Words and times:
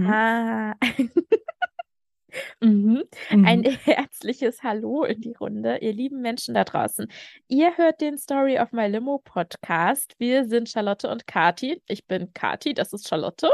Mhm. 0.00 0.06
Ah. 0.10 0.74
mhm. 2.60 3.02
Ein 3.30 3.60
Mhm. 3.60 3.64
herzliches 3.84 4.62
Hallo 4.62 5.04
in 5.04 5.20
die 5.20 5.34
Runde, 5.34 5.76
ihr 5.78 5.92
lieben 5.92 6.22
Menschen 6.22 6.54
da 6.54 6.64
draußen. 6.64 7.06
Ihr 7.48 7.76
hört 7.76 8.00
den 8.00 8.16
Story 8.16 8.58
of 8.58 8.72
My 8.72 8.86
Limo 8.86 9.18
Podcast. 9.18 10.14
Wir 10.18 10.46
sind 10.46 10.70
Charlotte 10.70 11.08
und 11.10 11.26
Kati. 11.26 11.82
Ich 11.86 12.06
bin 12.06 12.32
Kati, 12.32 12.72
das 12.72 12.94
ist 12.94 13.08
Charlotte. 13.08 13.50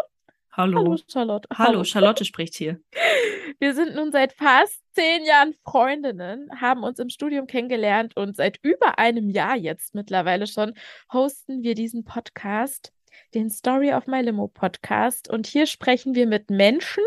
Hallo, 0.52 0.78
Hallo. 0.78 0.96
Charlotte. 1.10 1.48
Hallo, 1.52 1.82
Charlotte 1.84 2.24
spricht 2.24 2.54
hier. 2.54 2.80
Wir 3.58 3.74
sind 3.74 3.94
nun 3.94 4.10
seit 4.12 4.32
fast 4.32 4.82
zehn 4.94 5.24
Jahren 5.24 5.54
Freundinnen, 5.64 6.48
haben 6.60 6.82
uns 6.82 6.98
im 6.98 7.10
Studium 7.10 7.46
kennengelernt 7.46 8.16
und 8.16 8.36
seit 8.36 8.58
über 8.62 8.98
einem 8.98 9.30
Jahr 9.30 9.56
jetzt 9.56 9.94
mittlerweile 9.94 10.46
schon 10.46 10.74
hosten 11.12 11.62
wir 11.62 11.74
diesen 11.74 12.04
Podcast, 12.04 12.92
den 13.34 13.50
Story 13.50 13.92
of 13.92 14.06
My 14.06 14.20
Limo 14.20 14.48
Podcast. 14.48 15.28
Und 15.30 15.46
hier 15.46 15.66
sprechen 15.66 16.14
wir 16.14 16.26
mit 16.26 16.50
Menschen, 16.50 17.02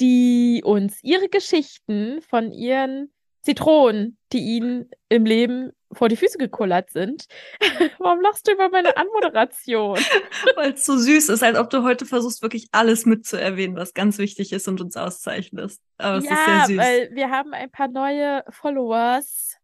die 0.00 0.62
uns 0.64 1.02
ihre 1.02 1.28
Geschichten 1.28 2.20
von 2.22 2.52
ihren 2.52 3.12
Zitronen, 3.42 4.16
die 4.32 4.38
ihnen 4.38 4.88
im 5.08 5.24
Leben 5.26 5.72
vor 5.92 6.08
die 6.08 6.16
Füße 6.16 6.38
gekullert 6.38 6.90
sind. 6.90 7.26
Warum 7.98 8.20
lachst 8.20 8.46
du 8.48 8.52
über 8.52 8.68
meine 8.70 8.96
Anmoderation? 8.96 9.98
Weil 10.56 10.72
es 10.72 10.84
so 10.84 10.96
süß 10.96 11.28
ist, 11.28 11.42
als 11.42 11.58
ob 11.58 11.68
du 11.68 11.82
heute 11.82 12.06
versuchst, 12.06 12.40
wirklich 12.40 12.68
alles 12.72 13.04
mitzuerwähnen, 13.04 13.76
was 13.76 13.94
ganz 13.94 14.18
wichtig 14.18 14.52
ist 14.52 14.68
und 14.68 14.80
uns 14.80 14.96
auszeichnet. 14.96 15.72
Aber 15.98 16.18
es 16.18 16.24
ist 16.24 16.30
sehr 16.30 16.38
Ja, 16.54 16.64
süß. 16.66 16.78
weil 16.78 17.10
wir 17.14 17.30
haben 17.30 17.52
ein 17.52 17.70
paar 17.70 17.88
neue 17.88 18.44
Followers 18.48 19.56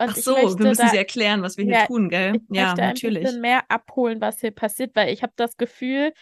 und 0.00 0.10
Ach 0.10 0.16
so, 0.16 0.34
möchte 0.34 0.58
wir 0.58 0.66
müssen 0.66 0.82
da, 0.82 0.90
sie 0.90 0.96
erklären, 0.96 1.42
was 1.42 1.56
wir 1.56 1.64
hier 1.64 1.74
ja, 1.74 1.86
tun, 1.86 2.08
gell? 2.08 2.36
ich 2.36 2.56
Ja, 2.56 2.66
möchte 2.66 2.82
ein 2.82 2.88
natürlich. 2.88 3.22
bisschen 3.22 3.40
mehr 3.40 3.70
abholen, 3.70 4.20
was 4.20 4.40
hier 4.40 4.50
passiert, 4.50 4.94
weil 4.94 5.12
ich 5.12 5.22
habe 5.22 5.32
das 5.36 5.56
Gefühl, 5.56 6.12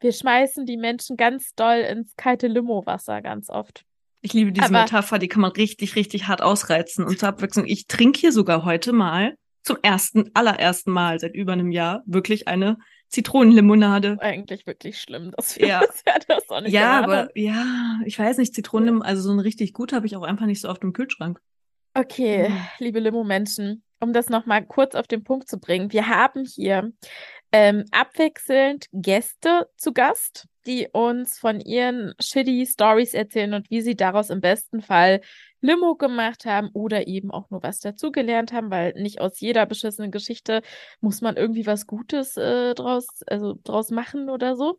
wir 0.00 0.12
schmeißen 0.12 0.66
die 0.66 0.76
Menschen 0.76 1.16
ganz 1.16 1.54
doll 1.54 1.78
ins 1.78 2.14
kalte 2.16 2.46
Limo-Wasser 2.48 3.22
ganz 3.22 3.48
oft. 3.50 3.84
Ich 4.20 4.32
liebe 4.34 4.52
diese 4.52 4.66
Aber 4.66 4.80
Metapher, 4.80 5.18
die 5.18 5.28
kann 5.28 5.40
man 5.42 5.52
richtig, 5.52 5.96
richtig 5.96 6.28
hart 6.28 6.42
ausreizen. 6.42 7.04
Und 7.04 7.18
zur 7.18 7.28
Abwechslung, 7.28 7.66
ich 7.66 7.86
trinke 7.86 8.20
hier 8.20 8.32
sogar 8.32 8.64
heute 8.64 8.92
mal 8.92 9.34
zum 9.62 9.78
ersten, 9.82 10.30
allerersten 10.34 10.90
Mal 10.92 11.18
seit 11.20 11.34
über 11.34 11.52
einem 11.52 11.70
Jahr 11.72 12.02
wirklich 12.06 12.48
eine 12.48 12.78
Zitronenlimonade. 13.08 14.18
eigentlich 14.20 14.66
wirklich 14.66 15.00
schlimm, 15.00 15.32
dass 15.36 15.56
wir 15.58 15.68
Ja. 15.68 15.80
bisher 15.80 16.18
das 16.28 16.48
auch 16.48 16.60
nicht 16.60 16.72
Ja, 16.72 17.02
haben. 17.02 17.04
aber 17.04 17.36
ja, 17.36 18.00
ich 18.04 18.18
weiß 18.18 18.38
nicht, 18.38 18.54
Zitronenlimonade, 18.54 19.08
also 19.08 19.22
so 19.22 19.32
ein 19.32 19.40
richtig 19.40 19.72
gut 19.72 19.92
habe 19.92 20.06
ich 20.06 20.16
auch 20.16 20.22
einfach 20.22 20.46
nicht 20.46 20.60
so 20.60 20.68
oft 20.68 20.82
im 20.82 20.92
Kühlschrank. 20.92 21.40
Okay, 21.94 22.48
Mhm. 22.48 22.68
liebe 22.78 23.00
Limo-Menschen, 23.00 23.82
um 24.00 24.12
das 24.12 24.28
nochmal 24.30 24.64
kurz 24.64 24.94
auf 24.94 25.06
den 25.06 25.24
Punkt 25.24 25.48
zu 25.48 25.58
bringen. 25.58 25.92
Wir 25.92 26.08
haben 26.08 26.44
hier 26.44 26.90
ähm, 27.52 27.84
abwechselnd 27.90 28.86
Gäste 28.92 29.68
zu 29.76 29.92
Gast, 29.92 30.46
die 30.66 30.88
uns 30.92 31.38
von 31.38 31.60
ihren 31.60 32.14
shitty 32.20 32.66
Stories 32.66 33.12
erzählen 33.14 33.52
und 33.54 33.70
wie 33.70 33.82
sie 33.82 33.94
daraus 33.96 34.30
im 34.30 34.40
besten 34.40 34.80
Fall 34.80 35.20
Limo 35.62 35.96
gemacht 35.96 36.44
haben 36.44 36.68
oder 36.74 37.06
eben 37.06 37.30
auch 37.30 37.48
nur 37.50 37.62
was 37.62 37.80
dazugelernt 37.80 38.52
haben, 38.52 38.70
weil 38.70 38.92
nicht 38.94 39.20
aus 39.20 39.40
jeder 39.40 39.64
beschissenen 39.66 40.10
Geschichte 40.10 40.60
muss 41.00 41.20
man 41.22 41.36
irgendwie 41.36 41.66
was 41.66 41.86
Gutes 41.86 42.36
äh, 42.36 42.74
draus, 42.74 43.06
also 43.26 43.58
draus 43.64 43.90
machen 43.90 44.28
oder 44.28 44.56
so. 44.56 44.78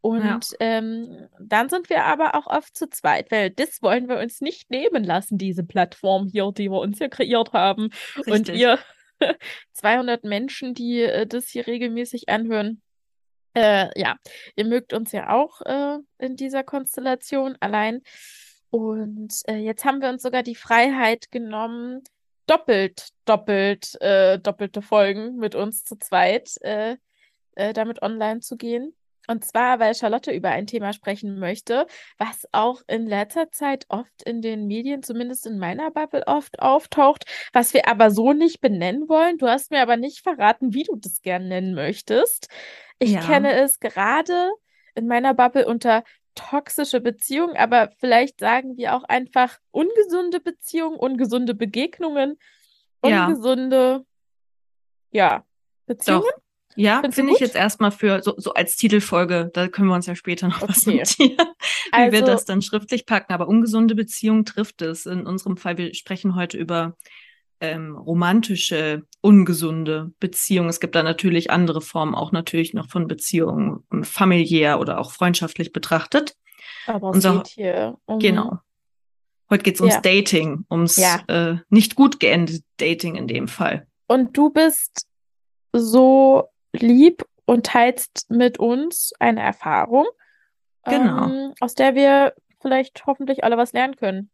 Und 0.00 0.24
Ja. 0.24 0.56
ähm, 0.60 1.28
dann 1.40 1.68
sind 1.68 1.90
wir 1.90 2.04
aber 2.04 2.34
auch 2.34 2.46
oft 2.46 2.76
zu 2.76 2.88
zweit, 2.88 3.30
weil 3.30 3.50
das 3.50 3.82
wollen 3.82 4.08
wir 4.08 4.18
uns 4.18 4.40
nicht 4.40 4.70
nehmen 4.70 5.04
lassen, 5.04 5.38
diese 5.38 5.64
Plattform 5.64 6.26
hier, 6.28 6.50
die 6.56 6.70
wir 6.70 6.80
uns 6.80 6.98
hier 6.98 7.08
kreiert 7.08 7.52
haben. 7.52 7.90
Und 8.16 8.26
Richtig. 8.26 8.60
ihr 8.60 8.78
200 9.74 10.24
Menschen, 10.24 10.74
die 10.74 11.02
äh, 11.02 11.26
das 11.26 11.48
hier 11.48 11.66
regelmäßig 11.66 12.28
anhören. 12.28 12.80
Äh, 13.54 13.88
ja, 14.00 14.16
ihr 14.56 14.64
mögt 14.64 14.94
uns 14.94 15.12
ja 15.12 15.30
auch 15.30 15.60
äh, 15.62 15.98
in 16.18 16.36
dieser 16.36 16.62
Konstellation 16.64 17.56
allein. 17.60 18.00
Und 18.72 19.34
äh, 19.48 19.56
jetzt 19.56 19.84
haben 19.84 20.00
wir 20.00 20.08
uns 20.08 20.22
sogar 20.22 20.42
die 20.42 20.54
Freiheit 20.54 21.30
genommen, 21.30 22.02
doppelt, 22.46 23.10
doppelt, 23.26 24.00
äh, 24.00 24.38
doppelte 24.38 24.80
Folgen 24.80 25.36
mit 25.36 25.54
uns 25.54 25.84
zu 25.84 25.96
zweit 25.98 26.56
äh, 26.62 26.96
äh, 27.54 27.74
damit 27.74 28.02
online 28.02 28.40
zu 28.40 28.56
gehen. 28.56 28.94
Und 29.28 29.44
zwar, 29.44 29.78
weil 29.78 29.94
Charlotte 29.94 30.32
über 30.32 30.50
ein 30.50 30.66
Thema 30.66 30.92
sprechen 30.94 31.38
möchte, 31.38 31.86
was 32.18 32.48
auch 32.52 32.82
in 32.88 33.06
letzter 33.06 33.50
Zeit 33.52 33.84
oft 33.88 34.22
in 34.24 34.42
den 34.42 34.66
Medien, 34.66 35.02
zumindest 35.02 35.46
in 35.46 35.58
meiner 35.58 35.90
Bubble, 35.90 36.24
oft 36.26 36.60
auftaucht, 36.60 37.24
was 37.52 37.74
wir 37.74 37.88
aber 37.88 38.10
so 38.10 38.32
nicht 38.32 38.60
benennen 38.62 39.08
wollen. 39.08 39.38
Du 39.38 39.48
hast 39.48 39.70
mir 39.70 39.82
aber 39.82 39.96
nicht 39.98 40.22
verraten, 40.22 40.74
wie 40.74 40.84
du 40.84 40.96
das 40.96 41.22
gern 41.22 41.48
nennen 41.48 41.74
möchtest. 41.74 42.48
Ich 42.98 43.12
Ja. 43.12 43.20
kenne 43.20 43.52
es 43.60 43.80
gerade 43.80 44.50
in 44.94 45.06
meiner 45.06 45.34
Bubble 45.34 45.66
unter 45.66 46.04
toxische 46.34 47.00
Beziehungen, 47.00 47.56
aber 47.56 47.90
vielleicht 47.98 48.40
sagen 48.40 48.76
wir 48.76 48.94
auch 48.94 49.04
einfach 49.04 49.58
ungesunde 49.70 50.40
Beziehungen, 50.40 50.96
ungesunde 50.98 51.54
Begegnungen, 51.54 52.38
Ja. 53.04 53.26
ungesunde, 53.26 54.04
ja, 55.10 55.44
Beziehungen. 55.86 56.22
Doch. 56.24 56.42
Ja, 56.74 57.02
finde 57.10 57.34
ich 57.34 57.40
jetzt 57.40 57.54
erstmal 57.54 57.90
für 57.90 58.22
so, 58.22 58.32
so 58.38 58.54
als 58.54 58.76
Titelfolge, 58.76 59.50
da 59.52 59.68
können 59.68 59.88
wir 59.88 59.94
uns 59.94 60.06
ja 60.06 60.14
später 60.14 60.48
noch 60.48 60.62
was 60.62 60.86
Okay. 60.86 61.00
notieren, 61.00 61.36
wie 61.92 62.12
wir 62.12 62.20
Also- 62.20 62.24
das 62.26 62.44
dann 62.46 62.62
schriftlich 62.62 63.04
packen. 63.04 63.34
Aber 63.34 63.46
ungesunde 63.46 63.94
Beziehungen 63.94 64.46
trifft 64.46 64.80
es. 64.80 65.04
In 65.04 65.26
unserem 65.26 65.58
Fall, 65.58 65.76
wir 65.76 65.92
sprechen 65.92 66.34
heute 66.34 66.56
über 66.56 66.96
ähm, 67.62 67.96
romantische, 67.96 69.04
ungesunde 69.20 70.12
Beziehungen. 70.20 70.68
Es 70.68 70.80
gibt 70.80 70.94
da 70.96 71.02
natürlich 71.04 71.50
andere 71.50 71.80
Formen, 71.80 72.14
auch 72.14 72.32
natürlich 72.32 72.74
noch 72.74 72.88
von 72.88 73.06
Beziehungen, 73.06 73.84
ähm, 73.92 74.02
familiär 74.04 74.80
oder 74.80 74.98
auch 74.98 75.12
freundschaftlich 75.12 75.72
betrachtet. 75.72 76.34
Aber 76.86 77.10
es 77.10 77.16
Unser- 77.16 77.36
geht 77.38 77.46
hier 77.48 77.96
um 78.04 78.18
Genau. 78.18 78.58
Heute 79.48 79.62
geht 79.62 79.74
es 79.76 79.80
ums 79.80 79.94
Ja. 79.96 80.00
Dating, 80.00 80.64
ums 80.70 80.96
Ja. 80.96 81.20
äh, 81.28 81.56
nicht 81.68 81.94
gut 81.94 82.18
geendete 82.20 82.62
Dating 82.78 83.14
in 83.14 83.28
dem 83.28 83.46
Fall. 83.48 83.86
Und 84.08 84.36
du 84.36 84.50
bist 84.50 85.06
so 85.72 86.48
lieb 86.72 87.24
und 87.44 87.66
teilst 87.66 88.26
mit 88.30 88.58
uns 88.58 89.12
eine 89.20 89.40
Erfahrung, 89.42 90.06
Genau. 90.84 91.26
ähm, 91.26 91.54
aus 91.60 91.74
der 91.74 91.94
wir 91.94 92.34
vielleicht 92.60 93.06
hoffentlich 93.06 93.44
alle 93.44 93.56
was 93.56 93.72
lernen 93.72 93.94
können. 93.96 94.30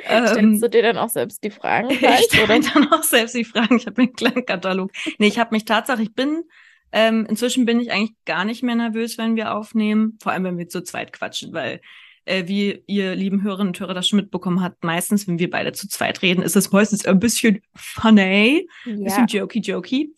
Stellst 0.00 0.36
Ähm, 0.36 0.60
du 0.60 0.68
dir 0.68 0.82
dann 0.82 0.98
auch 0.98 1.08
selbst 1.08 1.44
die 1.44 1.50
Fragen 1.50 1.90
ich 2.00 2.00
stelle 2.00 2.60
dann 2.60 2.92
auch 2.92 3.04
selbst 3.04 3.34
die 3.34 3.44
Fragen. 3.44 3.76
Ich 3.76 3.86
habe 3.86 4.02
einen 4.02 4.12
kleinen 4.12 4.44
Katalog. 4.44 4.90
Nee, 5.18 5.28
ich 5.28 5.38
habe 5.38 5.54
mich 5.54 5.64
tatsächlich, 5.64 6.08
ich 6.08 6.14
bin, 6.14 6.42
ähm, 6.90 7.26
inzwischen 7.28 7.64
bin 7.64 7.80
ich 7.80 7.92
eigentlich 7.92 8.14
gar 8.24 8.44
nicht 8.44 8.62
mehr 8.62 8.74
nervös, 8.74 9.18
wenn 9.18 9.36
wir 9.36 9.54
aufnehmen. 9.54 10.18
Vor 10.20 10.32
allem, 10.32 10.44
wenn 10.44 10.58
wir 10.58 10.68
zu 10.68 10.82
zweit 10.82 11.12
quatschen, 11.12 11.52
weil, 11.52 11.80
äh, 12.24 12.48
wie 12.48 12.82
ihr 12.86 13.14
lieben 13.14 13.42
Hörerinnen 13.42 13.68
und 13.68 13.80
Hörer 13.80 13.94
das 13.94 14.08
schon 14.08 14.18
mitbekommen 14.18 14.62
habt, 14.62 14.82
meistens, 14.82 15.28
wenn 15.28 15.38
wir 15.38 15.50
beide 15.50 15.72
zu 15.72 15.88
zweit 15.88 16.22
reden, 16.22 16.42
ist 16.42 16.56
es 16.56 16.72
meistens 16.72 17.04
ein 17.04 17.20
bisschen 17.20 17.62
funny. 17.74 18.68
Ja, 18.84 18.96
bisschen 18.96 19.26
jokey 19.26 19.60
jokey. 19.60 20.12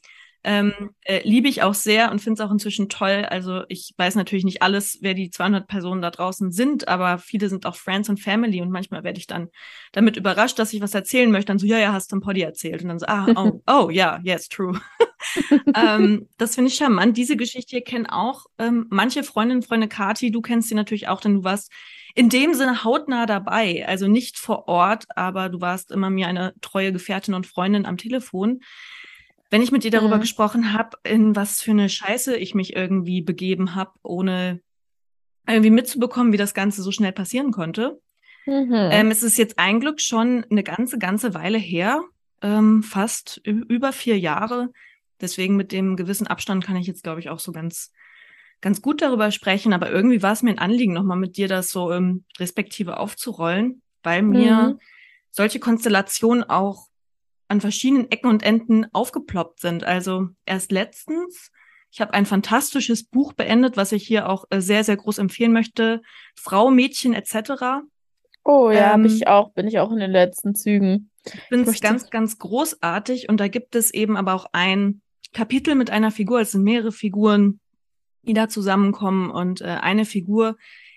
Ähm, 0.48 0.90
äh, 1.02 1.26
liebe 1.28 1.48
ich 1.48 1.64
auch 1.64 1.74
sehr 1.74 2.12
und 2.12 2.20
finde 2.20 2.40
es 2.40 2.46
auch 2.46 2.52
inzwischen 2.52 2.88
toll. 2.88 3.26
Also 3.28 3.64
ich 3.68 3.92
weiß 3.96 4.14
natürlich 4.14 4.44
nicht 4.44 4.62
alles, 4.62 4.98
wer 5.00 5.12
die 5.12 5.28
200 5.28 5.66
Personen 5.66 6.00
da 6.00 6.12
draußen 6.12 6.52
sind, 6.52 6.86
aber 6.86 7.18
viele 7.18 7.48
sind 7.48 7.66
auch 7.66 7.74
Friends 7.74 8.08
und 8.08 8.20
Family 8.20 8.62
und 8.62 8.70
manchmal 8.70 9.02
werde 9.02 9.18
ich 9.18 9.26
dann 9.26 9.48
damit 9.90 10.16
überrascht, 10.16 10.60
dass 10.60 10.72
ich 10.72 10.80
was 10.80 10.94
erzählen 10.94 11.32
möchte. 11.32 11.48
Dann 11.48 11.58
so, 11.58 11.66
ja, 11.66 11.78
ja, 11.78 11.92
hast 11.92 12.12
du 12.12 12.16
im 12.16 12.22
Poddy 12.22 12.42
erzählt. 12.42 12.82
Und 12.82 12.90
dann 12.90 13.00
so, 13.00 13.06
ah, 13.08 13.26
oh, 13.34 13.60
oh, 13.66 13.90
ja, 13.90 14.20
yes, 14.22 14.48
true. 14.48 14.80
ähm, 15.74 16.28
das 16.38 16.54
finde 16.54 16.70
ich 16.70 16.76
charmant. 16.76 17.16
Diese 17.16 17.36
Geschichte 17.36 17.70
hier 17.70 17.82
kennen 17.82 18.06
auch 18.06 18.46
ähm, 18.58 18.86
manche 18.88 19.24
Freundinnen, 19.24 19.62
Freunde 19.62 19.88
Kati, 19.88 20.30
du 20.30 20.42
kennst 20.42 20.68
sie 20.68 20.76
natürlich 20.76 21.08
auch, 21.08 21.20
denn 21.20 21.34
du 21.34 21.44
warst 21.44 21.72
in 22.14 22.28
dem 22.28 22.54
Sinne 22.54 22.84
hautnah 22.84 23.26
dabei. 23.26 23.84
Also 23.88 24.06
nicht 24.06 24.38
vor 24.38 24.68
Ort, 24.68 25.06
aber 25.16 25.48
du 25.48 25.60
warst 25.60 25.90
immer 25.90 26.08
mir 26.08 26.28
eine 26.28 26.54
treue 26.60 26.92
Gefährtin 26.92 27.34
und 27.34 27.48
Freundin 27.48 27.84
am 27.84 27.96
Telefon. 27.96 28.60
Wenn 29.50 29.62
ich 29.62 29.70
mit 29.72 29.84
dir 29.84 29.90
darüber 29.90 30.16
Mhm. 30.16 30.20
gesprochen 30.20 30.72
habe, 30.72 30.96
in 31.04 31.36
was 31.36 31.60
für 31.60 31.70
eine 31.70 31.88
Scheiße 31.88 32.36
ich 32.36 32.54
mich 32.54 32.74
irgendwie 32.74 33.22
begeben 33.22 33.74
habe, 33.74 33.92
ohne 34.02 34.60
irgendwie 35.46 35.70
mitzubekommen, 35.70 36.32
wie 36.32 36.36
das 36.38 36.54
Ganze 36.54 36.82
so 36.82 36.90
schnell 36.92 37.12
passieren 37.12 37.52
konnte. 37.52 38.00
mhm. 38.46 38.90
Ähm, 38.90 39.10
es 39.10 39.22
ist 39.22 39.38
jetzt 39.38 39.58
ein 39.58 39.80
Glück 39.80 40.00
schon 40.00 40.44
eine 40.50 40.62
ganze, 40.62 40.98
ganze 40.98 41.34
Weile 41.34 41.58
her, 41.58 42.02
ähm, 42.42 42.82
fast 42.82 43.40
über 43.44 43.92
vier 43.92 44.18
Jahre. 44.18 44.70
Deswegen 45.20 45.56
mit 45.56 45.72
dem 45.72 45.96
gewissen 45.96 46.26
Abstand 46.26 46.64
kann 46.64 46.76
ich 46.76 46.86
jetzt, 46.86 47.02
glaube 47.02 47.20
ich, 47.20 47.30
auch 47.30 47.38
so 47.38 47.52
ganz, 47.52 47.92
ganz 48.60 48.82
gut 48.82 49.02
darüber 49.02 49.30
sprechen. 49.30 49.72
Aber 49.72 49.90
irgendwie 49.90 50.22
war 50.22 50.32
es 50.32 50.42
mir 50.42 50.50
ein 50.50 50.58
Anliegen, 50.58 50.92
nochmal 50.92 51.16
mit 51.18 51.36
dir 51.36 51.48
das 51.48 51.70
so 51.70 51.92
ähm, 51.92 52.24
respektive 52.38 52.98
aufzurollen, 52.98 53.82
weil 54.02 54.22
mir 54.22 54.72
Mhm. 54.72 54.80
solche 55.30 55.60
Konstellationen 55.60 56.44
auch 56.44 56.88
an 57.48 57.60
verschiedenen 57.60 58.10
Ecken 58.10 58.28
und 58.28 58.42
Enden 58.42 58.86
aufgeploppt 58.92 59.60
sind. 59.60 59.84
Also 59.84 60.28
erst 60.44 60.72
letztens, 60.72 61.50
ich 61.90 62.00
habe 62.00 62.14
ein 62.14 62.26
fantastisches 62.26 63.04
Buch 63.04 63.32
beendet, 63.32 63.76
was 63.76 63.92
ich 63.92 64.06
hier 64.06 64.28
auch 64.28 64.44
äh, 64.50 64.60
sehr, 64.60 64.84
sehr 64.84 64.96
groß 64.96 65.18
empfehlen 65.18 65.52
möchte. 65.52 66.02
Frau, 66.34 66.70
Mädchen 66.70 67.14
etc. 67.14 67.84
Oh 68.44 68.70
ja, 68.70 68.94
ähm, 68.94 69.04
ich 69.04 69.26
auch, 69.28 69.52
bin 69.52 69.66
ich 69.66 69.78
auch 69.78 69.90
in 69.92 69.98
den 69.98 70.10
letzten 70.10 70.54
Zügen. 70.54 71.10
Ich 71.24 71.40
finde 71.48 71.70
es 71.70 71.80
ganz, 71.80 72.10
ganz 72.10 72.38
großartig 72.38 73.28
und 73.28 73.40
da 73.40 73.48
gibt 73.48 73.74
es 73.74 73.92
eben 73.92 74.16
aber 74.16 74.34
auch 74.34 74.46
ein 74.52 75.00
Kapitel 75.32 75.74
mit 75.74 75.90
einer 75.90 76.10
Figur, 76.10 76.40
es 76.40 76.52
sind 76.52 76.62
mehrere 76.62 76.92
Figuren, 76.92 77.60
die 78.22 78.34
da 78.34 78.48
zusammenkommen 78.48 79.30
und 79.30 79.60
äh, 79.60 79.64
eine 79.64 80.04
Figur 80.04 80.56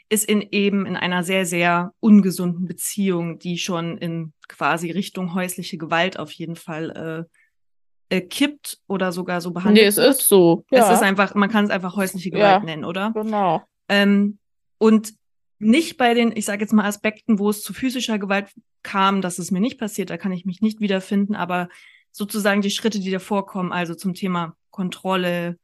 ist 0.10 0.28
in 0.28 0.42
eben 0.52 0.86
in 0.86 0.96
einer 0.96 1.24
sehr, 1.24 1.46
sehr 1.46 1.94
ungesunden 2.00 2.66
Beziehung, 2.66 3.38
die 3.40 3.58
schon 3.58 3.98
in 3.98 4.34
quasi 4.48 4.90
Richtung 4.92 5.36
häusliche 5.36 5.78
Gewalt 5.78 6.18
auf 6.18 6.32
jeden 6.32 6.56
Fall 6.56 7.28
äh, 8.10 8.16
äh, 8.16 8.22
kippt 8.22 8.80
oder 8.88 9.12
sogar 9.12 9.40
so 9.40 9.52
behandelt. 9.52 9.84
Nee, 9.84 9.88
es 9.88 9.98
wird. 9.98 10.10
ist 10.10 10.28
so. 10.28 10.66
Ja. 10.72 10.88
Es 10.88 10.98
ist 10.98 11.04
einfach, 11.04 11.36
man 11.36 11.50
kann 11.50 11.66
es 11.66 11.70
einfach 11.70 11.96
häusliche 11.96 12.32
Gewalt 12.32 12.62
ja, 12.62 12.66
nennen, 12.66 12.86
oder? 12.86 13.12
Genau. 13.14 13.64
Ähm, 13.88 14.40
und 14.80 15.14
nicht 15.60 15.98
bei 15.98 16.14
den, 16.14 16.36
ich 16.36 16.46
sage 16.46 16.62
jetzt 16.62 16.74
mal, 16.74 16.86
Aspekten, 16.86 17.38
wo 17.38 17.50
es 17.50 17.62
zu 17.62 17.74
physischer 17.74 18.18
Gewalt 18.18 18.50
kam, 18.82 19.22
dass 19.22 19.40
es 19.40 19.52
mir 19.52 19.60
nicht 19.60 19.80
passiert, 19.80 20.10
da 20.10 20.18
kann 20.18 20.32
ich 20.32 20.46
mich 20.46 20.62
nicht 20.62 20.80
wiederfinden, 20.80 21.36
aber 21.36 21.70
sozusagen 22.12 22.62
die 22.62 22.72
Schritte, 22.72 23.00
die 23.00 23.12
da 23.12 23.20
vorkommen, 23.20 23.72
also 23.72 23.94
zum 23.94 24.14
Thema 24.14 24.56
Kontrolle, 24.72 25.60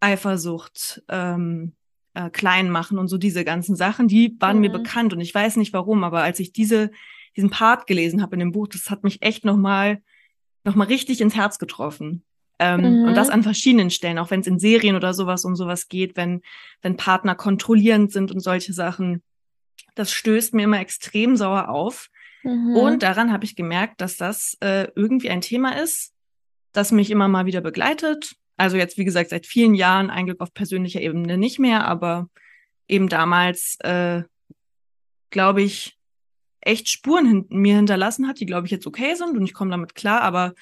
Eifersucht, 0.00 1.02
ähm, 1.08 1.74
äh, 2.18 2.30
klein 2.30 2.68
machen 2.68 2.98
und 2.98 3.06
so 3.06 3.16
diese 3.16 3.44
ganzen 3.44 3.76
Sachen, 3.76 4.08
die 4.08 4.36
waren 4.40 4.56
mhm. 4.56 4.62
mir 4.62 4.72
bekannt 4.72 5.12
und 5.12 5.20
ich 5.20 5.32
weiß 5.32 5.56
nicht 5.56 5.72
warum, 5.72 6.02
aber 6.02 6.22
als 6.22 6.40
ich 6.40 6.52
diese 6.52 6.90
diesen 7.36 7.50
Part 7.50 7.86
gelesen 7.86 8.20
habe 8.20 8.34
in 8.34 8.40
dem 8.40 8.50
Buch, 8.50 8.66
das 8.66 8.90
hat 8.90 9.04
mich 9.04 9.22
echt 9.22 9.44
nochmal 9.44 10.02
noch 10.64 10.74
mal 10.74 10.88
richtig 10.88 11.20
ins 11.20 11.36
Herz 11.36 11.58
getroffen. 11.60 12.24
Ähm, 12.58 12.80
mhm. 12.80 13.04
Und 13.04 13.14
das 13.14 13.30
an 13.30 13.44
verschiedenen 13.44 13.90
Stellen, 13.90 14.18
auch 14.18 14.32
wenn 14.32 14.40
es 14.40 14.48
in 14.48 14.58
Serien 14.58 14.96
oder 14.96 15.14
sowas 15.14 15.44
um 15.44 15.54
sowas 15.54 15.86
geht, 15.86 16.16
wenn, 16.16 16.42
wenn 16.82 16.96
Partner 16.96 17.36
kontrollierend 17.36 18.10
sind 18.10 18.32
und 18.32 18.40
solche 18.40 18.72
Sachen. 18.72 19.22
Das 19.94 20.10
stößt 20.10 20.54
mir 20.54 20.64
immer 20.64 20.80
extrem 20.80 21.36
sauer 21.36 21.68
auf. 21.68 22.10
Mhm. 22.42 22.74
Und 22.74 23.02
daran 23.04 23.32
habe 23.32 23.44
ich 23.44 23.54
gemerkt, 23.54 24.00
dass 24.00 24.16
das 24.16 24.56
äh, 24.58 24.88
irgendwie 24.96 25.30
ein 25.30 25.40
Thema 25.40 25.80
ist, 25.80 26.12
das 26.72 26.90
mich 26.90 27.12
immer 27.12 27.28
mal 27.28 27.46
wieder 27.46 27.60
begleitet. 27.60 28.34
Also 28.58 28.76
jetzt, 28.76 28.98
wie 28.98 29.04
gesagt, 29.04 29.30
seit 29.30 29.46
vielen 29.46 29.74
Jahren, 29.74 30.10
eigentlich 30.10 30.40
auf 30.40 30.52
persönlicher 30.52 31.00
Ebene 31.00 31.38
nicht 31.38 31.58
mehr, 31.58 31.86
aber 31.86 32.28
eben 32.88 33.08
damals, 33.08 33.78
äh, 33.80 34.24
glaube 35.30 35.62
ich, 35.62 35.96
echt 36.60 36.88
Spuren 36.88 37.26
hin 37.26 37.46
mir 37.48 37.76
hinterlassen 37.76 38.28
hat, 38.28 38.40
die, 38.40 38.46
glaube 38.46 38.66
ich, 38.66 38.72
jetzt 38.72 38.86
okay 38.86 39.14
sind 39.14 39.36
und 39.36 39.44
ich 39.44 39.54
komme 39.54 39.70
damit 39.70 39.94
klar, 39.94 40.22
aber 40.22 40.54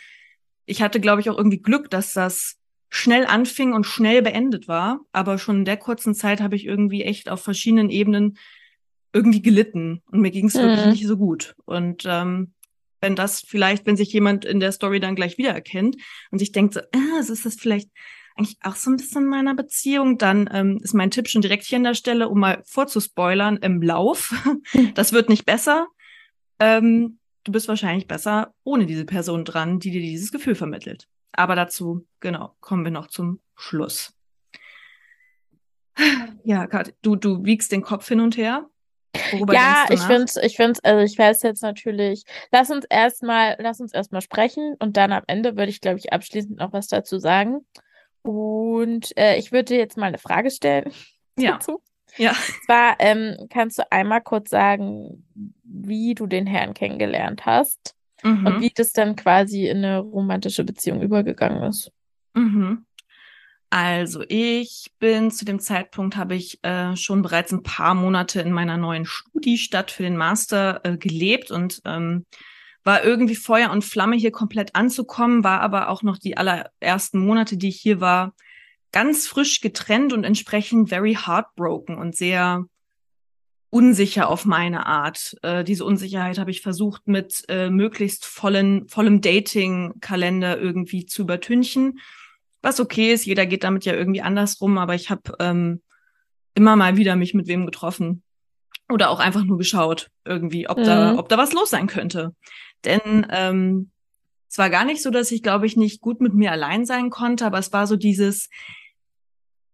ich 0.66 0.82
hatte, 0.82 1.00
glaube 1.00 1.20
ich, 1.20 1.30
auch 1.30 1.38
irgendwie 1.38 1.62
Glück, 1.62 1.90
dass 1.90 2.12
das 2.12 2.58
schnell 2.90 3.26
anfing 3.26 3.72
und 3.72 3.86
schnell 3.86 4.22
beendet 4.22 4.68
war. 4.68 5.00
Aber 5.12 5.38
schon 5.38 5.58
in 5.58 5.64
der 5.64 5.76
kurzen 5.76 6.14
Zeit 6.14 6.40
habe 6.40 6.56
ich 6.56 6.64
irgendwie 6.64 7.02
echt 7.02 7.28
auf 7.28 7.42
verschiedenen 7.42 7.90
Ebenen 7.90 8.36
irgendwie 9.12 9.42
gelitten 9.42 10.02
und 10.10 10.20
mir 10.20 10.30
ging 10.30 10.46
es 10.46 10.54
mhm. 10.54 10.62
wirklich 10.62 10.86
nicht 10.86 11.06
so 11.06 11.16
gut. 11.16 11.54
Und 11.64 12.04
ähm, 12.06 12.52
wenn 13.06 13.14
das 13.14 13.40
vielleicht, 13.40 13.86
wenn 13.86 13.96
sich 13.96 14.12
jemand 14.12 14.44
in 14.44 14.58
der 14.58 14.72
Story 14.72 14.98
dann 14.98 15.14
gleich 15.14 15.38
wiedererkennt 15.38 15.96
und 16.32 16.40
sich 16.40 16.50
denkt 16.50 16.74
so, 16.74 16.80
ah, 16.80 17.20
ist 17.20 17.46
das 17.46 17.54
vielleicht 17.54 17.88
eigentlich 18.34 18.58
auch 18.62 18.74
so 18.74 18.90
ein 18.90 18.96
bisschen 18.96 19.26
meiner 19.26 19.54
Beziehung, 19.54 20.18
dann 20.18 20.50
ähm, 20.52 20.80
ist 20.82 20.92
mein 20.92 21.12
Tipp 21.12 21.28
schon 21.28 21.40
direkt 21.40 21.62
hier 21.62 21.78
an 21.78 21.84
der 21.84 21.94
Stelle, 21.94 22.28
um 22.28 22.40
mal 22.40 22.64
vorzuspoilern, 22.66 23.58
im 23.58 23.80
Lauf. 23.80 24.34
das 24.94 25.12
wird 25.12 25.28
nicht 25.28 25.46
besser. 25.46 25.86
Ähm, 26.58 27.20
du 27.44 27.52
bist 27.52 27.68
wahrscheinlich 27.68 28.08
besser 28.08 28.52
ohne 28.64 28.86
diese 28.86 29.04
Person 29.04 29.44
dran, 29.44 29.78
die 29.78 29.92
dir 29.92 30.00
dieses 30.00 30.32
Gefühl 30.32 30.56
vermittelt. 30.56 31.06
Aber 31.30 31.54
dazu, 31.54 32.04
genau, 32.18 32.56
kommen 32.58 32.82
wir 32.82 32.90
noch 32.90 33.06
zum 33.06 33.38
Schluss. 33.54 34.12
Ja, 36.42 36.66
Kat, 36.66 36.92
du, 37.02 37.14
du 37.14 37.44
wiegst 37.44 37.70
den 37.70 37.82
Kopf 37.82 38.08
hin 38.08 38.18
und 38.18 38.36
her. 38.36 38.68
Worüber 39.32 39.54
ja, 39.54 39.86
ich 39.90 40.00
finde, 40.00 40.32
ich 40.42 40.56
finde, 40.56 40.80
also 40.82 41.02
ich 41.02 41.18
weiß 41.18 41.42
jetzt 41.42 41.62
natürlich, 41.62 42.24
lass 42.52 42.70
uns 42.70 42.84
erstmal, 42.88 43.56
lass 43.58 43.80
uns 43.80 43.92
erstmal 43.92 44.22
sprechen 44.22 44.76
und 44.78 44.96
dann 44.96 45.12
am 45.12 45.22
Ende 45.26 45.56
würde 45.56 45.70
ich, 45.70 45.80
glaube 45.80 45.98
ich, 45.98 46.12
abschließend 46.12 46.58
noch 46.58 46.72
was 46.72 46.88
dazu 46.88 47.18
sagen. 47.18 47.66
Und 48.22 49.16
äh, 49.16 49.36
ich 49.36 49.52
würde 49.52 49.76
jetzt 49.76 49.96
mal 49.96 50.06
eine 50.06 50.18
Frage 50.18 50.50
stellen. 50.50 50.92
Ja. 51.38 51.52
Dazu. 51.52 51.82
Ja. 52.16 52.30
Und 52.30 52.64
zwar 52.64 52.96
ähm, 52.98 53.36
kannst 53.50 53.78
du 53.78 53.92
einmal 53.92 54.22
kurz 54.22 54.48
sagen, 54.48 55.26
wie 55.64 56.14
du 56.14 56.26
den 56.26 56.46
Herrn 56.46 56.72
kennengelernt 56.72 57.44
hast 57.44 57.94
mhm. 58.22 58.46
und 58.46 58.60
wie 58.62 58.70
das 58.70 58.92
dann 58.92 59.16
quasi 59.16 59.66
in 59.68 59.84
eine 59.84 59.98
romantische 59.98 60.64
Beziehung 60.64 61.02
übergegangen 61.02 61.62
ist. 61.64 61.92
Mhm. 62.32 62.85
Also 63.70 64.22
ich 64.28 64.92
bin 65.00 65.30
zu 65.30 65.44
dem 65.44 65.58
Zeitpunkt, 65.58 66.16
habe 66.16 66.36
ich 66.36 66.62
äh, 66.62 66.96
schon 66.96 67.22
bereits 67.22 67.52
ein 67.52 67.62
paar 67.62 67.94
Monate 67.94 68.40
in 68.40 68.52
meiner 68.52 68.76
neuen 68.76 69.04
Studiestadt 69.06 69.90
für 69.90 70.04
den 70.04 70.16
Master 70.16 70.80
äh, 70.84 70.96
gelebt 70.96 71.50
und 71.50 71.82
ähm, 71.84 72.26
war 72.84 73.02
irgendwie 73.02 73.34
Feuer 73.34 73.70
und 73.70 73.84
Flamme 73.84 74.16
hier 74.16 74.30
komplett 74.30 74.76
anzukommen, 74.76 75.42
war 75.42 75.60
aber 75.60 75.88
auch 75.88 76.04
noch 76.04 76.18
die 76.18 76.36
allerersten 76.36 77.18
Monate, 77.18 77.56
die 77.56 77.68
ich 77.68 77.80
hier 77.80 78.00
war, 78.00 78.34
ganz 78.92 79.26
frisch 79.26 79.60
getrennt 79.60 80.12
und 80.12 80.22
entsprechend 80.22 80.88
very 80.88 81.14
heartbroken 81.14 81.98
und 81.98 82.14
sehr 82.14 82.64
unsicher 83.70 84.28
auf 84.28 84.44
meine 84.44 84.86
Art. 84.86 85.36
Äh, 85.42 85.64
diese 85.64 85.84
Unsicherheit 85.84 86.38
habe 86.38 86.52
ich 86.52 86.62
versucht 86.62 87.08
mit 87.08 87.44
äh, 87.48 87.68
möglichst 87.68 88.24
vollen, 88.24 88.88
vollem 88.88 89.20
Dating-Kalender 89.20 90.56
irgendwie 90.58 91.04
zu 91.04 91.22
übertünchen 91.22 91.98
was 92.66 92.80
okay 92.80 93.12
ist. 93.12 93.24
Jeder 93.24 93.46
geht 93.46 93.64
damit 93.64 93.84
ja 93.84 93.94
irgendwie 93.94 94.20
andersrum, 94.20 94.76
aber 94.76 94.94
ich 94.94 95.08
habe 95.08 95.34
ähm, 95.38 95.80
immer 96.54 96.76
mal 96.76 96.96
wieder 96.96 97.16
mich 97.16 97.32
mit 97.32 97.46
wem 97.46 97.64
getroffen 97.64 98.22
oder 98.88 99.10
auch 99.10 99.20
einfach 99.20 99.44
nur 99.44 99.58
geschaut 99.58 100.10
irgendwie, 100.24 100.68
ob 100.68 100.78
mhm. 100.78 100.84
da, 100.84 101.18
ob 101.18 101.28
da 101.28 101.38
was 101.38 101.52
los 101.52 101.70
sein 101.70 101.86
könnte. 101.86 102.34
Denn 102.84 103.26
ähm, 103.30 103.90
es 104.48 104.58
war 104.58 104.70
gar 104.70 104.84
nicht 104.84 105.02
so, 105.02 105.10
dass 105.10 105.32
ich, 105.32 105.42
glaube 105.42 105.66
ich, 105.66 105.76
nicht 105.76 106.00
gut 106.00 106.20
mit 106.20 106.34
mir 106.34 106.52
allein 106.52 106.84
sein 106.84 107.10
konnte, 107.10 107.46
aber 107.46 107.58
es 107.58 107.72
war 107.72 107.86
so 107.86 107.96
dieses, 107.96 108.48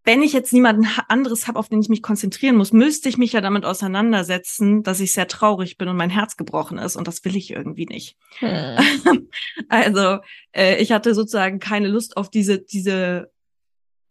wenn 0.04 0.22
ich 0.22 0.32
jetzt 0.32 0.52
niemanden 0.52 0.87
anderes 1.08 1.49
habe, 1.49 1.58
auf 1.58 1.69
den 1.69 1.81
ich 1.81 1.88
mich 1.88 2.02
konzentrieren 2.02 2.56
muss, 2.56 2.72
müsste 2.72 3.08
ich 3.08 3.19
mich 3.19 3.32
ja 3.32 3.40
damit 3.40 3.64
auseinandersetzen, 3.64 4.82
dass 4.82 5.00
ich 5.00 5.12
sehr 5.12 5.28
traurig 5.28 5.78
bin 5.78 5.88
und 5.88 5.96
mein 5.96 6.10
Herz 6.10 6.37
gebrochen 6.37 6.78
ist 6.78 6.96
und 6.96 7.08
das 7.08 7.25
will 7.25 7.37
ich 7.37 7.50
irgendwie 7.50 7.87
nicht. 7.87 8.16
Hm. 8.38 9.28
also 9.69 10.19
äh, 10.52 10.76
ich 10.82 10.93
hatte 10.93 11.14
sozusagen 11.14 11.58
keine 11.58 11.88
Lust 11.88 12.16
auf 12.16 12.31
diese 12.31 12.58
diese 12.58 13.31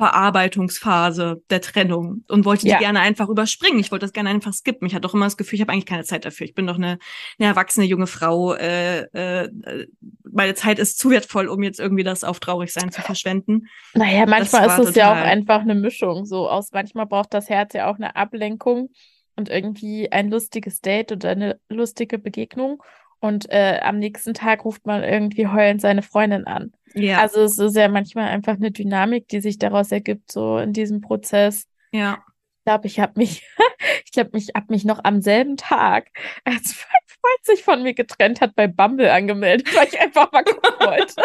Verarbeitungsphase 0.02 1.44
der 1.52 1.62
Trennung 1.62 2.24
und 2.28 2.44
wollte 2.44 2.64
die 2.64 2.72
ja. 2.72 2.80
gerne 2.80 3.02
einfach 3.02 3.30
überspringen. 3.30 3.80
Ich 3.80 3.92
wollte 3.92 4.04
das 4.04 4.14
gerne 4.14 4.32
einfach 4.32 4.52
skippen. 4.52 4.88
Ich 4.88 4.96
hatte 4.96 5.02
doch 5.02 5.14
immer 5.14 5.28
das 5.28 5.38
Gefühl, 5.38 5.58
ich 5.58 5.62
habe 5.62 5.72
eigentlich 5.72 5.86
keine 5.86 6.04
Zeit 6.04 6.26
dafür. 6.26 6.48
Ich 6.48 6.56
bin 6.56 6.66
doch 6.66 6.78
eine, 6.78 6.98
eine 7.38 7.50
erwachsene 7.50 7.86
junge 7.86 8.08
Frau. 8.08 8.56
Äh, 8.56 9.02
äh, 9.14 9.88
meine 10.24 10.56
Zeit 10.56 10.80
ist 10.80 10.98
zu 10.98 11.12
wertvoll, 11.12 11.48
um 11.48 11.62
jetzt 11.62 11.80
irgendwie 11.80 12.04
das 12.04 12.24
auf 12.24 12.40
Traurigsein 12.40 12.92
zu 12.92 13.02
verschwenden. 13.02 13.68
Naja, 13.94 14.26
manchmal 14.26 14.66
ist 14.68 14.90
es 14.90 14.96
ja 14.96 15.12
auch 15.12 15.24
einfach 15.24 15.62
eine 15.62 15.76
Mischung. 15.76 16.26
So 16.26 16.50
aus 16.50 16.72
manchmal 16.72 17.06
braucht 17.06 17.36
das 17.36 17.48
Herz 17.48 17.74
ja 17.76 17.88
auch 17.88 17.98
eine 17.98 18.16
Ablenkung 18.16 18.90
und 19.36 19.50
irgendwie 19.50 20.12
ein 20.12 20.32
lustiges 20.32 20.82
Date 20.82 21.12
oder 21.12 21.30
eine 21.30 21.60
lustige 21.70 22.18
Begegnung. 22.18 22.82
Und 23.22 23.50
äh, 23.52 23.80
am 23.84 24.00
nächsten 24.00 24.34
Tag 24.34 24.66
ruft 24.66 24.88
man 24.88 25.04
irgendwie 25.04 25.48
heulend 25.48 25.80
seine 25.80 26.02
Freundin 26.02 26.48
an. 26.48 26.74
Ja. 26.96 27.20
Also 27.20 27.42
es 27.42 27.60
ist 27.60 27.76
ja 27.76 27.88
manchmal 27.88 28.28
einfach 28.28 28.56
eine 28.56 28.72
Dynamik, 28.72 29.28
die 29.28 29.42
sich 29.42 29.60
daraus 29.60 29.92
ergibt, 29.92 30.32
so 30.32 30.58
in 30.58 30.74
diesem 30.74 31.02
Prozess. 31.02 31.68
Ja. 31.92 32.24
Ich 32.58 32.66
glaube, 32.66 32.88
ich 32.88 33.00
habe 33.00 33.14
mich, 33.16 33.48
ich 34.06 34.12
glaube, 34.12 34.38
ich 34.40 34.50
habe 34.56 34.66
mich 34.70 34.86
noch 34.86 35.04
am 35.04 35.22
selben 35.22 35.56
Tag, 35.56 36.08
als 36.46 36.74
Freund 36.74 37.44
sich 37.44 37.64
von 37.64 37.84
mir 37.84 37.94
getrennt 37.94 38.42
hat, 38.42 38.56
bei 38.56 38.68
Bumble 38.68 39.12
angemeldet, 39.12 39.74
weil 39.76 39.88
ich 39.88 40.00
einfach 40.00 40.32
mal 40.32 40.44
gucken 40.44 40.72
wollte. 40.80 41.24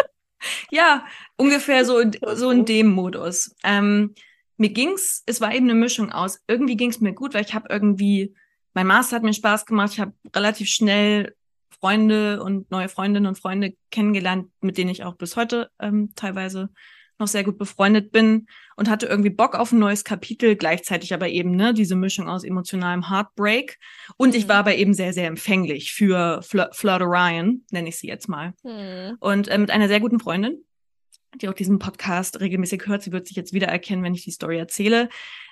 ja, 0.69 1.03
ungefähr 1.35 1.83
so, 1.83 2.03
so 2.35 2.51
in 2.51 2.65
dem 2.65 2.89
Modus. 2.91 3.55
Ähm, 3.63 4.13
mir 4.57 4.69
ging's, 4.69 5.23
es 5.25 5.41
war 5.41 5.53
eben 5.53 5.67
eine 5.67 5.79
Mischung 5.79 6.11
aus. 6.11 6.43
Irgendwie 6.47 6.77
ging's 6.77 6.99
mir 6.99 7.13
gut, 7.13 7.33
weil 7.33 7.43
ich 7.43 7.55
habe 7.55 7.69
irgendwie, 7.71 8.35
mein 8.75 8.85
Master 8.85 9.15
hat 9.15 9.23
mir 9.23 9.33
Spaß 9.33 9.65
gemacht. 9.65 9.93
Ich 9.93 9.99
habe 9.99 10.13
relativ 10.35 10.67
schnell 10.69 11.35
Freunde 11.79 12.41
und 12.43 12.71
neue 12.71 12.89
Freundinnen 12.89 13.27
und 13.27 13.37
Freunde 13.37 13.73
kennengelernt, 13.91 14.49
mit 14.61 14.77
denen 14.77 14.89
ich 14.89 15.03
auch 15.03 15.15
bis 15.15 15.35
heute 15.35 15.69
ähm, 15.79 16.11
teilweise 16.15 16.69
noch 17.19 17.27
sehr 17.27 17.43
gut 17.43 17.57
befreundet 17.57 18.11
bin 18.11 18.47
und 18.75 18.89
hatte 18.89 19.07
irgendwie 19.07 19.29
Bock 19.29 19.55
auf 19.55 19.71
ein 19.71 19.79
neues 19.79 20.03
Kapitel, 20.03 20.55
gleichzeitig 20.55 21.13
aber 21.13 21.29
eben 21.29 21.55
ne, 21.55 21.73
diese 21.73 21.95
Mischung 21.95 22.29
aus 22.29 22.43
emotionalem 22.43 23.09
Heartbreak. 23.09 23.79
Und 24.17 24.35
ich 24.35 24.45
mhm. 24.45 24.49
war 24.49 24.57
aber 24.57 24.75
eben 24.75 24.93
sehr, 24.93 25.13
sehr 25.13 25.27
empfänglich 25.27 25.93
für 25.93 26.41
Fl 26.43 26.67
Flirt 26.71 27.01
Orion, 27.01 27.63
nenne 27.71 27.89
ich 27.89 27.97
sie 27.97 28.07
jetzt 28.07 28.29
mal. 28.29 28.53
Mhm. 28.63 29.17
Und 29.19 29.47
äh, 29.47 29.57
mit 29.57 29.71
einer 29.71 29.87
sehr 29.87 29.99
guten 29.99 30.19
Freundin, 30.19 30.63
die 31.41 31.49
auch 31.49 31.53
diesen 31.53 31.79
Podcast 31.79 32.39
regelmäßig 32.39 32.83
hört, 32.85 33.03
sie 33.03 33.11
wird 33.11 33.27
sich 33.27 33.37
jetzt 33.37 33.53
wiedererkennen, 33.53 34.03
wenn 34.03 34.15
ich 34.15 34.23
die 34.23 34.31
Story 34.31 34.57
erzähle, 34.57 35.09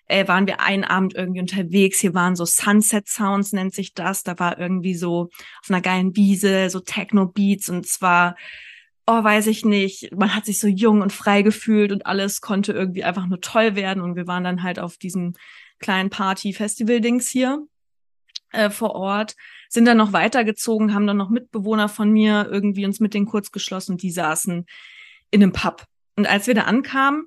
äh, 0.08 0.28
waren 0.28 0.48
wir 0.48 0.62
einen 0.62 0.84
Abend 0.84 1.16
irgendwie 1.16 1.42
unterwegs. 1.42 2.00
Hier 2.00 2.14
waren 2.14 2.36
so 2.36 2.46
Sunset 2.46 3.08
Sounds, 3.08 3.54
nennt 3.54 3.74
sich 3.74 3.94
das. 3.94 4.24
Da 4.24 4.38
war 4.40 4.60
irgendwie 4.60 4.96
so 4.96 5.30
auf 5.62 5.70
einer 5.70 5.82
geilen 5.82 6.16
Wiese, 6.16 6.70
so 6.70 6.80
Techno-Beats 6.80 7.70
und 7.70 7.88
zwar, 7.88 8.36
oh, 9.08 9.24
weiß 9.24 9.48
ich 9.48 9.66
nicht, 9.66 10.12
man 10.16 10.36
hat 10.36 10.46
sich 10.46 10.60
so 10.60 10.68
jung 10.68 11.02
und 11.02 11.14
frei 11.14 11.42
gefühlt 11.42 11.92
und 11.92 12.06
alles 12.06 12.42
konnte 12.42 12.74
irgendwie 12.74 13.04
einfach 13.04 13.28
nur 13.28 13.42
toll 13.42 13.76
werden. 13.76 14.02
Und 14.04 14.16
wir 14.16 14.28
waren 14.28 14.44
dann 14.44 14.64
halt 14.64 14.80
auf 14.80 14.98
diesem 14.98 15.34
kleinen 15.80 16.10
Party-Festival-Dings 16.10 17.30
hier. 17.30 17.66
äh, 18.52 18.70
vor 18.70 18.96
Ort, 18.96 19.36
sind 19.70 19.86
dann 19.86 19.98
noch 19.98 20.14
weitergezogen, 20.14 20.94
haben 20.94 21.08
dann 21.08 21.18
noch 21.18 21.30
Mitbewohner 21.30 21.90
von 21.90 22.12
mir 22.12 22.48
irgendwie 22.50 22.86
uns 22.86 23.00
mit 23.00 23.14
denen 23.14 23.26
kurz 23.26 23.52
geschlossen 23.52 23.98
die 23.98 24.12
saßen 24.12 24.66
in 25.36 25.44
einem 25.44 25.52
Pub. 25.52 25.86
Und 26.16 26.28
als 26.28 26.48
wir 26.48 26.54
da 26.54 26.62
ankamen, 26.62 27.26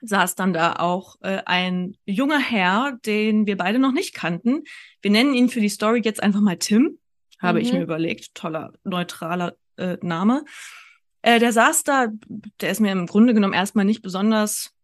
saß 0.00 0.34
dann 0.34 0.54
da 0.54 0.76
auch 0.76 1.16
äh, 1.20 1.42
ein 1.44 1.96
junger 2.06 2.38
Herr, 2.38 2.98
den 3.04 3.46
wir 3.46 3.58
beide 3.58 3.78
noch 3.78 3.92
nicht 3.92 4.14
kannten. 4.14 4.62
Wir 5.02 5.10
nennen 5.10 5.34
ihn 5.34 5.50
für 5.50 5.60
die 5.60 5.68
Story 5.68 6.00
jetzt 6.02 6.22
einfach 6.22 6.40
mal 6.40 6.56
Tim, 6.56 6.98
habe 7.38 7.58
mhm. 7.58 7.64
ich 7.64 7.72
mir 7.74 7.82
überlegt. 7.82 8.34
Toller, 8.34 8.72
neutraler 8.84 9.56
äh, 9.76 9.98
Name. 10.00 10.44
Äh, 11.20 11.38
der 11.38 11.52
saß 11.52 11.84
da, 11.84 12.08
der 12.60 12.70
ist 12.70 12.80
mir 12.80 12.92
im 12.92 13.06
Grunde 13.06 13.34
genommen 13.34 13.52
erstmal 13.52 13.84
nicht 13.84 14.00
besonders 14.00 14.74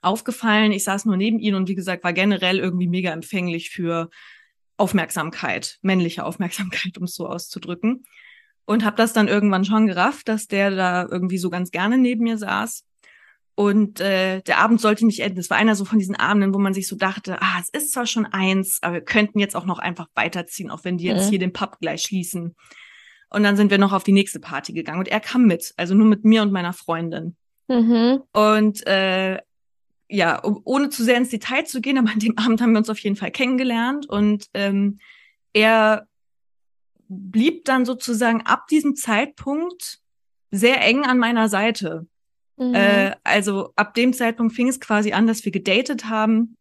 aufgefallen. 0.00 0.70
Ich 0.70 0.84
saß 0.84 1.06
nur 1.06 1.16
neben 1.16 1.40
ihm 1.40 1.56
und 1.56 1.68
wie 1.68 1.74
gesagt, 1.74 2.04
war 2.04 2.12
generell 2.12 2.60
irgendwie 2.60 2.86
mega 2.86 3.10
empfänglich 3.10 3.70
für 3.70 4.08
Aufmerksamkeit, 4.76 5.78
männliche 5.82 6.24
Aufmerksamkeit, 6.24 6.96
um 6.98 7.04
es 7.04 7.16
so 7.16 7.26
auszudrücken. 7.26 8.04
Und 8.66 8.84
habe 8.84 8.96
das 8.96 9.12
dann 9.12 9.28
irgendwann 9.28 9.64
schon 9.64 9.86
gerafft, 9.86 10.28
dass 10.28 10.46
der 10.46 10.70
da 10.70 11.06
irgendwie 11.10 11.38
so 11.38 11.50
ganz 11.50 11.70
gerne 11.70 11.98
neben 11.98 12.24
mir 12.24 12.38
saß. 12.38 12.84
Und 13.56 14.00
äh, 14.00 14.40
der 14.42 14.58
Abend 14.58 14.80
sollte 14.80 15.06
nicht 15.06 15.20
enden. 15.20 15.38
Es 15.38 15.50
war 15.50 15.58
einer 15.58 15.76
so 15.76 15.84
von 15.84 15.98
diesen 15.98 16.16
Abenden, 16.16 16.54
wo 16.54 16.58
man 16.58 16.74
sich 16.74 16.88
so 16.88 16.96
dachte, 16.96 17.40
ah, 17.40 17.60
es 17.60 17.68
ist 17.68 17.92
zwar 17.92 18.06
schon 18.06 18.26
eins, 18.26 18.82
aber 18.82 18.94
wir 18.94 19.00
könnten 19.02 19.38
jetzt 19.38 19.54
auch 19.54 19.66
noch 19.66 19.78
einfach 19.78 20.08
weiterziehen, 20.14 20.70
auch 20.70 20.84
wenn 20.84 20.98
die 20.98 21.04
jetzt 21.04 21.26
mhm. 21.26 21.30
hier 21.30 21.38
den 21.38 21.52
Pub 21.52 21.78
gleich 21.80 22.02
schließen. 22.02 22.56
Und 23.30 23.42
dann 23.42 23.56
sind 23.56 23.70
wir 23.70 23.78
noch 23.78 23.92
auf 23.92 24.02
die 24.02 24.12
nächste 24.12 24.40
Party 24.40 24.72
gegangen 24.72 25.00
und 25.00 25.08
er 25.08 25.20
kam 25.20 25.46
mit, 25.46 25.72
also 25.76 25.94
nur 25.94 26.06
mit 26.06 26.24
mir 26.24 26.42
und 26.42 26.52
meiner 26.52 26.72
Freundin. 26.72 27.36
Mhm. 27.68 28.22
Und 28.32 28.86
äh, 28.86 29.38
ja, 30.08 30.38
um, 30.38 30.60
ohne 30.64 30.88
zu 30.88 31.04
sehr 31.04 31.16
ins 31.16 31.30
Detail 31.30 31.64
zu 31.64 31.80
gehen, 31.80 31.98
aber 31.98 32.10
an 32.10 32.18
dem 32.18 32.38
Abend 32.38 32.60
haben 32.60 32.72
wir 32.72 32.78
uns 32.78 32.90
auf 32.90 32.98
jeden 32.98 33.16
Fall 33.16 33.30
kennengelernt 33.30 34.08
und 34.08 34.46
ähm, 34.54 34.98
er 35.52 36.06
blieb 37.08 37.64
dann 37.64 37.84
sozusagen 37.84 38.42
ab 38.42 38.66
diesem 38.68 38.96
Zeitpunkt 38.96 40.00
sehr 40.50 40.80
eng 40.82 41.04
an 41.04 41.18
meiner 41.18 41.48
Seite. 41.48 42.06
Mhm. 42.56 42.74
Äh, 42.74 43.16
also 43.24 43.72
ab 43.76 43.94
dem 43.94 44.12
Zeitpunkt 44.12 44.54
fing 44.54 44.68
es 44.68 44.80
quasi 44.80 45.12
an, 45.12 45.26
dass 45.26 45.44
wir 45.44 45.52
gedatet 45.52 46.08
haben. 46.08 46.56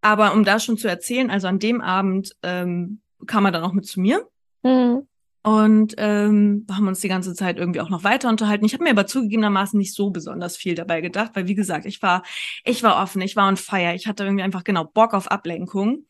Aber 0.00 0.32
um 0.32 0.44
da 0.44 0.58
schon 0.58 0.78
zu 0.78 0.88
erzählen, 0.88 1.30
also 1.30 1.46
an 1.46 1.58
dem 1.58 1.80
Abend 1.80 2.34
ähm, 2.42 3.00
kam 3.26 3.44
er 3.44 3.52
dann 3.52 3.64
auch 3.64 3.72
mit 3.72 3.86
zu 3.86 4.00
mir. 4.00 4.26
Mhm. 4.62 5.06
Und 5.42 5.94
ähm, 5.96 6.66
haben 6.70 6.86
uns 6.86 7.00
die 7.00 7.08
ganze 7.08 7.34
Zeit 7.34 7.58
irgendwie 7.58 7.80
auch 7.80 7.88
noch 7.88 8.04
weiter 8.04 8.28
unterhalten. 8.28 8.66
Ich 8.66 8.74
habe 8.74 8.84
mir 8.84 8.90
aber 8.90 9.06
zugegebenermaßen 9.06 9.78
nicht 9.78 9.94
so 9.94 10.10
besonders 10.10 10.56
viel 10.58 10.74
dabei 10.74 11.00
gedacht, 11.00 11.32
weil 11.34 11.46
wie 11.46 11.54
gesagt, 11.54 11.86
ich 11.86 12.02
war, 12.02 12.22
ich 12.64 12.82
war 12.82 13.02
offen, 13.02 13.22
ich 13.22 13.36
war 13.36 13.48
on 13.48 13.56
fire, 13.56 13.94
ich 13.94 14.06
hatte 14.06 14.24
irgendwie 14.24 14.42
einfach 14.42 14.64
genau 14.64 14.84
Bock 14.84 15.14
auf 15.14 15.30
Ablenkung. 15.30 16.04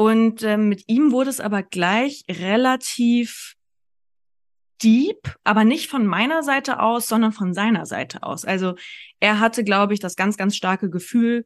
Und 0.00 0.42
ähm, 0.44 0.70
mit 0.70 0.84
ihm 0.86 1.12
wurde 1.12 1.28
es 1.28 1.40
aber 1.40 1.62
gleich 1.62 2.24
relativ 2.26 3.56
deep, 4.82 5.36
aber 5.44 5.64
nicht 5.64 5.90
von 5.90 6.06
meiner 6.06 6.42
Seite 6.42 6.80
aus, 6.80 7.06
sondern 7.06 7.32
von 7.32 7.52
seiner 7.52 7.84
Seite 7.84 8.22
aus. 8.22 8.46
Also 8.46 8.76
er 9.20 9.40
hatte, 9.40 9.62
glaube 9.62 9.92
ich, 9.92 10.00
das 10.00 10.16
ganz, 10.16 10.38
ganz 10.38 10.56
starke 10.56 10.88
Gefühl, 10.88 11.44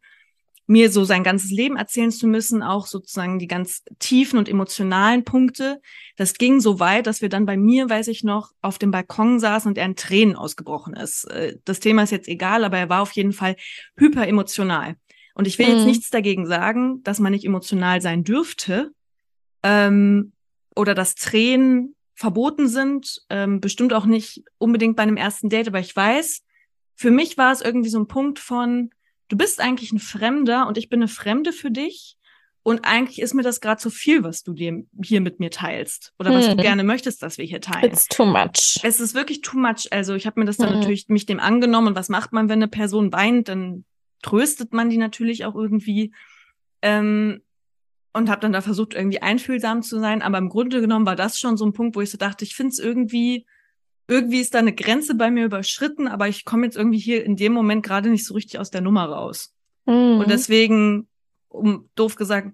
mir 0.68 0.92
so 0.92 1.02
sein 1.02 1.24
ganzes 1.24 1.50
Leben 1.50 1.76
erzählen 1.76 2.12
zu 2.12 2.28
müssen, 2.28 2.62
auch 2.62 2.86
sozusagen 2.86 3.40
die 3.40 3.48
ganz 3.48 3.82
tiefen 3.98 4.38
und 4.38 4.48
emotionalen 4.48 5.24
Punkte. 5.24 5.80
Das 6.16 6.34
ging 6.34 6.60
so 6.60 6.78
weit, 6.78 7.08
dass 7.08 7.22
wir 7.22 7.28
dann 7.28 7.46
bei 7.46 7.56
mir, 7.56 7.90
weiß 7.90 8.06
ich 8.06 8.22
noch, 8.22 8.52
auf 8.62 8.78
dem 8.78 8.92
Balkon 8.92 9.40
saßen 9.40 9.68
und 9.68 9.78
er 9.78 9.86
in 9.86 9.96
Tränen 9.96 10.36
ausgebrochen 10.36 10.94
ist. 10.94 11.24
Äh, 11.24 11.56
das 11.64 11.80
Thema 11.80 12.04
ist 12.04 12.12
jetzt 12.12 12.28
egal, 12.28 12.62
aber 12.62 12.78
er 12.78 12.88
war 12.88 13.02
auf 13.02 13.10
jeden 13.12 13.32
Fall 13.32 13.56
hyper 13.96 14.28
emotional. 14.28 14.94
Und 15.34 15.46
ich 15.46 15.58
will 15.58 15.66
mhm. 15.66 15.74
jetzt 15.74 15.84
nichts 15.84 16.10
dagegen 16.10 16.46
sagen, 16.46 17.02
dass 17.02 17.18
man 17.18 17.32
nicht 17.32 17.44
emotional 17.44 18.00
sein 18.00 18.24
dürfte 18.24 18.92
ähm, 19.62 20.32
oder 20.74 20.94
dass 20.94 21.16
Tränen 21.16 21.94
verboten 22.14 22.68
sind. 22.68 23.20
Ähm, 23.28 23.60
bestimmt 23.60 23.92
auch 23.92 24.06
nicht 24.06 24.44
unbedingt 24.58 24.96
bei 24.96 25.02
einem 25.02 25.16
ersten 25.16 25.48
Date, 25.48 25.68
aber 25.68 25.80
ich 25.80 25.94
weiß, 25.94 26.42
für 26.94 27.10
mich 27.10 27.36
war 27.36 27.52
es 27.52 27.60
irgendwie 27.60 27.88
so 27.90 27.98
ein 27.98 28.06
Punkt 28.06 28.38
von, 28.38 28.90
du 29.28 29.36
bist 29.36 29.60
eigentlich 29.60 29.92
ein 29.92 29.98
Fremder 29.98 30.68
und 30.68 30.78
ich 30.78 30.88
bin 30.88 31.00
eine 31.00 31.08
Fremde 31.08 31.52
für 31.52 31.70
dich. 31.70 32.16
Und 32.66 32.86
eigentlich 32.86 33.20
ist 33.20 33.34
mir 33.34 33.42
das 33.42 33.60
gerade 33.60 33.78
zu 33.78 33.90
viel, 33.90 34.24
was 34.24 34.42
du 34.42 34.54
dir 34.54 34.84
hier 35.02 35.20
mit 35.20 35.38
mir 35.38 35.50
teilst. 35.50 36.14
Oder 36.18 36.30
hm. 36.30 36.38
was 36.38 36.46
du 36.46 36.52
hm. 36.52 36.60
gerne 36.60 36.82
möchtest, 36.82 37.22
dass 37.22 37.36
wir 37.36 37.44
hier 37.44 37.60
teilen. 37.60 37.92
It's 37.92 38.06
too 38.06 38.24
much. 38.24 38.80
Es 38.82 39.00
ist 39.00 39.14
wirklich 39.14 39.42
too 39.42 39.58
much. 39.58 39.88
Also 39.90 40.14
ich 40.14 40.26
habe 40.26 40.40
mir 40.40 40.46
das 40.46 40.56
dann 40.56 40.70
hm. 40.70 40.78
natürlich 40.78 41.08
mich 41.08 41.26
dem 41.26 41.40
angenommen. 41.40 41.88
Und 41.88 41.96
was 41.96 42.08
macht 42.08 42.32
man, 42.32 42.48
wenn 42.48 42.62
eine 42.62 42.68
Person 42.68 43.12
weint? 43.12 43.48
Dann 43.48 43.84
tröstet 44.24 44.72
man 44.72 44.90
die 44.90 44.96
natürlich 44.96 45.44
auch 45.44 45.54
irgendwie. 45.54 46.12
Ähm, 46.82 47.42
und 48.16 48.30
habe 48.30 48.40
dann 48.40 48.52
da 48.52 48.60
versucht, 48.60 48.94
irgendwie 48.94 49.22
einfühlsam 49.22 49.82
zu 49.82 49.98
sein. 49.98 50.22
Aber 50.22 50.38
im 50.38 50.48
Grunde 50.48 50.80
genommen 50.80 51.04
war 51.04 51.16
das 51.16 51.38
schon 51.40 51.56
so 51.56 51.66
ein 51.66 51.72
Punkt, 51.72 51.96
wo 51.96 52.00
ich 52.00 52.10
so 52.10 52.16
dachte, 52.16 52.44
ich 52.44 52.54
finde 52.54 52.70
es 52.70 52.78
irgendwie 52.78 53.44
irgendwie 54.06 54.40
ist 54.40 54.54
da 54.54 54.58
eine 54.58 54.74
Grenze 54.74 55.14
bei 55.14 55.30
mir 55.30 55.46
überschritten, 55.46 56.08
aber 56.08 56.28
ich 56.28 56.44
komme 56.44 56.66
jetzt 56.66 56.76
irgendwie 56.76 56.98
hier 56.98 57.24
in 57.24 57.36
dem 57.36 57.52
Moment 57.52 57.84
gerade 57.84 58.10
nicht 58.10 58.26
so 58.26 58.34
richtig 58.34 58.58
aus 58.60 58.70
der 58.70 58.82
Nummer 58.82 59.06
raus. 59.06 59.54
Mhm. 59.86 60.18
Und 60.20 60.30
deswegen, 60.30 61.08
um 61.48 61.88
doof 61.94 62.16
gesagt, 62.16 62.52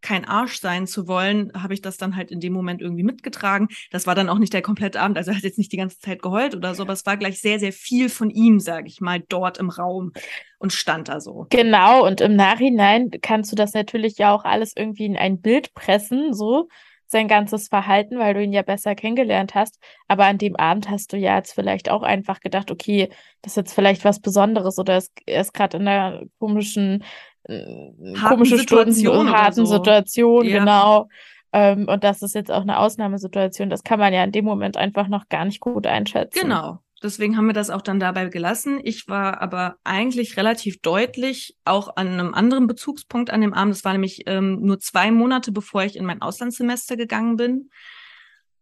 kein 0.00 0.24
Arsch 0.24 0.60
sein 0.60 0.86
zu 0.86 1.08
wollen, 1.08 1.52
habe 1.54 1.74
ich 1.74 1.82
das 1.82 1.96
dann 1.96 2.16
halt 2.16 2.30
in 2.30 2.40
dem 2.40 2.52
Moment 2.52 2.80
irgendwie 2.80 3.02
mitgetragen. 3.02 3.68
Das 3.90 4.06
war 4.06 4.14
dann 4.14 4.28
auch 4.28 4.38
nicht 4.38 4.52
der 4.52 4.62
komplette 4.62 5.00
Abend, 5.00 5.16
also 5.16 5.30
er 5.30 5.36
hat 5.36 5.44
jetzt 5.44 5.58
nicht 5.58 5.72
die 5.72 5.76
ganze 5.76 5.98
Zeit 5.98 6.22
geheult 6.22 6.54
oder 6.54 6.74
so, 6.74 6.82
aber 6.82 6.92
es 6.92 7.06
war 7.06 7.16
gleich 7.16 7.40
sehr, 7.40 7.58
sehr 7.58 7.72
viel 7.72 8.08
von 8.08 8.30
ihm, 8.30 8.60
sage 8.60 8.88
ich 8.88 9.00
mal, 9.00 9.20
dort 9.28 9.58
im 9.58 9.70
Raum 9.70 10.12
und 10.58 10.72
stand 10.72 11.08
da 11.08 11.20
so. 11.20 11.46
Genau, 11.50 12.06
und 12.06 12.20
im 12.20 12.36
Nachhinein 12.36 13.10
kannst 13.22 13.52
du 13.52 13.56
das 13.56 13.74
natürlich 13.74 14.18
ja 14.18 14.34
auch 14.34 14.44
alles 14.44 14.72
irgendwie 14.76 15.06
in 15.06 15.16
ein 15.16 15.40
Bild 15.40 15.74
pressen, 15.74 16.34
so 16.34 16.68
sein 17.08 17.26
ganzes 17.26 17.68
Verhalten, 17.68 18.18
weil 18.18 18.34
du 18.34 18.42
ihn 18.42 18.52
ja 18.52 18.62
besser 18.62 18.94
kennengelernt 18.94 19.54
hast. 19.54 19.78
Aber 20.08 20.26
an 20.26 20.38
dem 20.38 20.56
Abend 20.56 20.90
hast 20.90 21.12
du 21.12 21.16
ja 21.16 21.36
jetzt 21.36 21.52
vielleicht 21.54 21.90
auch 21.90 22.02
einfach 22.02 22.40
gedacht, 22.40 22.70
okay, 22.70 23.08
das 23.42 23.52
ist 23.52 23.56
jetzt 23.56 23.74
vielleicht 23.74 24.04
was 24.04 24.20
Besonderes 24.20 24.78
oder 24.78 25.02
er 25.26 25.40
ist 25.40 25.54
gerade 25.54 25.78
in 25.78 25.88
einer 25.88 26.22
komischen, 26.38 27.04
komische 27.46 28.58
Stunden, 28.58 29.30
harten 29.30 29.66
so. 29.66 29.76
Situation, 29.76 30.46
ja. 30.46 30.58
genau. 30.58 31.08
Ähm, 31.52 31.86
und 31.88 32.04
das 32.04 32.22
ist 32.22 32.34
jetzt 32.34 32.50
auch 32.50 32.62
eine 32.62 32.78
Ausnahmesituation. 32.78 33.70
Das 33.70 33.82
kann 33.82 33.98
man 33.98 34.12
ja 34.12 34.22
in 34.24 34.32
dem 34.32 34.44
Moment 34.44 34.76
einfach 34.76 35.08
noch 35.08 35.28
gar 35.28 35.44
nicht 35.44 35.60
gut 35.60 35.86
einschätzen. 35.86 36.40
Genau. 36.40 36.80
Deswegen 37.02 37.36
haben 37.36 37.46
wir 37.46 37.54
das 37.54 37.70
auch 37.70 37.82
dann 37.82 38.00
dabei 38.00 38.26
gelassen. 38.26 38.80
Ich 38.82 39.06
war 39.08 39.40
aber 39.40 39.76
eigentlich 39.84 40.36
relativ 40.36 40.80
deutlich 40.80 41.56
auch 41.64 41.96
an 41.96 42.08
einem 42.08 42.34
anderen 42.34 42.66
Bezugspunkt 42.66 43.30
an 43.30 43.40
dem 43.40 43.54
Abend. 43.54 43.74
Das 43.74 43.84
war 43.84 43.92
nämlich 43.92 44.24
ähm, 44.26 44.60
nur 44.60 44.80
zwei 44.80 45.12
Monate, 45.12 45.52
bevor 45.52 45.84
ich 45.84 45.96
in 45.96 46.04
mein 46.04 46.22
Auslandssemester 46.22 46.96
gegangen 46.96 47.36
bin. 47.36 47.70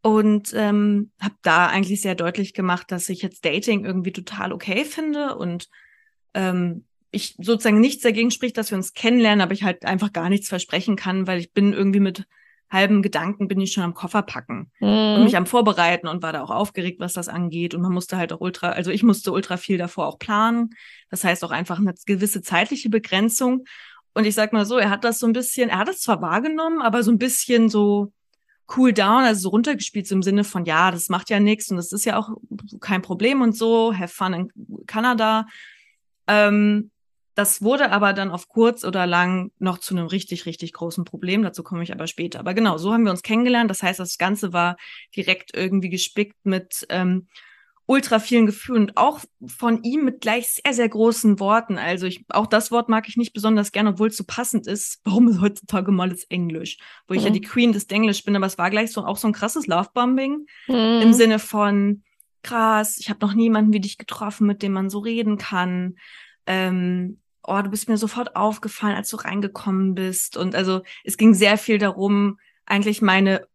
Und 0.03 0.53
ähm, 0.55 1.11
habe 1.19 1.35
da 1.43 1.67
eigentlich 1.67 2.03
sehr 2.03 2.15
deutlich 2.15 2.53
gemacht, 2.53 2.93
dass 2.93 3.09
ich 3.09 3.23
jetzt 3.23 3.45
Dating 3.45 3.85
irgendwie 3.85 4.13
total 4.13 4.53
okay 4.53 4.85
finde 4.85 5.35
und 5.37 5.69
ähm, 6.35 6.85
ich 7.17 7.35
sozusagen 7.39 7.81
nichts 7.81 8.03
dagegen 8.03 8.31
spricht, 8.31 8.57
dass 8.57 8.71
wir 8.71 8.79
uns 8.79 8.93
kennenlernen, 8.93 9.41
aber 9.41 9.53
ich 9.53 9.65
halt 9.65 9.85
einfach 9.85 10.13
gar 10.13 10.29
nichts 10.29 10.49
versprechen 10.49 10.97
kann, 10.97 11.27
weil 11.27 11.41
ich 11.41 11.53
bin 11.53 11.73
irgendwie 11.73 12.01
mit 12.01 12.27
halben 12.71 13.01
Gedanken 13.01 13.47
bin 13.47 13.61
ich 13.61 13.73
schon 13.73 13.85
am 13.85 13.95
Koffer 13.95 14.23
packen 14.23 14.73
mhm. 14.81 14.89
und 14.89 15.25
mich 15.25 15.37
am 15.37 15.47
Vorbereiten 15.47 16.09
und 16.09 16.23
war 16.23 16.33
da 16.33 16.43
auch 16.43 16.51
aufgeregt, 16.51 16.99
was 16.99 17.13
das 17.13 17.29
angeht. 17.29 17.75
Und 17.75 17.83
man 17.83 17.93
musste 17.93 18.17
halt 18.17 18.33
auch 18.33 18.41
ultra, 18.41 18.71
also 18.71 18.91
ich 18.91 19.03
musste 19.03 19.33
ultra 19.33 19.57
viel 19.57 19.79
davor 19.79 20.07
auch 20.07 20.19
planen. 20.19 20.71
Das 21.11 21.23
heißt 21.23 21.45
auch 21.45 21.53
einfach 21.53 21.79
eine 21.79 21.95
gewisse 22.07 22.43
zeitliche 22.43 22.89
Begrenzung. 22.89 23.65
Und 24.15 24.27
ich 24.27 24.35
sag 24.35 24.53
mal 24.53 24.67
so, 24.67 24.79
er 24.79 24.91
hat 24.91 25.05
das 25.05 25.19
so 25.19 25.27
ein 25.27 25.33
bisschen, 25.33 25.69
er 25.69 25.79
hat 25.79 25.89
es 25.89 26.01
zwar 26.01 26.21
wahrgenommen, 26.23 26.83
aber 26.83 27.03
so 27.03 27.13
ein 27.13 27.19
bisschen 27.19 27.69
so 27.69 28.13
cool 28.77 28.93
down, 28.93 29.23
also 29.23 29.43
so 29.43 29.49
runtergespielt, 29.51 30.09
so 30.09 30.17
im 30.17 30.23
Sinne 30.23 30.43
von, 30.43 30.65
ja, 30.65 30.91
das 30.91 31.09
macht 31.09 31.31
ja 31.31 31.39
nichts 31.39 31.71
und 31.71 31.77
das 31.77 31.93
ist 31.93 32.05
ja 32.05 32.19
auch 32.19 32.31
kein 32.81 33.01
Problem 33.01 33.43
und 33.43 33.57
so, 33.57 33.95
have 33.97 34.13
fun 34.13 34.33
in 34.33 34.87
Kanada. 34.87 35.47
Ähm, 36.27 36.91
das 37.37 37.61
wurde 37.61 37.93
aber 37.93 38.15
dann 38.15 38.31
auf 38.31 38.49
kurz 38.49 38.83
oder 38.83 39.07
lang 39.07 39.53
noch 39.59 39.77
zu 39.77 39.95
einem 39.95 40.07
richtig, 40.07 40.47
richtig 40.47 40.73
großen 40.73 41.05
Problem. 41.05 41.43
Dazu 41.43 41.63
komme 41.63 41.83
ich 41.83 41.93
aber 41.93 42.07
später. 42.07 42.41
Aber 42.41 42.55
genau, 42.55 42.79
so 42.79 42.95
haben 42.95 43.05
wir 43.05 43.11
uns 43.11 43.23
kennengelernt. 43.23 43.71
Das 43.71 43.83
heißt, 43.83 44.01
das 44.01 44.17
Ganze 44.17 44.55
war 44.55 44.79
direkt 45.15 45.55
irgendwie 45.55 45.91
gespickt 45.91 46.39
mit 46.45 46.87
ähm, 46.89 47.29
ultra 47.85 48.21
vielen 48.21 48.47
Gefühlen 48.47 48.85
und 48.85 48.97
auch 48.97 49.21
von 49.47 49.83
ihm 49.83 50.07
mit 50.07 50.23
gleich 50.23 50.49
sehr, 50.49 50.73
sehr 50.73 50.89
großen 50.89 51.39
Worten. 51.39 51.77
Also 51.77 52.07
ich, 52.07 52.25
auch 52.31 52.47
das 52.47 52.71
Wort 52.71 52.89
mag 52.89 53.07
ich 53.07 53.19
nicht 53.19 53.35
besonders 53.35 53.71
gerne, 53.71 53.91
obwohl 53.91 54.09
es 54.09 54.17
so 54.17 54.25
passend 54.27 54.67
ist. 54.67 55.01
Warum 55.05 55.29
ist 55.29 55.43
heutzutage 55.43 55.93
mal 55.93 56.09
das 56.09 56.25
Englisch? 56.25 56.79
Wo 57.07 57.13
mhm. 57.13 57.19
ich 57.19 57.25
ja 57.25 57.31
mhm. 57.31 57.35
die 57.35 57.43
Queen 57.43 57.73
des 57.75 57.85
Englisch 57.85 58.25
bin, 58.25 58.35
aber 58.35 58.47
es 58.47 58.57
war 58.57 58.71
gleich 58.71 58.93
so 58.93 59.05
auch 59.05 59.19
so 59.19 59.29
ein 59.29 59.35
krasses 59.35 59.67
Lovebombing 59.67 60.47
mhm. 60.69 61.01
im 61.03 61.13
Sinne 61.13 61.39
von 61.39 62.03
krass, 62.43 62.97
ich 62.99 63.11
habe 63.11 63.21
noch 63.21 63.35
niemanden 63.35 63.75
wie 63.75 63.81
dich 63.81 63.99
getroffen, 63.99 64.47
mit 64.47 64.63
dem 64.63 64.73
man 64.73 64.89
so 64.89 65.01
reden 65.01 65.37
kann. 65.37 65.97
Ähm, 66.47 67.19
oh, 67.47 67.63
du 67.63 67.71
bist 67.71 67.89
mir 67.89 67.97
sofort 67.97 68.37
aufgefallen, 68.37 68.97
als 68.97 69.11
du 69.11 69.17
reingekommen 69.17 69.95
bist. 69.95 70.37
Und 70.37 70.55
also 70.55 70.83
es 71.05 71.17
ging 71.17 71.35
sehr 71.35 71.59
viel 71.59 71.79
darum, 71.79 72.39
eigentlich 72.65 73.03
meine 73.03 73.47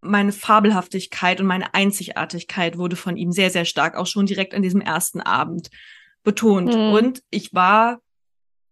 meine 0.00 0.32
Fabelhaftigkeit 0.32 1.40
und 1.40 1.46
meine 1.46 1.72
Einzigartigkeit 1.72 2.76
wurde 2.76 2.94
von 2.94 3.16
ihm 3.16 3.32
sehr, 3.32 3.48
sehr 3.48 3.64
stark, 3.64 3.96
auch 3.96 4.06
schon 4.06 4.26
direkt 4.26 4.54
an 4.54 4.60
diesem 4.60 4.82
ersten 4.82 5.22
Abend 5.22 5.70
betont. 6.22 6.74
Mhm. 6.74 6.92
Und 6.92 7.22
ich 7.30 7.54
war 7.54 8.00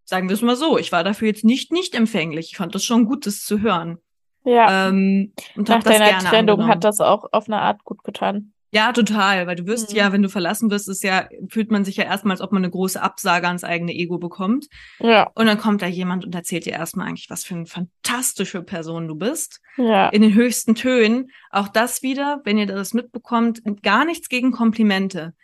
sagen 0.04 0.28
wir 0.28 0.34
es 0.34 0.42
mal 0.42 0.56
so, 0.56 0.76
ich 0.78 0.92
war 0.92 1.04
dafür 1.04 1.28
jetzt 1.28 1.44
nicht 1.44 1.72
nicht 1.72 1.94
empfänglich. 1.94 2.50
Ich 2.50 2.56
fand 2.56 2.74
das 2.74 2.84
schon 2.84 3.06
gut, 3.06 3.26
das 3.26 3.40
zu 3.44 3.60
hören. 3.60 3.98
Ja. 4.44 4.88
Ähm, 4.88 5.32
und 5.56 5.68
Nach 5.68 5.82
deiner 5.82 6.18
Trennung 6.18 6.26
angenommen. 6.26 6.68
hat 6.68 6.84
das 6.84 7.00
auch 7.00 7.26
auf 7.32 7.48
eine 7.48 7.60
Art 7.60 7.84
gut 7.84 8.02
getan. 8.04 8.51
Ja, 8.74 8.92
total, 8.92 9.46
weil 9.46 9.56
du 9.56 9.66
wirst 9.66 9.90
Mhm. 9.90 9.96
ja, 9.98 10.12
wenn 10.12 10.22
du 10.22 10.30
verlassen 10.30 10.70
wirst, 10.70 10.88
ist 10.88 11.02
ja, 11.04 11.28
fühlt 11.50 11.70
man 11.70 11.84
sich 11.84 11.96
ja 11.96 12.04
erstmal, 12.04 12.32
als 12.32 12.40
ob 12.40 12.52
man 12.52 12.62
eine 12.64 12.70
große 12.70 13.00
Absage 13.02 13.46
ans 13.46 13.64
eigene 13.64 13.92
Ego 13.92 14.18
bekommt. 14.18 14.66
Ja, 14.98 15.30
Und 15.34 15.44
dann 15.46 15.58
kommt 15.58 15.82
da 15.82 15.86
jemand 15.86 16.24
und 16.24 16.34
erzählt 16.34 16.64
dir 16.64 16.72
erstmal 16.72 17.06
eigentlich, 17.08 17.28
was 17.28 17.44
für 17.44 17.54
eine 17.54 17.66
fantastische 17.66 18.62
Person 18.62 19.08
du 19.08 19.14
bist. 19.14 19.60
ja. 19.76 20.08
In 20.08 20.22
den 20.22 20.34
höchsten 20.34 20.74
Tönen. 20.74 21.30
Auch 21.50 21.68
das 21.68 22.02
wieder, 22.02 22.40
wenn 22.44 22.56
ihr 22.58 22.66
das 22.66 22.94
mitbekommt, 22.94 23.60
gar 23.82 24.04
nichts 24.04 24.28
gegen 24.28 24.52
Komplimente. 24.52 25.34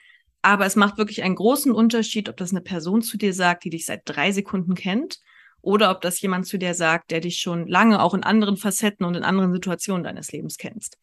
Aber 0.41 0.65
es 0.67 0.77
macht 0.77 0.97
wirklich 0.99 1.23
einen 1.23 1.35
großen 1.35 1.73
Unterschied, 1.73 2.29
ob 2.29 2.37
das 2.39 2.53
eine 2.53 2.61
Person 2.63 3.03
zu 3.03 3.19
dir 3.19 3.35
sagt, 3.35 3.65
die 3.65 3.71
dich 3.71 3.85
seit 3.87 4.03
drei 4.07 4.33
Sekunden 4.33 4.75
kennt, 4.75 5.19
oder 5.61 5.91
ob 5.91 6.01
das 6.01 6.21
jemand 6.21 6.47
zu 6.47 6.57
dir 6.57 6.73
sagt, 6.73 7.11
der 7.11 7.21
dich 7.21 7.41
schon 7.41 7.67
lange 7.67 8.01
auch 8.01 8.15
in 8.15 8.23
anderen 8.23 8.57
Facetten 8.57 9.05
und 9.05 9.17
in 9.17 9.25
anderen 9.25 9.53
Situationen 9.53 10.05
deines 10.05 10.31
Lebens 10.31 10.57
kennst. 10.57 10.97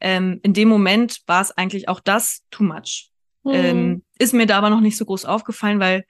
Ähm, 0.00 0.40
in 0.42 0.52
dem 0.52 0.68
Moment 0.68 1.22
war 1.26 1.42
es 1.42 1.52
eigentlich 1.52 1.88
auch 1.88 2.00
das 2.00 2.42
too 2.50 2.64
much. 2.64 3.10
Mhm. 3.44 3.52
Ähm, 3.52 4.02
ist 4.18 4.34
mir 4.34 4.46
da 4.46 4.58
aber 4.58 4.70
noch 4.70 4.80
nicht 4.80 4.96
so 4.96 5.04
groß 5.04 5.24
aufgefallen, 5.24 5.80
weil 5.80 6.04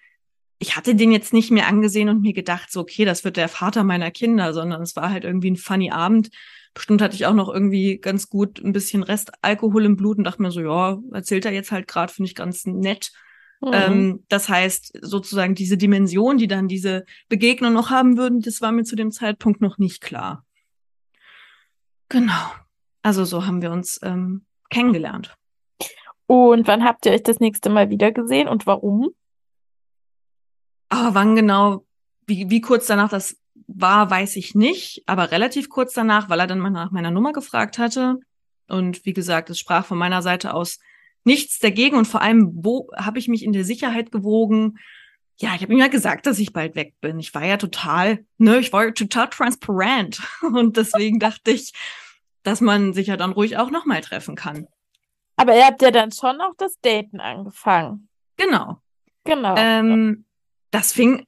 ich 0.58 0.76
hatte 0.76 0.94
den 0.94 1.12
jetzt 1.12 1.32
nicht 1.32 1.50
mehr 1.50 1.66
angesehen 1.66 2.08
und 2.08 2.22
mir 2.22 2.32
gedacht, 2.32 2.72
so, 2.72 2.80
okay, 2.80 3.04
das 3.04 3.24
wird 3.24 3.36
der 3.36 3.48
Vater 3.48 3.84
meiner 3.84 4.10
Kinder, 4.10 4.54
sondern 4.54 4.80
es 4.80 4.96
war 4.96 5.10
halt 5.10 5.24
irgendwie 5.24 5.50
ein 5.50 5.56
funny 5.56 5.90
Abend. 5.90 6.30
Bestimmt 6.72 7.02
hatte 7.02 7.14
ich 7.14 7.26
auch 7.26 7.34
noch 7.34 7.52
irgendwie 7.52 7.98
ganz 7.98 8.28
gut 8.28 8.62
ein 8.62 8.72
bisschen 8.72 9.02
Restalkohol 9.02 9.84
im 9.84 9.96
Blut 9.96 10.18
und 10.18 10.24
dachte 10.24 10.42
mir 10.42 10.50
so, 10.50 10.60
ja, 10.60 10.98
erzählt 11.12 11.44
er 11.44 11.52
jetzt 11.52 11.72
halt 11.72 11.88
gerade, 11.88 12.12
finde 12.12 12.28
ich 12.28 12.34
ganz 12.34 12.64
nett. 12.64 13.12
Mhm. 13.60 13.70
Ähm, 13.72 14.24
das 14.28 14.48
heißt, 14.48 14.98
sozusagen 15.02 15.54
diese 15.54 15.76
Dimension, 15.76 16.38
die 16.38 16.48
dann 16.48 16.68
diese 16.68 17.04
Begegnung 17.28 17.72
noch 17.72 17.90
haben 17.90 18.16
würden, 18.16 18.40
das 18.40 18.60
war 18.60 18.72
mir 18.72 18.84
zu 18.84 18.96
dem 18.96 19.10
Zeitpunkt 19.10 19.60
noch 19.60 19.78
nicht 19.78 20.00
klar. 20.02 20.44
Genau. 22.08 22.52
Also 23.06 23.24
so 23.24 23.46
haben 23.46 23.62
wir 23.62 23.70
uns 23.70 24.00
ähm, 24.02 24.46
kennengelernt. 24.68 25.36
Und 26.26 26.66
wann 26.66 26.82
habt 26.82 27.06
ihr 27.06 27.12
euch 27.12 27.22
das 27.22 27.38
nächste 27.38 27.70
Mal 27.70 27.88
wieder 27.88 28.10
gesehen 28.10 28.48
und 28.48 28.66
warum? 28.66 29.10
Aber 30.88 31.14
wann 31.14 31.36
genau, 31.36 31.86
wie, 32.26 32.50
wie 32.50 32.60
kurz 32.60 32.86
danach 32.86 33.08
das 33.08 33.36
war, 33.68 34.10
weiß 34.10 34.34
ich 34.34 34.56
nicht, 34.56 35.04
aber 35.06 35.30
relativ 35.30 35.68
kurz 35.68 35.92
danach, 35.92 36.28
weil 36.28 36.40
er 36.40 36.48
dann 36.48 36.58
mal 36.58 36.70
nach 36.70 36.90
meiner 36.90 37.12
Nummer 37.12 37.32
gefragt 37.32 37.78
hatte. 37.78 38.18
Und 38.66 39.04
wie 39.04 39.12
gesagt, 39.12 39.50
es 39.50 39.60
sprach 39.60 39.86
von 39.86 39.98
meiner 39.98 40.20
Seite 40.20 40.52
aus 40.52 40.80
nichts 41.22 41.60
dagegen 41.60 41.96
und 41.96 42.06
vor 42.06 42.22
allem, 42.22 42.50
wo 42.56 42.90
habe 42.96 43.20
ich 43.20 43.28
mich 43.28 43.44
in 43.44 43.52
der 43.52 43.64
Sicherheit 43.64 44.10
gewogen? 44.10 44.78
Ja, 45.36 45.54
ich 45.54 45.62
habe 45.62 45.72
ihm 45.72 45.78
ja 45.78 45.86
gesagt, 45.86 46.26
dass 46.26 46.40
ich 46.40 46.52
bald 46.52 46.74
weg 46.74 46.94
bin. 47.00 47.20
Ich 47.20 47.32
war 47.36 47.46
ja 47.46 47.56
total, 47.56 48.24
ne, 48.38 48.58
ich 48.58 48.72
war 48.72 48.86
ja 48.86 48.90
total 48.90 49.28
transparent 49.28 50.20
und 50.42 50.76
deswegen 50.76 51.20
dachte 51.20 51.52
ich, 51.52 51.72
dass 52.46 52.60
man 52.60 52.92
sich 52.92 53.08
ja 53.08 53.16
dann 53.16 53.32
ruhig 53.32 53.56
auch 53.56 53.70
nochmal 53.70 54.00
treffen 54.02 54.36
kann. 54.36 54.68
Aber 55.34 55.56
ihr 55.56 55.66
habt 55.66 55.82
ja 55.82 55.90
dann 55.90 56.12
schon 56.12 56.40
auch 56.40 56.54
das 56.56 56.80
Daten 56.80 57.20
angefangen. 57.20 58.08
Genau. 58.36 58.80
Genau. 59.24 59.56
Ähm, 59.56 60.24
das 60.70 60.92
fing 60.92 61.26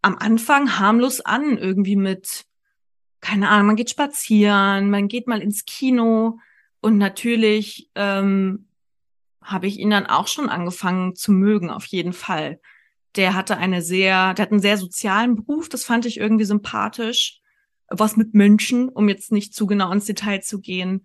am 0.00 0.16
Anfang 0.16 0.78
harmlos 0.78 1.20
an, 1.20 1.58
irgendwie 1.58 1.96
mit, 1.96 2.46
keine 3.20 3.50
Ahnung, 3.50 3.66
man 3.66 3.76
geht 3.76 3.90
spazieren, 3.90 4.90
man 4.90 5.08
geht 5.08 5.26
mal 5.26 5.42
ins 5.42 5.66
Kino 5.66 6.38
und 6.80 6.96
natürlich 6.96 7.90
ähm, 7.94 8.68
habe 9.42 9.66
ich 9.66 9.78
ihn 9.78 9.90
dann 9.90 10.06
auch 10.06 10.28
schon 10.28 10.48
angefangen 10.48 11.14
zu 11.14 11.30
mögen, 11.30 11.70
auf 11.70 11.84
jeden 11.84 12.14
Fall. 12.14 12.60
Der 13.16 13.34
hatte 13.34 13.58
eine 13.58 13.82
sehr, 13.82 14.32
der 14.32 14.44
hat 14.44 14.52
einen 14.52 14.62
sehr 14.62 14.78
sozialen 14.78 15.36
Beruf, 15.36 15.68
das 15.68 15.84
fand 15.84 16.06
ich 16.06 16.18
irgendwie 16.18 16.44
sympathisch. 16.44 17.40
Was 17.88 18.16
mit 18.16 18.34
Menschen, 18.34 18.88
um 18.88 19.08
jetzt 19.08 19.32
nicht 19.32 19.54
zu 19.54 19.66
genau 19.66 19.90
ins 19.92 20.04
Detail 20.04 20.40
zu 20.40 20.60
gehen 20.60 21.04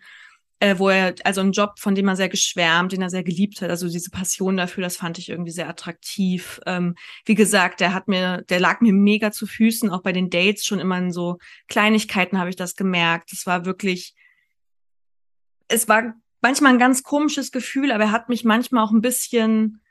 äh, 0.63 0.80
wo 0.80 0.88
er, 0.88 1.13
also 1.26 1.41
einen 1.41 1.52
Job, 1.52 1.78
von 1.78 1.93
dem 1.93 2.08
er 2.08 2.15
sehr 2.15 2.30
geschwärmt, 2.30 2.93
den 2.93 3.02
er 3.02 3.10
sehr 3.10 3.26
geliebt 3.26 3.62
hat, 3.62 3.69
also 3.69 3.89
diese 3.89 4.12
Passion 4.12 4.56
dafür, 4.56 4.82
das 4.82 4.96
fand 4.96 5.17
ich 5.17 5.28
irgendwie 5.28 5.52
sehr 5.52 5.67
attraktiv. 5.67 6.62
Ähm, 6.65 6.96
wie 7.26 7.36
gesagt, 7.36 7.82
der 7.82 7.93
hat 7.93 8.08
mir, 8.08 8.43
der 8.43 8.62
lag 8.62 8.80
mir 8.80 8.93
mega 8.93 9.34
zu 9.34 9.46
Füßen, 9.46 9.89
auch 9.89 10.04
bei 10.04 10.13
den 10.13 10.30
Dates 10.30 10.65
schon 10.65 10.80
immer 10.80 10.98
in 10.98 11.12
so 11.12 11.38
Kleinigkeiten 11.67 12.39
habe 12.39 12.50
ich 12.50 12.56
das 12.56 12.78
gemerkt. 12.78 13.34
Es 13.34 13.46
war 13.46 13.65
wirklich, 13.65 14.15
es 15.67 15.89
war 15.89 16.13
manchmal 16.41 16.72
ein 16.72 16.80
ganz 16.80 17.04
komisches 17.04 17.52
Gefühl, 17.52 17.91
aber 17.91 18.06
er 18.06 18.12
hat 18.13 18.30
mich 18.30 18.46
manchmal 18.46 18.86
auch 18.86 18.91
ein 18.91 19.02
bisschen 19.02 19.82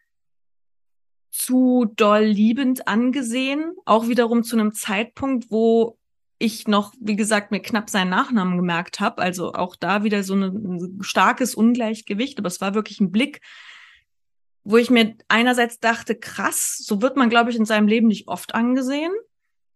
zu 1.31 1.93
doll 1.97 2.25
liebend 2.25 2.89
angesehen, 2.89 3.75
auch 3.85 4.09
wiederum 4.09 4.43
zu 4.43 4.57
einem 4.57 4.73
Zeitpunkt, 4.73 5.51
wo 5.51 5.99
ich 6.43 6.67
noch, 6.67 6.93
wie 7.01 7.17
gesagt, 7.17 7.51
mir 7.51 7.61
knapp 7.61 7.89
seinen 7.89 8.11
Nachnamen 8.11 8.57
gemerkt 8.57 9.01
habe. 9.01 9.23
Also 9.23 9.53
auch 9.53 9.77
da 9.77 10.05
wieder 10.05 10.23
so 10.25 10.35
ein 10.35 10.99
starkes 11.01 11.55
Ungleichgewicht. 11.55 12.39
Aber 12.39 12.49
es 12.49 12.61
war 12.61 12.75
wirklich 12.75 13.01
ein 13.01 13.13
Blick, 13.13 13.41
wo 14.65 14.77
ich 14.77 14.91
mir 14.91 15.17
einerseits 15.29 15.81
dachte, 15.81 16.15
krass, 16.15 16.79
so 16.79 17.01
wird 17.01 17.17
man, 17.17 17.31
glaube 17.31 17.51
ich, 17.51 17.57
in 17.57 17.65
seinem 17.65 17.87
Leben 17.87 18.09
nicht 18.09 18.29
oft 18.29 18.55
angesehen. 18.55 19.13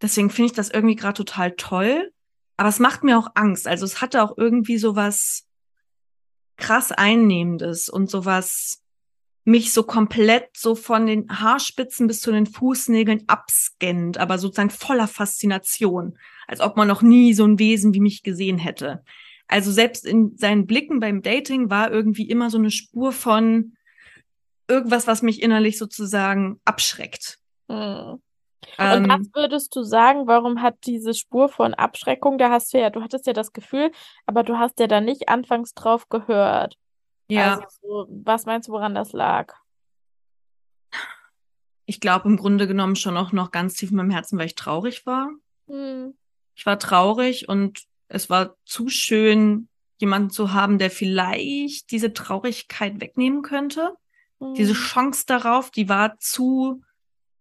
Deswegen 0.03 0.31
finde 0.31 0.47
ich 0.47 0.57
das 0.57 0.71
irgendwie 0.71 0.97
gerade 0.97 1.15
total 1.15 1.53
toll. 1.53 2.13
Aber 2.57 2.69
es 2.69 2.79
macht 2.79 3.05
mir 3.05 3.19
auch 3.19 3.29
Angst. 3.35 3.69
Also 3.69 3.85
es 3.85 4.01
hatte 4.01 4.23
auch 4.23 4.37
irgendwie 4.37 4.79
so 4.79 4.97
was 4.97 5.45
krass 6.57 6.91
Einnehmendes 6.91 7.89
und 7.89 8.11
sowas 8.11 8.83
mich 9.45 9.73
so 9.73 9.85
komplett 9.85 10.49
so 10.57 10.75
von 10.75 11.07
den 11.07 11.29
Haarspitzen 11.29 12.09
bis 12.09 12.21
zu 12.21 12.33
den 12.33 12.47
Fußnägeln 12.47 13.25
abscannt, 13.29 14.19
aber 14.19 14.39
sozusagen 14.39 14.71
voller 14.71 15.07
Faszination, 15.07 16.19
als 16.47 16.61
ob 16.61 16.77
man 16.77 16.89
noch 16.89 17.03
nie 17.03 17.35
so 17.35 17.45
ein 17.45 17.59
Wesen 17.59 17.95
wie 17.95 18.01
mich 18.01 18.23
gesehen 18.23 18.59
hätte. 18.59 19.05
Also 19.49 19.71
selbst 19.71 20.05
in 20.05 20.37
seinen 20.37 20.67
Blicken 20.67 21.01
beim 21.01 21.23
Dating 21.23 21.71
war 21.71 21.91
irgendwie 21.91 22.29
immer 22.29 22.51
so 22.51 22.59
eine 22.59 22.71
Spur 22.71 23.13
von 23.13 23.77
irgendwas, 24.69 25.07
was 25.07 25.23
mich 25.23 25.43
innerlich 25.43 25.79
sozusagen 25.79 26.61
abschreckt. 26.65 27.39
Hm. 27.71 28.21
Und 28.79 28.85
Ähm, 28.85 29.09
was 29.09 29.29
würdest 29.35 29.77
du 29.77 29.83
sagen, 29.83 30.27
warum 30.27 30.61
hat 30.61 30.75
diese 30.87 31.15
Spur 31.15 31.49
von 31.49 31.75
Abschreckung, 31.75 32.37
da 32.37 32.51
hast 32.51 32.75
du 32.75 32.79
ja, 32.79 32.91
du 32.91 33.01
hattest 33.03 33.27
ja 33.27 33.33
das 33.33 33.53
Gefühl, 33.53 33.93
aber 34.27 34.43
du 34.43 34.59
hast 34.59 34.81
ja 34.81 34.89
da 34.89 35.01
nicht 35.01 35.29
anfangs 35.29 35.73
drauf 35.75 36.09
gehört. 36.09 36.77
ja, 37.29 37.55
Also, 37.55 37.67
so, 37.81 38.07
was 38.25 38.45
meinst 38.45 38.69
du, 38.69 38.73
woran 38.73 38.95
das 38.95 39.13
lag? 39.13 39.55
ich 41.87 42.01
glaube 42.01 42.29
im 42.29 42.37
Grunde 42.37 42.67
genommen 42.67 42.97
schon 42.97 43.17
auch 43.17 43.33
noch 43.33 43.53
ganz 43.53 43.75
tief 43.75 43.91
in 43.91 43.97
meinem 43.97 44.11
Herzen, 44.11 44.39
weil 44.39 44.47
ich 44.47 44.57
traurig 44.57 45.07
war. 45.07 45.31
Hm. 45.69 46.15
Ich 46.57 46.67
war 46.67 46.79
traurig 46.79 47.49
und 47.49 47.85
es 48.09 48.31
war 48.31 48.57
zu 48.65 48.89
schön, 48.89 49.69
jemanden 49.99 50.31
zu 50.31 50.53
haben, 50.53 50.79
der 50.79 50.91
vielleicht 50.91 51.91
diese 51.91 52.13
Traurigkeit 52.13 53.01
wegnehmen 53.01 53.43
könnte. 53.43 53.93
Diese 54.41 54.75
Hm. 54.75 54.81
Chance 54.81 55.25
darauf, 55.27 55.71
die 55.71 55.89
war 55.89 56.19
zu 56.19 56.83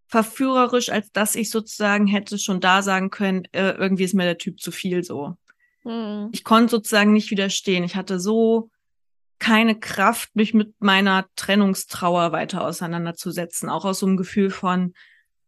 verführerisch, 0.08 0.89
als 0.89 1.12
dass 1.12 1.36
ich 1.36 1.49
sozusagen 1.49 2.08
hätte 2.08 2.38
schon 2.38 2.62
da 2.62 2.82
sagen 2.82 3.10
können, 3.10 3.45
äh, 3.51 3.71
irgendwie 3.71 4.04
ist 4.04 4.13
mir 4.13 4.23
der 4.23 4.38
Typ 4.38 4.62
zu 4.62 4.71
viel 4.71 5.04
so. 5.04 5.36
Hm. 5.84 6.30
Ich 6.32 6.43
konnte 6.43 6.71
sozusagen 6.71 7.12
nicht 7.12 7.32
widerstehen. 7.32 7.84
Ich 7.84 7.95
hatte 7.95 8.19
so 8.19 8.69
keine 9.39 9.78
Kraft, 9.78 10.36
mich 10.36 10.54
mit 10.54 10.73
meiner 10.80 11.25
Trennungstrauer 11.36 12.32
weiter 12.32 12.63
auseinanderzusetzen. 12.63 13.69
Auch 13.69 13.84
aus 13.84 13.99
so 13.99 14.06
einem 14.06 14.17
Gefühl 14.17 14.49
von, 14.49 14.93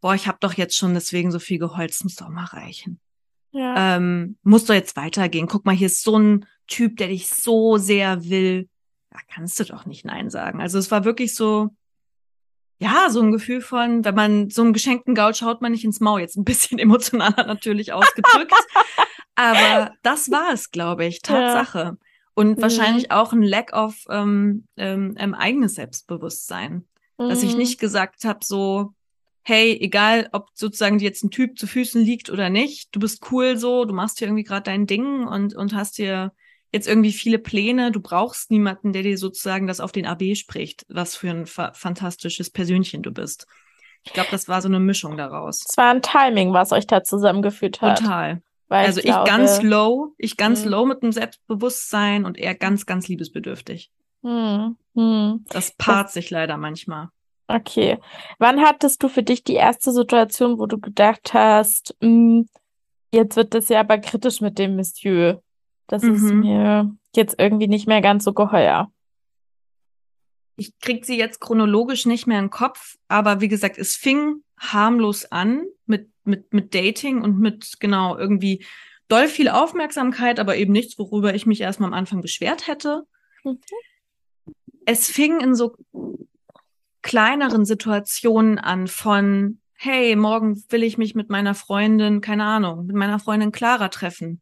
boah, 0.01 0.15
ich 0.15 0.27
habe 0.27 0.37
doch 0.41 0.53
jetzt 0.53 0.75
schon 0.75 0.93
deswegen 0.93 1.31
so 1.31 1.39
viel 1.39 1.59
geholzt, 1.59 2.03
muss 2.03 2.15
doch 2.15 2.29
mal 2.29 2.45
reichen. 2.45 2.99
Ja. 3.51 3.95
Ähm, 3.97 4.37
muss 4.43 4.65
doch 4.65 4.73
jetzt 4.75 4.95
weitergehen. 4.95 5.47
Guck 5.47 5.65
mal, 5.65 5.75
hier 5.75 5.87
ist 5.87 6.03
so 6.03 6.17
ein 6.17 6.45
Typ, 6.67 6.97
der 6.97 7.07
dich 7.07 7.29
so 7.29 7.77
sehr 7.77 8.25
will. 8.29 8.67
Da 9.11 9.19
kannst 9.33 9.59
du 9.59 9.63
doch 9.63 9.85
nicht 9.85 10.05
Nein 10.05 10.29
sagen. 10.29 10.61
Also 10.61 10.77
es 10.77 10.91
war 10.91 11.05
wirklich 11.05 11.33
so, 11.33 11.69
ja, 12.79 13.09
so 13.09 13.21
ein 13.21 13.31
Gefühl 13.31 13.61
von, 13.61 14.05
wenn 14.05 14.13
man 14.15 14.49
so 14.49 14.61
einen 14.61 14.73
geschenkten 14.73 15.15
Gaul 15.15 15.33
schaut 15.33 15.61
man 15.61 15.71
nicht 15.71 15.83
ins 15.85 15.99
Maul. 15.99 16.19
Jetzt 16.21 16.35
ein 16.37 16.43
bisschen 16.43 16.77
emotionaler 16.79 17.45
natürlich 17.45 17.93
ausgedrückt. 17.93 18.53
Aber 19.35 19.91
das 20.03 20.29
war 20.31 20.51
es, 20.53 20.71
glaube 20.71 21.05
ich, 21.05 21.21
Tatsache. 21.21 21.97
Und 22.35 22.57
Mhm. 22.57 22.61
wahrscheinlich 22.61 23.11
auch 23.11 23.33
ein 23.33 23.41
Lack 23.41 23.73
of 23.73 23.95
ähm, 24.09 24.67
ähm, 24.77 25.15
ähm, 25.17 25.33
eigenes 25.33 25.75
Selbstbewusstsein. 25.75 26.85
Dass 27.17 27.41
ich 27.41 27.53
Hm. 27.53 27.57
nicht 27.57 27.79
gesagt 27.79 28.25
habe, 28.25 28.39
so, 28.43 28.93
hey, 29.47 29.77
egal, 29.79 30.27
ob 30.33 30.49
sozusagen 30.53 30.97
dir 30.97 31.05
jetzt 31.05 31.23
ein 31.23 31.31
Typ 31.31 31.57
zu 31.57 31.67
Füßen 31.67 32.03
liegt 32.03 32.29
oder 32.29 32.49
nicht, 32.49 32.93
du 32.93 32.99
bist 32.99 33.31
cool 33.31 33.57
so, 33.57 33.85
du 33.85 33.93
machst 33.93 34.19
hier 34.19 34.27
irgendwie 34.27 34.43
gerade 34.43 34.63
dein 34.63 34.87
Ding 34.87 35.25
und, 35.25 35.55
und 35.55 35.73
hast 35.73 35.97
dir 35.97 36.33
jetzt 36.73 36.85
irgendwie 36.85 37.13
viele 37.13 37.39
Pläne, 37.39 37.91
du 37.93 38.01
brauchst 38.01 38.51
niemanden, 38.51 38.91
der 38.91 39.03
dir 39.03 39.17
sozusagen 39.17 39.65
das 39.65 39.79
auf 39.79 39.93
den 39.93 40.05
AB 40.05 40.35
spricht, 40.35 40.85
was 40.89 41.15
für 41.15 41.29
ein 41.29 41.45
fa 41.45 41.71
fantastisches 41.73 42.49
Persönchen 42.49 43.03
du 43.03 43.11
bist. 43.11 43.47
Ich 44.03 44.11
glaube, 44.11 44.29
das 44.31 44.49
war 44.49 44.61
so 44.61 44.67
eine 44.67 44.81
Mischung 44.81 45.15
daraus. 45.15 45.65
Es 45.67 45.77
war 45.77 45.91
ein 45.91 46.01
Timing, 46.01 46.51
was 46.51 46.73
euch 46.73 46.85
da 46.85 47.03
zusammengeführt 47.03 47.81
hat. 47.81 47.99
Total. 47.99 48.41
Weil 48.67 48.85
Also 48.87 48.99
ich 48.99 49.05
glaube, 49.05 49.29
ganz 49.29 49.61
low, 49.61 50.13
ich 50.17 50.35
ganz 50.35 50.65
Mhm. 50.65 50.71
low 50.71 50.85
mit 50.85 51.03
dem 51.03 51.13
Selbstbewusstsein 51.13 52.25
und 52.25 52.37
er 52.37 52.53
ganz, 52.53 52.85
ganz 52.85 53.07
liebesbedürftig. 53.07 53.91
Hm, 54.23 54.75
hm. 54.93 55.45
Das 55.49 55.71
paart 55.71 56.11
sich 56.11 56.29
leider 56.31 56.57
manchmal. 56.57 57.09
Okay. 57.47 57.97
Wann 58.39 58.61
hattest 58.61 59.01
du 59.03 59.07
für 59.09 59.23
dich 59.23 59.43
die 59.43 59.53
erste 59.53 59.91
Situation, 59.91 60.59
wo 60.59 60.65
du 60.65 60.79
gedacht 60.79 61.33
hast, 61.33 61.95
mh, 62.01 62.43
jetzt 63.13 63.35
wird 63.37 63.53
das 63.53 63.69
ja 63.69 63.79
aber 63.79 63.97
kritisch 63.99 64.41
mit 64.41 64.57
dem 64.59 64.75
Monsieur. 64.75 65.41
Das 65.87 66.03
ist 66.03 66.21
Mhm. 66.23 66.39
mir 66.41 66.95
jetzt 67.15 67.35
irgendwie 67.39 67.67
nicht 67.69 67.87
mehr 67.87 68.01
ganz 68.01 68.25
so 68.25 68.33
geheuer. 68.33 68.91
Ich 70.57 70.77
krieg 70.79 71.05
sie 71.05 71.17
jetzt 71.17 71.39
chronologisch 71.39 72.05
nicht 72.05 72.27
mehr 72.27 72.39
in 72.39 72.45
den 72.45 72.51
Kopf, 72.51 72.95
aber 73.07 73.39
wie 73.41 73.47
gesagt, 73.47 73.77
es 73.77 73.95
fing 73.95 74.43
harmlos 74.59 75.31
an 75.31 75.63
mit, 75.85 76.09
mit, 76.25 76.51
mit 76.51 76.73
Dating 76.75 77.21
und 77.21 77.39
mit 77.39 77.75
genau 77.79 78.17
irgendwie 78.17 78.65
doll 79.07 79.27
viel 79.27 79.47
Aufmerksamkeit, 79.49 80.39
aber 80.39 80.57
eben 80.57 80.73
nichts, 80.73 80.97
worüber 80.99 81.33
ich 81.33 81.45
mich 81.45 81.61
erstmal 81.61 81.87
am 81.87 81.93
Anfang 81.93 82.21
beschwert 82.21 82.67
hätte. 82.67 83.03
Mhm. 83.43 83.59
Es 84.85 85.09
fing 85.09 85.39
in 85.39 85.53
so 85.55 85.75
kleineren 87.07 87.65
Situationen 87.65 88.59
an 88.59 88.87
von, 88.87 89.61
hey, 89.75 90.17
morgen 90.17 90.61
will 90.67 90.83
ich 90.83 90.97
mich 90.97 91.15
mit 91.15 91.29
meiner 91.29 91.55
Freundin, 91.55 92.19
keine 92.19 92.43
Ahnung, 92.43 92.85
mit 92.85 92.97
meiner 92.97 93.17
Freundin 93.17 93.53
Clara 93.53 93.87
treffen. 93.87 94.41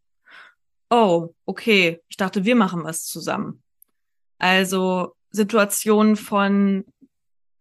Oh, 0.89 1.35
okay. 1.45 2.01
Ich 2.09 2.17
dachte, 2.17 2.43
wir 2.43 2.55
machen 2.55 2.83
was 2.83 3.05
zusammen. 3.05 3.61
Also 4.39 5.13
Situationen 5.29 6.15
von 6.15 6.85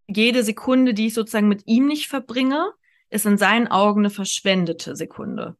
jede 0.08 0.42
Sekunde, 0.42 0.94
die 0.94 1.08
ich 1.08 1.14
sozusagen 1.14 1.48
mit 1.48 1.64
ihm 1.66 1.86
nicht 1.86 2.08
verbringe, 2.08 2.72
ist 3.10 3.26
in 3.26 3.36
seinen 3.36 3.68
Augen 3.68 4.00
eine 4.00 4.10
verschwendete 4.10 4.96
Sekunde. 4.96 5.54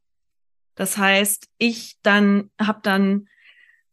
Das 0.74 0.96
heißt, 0.96 1.48
ich 1.58 1.98
dann 2.02 2.50
habe 2.58 2.80
dann 2.82 3.28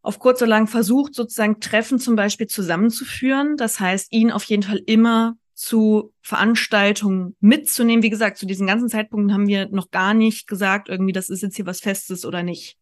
auf 0.02 0.18
kurz 0.18 0.42
oder 0.42 0.50
lang 0.50 0.68
versucht, 0.68 1.14
sozusagen 1.14 1.60
Treffen 1.60 2.00
zum 2.00 2.16
Beispiel 2.16 2.48
zusammenzuführen. 2.48 3.58
Das 3.58 3.82
heißt, 3.82 4.14
ihn 4.14 4.32
auf 4.32 4.46
jeden 4.46 4.64
Fall 4.64 4.82
immer 4.86 5.36
zu 5.62 6.12
Veranstaltungen 6.24 7.36
mitzunehmen. 7.40 8.02
Wie 8.02 8.10
gesagt, 8.10 8.38
zu 8.38 8.48
diesen 8.48 8.66
ganzen 8.66 8.90
Zeitpunkten 8.90 9.32
haben 9.32 9.48
wir 9.48 9.70
noch 9.70 9.92
gar 9.92 10.16
nicht 10.16 10.48
gesagt, 10.48 10.90
irgendwie, 10.90 11.14
das 11.14 11.30
ist 11.30 11.44
jetzt 11.44 11.56
hier 11.56 11.68
was 11.68 11.82
Festes 11.82 12.26
oder 12.26 12.42
nicht. 12.42 12.80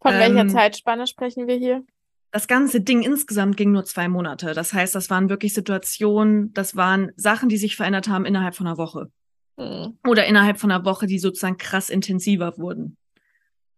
Von 0.00 0.12
welcher 0.12 0.42
Ähm, 0.42 0.48
Zeitspanne 0.48 1.08
sprechen 1.08 1.48
wir 1.48 1.56
hier? 1.56 1.84
Das 2.30 2.46
ganze 2.46 2.80
Ding 2.80 3.02
insgesamt 3.02 3.56
ging 3.56 3.72
nur 3.72 3.84
zwei 3.84 4.08
Monate. 4.08 4.54
Das 4.54 4.72
heißt, 4.72 4.94
das 4.94 5.10
waren 5.10 5.28
wirklich 5.28 5.52
Situationen, 5.52 6.52
das 6.52 6.76
waren 6.76 7.10
Sachen, 7.16 7.48
die 7.48 7.56
sich 7.56 7.74
verändert 7.74 8.06
haben 8.06 8.24
innerhalb 8.24 8.54
von 8.54 8.68
einer 8.68 8.78
Woche. 8.78 9.10
Hm. 9.58 9.98
Oder 10.06 10.26
innerhalb 10.26 10.60
von 10.60 10.70
einer 10.70 10.84
Woche, 10.84 11.08
die 11.08 11.18
sozusagen 11.18 11.56
krass 11.56 11.90
intensiver 11.90 12.56
wurden. 12.56 12.96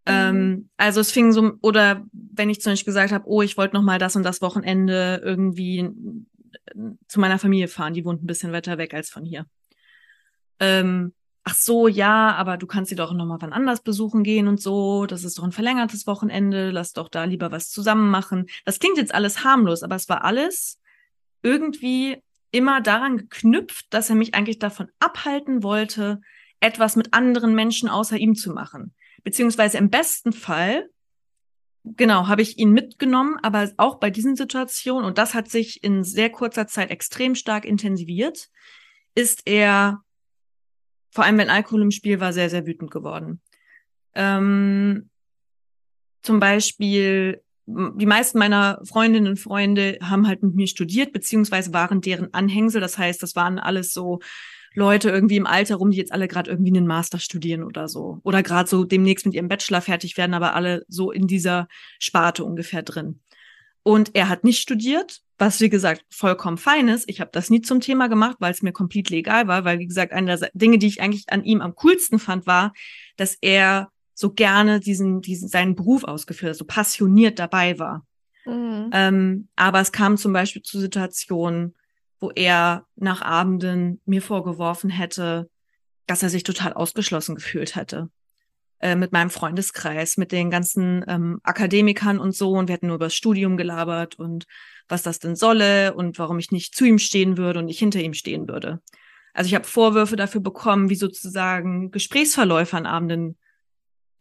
Mhm. 0.07 0.13
Ähm, 0.13 0.69
also 0.77 1.01
es 1.01 1.13
fing 1.13 1.33
so, 1.33 1.53
oder 1.63 2.05
wenn 2.13 2.51
ich 2.51 2.61
zum 2.61 2.73
Beispiel 2.73 2.93
gesagt 2.93 3.13
habe, 3.13 3.27
oh, 3.27 3.41
ich 3.41 3.57
wollte 3.57 3.75
noch 3.75 3.83
mal 3.83 3.99
das 3.99 4.17
und 4.17 4.23
das 4.23 4.43
Wochenende 4.43 5.23
irgendwie 5.25 5.89
zu 7.09 7.21
meiner 7.21 7.39
Familie 7.39 7.69
fahren, 7.69 7.95
die 7.95 8.05
wohnt 8.05 8.23
ein 8.23 8.27
bisschen 8.27 8.53
weiter 8.53 8.79
weg 8.79 8.95
als 8.95 9.11
von 9.11 9.25
hier. 9.25 9.47
Ähm, 10.61 11.13
ach 11.45 11.55
so, 11.55 11.89
ja, 11.89 12.35
aber 12.35 12.57
du 12.57 12.67
kannst 12.67 12.91
sie 12.91 12.97
doch 12.97 13.13
noch 13.13 13.27
mal 13.27 13.41
wann 13.41 13.53
anders 13.53 13.83
besuchen 13.83 14.25
gehen 14.25 14.49
und 14.49 14.61
so. 14.61 15.07
Das 15.07 15.25
ist 15.25 15.39
doch 15.39 15.45
ein 15.45 15.53
verlängertes 15.53 16.07
Wochenende. 16.07 16.71
Lass 16.71 16.93
doch 16.93 17.09
da 17.09 17.25
lieber 17.25 17.53
was 17.53 17.71
zusammen 17.71 18.11
machen. 18.11 18.47
Das 18.65 18.79
klingt 18.79 18.99
jetzt 18.99 19.15
alles 19.15 19.45
harmlos, 19.45 19.83
aber 19.83 19.97
es 19.97 20.09
war 20.09 20.25
alles 20.25 20.81
irgendwie 21.43 22.23
immer 22.51 22.81
daran 22.81 23.19
geknüpft, 23.19 23.87
dass 23.91 24.11
er 24.11 24.17
mich 24.17 24.35
eigentlich 24.35 24.59
davon 24.59 24.89
abhalten 24.99 25.63
wollte, 25.63 26.21
etwas 26.61 26.97
mit 26.97 27.13
anderen 27.13 27.55
Menschen 27.55 27.89
außer 27.89 28.17
ihm 28.17 28.35
zu 28.35 28.53
machen. 28.53 28.95
Beziehungsweise 29.23 29.79
im 29.79 29.91
besten 29.91 30.33
Fall, 30.33 30.89
genau, 31.97 32.27
habe 32.27 32.43
ich 32.43 32.59
ihn 32.59 32.73
mitgenommen, 32.73 33.37
aber 33.43 33.71
auch 33.77 33.97
bei 33.97 34.11
diesen 34.11 34.37
Situationen, 34.37 35.05
und 35.05 35.19
das 35.19 35.35
hat 35.35 35.49
sich 35.49 35.85
in 35.85 36.05
sehr 36.05 36.31
kurzer 36.31 36.67
Zeit 36.67 36.91
extrem 36.91 37.35
stark 37.35 37.65
intensiviert, 37.65 38.49
ist 39.15 39.43
er, 39.47 40.03
vor 41.11 41.25
allem 41.25 41.39
wenn 41.39 41.51
Alkohol 41.51 41.83
im 41.83 41.91
Spiel 41.91 42.21
war, 42.21 42.33
sehr, 42.33 42.51
sehr 42.51 42.67
wütend 42.67 42.91
geworden. 42.91 43.41
Ähm, 44.15 45.11
zum 46.23 46.41
Beispiel, 46.41 47.43
die 47.67 48.07
meisten 48.07 48.39
meiner 48.39 48.81
Freundinnen 48.85 49.29
und 49.29 49.41
Freunde 49.41 49.99
haben 50.03 50.27
halt 50.27 50.43
mit 50.43 50.55
mir 50.55 50.67
studiert, 50.67 51.13
beziehungsweise 51.13 51.73
waren 51.73 52.01
deren 52.01 52.33
Anhängsel. 52.33 52.81
Das 52.81 52.99
heißt, 52.99 53.23
das 53.23 53.37
waren 53.37 53.59
alles 53.59 53.93
so 53.93 54.21
Leute 54.77 55.09
irgendwie 55.09 55.37
im 55.37 55.47
Alter 55.47 55.77
rum, 55.77 55.91
die 55.91 55.97
jetzt 55.97 56.13
alle 56.13 56.29
gerade 56.29 56.51
irgendwie 56.51 56.71
einen 56.71 56.87
Master 56.87 57.19
studieren 57.19 57.65
oder 57.65 57.89
so. 57.89 58.21
Oder 58.25 58.43
gerade 58.43 58.69
so 58.69 58.85
demnächst 58.85 59.25
mit 59.25 59.35
ihrem 59.35 59.49
Bachelor 59.49 59.81
fertig 59.81 60.19
werden, 60.19 60.35
aber 60.35 60.55
alle 60.55 60.85
so 60.87 61.11
in 61.11 61.27
dieser 61.27 61.67
Sparte 61.99 62.45
ungefähr 62.45 62.83
drin. 62.83 63.21
Und 63.83 64.15
er 64.15 64.29
hat 64.29 64.45
nicht 64.45 64.61
studiert, 64.61 65.23
was 65.39 65.61
wie 65.63 65.71
gesagt 65.71 66.05
vollkommen 66.11 66.59
fein 66.59 66.89
ist. 66.89 67.09
Ich 67.09 67.21
habe 67.23 67.31
das 67.33 67.49
nie 67.49 67.63
zum 67.63 67.81
Thema 67.81 68.09
gemacht, 68.09 68.37
weil 68.39 68.53
es 68.53 68.61
mir 68.61 68.73
komplett 68.73 69.09
legal 69.09 69.49
war, 69.49 69.65
weil 69.65 69.79
wie 69.79 69.87
gesagt, 69.87 70.13
eine 70.13 70.37
der 70.37 70.51
Dinge, 70.53 70.77
die 70.77 70.89
ich 70.89 71.01
eigentlich 71.01 71.25
an 71.31 71.43
ihm 71.43 71.63
am 71.63 71.75
coolsten 71.75 72.19
fand, 72.19 72.47
war, 72.47 72.75
dass 73.17 73.39
er 73.41 73.89
so 74.13 74.33
gerne 74.33 74.81
diesen, 74.81 75.23
diesen 75.23 75.49
seinen 75.49 75.75
Beruf 75.75 76.05
ausgeführt 76.05 76.51
hat, 76.51 76.59
so 76.59 76.67
passioniert 76.67 77.39
dabei 77.39 77.79
war. 77.79 78.05
Mhm. 78.45 78.91
Ähm, 78.93 79.49
aber 79.57 79.81
es 79.81 79.91
kam 79.91 80.19
zum 80.19 80.35
Beispiel 80.35 80.63
zu 80.63 80.79
Situationen, 80.79 81.75
wo 82.21 82.31
er 82.31 82.87
nach 82.97 83.23
Abenden 83.23 84.01
mir 84.07 84.23
vorgeworfen 84.23 84.91
hätte, 84.91 85.49
dass 86.07 86.23
er 86.23 86.31
sich 86.31 86.45
total 86.45 86.73
ausgeschlossen 86.73 87.35
gefühlt 87.35 87.77
hätte. 87.77 88.11
Äh, 88.79 88.95
mit 88.95 89.11
meinem 89.11 89.31
Freundeskreis, 89.31 90.19
mit 90.19 90.33
den 90.33 90.51
ganzen 90.51 91.03
ähm, 91.09 91.41
Akademikern 91.43 92.19
und 92.19 92.35
so. 92.35 92.53
Und 92.53 92.69
wir 92.69 92.75
hatten 92.75 92.89
nur 92.89 92.97
über 92.97 93.07
das 93.07 93.15
Studium 93.15 93.57
gelabert 93.57 94.19
und 94.19 94.45
was 94.87 95.03
das 95.03 95.19
denn 95.19 95.35
solle 95.35 95.95
und 95.95 96.19
warum 96.19 96.39
ich 96.39 96.51
nicht 96.51 96.75
zu 96.75 96.85
ihm 96.85 96.99
stehen 96.99 97.39
würde 97.39 97.61
und 97.61 97.65
nicht 97.67 97.79
hinter 97.79 98.01
ihm 98.01 98.13
stehen 98.13 98.49
würde. 98.49 98.83
Also 99.33 99.49
ich 99.49 99.55
habe 99.55 99.65
Vorwürfe 99.65 100.17
dafür 100.17 100.43
bekommen, 100.43 100.91
wie 100.91 100.95
sozusagen 100.95 101.91
Gesprächsverläufe 101.91 102.77
an 102.77 102.85
Abenden 102.85 103.39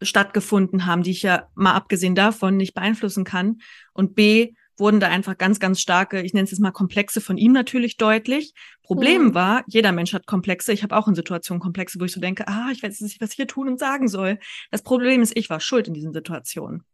stattgefunden 0.00 0.86
haben, 0.86 1.02
die 1.02 1.10
ich 1.10 1.22
ja 1.22 1.48
mal 1.54 1.74
abgesehen 1.74 2.14
davon 2.14 2.56
nicht 2.56 2.74
beeinflussen 2.74 3.24
kann. 3.24 3.58
Und 3.92 4.14
B, 4.14 4.54
wurden 4.76 5.00
da 5.00 5.08
einfach 5.08 5.38
ganz, 5.38 5.58
ganz 5.58 5.80
starke, 5.80 6.20
ich 6.20 6.34
nenne 6.34 6.44
es 6.44 6.50
jetzt 6.50 6.60
mal 6.60 6.70
Komplexe 6.70 7.20
von 7.20 7.38
ihm 7.38 7.52
natürlich 7.52 7.96
deutlich. 7.96 8.52
Problem 8.82 9.26
Mhm. 9.26 9.34
war, 9.34 9.64
jeder 9.66 9.92
Mensch 9.92 10.12
hat 10.12 10.26
Komplexe. 10.26 10.72
Ich 10.72 10.82
habe 10.82 10.96
auch 10.96 11.08
in 11.08 11.14
Situationen 11.14 11.60
Komplexe, 11.60 11.98
wo 11.98 12.04
ich 12.04 12.12
so 12.12 12.20
denke, 12.20 12.46
ah, 12.46 12.68
ich 12.72 12.82
weiß 12.82 13.00
nicht, 13.00 13.20
was 13.20 13.30
ich 13.30 13.36
hier 13.36 13.46
tun 13.46 13.68
und 13.68 13.78
sagen 13.78 14.08
soll. 14.08 14.38
Das 14.70 14.82
Problem 14.82 15.22
ist, 15.22 15.36
ich 15.36 15.50
war 15.50 15.60
schuld 15.60 15.88
in 15.88 15.94
diesen 15.94 16.12
Situationen. 16.12 16.84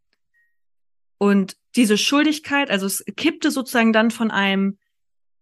Und 1.17 1.55
diese 1.75 1.97
Schuldigkeit, 1.97 2.69
also 2.69 2.85
es 2.85 3.03
kippte 3.15 3.51
sozusagen 3.51 3.93
dann 3.93 4.11
von 4.11 4.31
einem, 4.31 4.77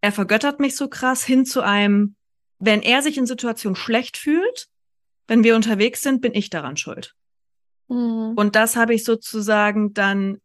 er 0.02 0.12
vergöttert 0.12 0.60
mich 0.60 0.76
so 0.76 0.88
krass, 0.88 1.24
hin 1.24 1.46
zu 1.46 1.62
einem, 1.62 2.16
wenn 2.60 2.82
er 2.82 3.02
sich 3.02 3.18
in 3.18 3.26
Situationen 3.26 3.76
schlecht 3.76 4.18
fühlt, 4.18 4.68
wenn 5.28 5.44
wir 5.44 5.56
unterwegs 5.56 6.02
sind, 6.02 6.22
bin 6.22 6.34
ich 6.34 6.50
daran 6.50 6.78
schuld. 6.78 7.16
Mhm. 7.88 8.34
Und 8.36 8.56
das 8.56 8.76
habe 8.76 8.94
ich 8.94 9.04
sozusagen 9.04 9.94
dann 9.94 10.40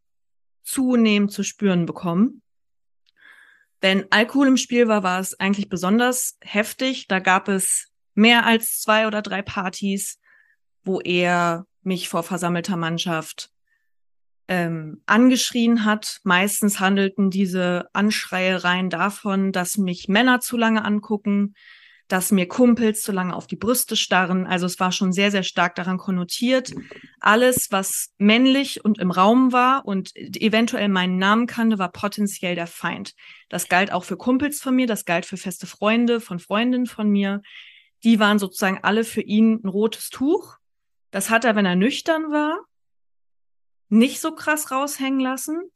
zunehmend 0.67 1.33
zu 1.33 1.43
spüren 1.43 1.87
bekommen. 1.87 2.43
Wenn 3.81 4.11
Alkohol 4.11 4.49
im 4.49 4.57
Spiel 4.57 4.89
war, 4.89 5.03
war 5.03 5.21
es 5.21 5.39
eigentlich 5.39 5.69
besonders 5.69 6.37
heftig. 6.41 7.07
Da 7.09 7.21
gab 7.21 7.49
es 7.49 7.89
mehr 8.15 8.45
als 8.45 8.81
zwei 8.81 9.07
oder 9.07 9.23
drei 9.23 9.43
Partys, 9.43 10.19
wo 10.83 11.01
er 11.01 11.67
mich 11.83 12.09
vor 12.09 12.23
versammelter 12.23 12.77
Mannschaft 12.77 13.51
ähm, 14.49 15.03
angeschrien 15.07 15.85
hat. 15.85 16.21
Meistens 16.25 16.81
handelten 16.81 17.31
diese 17.31 17.89
Anschreiereien 17.93 18.91
davon, 18.91 19.53
dass 19.53 19.77
mich 19.77 20.09
Männer 20.09 20.41
zu 20.41 20.57
lange 20.57 20.85
angucken, 20.85 21.55
dass 22.09 22.31
mir 22.31 22.47
Kumpels 22.47 23.03
zu 23.03 23.11
lange 23.11 23.35
auf 23.35 23.47
die 23.47 23.57
Brüste 23.57 23.97
starren. 23.97 24.47
Also 24.47 24.67
es 24.67 24.79
war 24.79 24.93
schon 24.93 25.13
sehr, 25.13 25.31
sehr 25.31 25.43
stark 25.43 25.75
daran 25.75 25.99
konnotiert. 25.99 26.73
Alles, 27.21 27.69
was 27.71 28.13
männlich 28.19 28.85
und 28.85 28.99
im 28.99 29.11
Raum 29.11 29.53
war 29.53 29.85
und 29.87 30.15
eventuell 30.17 30.89
meinen 30.89 31.19
Namen 31.19 31.47
kannte, 31.47 31.79
war 31.79 31.91
potenziell 31.91 32.55
der 32.55 32.69
Feind. 32.69 33.15
Das 33.49 33.69
galt 33.69 33.93
auch 33.93 34.05
für 34.05 34.17
Kumpels 34.17 34.61
von 34.61 34.77
mir, 34.77 34.87
das 34.87 35.05
galt 35.05 35.27
für 35.27 35.37
feste 35.37 35.67
Freunde 35.67 36.21
von 36.21 36.39
Freundinnen 36.39 36.87
von 36.87 37.09
mir. 37.11 37.43
Die 38.05 38.21
waren 38.21 38.39
sozusagen 38.39 38.79
alle 38.83 39.03
für 39.03 39.23
ihn 39.23 39.61
ein 39.65 39.69
rotes 39.69 40.11
Tuch. 40.11 40.59
Das 41.11 41.29
hat 41.29 41.45
er, 41.45 41.57
wenn 41.57 41.67
er 41.67 41.77
nüchtern 41.77 42.31
war, 42.31 42.61
nicht 43.89 44.21
so 44.21 44.33
krass 44.33 44.71
raushängen 44.71 45.21
lassen. 45.21 45.71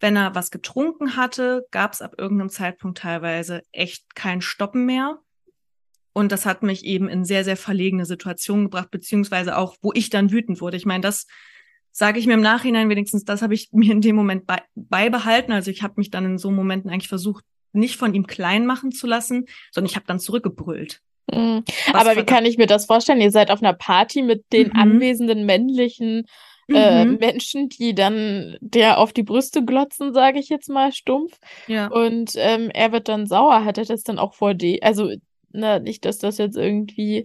Wenn 0.00 0.16
er 0.16 0.34
was 0.34 0.50
getrunken 0.50 1.16
hatte, 1.16 1.66
gab 1.70 1.92
es 1.92 2.02
ab 2.02 2.14
irgendeinem 2.16 2.48
Zeitpunkt 2.48 2.98
teilweise 2.98 3.62
echt 3.70 4.14
kein 4.14 4.40
Stoppen 4.40 4.86
mehr. 4.86 5.20
Und 6.12 6.32
das 6.32 6.44
hat 6.46 6.62
mich 6.62 6.84
eben 6.84 7.08
in 7.08 7.24
sehr, 7.24 7.44
sehr 7.44 7.56
verlegene 7.56 8.04
Situationen 8.04 8.64
gebracht, 8.64 8.90
beziehungsweise 8.90 9.56
auch, 9.56 9.76
wo 9.80 9.92
ich 9.94 10.10
dann 10.10 10.30
wütend 10.32 10.60
wurde. 10.60 10.76
Ich 10.76 10.86
meine, 10.86 11.02
das 11.02 11.26
sage 11.92 12.18
ich 12.18 12.26
mir 12.26 12.34
im 12.34 12.40
Nachhinein 12.40 12.88
wenigstens, 12.88 13.24
das 13.24 13.42
habe 13.42 13.54
ich 13.54 13.68
mir 13.72 13.92
in 13.92 14.00
dem 14.00 14.16
Moment 14.16 14.46
bei, 14.46 14.60
beibehalten. 14.74 15.52
Also 15.52 15.70
ich 15.70 15.82
habe 15.82 15.94
mich 15.96 16.10
dann 16.10 16.24
in 16.24 16.38
so 16.38 16.50
Momenten 16.50 16.90
eigentlich 16.90 17.08
versucht, 17.08 17.44
nicht 17.72 17.96
von 17.96 18.14
ihm 18.14 18.26
klein 18.26 18.66
machen 18.66 18.90
zu 18.90 19.06
lassen, 19.06 19.46
sondern 19.70 19.88
ich 19.90 19.96
habe 19.96 20.06
dann 20.06 20.18
zurückgebrüllt. 20.18 21.00
Mhm. 21.32 21.62
Aber 21.92 22.16
wie 22.16 22.24
kann 22.24 22.44
ich 22.44 22.58
mir 22.58 22.66
das 22.66 22.86
vorstellen? 22.86 23.20
Ihr 23.20 23.30
seid 23.30 23.52
auf 23.52 23.62
einer 23.62 23.74
Party 23.74 24.22
mit 24.22 24.44
den 24.52 24.68
Mhm. 24.68 24.76
anwesenden 24.76 25.46
männlichen 25.46 26.24
äh, 26.72 27.04
Mhm. 27.04 27.18
Menschen, 27.18 27.68
die 27.68 27.94
dann 27.96 28.56
der 28.60 28.98
auf 28.98 29.12
die 29.12 29.24
Brüste 29.24 29.64
glotzen, 29.64 30.14
sage 30.14 30.38
ich 30.38 30.48
jetzt 30.48 30.68
mal 30.68 30.92
stumpf. 30.92 31.36
Ja. 31.66 31.88
Und 31.88 32.32
ähm, 32.36 32.70
er 32.72 32.92
wird 32.92 33.08
dann 33.08 33.26
sauer. 33.26 33.64
Hat 33.64 33.78
er 33.78 33.84
das 33.84 34.02
dann 34.04 34.20
auch 34.20 34.34
vor 34.34 34.54
die? 34.54 34.80
Also, 34.82 35.10
na, 35.52 35.78
nicht, 35.78 36.04
dass 36.04 36.18
das 36.18 36.38
jetzt 36.38 36.56
irgendwie. 36.56 37.24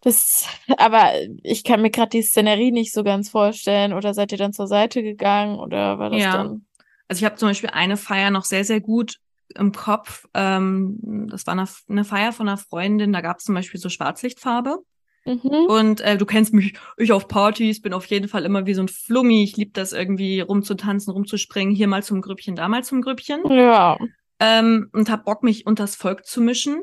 Das, 0.00 0.46
aber 0.78 1.12
ich 1.42 1.62
kann 1.62 1.80
mir 1.80 1.90
gerade 1.90 2.10
die 2.10 2.22
Szenerie 2.22 2.72
nicht 2.72 2.92
so 2.92 3.04
ganz 3.04 3.30
vorstellen. 3.30 3.92
Oder 3.92 4.14
seid 4.14 4.32
ihr 4.32 4.38
dann 4.38 4.52
zur 4.52 4.66
Seite 4.66 5.02
gegangen? 5.02 5.58
Oder 5.58 5.98
war 5.98 6.10
das 6.10 6.20
Ja. 6.20 6.32
dann? 6.32 6.66
Also 7.08 7.20
ich 7.20 7.24
habe 7.24 7.36
zum 7.36 7.48
Beispiel 7.48 7.70
eine 7.70 7.96
Feier 7.96 8.30
noch 8.30 8.44
sehr, 8.44 8.64
sehr 8.64 8.80
gut 8.80 9.18
im 9.54 9.72
Kopf. 9.72 10.26
Ähm, 10.34 11.28
das 11.30 11.46
war 11.46 11.52
eine, 11.52 11.68
eine 11.88 12.04
Feier 12.04 12.32
von 12.32 12.48
einer 12.48 12.56
Freundin, 12.56 13.12
da 13.12 13.20
gab 13.20 13.38
es 13.38 13.44
zum 13.44 13.54
Beispiel 13.54 13.78
so 13.78 13.88
Schwarzlichtfarbe. 13.90 14.78
Mhm. 15.24 15.66
Und 15.68 16.00
äh, 16.00 16.16
du 16.16 16.26
kennst 16.26 16.52
mich, 16.52 16.74
ich 16.96 17.12
auf 17.12 17.28
Partys 17.28 17.80
bin 17.80 17.92
auf 17.92 18.06
jeden 18.06 18.28
Fall 18.28 18.44
immer 18.44 18.66
wie 18.66 18.74
so 18.74 18.82
ein 18.82 18.88
Flummi. 18.88 19.44
Ich 19.44 19.56
liebe 19.56 19.70
das 19.72 19.92
irgendwie 19.92 20.40
rumzutanzen, 20.40 21.12
rumzuspringen, 21.12 21.74
hier 21.74 21.86
mal 21.86 22.02
zum 22.02 22.22
Grüppchen, 22.22 22.56
da 22.56 22.66
mal 22.66 22.82
zum 22.82 23.02
Grüppchen. 23.02 23.40
Ja. 23.48 23.98
Ähm, 24.40 24.88
und 24.92 25.10
hab 25.10 25.24
Bock, 25.24 25.44
mich 25.44 25.66
unters 25.66 25.94
Volk 25.94 26.26
zu 26.26 26.40
mischen. 26.40 26.82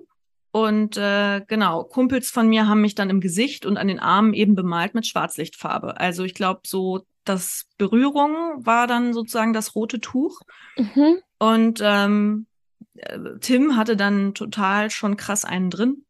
Und 0.52 0.98
äh, 0.98 1.42
genau, 1.48 1.84
Kumpels 1.84 2.32
von 2.32 2.48
mir 2.48 2.68
haben 2.68 2.82
mich 2.82 2.96
dann 2.96 3.10
im 3.10 3.22
Gesicht 3.22 3.66
und 3.66 3.78
an 3.78 3.88
den 3.88 4.00
Armen 4.00 4.34
eben 4.34 4.56
bemalt 4.56 4.96
mit 4.96 5.06
Schwarzlichtfarbe. 5.06 6.00
Also 6.00 6.24
ich 6.24 6.34
glaube, 6.34 6.62
so 6.66 7.06
das 7.24 7.68
Berührung 7.78 8.66
war 8.66 8.88
dann 8.88 9.14
sozusagen 9.14 9.54
das 9.54 9.76
rote 9.76 10.00
Tuch. 10.00 10.42
Mhm. 10.76 11.20
Und 11.38 11.80
ähm, 11.84 12.48
äh, 12.96 13.20
Tim 13.40 13.76
hatte 13.76 13.96
dann 13.96 14.34
total 14.34 14.90
schon 14.90 15.18
krass 15.18 15.46
einen 15.46 15.70
drin 15.70 16.06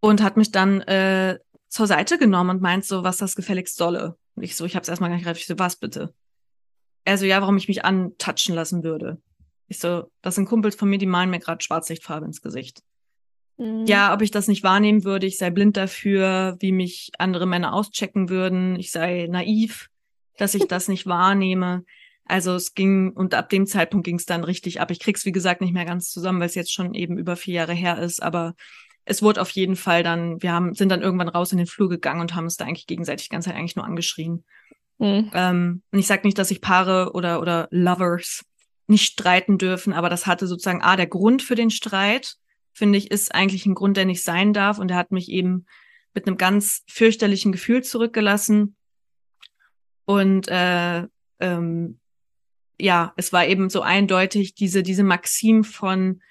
und 0.00 0.22
hat 0.22 0.36
mich 0.38 0.50
dann 0.50 0.80
äh, 0.82 1.38
zur 1.68 1.86
Seite 1.86 2.16
genommen 2.16 2.50
und 2.50 2.62
meint 2.62 2.86
so, 2.86 3.04
was 3.04 3.18
das 3.18 3.36
gefälligst 3.36 3.76
solle. 3.76 4.16
Und 4.34 4.42
ich 4.42 4.56
so, 4.56 4.64
ich 4.64 4.76
hab's 4.76 4.88
erstmal 4.88 5.10
gar 5.10 5.16
nicht 5.16 5.26
greifen. 5.26 5.38
Ich 5.38 5.46
so, 5.46 5.58
was 5.58 5.76
bitte? 5.76 6.14
Er 7.04 7.18
so, 7.18 7.26
ja, 7.26 7.40
warum 7.40 7.56
ich 7.56 7.68
mich 7.68 7.84
antatschen 7.84 8.54
lassen 8.54 8.82
würde. 8.82 9.20
Ich 9.68 9.78
so, 9.78 10.10
das 10.22 10.34
sind 10.34 10.46
Kumpels 10.46 10.74
von 10.74 10.88
mir, 10.88 10.98
die 10.98 11.06
malen 11.06 11.30
mir 11.30 11.38
gerade 11.38 11.62
Schwarzlichtfarbe 11.62 12.26
ins 12.26 12.40
Gesicht. 12.40 12.82
Mhm. 13.58 13.84
Ja, 13.86 14.14
ob 14.14 14.22
ich 14.22 14.30
das 14.30 14.48
nicht 14.48 14.62
wahrnehmen 14.62 15.04
würde, 15.04 15.26
ich 15.26 15.38
sei 15.38 15.50
blind 15.50 15.76
dafür, 15.76 16.56
wie 16.60 16.72
mich 16.72 17.10
andere 17.18 17.46
Männer 17.46 17.74
auschecken 17.74 18.28
würden, 18.28 18.76
ich 18.76 18.90
sei 18.90 19.26
naiv, 19.30 19.88
dass 20.38 20.54
ich 20.54 20.66
das 20.66 20.88
nicht 20.88 21.06
wahrnehme. 21.06 21.84
Also 22.24 22.54
es 22.54 22.74
ging, 22.74 23.12
und 23.12 23.34
ab 23.34 23.48
dem 23.48 23.66
Zeitpunkt 23.66 24.04
ging 24.04 24.16
es 24.16 24.26
dann 24.26 24.44
richtig 24.44 24.80
ab. 24.80 24.90
Ich 24.90 25.00
krieg's, 25.00 25.24
wie 25.24 25.32
gesagt, 25.32 25.60
nicht 25.60 25.72
mehr 25.72 25.86
ganz 25.86 26.10
zusammen, 26.10 26.40
weil 26.40 26.48
es 26.48 26.54
jetzt 26.54 26.72
schon 26.72 26.94
eben 26.94 27.16
über 27.16 27.36
vier 27.36 27.54
Jahre 27.54 27.72
her 27.72 27.98
ist, 27.98 28.22
aber 28.22 28.54
es 29.06 29.22
wurde 29.22 29.40
auf 29.40 29.50
jeden 29.50 29.76
Fall 29.76 30.02
dann, 30.02 30.42
wir 30.42 30.52
haben, 30.52 30.74
sind 30.74 30.90
dann 30.90 31.00
irgendwann 31.00 31.30
raus 31.30 31.52
in 31.52 31.58
den 31.58 31.66
Flur 31.66 31.88
gegangen 31.88 32.20
und 32.20 32.34
haben 32.34 32.44
uns 32.44 32.56
da 32.56 32.66
eigentlich 32.66 32.86
gegenseitig 32.86 33.28
die 33.28 33.32
ganze 33.32 33.48
Zeit 33.48 33.58
eigentlich 33.58 33.76
nur 33.76 33.86
angeschrien. 33.86 34.44
Mhm. 34.98 35.30
Ähm, 35.32 35.82
und 35.90 35.98
ich 35.98 36.06
sage 36.06 36.26
nicht, 36.26 36.38
dass 36.38 36.48
sich 36.48 36.60
Paare 36.60 37.12
oder, 37.14 37.40
oder 37.40 37.68
Lovers 37.70 38.44
nicht 38.88 39.12
streiten 39.12 39.58
dürfen, 39.58 39.92
aber 39.92 40.08
das 40.08 40.26
hatte 40.26 40.46
sozusagen, 40.46 40.82
ah, 40.82 40.96
der 40.96 41.06
Grund 41.06 41.42
für 41.42 41.54
den 41.54 41.70
Streit, 41.70 42.36
finde 42.72 42.98
ich, 42.98 43.10
ist 43.10 43.34
eigentlich 43.34 43.66
ein 43.66 43.74
Grund, 43.74 43.96
der 43.96 44.04
nicht 44.04 44.22
sein 44.22 44.52
darf. 44.52 44.78
Und 44.78 44.90
er 44.90 44.96
hat 44.96 45.10
mich 45.10 45.28
eben 45.30 45.66
mit 46.14 46.26
einem 46.26 46.36
ganz 46.36 46.84
fürchterlichen 46.88 47.52
Gefühl 47.52 47.82
zurückgelassen. 47.82 48.76
Und 50.04 50.48
äh, 50.48 51.06
ähm, 51.40 51.98
ja, 52.80 53.12
es 53.16 53.32
war 53.32 53.46
eben 53.46 53.68
so 53.68 53.82
eindeutig 53.82 54.54
diese, 54.54 54.82
diese 54.82 55.02
Maxim 55.02 55.64
von, 55.64 56.22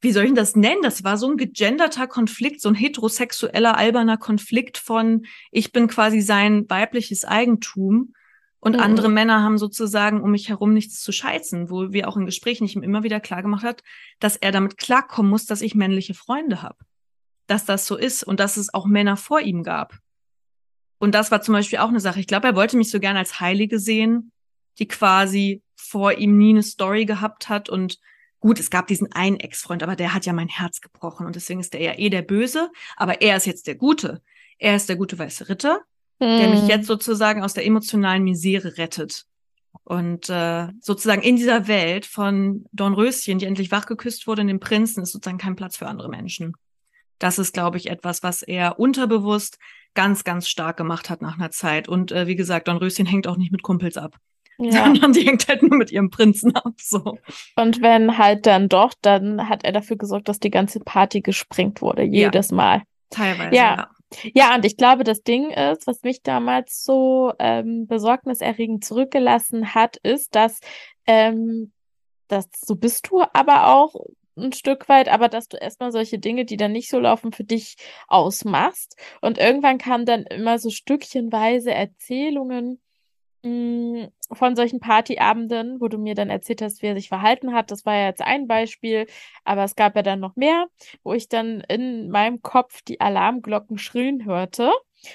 wie 0.00 0.12
soll 0.12 0.24
ich 0.24 0.34
das 0.34 0.56
nennen? 0.56 0.82
Das 0.82 1.04
war 1.04 1.16
so 1.18 1.30
ein 1.30 1.36
gegenderter 1.36 2.06
Konflikt, 2.06 2.60
so 2.60 2.68
ein 2.68 2.74
heterosexueller, 2.74 3.76
alberner 3.76 4.16
Konflikt 4.16 4.78
von, 4.78 5.26
ich 5.50 5.72
bin 5.72 5.88
quasi 5.88 6.20
sein 6.20 6.68
weibliches 6.70 7.24
Eigentum 7.24 8.14
und 8.60 8.74
Mhm. 8.76 8.80
andere 8.80 9.08
Männer 9.08 9.42
haben 9.42 9.58
sozusagen 9.58 10.20
um 10.20 10.30
mich 10.30 10.48
herum 10.48 10.72
nichts 10.72 11.00
zu 11.02 11.12
scheißen, 11.12 11.70
wo 11.70 11.92
wir 11.92 12.08
auch 12.08 12.16
in 12.16 12.26
Gesprächen 12.26 12.64
ich 12.64 12.74
ihm 12.76 12.82
immer 12.82 13.02
wieder 13.02 13.20
klar 13.20 13.42
gemacht 13.42 13.64
hat, 13.64 13.82
dass 14.18 14.36
er 14.36 14.52
damit 14.52 14.78
klarkommen 14.78 15.30
muss, 15.30 15.46
dass 15.46 15.60
ich 15.60 15.74
männliche 15.74 16.14
Freunde 16.14 16.62
habe. 16.62 16.78
Dass 17.46 17.64
das 17.64 17.86
so 17.86 17.96
ist 17.96 18.24
und 18.24 18.40
dass 18.40 18.56
es 18.56 18.74
auch 18.74 18.86
Männer 18.86 19.16
vor 19.16 19.40
ihm 19.40 19.62
gab. 19.62 19.98
Und 20.98 21.14
das 21.14 21.30
war 21.30 21.42
zum 21.42 21.52
Beispiel 21.52 21.78
auch 21.78 21.90
eine 21.90 22.00
Sache. 22.00 22.20
Ich 22.20 22.26
glaube, 22.26 22.48
er 22.48 22.56
wollte 22.56 22.76
mich 22.76 22.90
so 22.90 22.98
gern 22.98 23.16
als 23.16 23.40
Heilige 23.40 23.78
sehen, 23.78 24.32
die 24.78 24.88
quasi 24.88 25.62
vor 25.76 26.12
ihm 26.14 26.38
nie 26.38 26.50
eine 26.50 26.62
Story 26.62 27.04
gehabt 27.04 27.48
hat 27.48 27.68
und 27.68 27.98
Gut, 28.38 28.60
es 28.60 28.70
gab 28.70 28.86
diesen 28.86 29.10
einen 29.12 29.40
Ex-Freund, 29.40 29.82
aber 29.82 29.96
der 29.96 30.12
hat 30.12 30.26
ja 30.26 30.32
mein 30.34 30.48
Herz 30.48 30.82
gebrochen 30.82 31.26
und 31.26 31.34
deswegen 31.36 31.58
ist 31.58 31.72
der 31.72 31.80
ja 31.80 31.94
eh 31.96 32.10
der 32.10 32.20
Böse, 32.22 32.70
aber 32.94 33.22
er 33.22 33.38
ist 33.38 33.46
jetzt 33.46 33.66
der 33.66 33.76
Gute. 33.76 34.22
Er 34.58 34.76
ist 34.76 34.88
der 34.90 34.96
gute 34.96 35.18
weiße 35.18 35.48
Ritter, 35.48 35.80
der 36.20 36.48
mich 36.48 36.62
Mhm. 36.62 36.68
jetzt 36.68 36.86
sozusagen 36.86 37.42
aus 37.42 37.54
der 37.54 37.66
emotionalen 37.66 38.22
Misere 38.24 38.76
rettet. 38.78 39.24
Und 39.84 40.28
äh, 40.30 40.68
sozusagen 40.80 41.22
in 41.22 41.36
dieser 41.36 41.68
Welt 41.68 42.06
von 42.06 42.64
Dornröschen, 42.72 43.38
die 43.38 43.46
endlich 43.46 43.70
wachgeküsst 43.70 44.26
wurde, 44.26 44.42
in 44.42 44.48
dem 44.48 44.58
Prinzen, 44.60 45.02
ist 45.02 45.12
sozusagen 45.12 45.38
kein 45.38 45.54
Platz 45.56 45.76
für 45.76 45.86
andere 45.86 46.08
Menschen. 46.08 46.54
Das 47.18 47.38
ist, 47.38 47.52
glaube 47.54 47.76
ich, 47.76 47.88
etwas, 47.90 48.22
was 48.22 48.42
er 48.42 48.78
unterbewusst 48.80 49.58
ganz, 49.94 50.24
ganz 50.24 50.48
stark 50.48 50.76
gemacht 50.76 51.08
hat 51.08 51.22
nach 51.22 51.38
einer 51.38 51.50
Zeit. 51.50 51.88
Und 51.88 52.12
äh, 52.12 52.26
wie 52.26 52.36
gesagt, 52.36 52.68
Dornröschen 52.68 53.06
hängt 53.06 53.26
auch 53.26 53.36
nicht 53.36 53.52
mit 53.52 53.62
Kumpels 53.62 53.96
ab, 53.96 54.16
Ja. 54.58 54.84
sondern 54.84 55.12
die 55.12 55.20
hängt 55.26 55.46
halt 55.48 55.62
nur 55.62 55.76
mit 55.76 55.92
ihrem 55.92 56.10
Prinzen 56.10 56.54
ab. 56.56 56.74
So. 56.82 57.18
Und 57.56 57.80
wenn 57.82 58.18
halt 58.18 58.46
dann 58.46 58.68
doch, 58.68 58.92
dann 59.02 59.48
hat 59.48 59.64
er 59.64 59.72
dafür 59.72 59.96
gesorgt, 59.96 60.28
dass 60.28 60.40
die 60.40 60.50
ganze 60.50 60.80
Party 60.80 61.20
gesprengt 61.20 61.80
wurde, 61.80 62.02
Ja. 62.02 62.26
jedes 62.26 62.50
Mal. 62.50 62.82
Teilweise, 63.10 63.54
Ja. 63.54 63.76
ja. 63.76 63.90
Ja, 64.34 64.54
und 64.54 64.64
ich 64.64 64.76
glaube, 64.76 65.04
das 65.04 65.22
Ding 65.22 65.50
ist, 65.50 65.86
was 65.86 66.02
mich 66.02 66.22
damals 66.22 66.84
so 66.84 67.32
ähm, 67.38 67.86
besorgniserregend 67.86 68.84
zurückgelassen 68.84 69.74
hat, 69.74 69.96
ist, 69.98 70.34
dass 70.34 70.60
ähm, 71.06 71.72
das 72.28 72.48
so 72.64 72.76
bist 72.76 73.08
du 73.10 73.22
aber 73.32 73.68
auch 73.68 73.94
ein 74.36 74.52
Stück 74.52 74.88
weit, 74.88 75.08
aber 75.08 75.28
dass 75.28 75.48
du 75.48 75.56
erstmal 75.56 75.92
solche 75.92 76.18
Dinge, 76.18 76.44
die 76.44 76.56
dann 76.56 76.72
nicht 76.72 76.90
so 76.90 76.98
laufen, 76.98 77.32
für 77.32 77.44
dich 77.44 77.76
ausmachst. 78.08 78.96
Und 79.22 79.38
irgendwann 79.38 79.78
kamen 79.78 80.04
dann 80.06 80.24
immer 80.24 80.58
so 80.58 80.70
stückchenweise 80.70 81.72
Erzählungen 81.72 82.80
mh, 83.46 84.08
von 84.32 84.56
solchen 84.56 84.80
Partyabenden, 84.80 85.80
wo 85.80 85.88
du 85.88 85.98
mir 85.98 86.14
dann 86.14 86.30
erzählt 86.30 86.62
hast, 86.62 86.82
wie 86.82 86.86
er 86.86 86.96
sich 86.96 87.08
verhalten 87.08 87.52
hat. 87.54 87.70
Das 87.70 87.86
war 87.86 87.94
ja 87.94 88.06
jetzt 88.06 88.22
ein 88.22 88.46
Beispiel, 88.48 89.06
aber 89.44 89.64
es 89.64 89.76
gab 89.76 89.96
ja 89.96 90.02
dann 90.02 90.20
noch 90.20 90.36
mehr, 90.36 90.66
wo 91.04 91.12
ich 91.14 91.28
dann 91.28 91.60
in 91.68 92.10
meinem 92.10 92.42
Kopf 92.42 92.82
die 92.82 93.00
Alarmglocken 93.00 93.78
schrillen 93.78 94.24
hörte 94.26 94.70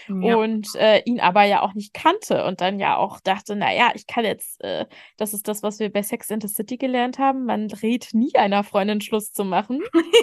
Ja. 0.07 0.37
und 0.37 0.67
äh, 0.75 0.99
ihn 1.05 1.19
aber 1.19 1.43
ja 1.43 1.61
auch 1.61 1.73
nicht 1.73 1.93
kannte 1.93 2.45
und 2.45 2.61
dann 2.61 2.79
ja 2.79 2.97
auch 2.97 3.19
dachte, 3.19 3.55
naja, 3.55 3.91
ich 3.95 4.07
kann 4.07 4.25
jetzt, 4.25 4.61
äh, 4.63 4.85
das 5.17 5.33
ist 5.33 5.47
das, 5.47 5.63
was 5.63 5.79
wir 5.79 5.91
bei 5.91 6.03
Sex 6.03 6.29
in 6.29 6.41
the 6.41 6.47
City 6.47 6.77
gelernt 6.77 7.19
haben, 7.19 7.45
man 7.45 7.67
rät 7.71 8.09
nie 8.13 8.33
einer 8.35 8.63
Freundin 8.63 9.01
Schluss 9.01 9.33
zu 9.33 9.43
machen. 9.45 9.81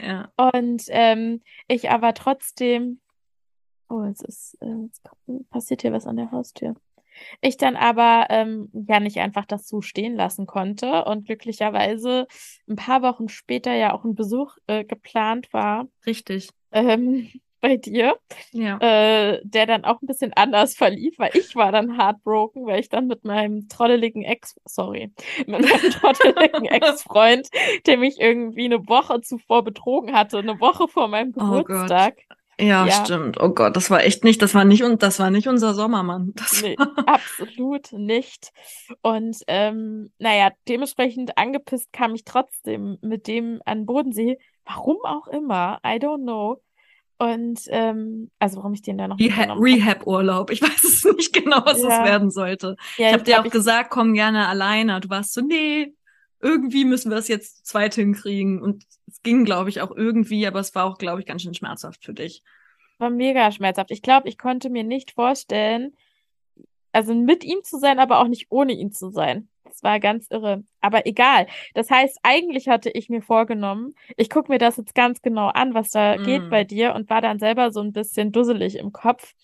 ja. 0.00 0.30
Und 0.54 0.82
ähm, 0.88 1.42
ich 1.68 1.90
aber 1.90 2.14
trotzdem, 2.14 3.00
oh, 3.90 4.02
es 4.04 4.20
ist, 4.22 4.56
äh, 4.62 4.84
jetzt 4.86 5.02
kommt- 5.04 5.50
passiert 5.50 5.82
hier 5.82 5.92
was 5.92 6.06
an 6.06 6.16
der 6.16 6.30
Haustür. 6.30 6.74
Ich 7.42 7.58
dann 7.58 7.76
aber 7.76 8.28
ähm, 8.30 8.70
ja 8.72 8.98
nicht 8.98 9.18
einfach 9.18 9.44
das 9.44 9.68
so 9.68 9.82
stehen 9.82 10.14
lassen 10.14 10.46
konnte 10.46 11.04
und 11.04 11.26
glücklicherweise 11.26 12.26
ein 12.68 12.76
paar 12.76 13.02
Wochen 13.02 13.28
später 13.28 13.74
ja 13.74 13.92
auch 13.92 14.04
ein 14.04 14.14
Besuch 14.14 14.56
äh, 14.68 14.84
geplant 14.84 15.52
war 15.52 15.86
Richtig. 16.06 16.48
ähm, 16.72 17.28
bei 17.60 17.76
dir. 17.76 18.16
Ja. 18.52 18.78
äh, 18.78 19.40
der 19.44 19.66
dann 19.66 19.84
auch 19.84 20.00
ein 20.00 20.06
bisschen 20.06 20.32
anders 20.32 20.74
verlief, 20.76 21.18
weil 21.18 21.36
ich 21.36 21.54
war 21.56 21.72
dann 21.72 21.98
heartbroken, 21.98 22.64
weil 22.64 22.80
ich 22.80 22.88
dann 22.88 23.06
mit 23.06 23.22
meinem 23.24 23.68
trotteligen 23.68 24.22
Ex, 24.22 24.58
sorry, 24.64 25.12
mit 25.46 25.60
meinem 25.60 25.62
trotteligen 25.90 26.64
Ex-Freund, 26.64 27.48
der 27.84 27.98
mich 27.98 28.18
irgendwie 28.18 28.64
eine 28.64 28.88
Woche 28.88 29.20
zuvor 29.20 29.62
betrogen 29.62 30.14
hatte, 30.14 30.38
eine 30.38 30.58
Woche 30.58 30.88
vor 30.88 31.08
meinem 31.08 31.34
Oh. 31.36 31.62
Geburtstag. 31.62 32.16
Ja, 32.60 32.86
Ja. 32.86 33.04
stimmt. 33.04 33.40
Oh 33.40 33.48
Gott, 33.50 33.76
das 33.76 33.90
war 33.90 34.02
echt 34.04 34.24
nicht, 34.24 34.40
das 34.42 34.54
war 34.54 34.64
nicht 34.64 34.82
und 34.84 35.02
das 35.02 35.18
war 35.18 35.30
nicht 35.30 35.48
unser 35.48 35.74
Sommermann. 35.74 36.32
Das 36.36 36.62
Nee, 36.62 36.76
absolut 37.06 37.92
nicht. 37.92 38.52
Und 39.02 39.38
ähm, 39.46 40.10
naja, 40.18 40.50
dementsprechend 40.68 41.36
angepisst 41.38 41.92
kam 41.92 42.14
ich 42.14 42.24
trotzdem 42.24 42.98
mit 43.02 43.26
dem 43.26 43.60
an 43.64 43.86
Bodensee. 43.86 44.38
Warum 44.64 44.98
auch 45.04 45.26
immer, 45.28 45.78
I 45.84 45.96
don't 45.98 46.22
know. 46.22 46.62
Und 47.18 47.60
ähm, 47.68 48.30
also 48.38 48.56
warum 48.58 48.72
ich 48.72 48.80
den 48.80 48.96
da 48.96 49.06
noch 49.06 49.18
Reha. 49.18 49.52
Rehab-Urlaub. 49.52 50.50
Ich 50.50 50.62
weiß 50.62 50.84
es 50.84 51.04
nicht 51.04 51.32
genau, 51.34 51.60
was 51.64 51.82
Ja. 51.82 51.88
es 51.88 52.08
werden 52.08 52.30
sollte. 52.30 52.76
Ja, 52.96 53.08
ich 53.08 53.12
habe 53.12 53.24
dir 53.24 53.40
auch 53.40 53.50
gesagt, 53.50 53.90
komm 53.90 54.14
gerne 54.14 54.48
alleine. 54.48 55.00
Du 55.00 55.10
warst 55.10 55.34
so, 55.34 55.42
nee, 55.42 55.92
irgendwie 56.40 56.84
müssen 56.84 57.10
wir 57.10 57.18
es 57.18 57.28
jetzt 57.28 57.58
zu 57.66 57.72
zweit 57.72 57.94
hinkriegen. 57.94 58.60
Und 58.60 58.84
es 59.06 59.22
ging, 59.22 59.44
glaube 59.44 59.70
ich, 59.70 59.80
auch 59.80 59.90
irgendwie, 59.90 60.46
aber 60.46 60.60
es 60.60 60.74
war 60.74 60.84
auch, 60.84 60.98
glaube 60.98 61.20
ich, 61.20 61.26
ganz 61.26 61.42
schön 61.42 61.54
schmerzhaft 61.54 62.04
für 62.04 62.14
dich. 62.14 62.42
war 62.98 63.10
mega 63.10 63.50
schmerzhaft. 63.52 63.90
Ich 63.90 64.02
glaube, 64.02 64.28
ich 64.28 64.38
konnte 64.38 64.70
mir 64.70 64.84
nicht 64.84 65.12
vorstellen, 65.12 65.94
also 66.92 67.14
mit 67.14 67.44
ihm 67.44 67.62
zu 67.62 67.78
sein, 67.78 67.98
aber 67.98 68.20
auch 68.20 68.28
nicht 68.28 68.46
ohne 68.50 68.72
ihn 68.72 68.92
zu 68.92 69.10
sein. 69.10 69.48
Das 69.64 69.82
war 69.82 70.00
ganz 70.00 70.26
irre. 70.30 70.64
Aber 70.80 71.06
egal. 71.06 71.46
Das 71.74 71.90
heißt, 71.90 72.18
eigentlich 72.22 72.68
hatte 72.68 72.90
ich 72.90 73.08
mir 73.08 73.22
vorgenommen, 73.22 73.94
ich 74.16 74.28
gucke 74.28 74.50
mir 74.50 74.58
das 74.58 74.76
jetzt 74.76 74.94
ganz 74.94 75.22
genau 75.22 75.48
an, 75.48 75.74
was 75.74 75.90
da 75.90 76.18
mm. 76.18 76.24
geht 76.24 76.50
bei 76.50 76.64
dir 76.64 76.94
und 76.94 77.08
war 77.08 77.20
dann 77.20 77.38
selber 77.38 77.70
so 77.70 77.80
ein 77.80 77.92
bisschen 77.92 78.32
dusselig 78.32 78.76
im 78.76 78.92
Kopf. 78.92 79.34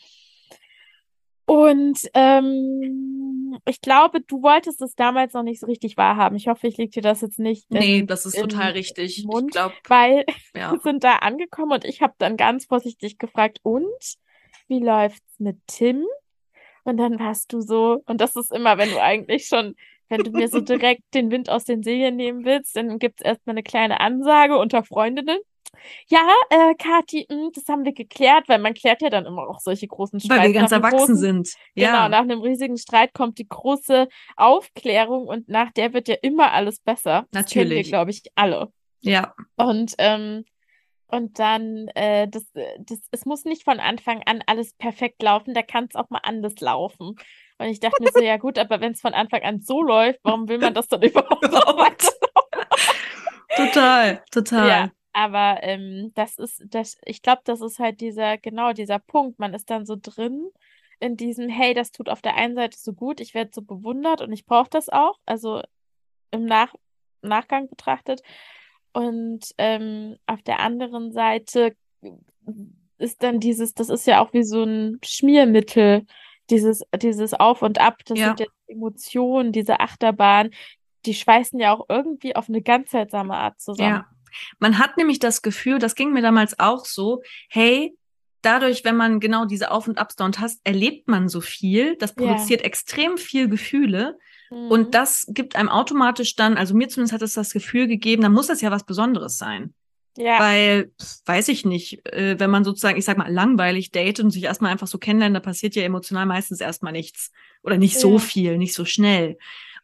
Und 1.46 2.00
ähm, 2.14 3.35
ich 3.66 3.80
glaube, 3.80 4.20
du 4.20 4.42
wolltest 4.42 4.80
es 4.82 4.94
damals 4.94 5.32
noch 5.34 5.42
nicht 5.42 5.60
so 5.60 5.66
richtig 5.66 5.96
wahrhaben. 5.96 6.36
Ich 6.36 6.48
hoffe, 6.48 6.66
ich 6.66 6.76
leg 6.76 6.92
dir 6.92 7.02
das 7.02 7.20
jetzt 7.20 7.38
nicht. 7.38 7.70
Nee, 7.70 8.00
in, 8.00 8.06
das 8.06 8.26
ist 8.26 8.38
total 8.38 8.72
richtig. 8.72 9.24
Mund, 9.24 9.48
ich 9.48 9.52
glaube, 9.52 9.74
weil 9.88 10.24
ja. 10.54 10.72
wir 10.72 10.80
sind 10.80 11.04
da 11.04 11.16
angekommen 11.16 11.72
und 11.72 11.84
ich 11.84 12.02
habe 12.02 12.14
dann 12.18 12.36
ganz 12.36 12.66
vorsichtig 12.66 13.18
gefragt, 13.18 13.60
und 13.62 13.86
wie 14.68 14.80
läuft's 14.80 15.38
mit 15.38 15.58
Tim? 15.66 16.04
Und 16.84 16.98
dann 16.98 17.18
warst 17.18 17.52
du 17.52 17.60
so, 17.60 18.02
und 18.06 18.20
das 18.20 18.36
ist 18.36 18.52
immer, 18.52 18.78
wenn 18.78 18.90
du 18.90 19.02
eigentlich 19.02 19.46
schon, 19.46 19.74
wenn 20.08 20.22
du 20.22 20.30
mir 20.30 20.48
so 20.48 20.60
direkt 20.62 21.02
den 21.14 21.30
Wind 21.30 21.50
aus 21.50 21.64
den 21.64 21.82
Segeln 21.82 22.16
nehmen 22.16 22.44
willst, 22.44 22.76
dann 22.76 22.98
gibt's 22.98 23.22
erstmal 23.22 23.54
eine 23.54 23.62
kleine 23.62 24.00
Ansage 24.00 24.56
unter 24.56 24.84
Freundinnen. 24.84 25.38
Ja, 26.08 26.28
äh, 26.50 26.74
Kathi, 26.74 27.26
mh, 27.28 27.36
hm, 27.36 27.50
das 27.54 27.68
haben 27.68 27.84
wir 27.84 27.92
geklärt, 27.92 28.48
weil 28.48 28.58
man 28.58 28.74
klärt 28.74 29.02
ja 29.02 29.10
dann 29.10 29.26
immer 29.26 29.48
auch 29.48 29.60
solche 29.60 29.86
großen 29.86 30.20
Streits. 30.20 30.40
Weil 30.40 30.52
wir 30.52 30.60
ganz 30.60 30.72
erwachsen 30.72 30.98
großen, 30.98 31.16
sind. 31.16 31.48
Ja. 31.74 31.92
Genau, 31.92 32.08
nach 32.08 32.22
einem 32.22 32.40
riesigen 32.40 32.76
Streit 32.76 33.14
kommt 33.14 33.38
die 33.38 33.48
große 33.48 34.08
Aufklärung 34.36 35.26
und 35.26 35.48
nach 35.48 35.72
der 35.72 35.92
wird 35.92 36.08
ja 36.08 36.16
immer 36.22 36.52
alles 36.52 36.80
besser. 36.80 37.26
Natürlich. 37.32 37.68
Das 37.68 37.86
wir, 37.86 37.90
glaube 37.90 38.10
ich, 38.10 38.22
alle. 38.34 38.72
Ja. 39.00 39.34
Und 39.56 39.94
ähm, 39.98 40.44
und 41.08 41.38
dann, 41.38 41.88
äh, 41.94 42.26
das, 42.28 42.44
das, 42.80 43.00
es 43.12 43.24
muss 43.26 43.44
nicht 43.44 43.62
von 43.62 43.78
Anfang 43.78 44.22
an 44.26 44.42
alles 44.46 44.72
perfekt 44.74 45.22
laufen, 45.22 45.54
da 45.54 45.62
kann 45.62 45.86
es 45.88 45.94
auch 45.94 46.10
mal 46.10 46.20
anders 46.24 46.58
laufen. 46.60 47.14
Und 47.58 47.66
ich 47.66 47.80
dachte 47.80 48.02
mir 48.02 48.10
so, 48.12 48.20
ja 48.20 48.36
gut, 48.38 48.58
aber 48.58 48.80
wenn 48.80 48.92
es 48.92 49.00
von 49.00 49.14
Anfang 49.14 49.42
an 49.42 49.60
so 49.60 49.82
läuft, 49.82 50.18
warum 50.24 50.48
will 50.48 50.58
man 50.58 50.74
das 50.74 50.88
dann 50.88 51.02
überhaupt 51.02 51.42
total, 53.56 54.22
total. 54.32 54.68
Ja, 54.68 54.90
aber 55.16 55.62
ähm, 55.62 56.12
das 56.14 56.36
ist, 56.36 56.62
das, 56.68 56.98
ich 57.06 57.22
glaube, 57.22 57.40
das 57.44 57.62
ist 57.62 57.78
halt 57.78 58.02
dieser, 58.02 58.36
genau 58.36 58.74
dieser 58.74 58.98
Punkt. 58.98 59.38
Man 59.38 59.54
ist 59.54 59.70
dann 59.70 59.86
so 59.86 59.96
drin 59.98 60.50
in 61.00 61.16
diesem, 61.16 61.48
hey, 61.48 61.72
das 61.72 61.90
tut 61.90 62.10
auf 62.10 62.20
der 62.20 62.34
einen 62.34 62.54
Seite 62.54 62.78
so 62.78 62.92
gut, 62.92 63.22
ich 63.22 63.32
werde 63.32 63.50
so 63.54 63.62
bewundert 63.62 64.20
und 64.20 64.30
ich 64.30 64.44
brauche 64.44 64.68
das 64.68 64.90
auch, 64.90 65.18
also 65.24 65.62
im 66.32 66.44
Nach 66.44 66.74
Nachgang 67.22 67.66
betrachtet. 67.66 68.20
Und 68.92 69.54
ähm, 69.56 70.18
auf 70.26 70.42
der 70.42 70.60
anderen 70.60 71.12
Seite 71.12 71.74
ist 72.98 73.22
dann 73.22 73.40
dieses, 73.40 73.72
das 73.72 73.88
ist 73.88 74.06
ja 74.06 74.22
auch 74.22 74.34
wie 74.34 74.44
so 74.44 74.64
ein 74.64 74.98
Schmiermittel, 75.02 76.04
dieses, 76.50 76.82
dieses 76.94 77.32
Auf 77.32 77.62
und 77.62 77.80
Ab, 77.80 78.02
das 78.04 78.18
ja. 78.18 78.26
sind 78.26 78.40
ja 78.40 78.46
Emotionen, 78.66 79.50
diese 79.50 79.80
Achterbahn, 79.80 80.50
die 81.06 81.14
schweißen 81.14 81.58
ja 81.58 81.74
auch 81.74 81.86
irgendwie 81.88 82.36
auf 82.36 82.50
eine 82.50 82.60
ganz 82.60 82.90
seltsame 82.90 83.34
Art 83.34 83.58
zusammen. 83.62 84.04
Ja. 84.10 84.15
Man 84.58 84.78
hat 84.78 84.96
nämlich 84.96 85.18
das 85.18 85.42
Gefühl, 85.42 85.78
das 85.78 85.94
ging 85.94 86.12
mir 86.12 86.22
damals 86.22 86.58
auch 86.58 86.84
so, 86.84 87.22
hey, 87.48 87.96
dadurch, 88.42 88.84
wenn 88.84 88.96
man 88.96 89.20
genau 89.20 89.44
diese 89.44 89.70
Auf- 89.70 89.88
und 89.88 89.98
und 90.20 90.40
hast, 90.40 90.60
erlebt 90.64 91.08
man 91.08 91.28
so 91.28 91.40
viel, 91.40 91.96
das 91.96 92.14
produziert 92.14 92.60
ja. 92.60 92.66
extrem 92.66 93.18
viel 93.18 93.48
Gefühle 93.48 94.16
Mhm. 94.50 94.70
Und 94.70 94.94
das 94.94 95.26
gibt 95.28 95.56
einem 95.56 95.68
automatisch 95.68 96.36
dann, 96.36 96.56
also 96.56 96.74
mir 96.74 96.88
zumindest 96.88 97.12
hat 97.12 97.22
es 97.22 97.34
das 97.34 97.50
Gefühl 97.50 97.86
gegeben, 97.86 98.22
dann 98.22 98.32
muss 98.32 98.46
das 98.46 98.60
ja 98.60 98.70
was 98.70 98.84
Besonderes 98.84 99.38
sein. 99.38 99.74
Ja. 100.18 100.40
Weil, 100.40 100.92
weiß 101.26 101.48
ich 101.48 101.66
nicht, 101.66 102.06
äh, 102.06 102.40
wenn 102.40 102.50
man 102.50 102.64
sozusagen, 102.64 102.96
ich 102.96 103.04
sag 103.04 103.18
mal, 103.18 103.30
langweilig 103.30 103.90
datet 103.90 104.20
und 104.20 104.30
sich 104.30 104.44
erstmal 104.44 104.72
einfach 104.72 104.86
so 104.86 104.96
kennenlernt, 104.98 105.36
da 105.36 105.40
passiert 105.40 105.74
ja 105.74 105.82
emotional 105.82 106.24
meistens 106.24 106.60
erstmal 106.60 106.92
nichts. 106.92 107.32
Oder 107.62 107.76
nicht 107.76 107.98
so 107.98 108.18
viel, 108.18 108.56
nicht 108.56 108.74
so 108.74 108.84
schnell. 108.84 109.36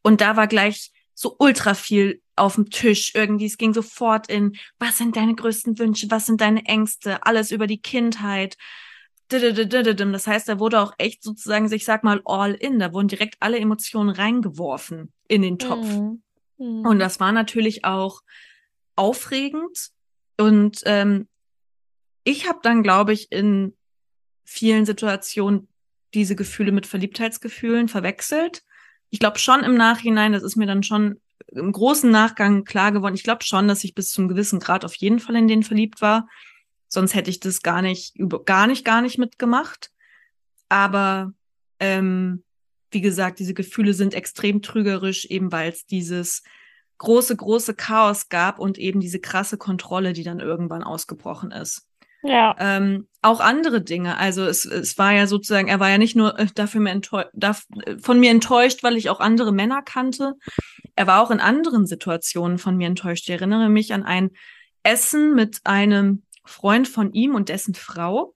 Und 0.03 0.21
da 0.21 0.37
war 0.37 0.47
gleich 0.47 0.93
so 1.15 1.37
ultra 1.39 1.75
viel 1.75 2.22
auf 2.37 2.55
dem 2.55 2.71
Tisch 2.71 3.13
irgendwie. 3.15 3.47
Es 3.47 3.59
ging 3.59 3.75
sofort 3.75 4.29
in, 4.29 4.57
was 4.79 4.99
sind 4.99 5.17
deine 5.17 5.35
größten 5.35 5.79
Wünsche, 5.79 6.11
was 6.11 6.27
sind 6.27 6.41
deine 6.41 6.65
Ängste, 6.67 7.25
alles 7.25 7.51
über 7.51 7.67
die 7.67 7.81
Kindheit. 7.81 8.57
Das 9.29 10.27
heißt, 10.27 10.49
da 10.49 10.59
wurde 10.59 10.81
auch 10.81 10.93
echt 10.99 11.23
sozusagen, 11.23 11.73
ich 11.73 11.85
sag 11.85 12.05
mal, 12.05 12.21
all 12.25 12.53
in. 12.53 12.79
Da 12.79 12.93
wurden 12.93 13.09
direkt 13.09 13.37
alle 13.41 13.59
Emotionen 13.59 14.11
reingeworfen 14.11 15.13
in 15.29 15.43
den 15.43 15.59
Topf. 15.59 15.87
Mhm. 15.87 16.23
Mhm. 16.59 16.87
Und 16.87 16.99
das 16.99 17.19
war 17.21 17.33
natürlich 17.33 17.85
auch 17.85 18.21
aufregend. 18.95 19.91
Und 20.39 20.83
ähm, 20.85 21.29
ich 22.25 22.49
habe 22.49 22.61
dann, 22.63 22.83
glaube 22.83 23.13
ich, 23.13 23.33
in 23.33 23.75
vielen 24.45 24.85
Situationen 24.85 25.69
diese 26.15 26.37
Gefühle 26.37 26.73
mit 26.73 26.87
Verliebtheitsgefühlen 26.87 27.89
verwechselt. 27.89 28.63
Ich 29.11 29.19
glaube 29.19 29.39
schon 29.39 29.61
im 29.65 29.75
Nachhinein, 29.75 30.33
das 30.33 30.43
ist 30.43 30.57
mir 30.57 30.67
dann 30.67 30.83
schon 30.83 31.21
im 31.55 31.73
großen 31.73 32.11
Nachgang 32.11 32.65
klar 32.65 32.93
geworden. 32.93 33.15
Ich 33.15 33.25
glaube 33.25 33.45
schon, 33.45 33.69
dass 33.69 33.85
ich 33.85 33.95
bis 33.95 34.11
zum 34.11 34.29
gewissen 34.29 34.59
Grad 34.59 34.85
auf 34.85 34.95
jeden 34.95 35.21
Fall 35.21 35.37
in 35.37 35.49
den 35.49 35.63
verliebt 35.63 36.01
war. 36.01 36.29
Sonst 36.89 37.15
hätte 37.15 37.31
ich 37.31 37.41
das 37.41 37.63
gar 37.63 37.83
nicht, 37.83 38.15
gar 38.45 38.67
nicht, 38.67 38.85
gar 38.85 39.03
nicht 39.03 39.19
mitgemacht. 39.19 39.91
Aber 40.69 41.33
ähm, 41.79 42.43
wie 42.91 43.01
gesagt, 43.01 43.39
diese 43.39 43.55
Gefühle 43.55 43.95
sind 43.95 44.15
extrem 44.15 44.63
trügerisch, 44.63 45.25
eben 45.27 45.53
weil 45.53 45.71
es 45.71 45.87
dieses 45.87 46.43
große, 46.99 47.35
große 47.37 47.75
Chaos 47.75 48.29
gab 48.29 48.59
und 48.59 48.79
eben 48.79 49.01
diese 49.01 49.19
krasse 49.19 49.59
Kontrolle, 49.59 50.13
die 50.13 50.23
dann 50.23 50.41
irgendwann 50.41 50.83
ausgebrochen 50.83 51.51
ist. 51.51 51.89
Ja. 52.23 52.55
Ähm, 52.59 53.09
auch 53.21 53.41
andere 53.41 53.83
Dinge. 53.83 54.17
Also 54.17 54.45
es, 54.45 54.65
es 54.65 54.99
war 54.99 55.13
ja 55.13 55.27
sozusagen, 55.27 55.69
er 55.69 55.81
war 55.81 55.91
ja 55.91 55.99
nicht 55.99 56.17
nur 56.17 56.39
äh, 56.39 56.47
dafür 56.55 56.81
mir 56.81 57.01
darf, 57.33 57.65
äh, 57.85 57.99
von 57.99 58.21
mir 58.21 58.31
enttäuscht, 58.31 58.83
weil 58.83 58.97
ich 58.97 59.11
auch 59.11 59.21
andere 59.21 59.53
Männer 59.53 59.83
kannte. 59.83 60.35
Er 60.95 61.07
war 61.07 61.23
auch 61.23 61.31
in 61.31 61.41
anderen 61.41 61.87
Situationen 61.87 62.59
von 62.59 62.77
mir 62.77 62.87
enttäuscht. 62.87 63.25
Ich 63.25 63.31
erinnere 63.31 63.69
mich 63.69 63.93
an 63.93 64.05
ein 64.05 64.31
Essen 64.83 65.35
mit 65.35 65.61
einem 65.65 66.25
Freund 66.45 66.89
von 66.89 67.13
ihm 67.13 67.35
und 67.35 67.49
dessen 67.49 67.75
Frau. 67.75 68.35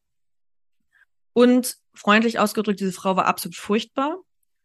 Und 1.32 1.76
freundlich 1.94 2.38
ausgedrückt, 2.38 2.80
diese 2.80 2.92
Frau 2.92 3.16
war 3.16 3.26
absolut 3.26 3.56
furchtbar. 3.56 4.16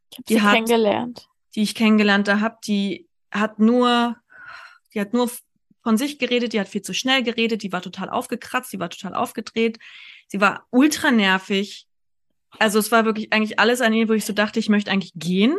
Ich 0.09 0.17
habe 0.17 0.27
sie 0.27 0.41
hat, 0.41 0.53
kennengelernt. 0.53 1.27
Die 1.55 1.63
ich 1.63 1.75
kennengelernt 1.75 2.29
habe, 2.29 2.57
die 2.65 3.07
hat 3.31 3.59
nur, 3.59 4.15
die 4.93 5.01
hat 5.01 5.13
nur 5.13 5.29
von 5.83 5.97
sich 5.97 6.19
geredet, 6.19 6.53
die 6.53 6.59
hat 6.59 6.67
viel 6.67 6.81
zu 6.81 6.93
schnell 6.93 7.23
geredet, 7.23 7.63
die 7.63 7.71
war 7.71 7.81
total 7.81 8.09
aufgekratzt, 8.09 8.71
die 8.71 8.79
war 8.79 8.89
total 8.89 9.15
aufgedreht, 9.15 9.79
sie 10.27 10.41
war 10.41 10.65
ultra 10.69 11.11
nervig. 11.11 11.87
Also 12.59 12.79
es 12.79 12.91
war 12.91 13.05
wirklich 13.05 13.31
eigentlich 13.33 13.59
alles 13.59 13.81
an 13.81 13.93
ihr, 13.93 14.09
wo 14.09 14.13
ich 14.13 14.25
so 14.25 14.33
dachte, 14.33 14.59
ich 14.59 14.69
möchte 14.69 14.91
eigentlich 14.91 15.13
gehen, 15.15 15.57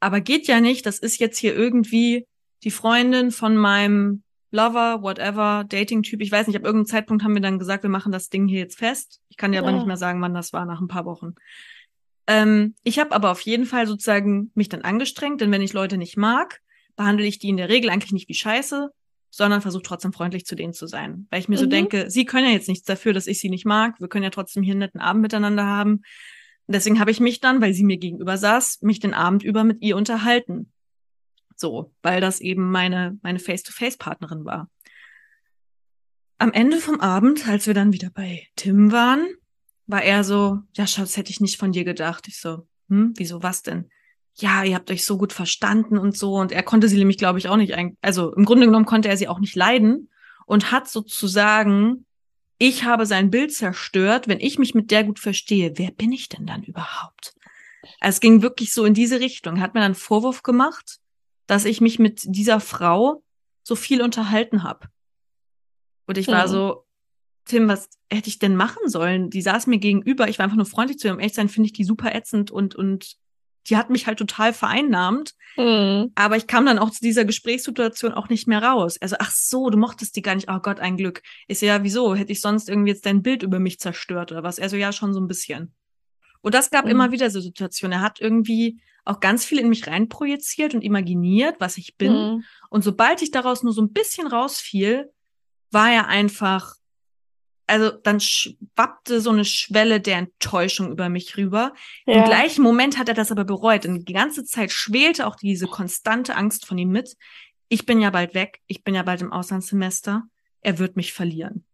aber 0.00 0.20
geht 0.20 0.46
ja 0.46 0.60
nicht. 0.60 0.86
Das 0.86 0.98
ist 0.98 1.18
jetzt 1.18 1.38
hier 1.38 1.54
irgendwie 1.54 2.26
die 2.62 2.70
Freundin 2.70 3.30
von 3.30 3.56
meinem 3.56 4.22
Lover, 4.50 5.02
whatever, 5.02 5.64
Dating-Typ. 5.68 6.20
Ich 6.20 6.30
weiß 6.30 6.46
nicht, 6.46 6.56
ab 6.56 6.64
irgendeinem 6.64 6.86
Zeitpunkt 6.86 7.24
haben 7.24 7.34
wir 7.34 7.42
dann 7.42 7.58
gesagt, 7.58 7.82
wir 7.82 7.90
machen 7.90 8.12
das 8.12 8.28
Ding 8.28 8.46
hier 8.48 8.60
jetzt 8.60 8.78
fest. 8.78 9.20
Ich 9.28 9.36
kann 9.36 9.52
dir 9.52 9.58
aber 9.58 9.72
nicht 9.72 9.86
mehr 9.86 9.96
sagen, 9.96 10.20
wann 10.22 10.34
das 10.34 10.52
war, 10.52 10.66
nach 10.66 10.80
ein 10.80 10.88
paar 10.88 11.04
Wochen. 11.04 11.34
Ähm, 12.26 12.74
ich 12.82 12.98
habe 12.98 13.14
aber 13.14 13.30
auf 13.30 13.40
jeden 13.40 13.66
Fall 13.66 13.86
sozusagen 13.86 14.50
mich 14.54 14.68
dann 14.68 14.82
angestrengt, 14.82 15.40
denn 15.40 15.52
wenn 15.52 15.62
ich 15.62 15.72
Leute 15.72 15.96
nicht 15.96 16.16
mag, 16.16 16.60
behandle 16.96 17.26
ich 17.26 17.38
die 17.38 17.48
in 17.48 17.56
der 17.56 17.68
Regel 17.68 17.90
eigentlich 17.90 18.12
nicht 18.12 18.28
wie 18.28 18.34
Scheiße, 18.34 18.90
sondern 19.36 19.60
versuche 19.60 19.82
trotzdem 19.82 20.14
freundlich 20.14 20.46
zu 20.46 20.56
denen 20.56 20.72
zu 20.72 20.86
sein. 20.86 21.26
Weil 21.30 21.40
ich 21.40 21.48
mir 21.48 21.56
mhm. 21.56 21.60
so 21.60 21.66
denke, 21.66 22.10
sie 22.10 22.24
können 22.24 22.46
ja 22.46 22.52
jetzt 22.52 22.68
nichts 22.68 22.86
dafür, 22.86 23.12
dass 23.12 23.26
ich 23.26 23.38
sie 23.38 23.50
nicht 23.50 23.66
mag. 23.66 24.00
Wir 24.00 24.08
können 24.08 24.24
ja 24.24 24.30
trotzdem 24.30 24.62
hier 24.62 24.72
einen 24.72 24.80
netten 24.80 25.00
Abend 25.00 25.20
miteinander 25.20 25.66
haben. 25.66 26.00
Deswegen 26.66 26.98
habe 26.98 27.10
ich 27.10 27.20
mich 27.20 27.40
dann, 27.40 27.60
weil 27.60 27.74
sie 27.74 27.84
mir 27.84 27.98
gegenüber 27.98 28.38
saß, 28.38 28.80
mich 28.80 28.98
den 28.98 29.12
Abend 29.12 29.42
über 29.42 29.62
mit 29.62 29.82
ihr 29.82 29.96
unterhalten. 29.96 30.72
So, 31.54 31.92
weil 32.02 32.22
das 32.22 32.40
eben 32.40 32.70
meine, 32.70 33.18
meine 33.22 33.38
Face-to-Face-Partnerin 33.38 34.46
war. 34.46 34.70
Am 36.38 36.52
Ende 36.52 36.78
vom 36.78 37.00
Abend, 37.00 37.46
als 37.46 37.66
wir 37.66 37.74
dann 37.74 37.92
wieder 37.92 38.08
bei 38.08 38.46
Tim 38.56 38.90
waren, 38.90 39.26
war 39.86 40.02
er 40.02 40.24
so, 40.24 40.60
ja, 40.74 40.86
Schatz, 40.86 41.18
hätte 41.18 41.30
ich 41.30 41.40
nicht 41.40 41.58
von 41.58 41.72
dir 41.72 41.84
gedacht. 41.84 42.26
Ich 42.26 42.40
so, 42.40 42.66
hm, 42.88 43.12
wieso, 43.16 43.42
was 43.42 43.62
denn? 43.62 43.90
Ja, 44.36 44.64
ihr 44.64 44.74
habt 44.74 44.90
euch 44.90 45.06
so 45.06 45.16
gut 45.16 45.32
verstanden 45.32 45.98
und 45.98 46.16
so. 46.16 46.34
Und 46.34 46.52
er 46.52 46.62
konnte 46.62 46.88
sie 46.88 46.98
nämlich, 46.98 47.18
glaube 47.18 47.38
ich, 47.38 47.48
auch 47.48 47.56
nicht, 47.56 47.74
ein 47.74 47.96
also 48.02 48.32
im 48.34 48.44
Grunde 48.44 48.66
genommen 48.66 48.84
konnte 48.84 49.08
er 49.08 49.16
sie 49.16 49.28
auch 49.28 49.38
nicht 49.38 49.56
leiden 49.56 50.10
und 50.44 50.72
hat 50.72 50.88
sozusagen, 50.88 52.04
ich 52.58 52.84
habe 52.84 53.06
sein 53.06 53.30
Bild 53.30 53.52
zerstört, 53.52 54.28
wenn 54.28 54.40
ich 54.40 54.58
mich 54.58 54.74
mit 54.74 54.90
der 54.90 55.04
gut 55.04 55.18
verstehe. 55.18 55.72
Wer 55.76 55.90
bin 55.90 56.12
ich 56.12 56.28
denn 56.28 56.46
dann 56.46 56.62
überhaupt? 56.62 57.34
Also 58.00 58.16
es 58.16 58.20
ging 58.20 58.42
wirklich 58.42 58.72
so 58.72 58.84
in 58.84 58.94
diese 58.94 59.20
Richtung. 59.20 59.56
Er 59.56 59.62
hat 59.62 59.74
mir 59.74 59.80
dann 59.80 59.94
Vorwurf 59.94 60.42
gemacht 60.42 61.00
dass 61.46 61.64
ich 61.64 61.80
mich 61.80 61.98
mit 61.98 62.22
dieser 62.24 62.60
Frau 62.60 63.22
so 63.62 63.76
viel 63.76 64.02
unterhalten 64.02 64.62
habe. 64.62 64.88
Und 66.06 66.18
ich 66.18 66.28
war 66.28 66.46
mhm. 66.46 66.50
so, 66.50 66.86
Tim, 67.44 67.68
was 67.68 67.88
hätte 68.10 68.28
ich 68.28 68.38
denn 68.38 68.56
machen 68.56 68.88
sollen? 68.88 69.30
Die 69.30 69.42
saß 69.42 69.66
mir 69.66 69.78
gegenüber, 69.78 70.28
ich 70.28 70.38
war 70.38 70.44
einfach 70.44 70.56
nur 70.56 70.66
freundlich 70.66 70.98
zu 70.98 71.08
ihr. 71.08 71.14
Um 71.14 71.20
echt 71.20 71.34
sein, 71.34 71.48
finde 71.48 71.68
ich 71.68 71.72
die 71.72 71.84
super 71.84 72.14
ätzend 72.14 72.50
und, 72.50 72.74
und 72.74 73.16
die 73.68 73.76
hat 73.76 73.90
mich 73.90 74.06
halt 74.06 74.18
total 74.18 74.52
vereinnahmt. 74.52 75.34
Mhm. 75.56 76.12
Aber 76.14 76.36
ich 76.36 76.46
kam 76.46 76.66
dann 76.66 76.78
auch 76.78 76.90
zu 76.90 77.00
dieser 77.00 77.24
Gesprächssituation 77.24 78.12
auch 78.12 78.28
nicht 78.28 78.46
mehr 78.46 78.62
raus. 78.62 78.96
Also, 79.00 79.16
ach 79.18 79.30
so, 79.30 79.70
du 79.70 79.78
mochtest 79.78 80.14
die 80.16 80.22
gar 80.22 80.34
nicht. 80.34 80.48
Oh 80.50 80.58
Gott, 80.60 80.80
ein 80.80 80.96
Glück. 80.96 81.22
Ist 81.48 81.62
ja, 81.62 81.82
wieso? 81.82 82.14
Hätte 82.14 82.32
ich 82.32 82.40
sonst 82.40 82.68
irgendwie 82.68 82.90
jetzt 82.90 83.06
dein 83.06 83.22
Bild 83.22 83.42
über 83.42 83.58
mich 83.58 83.78
zerstört 83.78 84.32
oder 84.32 84.42
was? 84.42 84.58
Also, 84.58 84.76
ja, 84.76 84.92
schon 84.92 85.14
so 85.14 85.20
ein 85.20 85.28
bisschen. 85.28 85.74
Und 86.42 86.54
das 86.54 86.70
gab 86.70 86.84
Mhm. 86.84 86.90
immer 86.92 87.12
wieder 87.12 87.30
so 87.30 87.40
Situationen. 87.40 87.98
Er 87.98 88.02
hat 88.02 88.20
irgendwie 88.20 88.80
auch 89.04 89.20
ganz 89.20 89.44
viel 89.44 89.58
in 89.58 89.68
mich 89.68 89.86
reinprojiziert 89.86 90.74
und 90.74 90.82
imaginiert, 90.82 91.56
was 91.58 91.78
ich 91.78 91.96
bin. 91.96 92.12
Mhm. 92.12 92.44
Und 92.70 92.82
sobald 92.84 93.22
ich 93.22 93.30
daraus 93.30 93.62
nur 93.62 93.72
so 93.72 93.80
ein 93.80 93.92
bisschen 93.92 94.26
rausfiel, 94.26 95.10
war 95.70 95.90
er 95.90 96.08
einfach, 96.08 96.74
also 97.66 97.90
dann 97.90 98.20
schwappte 98.20 99.20
so 99.20 99.30
eine 99.30 99.44
Schwelle 99.44 100.00
der 100.00 100.18
Enttäuschung 100.18 100.90
über 100.92 101.08
mich 101.08 101.36
rüber. 101.36 101.72
Im 102.06 102.14
Ja. 102.18 102.24
gleichen 102.24 102.62
Moment 102.62 102.98
hat 102.98 103.08
er 103.08 103.14
das 103.14 103.32
aber 103.32 103.44
bereut. 103.44 103.86
Und 103.86 104.08
die 104.08 104.12
ganze 104.12 104.44
Zeit 104.44 104.70
schwelte 104.70 105.26
auch 105.26 105.36
diese 105.36 105.66
konstante 105.66 106.36
Angst 106.36 106.66
von 106.66 106.78
ihm 106.78 106.90
mit. 106.90 107.16
Ich 107.68 107.84
bin 107.86 108.00
ja 108.00 108.10
bald 108.10 108.34
weg. 108.34 108.60
Ich 108.68 108.84
bin 108.84 108.94
ja 108.94 109.02
bald 109.02 109.20
im 109.22 109.32
Auslandssemester. 109.32 110.22
Er 110.60 110.78
wird 110.78 110.96
mich 110.96 111.12
verlieren. 111.12 111.64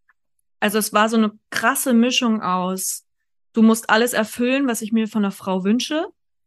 Also 0.61 0.78
es 0.78 0.93
war 0.93 1.09
so 1.09 1.16
eine 1.16 1.32
krasse 1.51 1.93
Mischung 1.93 2.40
aus, 2.40 3.05
du 3.53 3.62
musst 3.62 3.90
alles 3.90 4.12
erfüllen, 4.12 4.66
was 4.68 4.80
ich 4.80 4.93
mir 4.93 5.09
von 5.09 5.24
einer 5.24 5.32
Frau 5.32 5.64
wünsche. 5.64 6.07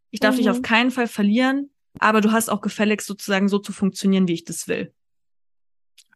Ich 0.10 0.22
darf 0.22 0.38
dich 0.38 0.46
Mhm. 0.46 0.52
auf 0.52 0.62
keinen 0.62 0.90
Fall 0.90 1.08
verlieren, 1.08 1.70
aber 2.00 2.22
du 2.22 2.32
hast 2.32 2.50
auch 2.50 2.62
gefälligst 2.62 3.06
sozusagen 3.08 3.50
so 3.50 3.60
zu 3.60 3.74
funktionieren, 3.74 4.28
wie 4.28 4.34
ich 4.34 4.46
das 4.46 4.68
will. 4.70 4.94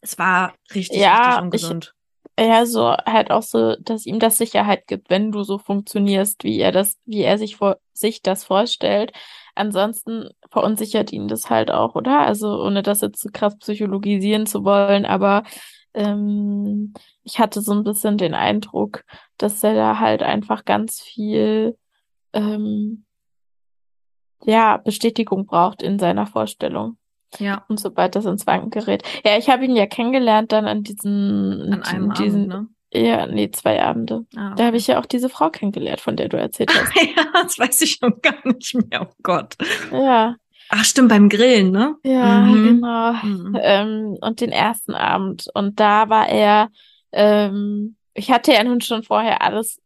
Es 0.01 0.17
war 0.17 0.55
richtig, 0.73 0.99
Ja, 0.99 1.17
richtig 1.17 1.33
ich- 1.35 1.41
ungesund. 1.43 1.93
Ja, 2.41 2.65
so 2.65 2.95
halt 3.05 3.31
auch 3.31 3.41
so, 3.41 3.75
dass 3.81 4.05
ihm 4.05 4.19
das 4.19 4.37
Sicherheit 4.37 4.87
gibt, 4.87 5.09
wenn 5.09 5.31
du 5.33 5.43
so 5.43 5.57
funktionierst, 5.57 6.45
wie 6.45 6.59
er 6.59 6.71
das, 6.71 6.97
wie 7.05 7.21
er 7.21 7.37
sich 7.37 7.57
vor, 7.57 7.79
sich 7.91 8.21
das 8.21 8.45
vorstellt. 8.45 9.11
Ansonsten 9.55 10.29
verunsichert 10.49 11.11
ihn 11.11 11.27
das 11.27 11.49
halt 11.49 11.69
auch, 11.69 11.95
oder? 11.95 12.21
Also 12.21 12.63
ohne 12.63 12.81
das 12.81 13.01
jetzt 13.01 13.19
zu 13.19 13.29
krass 13.29 13.57
psychologisieren 13.57 14.45
zu 14.45 14.63
wollen, 14.63 15.05
aber 15.05 15.43
ähm, 15.93 16.93
ich 17.23 17.39
hatte 17.39 17.61
so 17.61 17.73
ein 17.73 17.83
bisschen 17.83 18.17
den 18.17 18.33
Eindruck, 18.35 19.03
dass 19.37 19.61
er 19.63 19.73
da 19.75 19.99
halt 19.99 20.23
einfach 20.23 20.63
ganz 20.63 21.01
viel 21.01 21.77
ähm, 22.33 23.05
ja, 24.45 24.77
Bestätigung 24.77 25.45
braucht 25.45 25.81
in 25.81 25.99
seiner 25.99 26.27
Vorstellung. 26.27 26.98
Ja, 27.37 27.63
Und 27.69 27.79
sobald 27.79 28.15
das 28.15 28.25
ins 28.25 28.47
Wanken 28.47 28.71
gerät. 28.71 29.03
Ja, 29.23 29.37
ich 29.37 29.49
habe 29.49 29.65
ihn 29.65 29.75
ja 29.75 29.85
kennengelernt 29.85 30.51
dann 30.51 30.65
an 30.65 30.83
diesen, 30.83 31.71
an 31.73 31.83
einem 31.83 32.13
diesen, 32.15 32.51
Abend, 32.51 32.69
ne? 32.93 33.01
ja, 33.07 33.27
nee, 33.27 33.51
zwei 33.51 33.83
Abende. 33.83 34.25
Ah, 34.35 34.55
Da 34.55 34.65
habe 34.65 34.77
ich 34.77 34.87
ja 34.87 34.99
auch 34.99 35.05
diese 35.05 35.29
Frau 35.29 35.49
kennengelernt, 35.51 36.01
von 36.01 36.15
der 36.15 36.27
du 36.29 36.37
erzählt 36.37 36.71
hast. 36.73 36.91
ja, 37.15 37.25
das 37.43 37.59
weiß 37.59 37.81
ich 37.81 37.97
schon 38.01 38.19
gar 38.21 38.35
nicht 38.45 38.73
mehr. 38.73 39.03
Oh 39.03 39.13
Gott. 39.21 39.55
Ja, 39.91 40.35
Ach, 40.71 40.83
stimmt, 40.83 41.09
beim 41.09 41.29
Grillen, 41.29 41.71
ne? 41.71 41.95
ja, 42.03 42.41
Mhm. 42.41 42.63
genau. 42.63 43.13
Mhm. 43.13 43.57
Ähm, 43.61 44.17
und 44.21 44.39
den 44.41 44.51
ersten 44.51 44.93
Abend. 44.93 45.47
Und 45.53 45.79
da 45.79 46.09
war 46.09 46.27
er, 46.29 46.69
ähm, 47.11 47.95
ich 48.13 48.31
hatte 48.31 48.53
ja 48.53 48.63
nun 48.63 48.79
schon 48.81 49.01
vorher 49.03 49.41
alles 49.41 49.81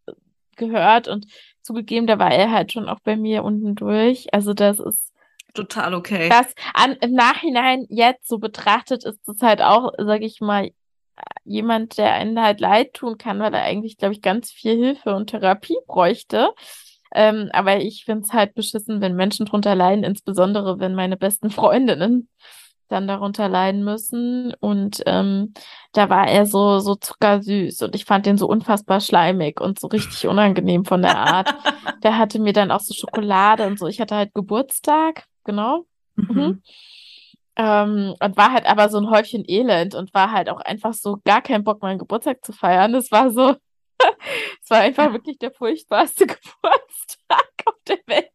gehört 0.56 1.08
und 1.08 1.26
zugegeben, 1.62 2.08
da 2.08 2.20
war 2.20 2.32
er 2.32 2.52
halt 2.52 2.74
schon 2.74 2.90
auch 2.90 3.00
bei 3.00 3.16
mir 3.16 3.44
unten 3.44 3.76
durch. 3.76 4.34
Also 4.34 4.54
das 4.54 4.80
ist 4.80 5.13
Total 5.54 5.94
okay. 5.94 6.30
das 6.30 6.54
an, 6.74 6.94
im 7.02 7.14
Nachhinein 7.14 7.86
jetzt 7.90 8.28
so 8.28 8.40
betrachtet 8.40 9.06
ist 9.06 9.28
es 9.28 9.42
halt 9.42 9.62
auch, 9.62 9.92
sag 10.00 10.22
ich 10.22 10.42
mal, 10.42 10.72
jemand, 11.46 11.98
der 11.98 12.14
einen 12.14 12.42
halt 12.42 12.60
leid 12.60 12.94
tun 12.94 13.18
kann, 13.18 13.40
weil 13.40 13.54
er 13.54 13.64
eigentlich, 13.64 13.98
glaube 13.98 14.14
ich, 14.14 14.22
ganz 14.22 14.52
viel 14.52 14.76
Hilfe 14.76 15.16
und 15.16 15.28
Therapie 15.28 15.78
bräuchte. 15.88 16.54
Ähm, 17.14 17.50
aber 17.54 17.78
ich 17.82 18.06
finde 18.06 18.24
es 18.24 18.34
halt 18.34 18.56
beschissen, 18.56 19.02
wenn 19.02 19.16
Menschen 19.16 19.46
drunter 19.46 19.76
leiden, 19.76 20.04
insbesondere 20.04 20.80
wenn 20.80 20.96
meine 20.96 21.18
besten 21.18 21.52
Freundinnen 21.52 22.30
dann 22.90 23.08
darunter 23.08 23.50
leiden 23.50 23.84
müssen. 23.84 24.54
Und 24.60 25.04
ähm, 25.06 25.54
da 25.94 26.10
war 26.10 26.28
er 26.28 26.46
so, 26.46 26.80
so 26.80 26.96
zuckersüß 26.96 27.82
und 27.84 27.96
ich 27.96 28.06
fand 28.06 28.26
den 28.26 28.38
so 28.38 28.48
unfassbar 28.48 29.00
schleimig 29.00 29.62
und 29.62 29.80
so 29.80 29.88
richtig 29.88 30.28
unangenehm 30.28 30.86
von 30.86 31.02
der 31.02 31.18
Art. 31.18 31.54
Der 32.04 32.18
hatte 32.18 32.40
mir 32.40 32.54
dann 32.54 32.72
auch 32.72 32.82
so 32.82 32.94
Schokolade 32.94 33.66
und 33.66 33.80
so. 33.80 33.88
Ich 33.88 34.02
hatte 34.02 34.16
halt 34.16 34.34
Geburtstag, 34.34 35.26
genau. 35.44 35.86
Mhm. 36.16 36.62
Ähm, 37.56 38.16
und 38.20 38.38
war 38.38 38.52
halt 38.52 38.66
aber 38.66 38.90
so 38.90 38.98
ein 38.98 39.10
Häufchen 39.10 39.44
Elend 39.48 39.94
und 39.94 40.14
war 40.14 40.32
halt 40.32 40.50
auch 40.50 40.60
einfach 40.60 40.94
so 40.94 41.20
gar 41.24 41.42
kein 41.42 41.64
Bock, 41.64 41.82
meinen 41.82 42.00
Geburtstag 42.00 42.44
zu 42.44 42.52
feiern. 42.52 42.96
Es 42.96 43.12
war 43.12 43.30
so, 43.30 43.56
es 44.62 44.70
war 44.70 44.80
einfach 44.80 45.14
wirklich 45.14 45.38
der 45.38 45.52
furchtbarste 45.52 46.26
Geburtstag 46.28 47.52
auf 47.66 47.76
der 47.88 48.00
Welt. 48.08 48.33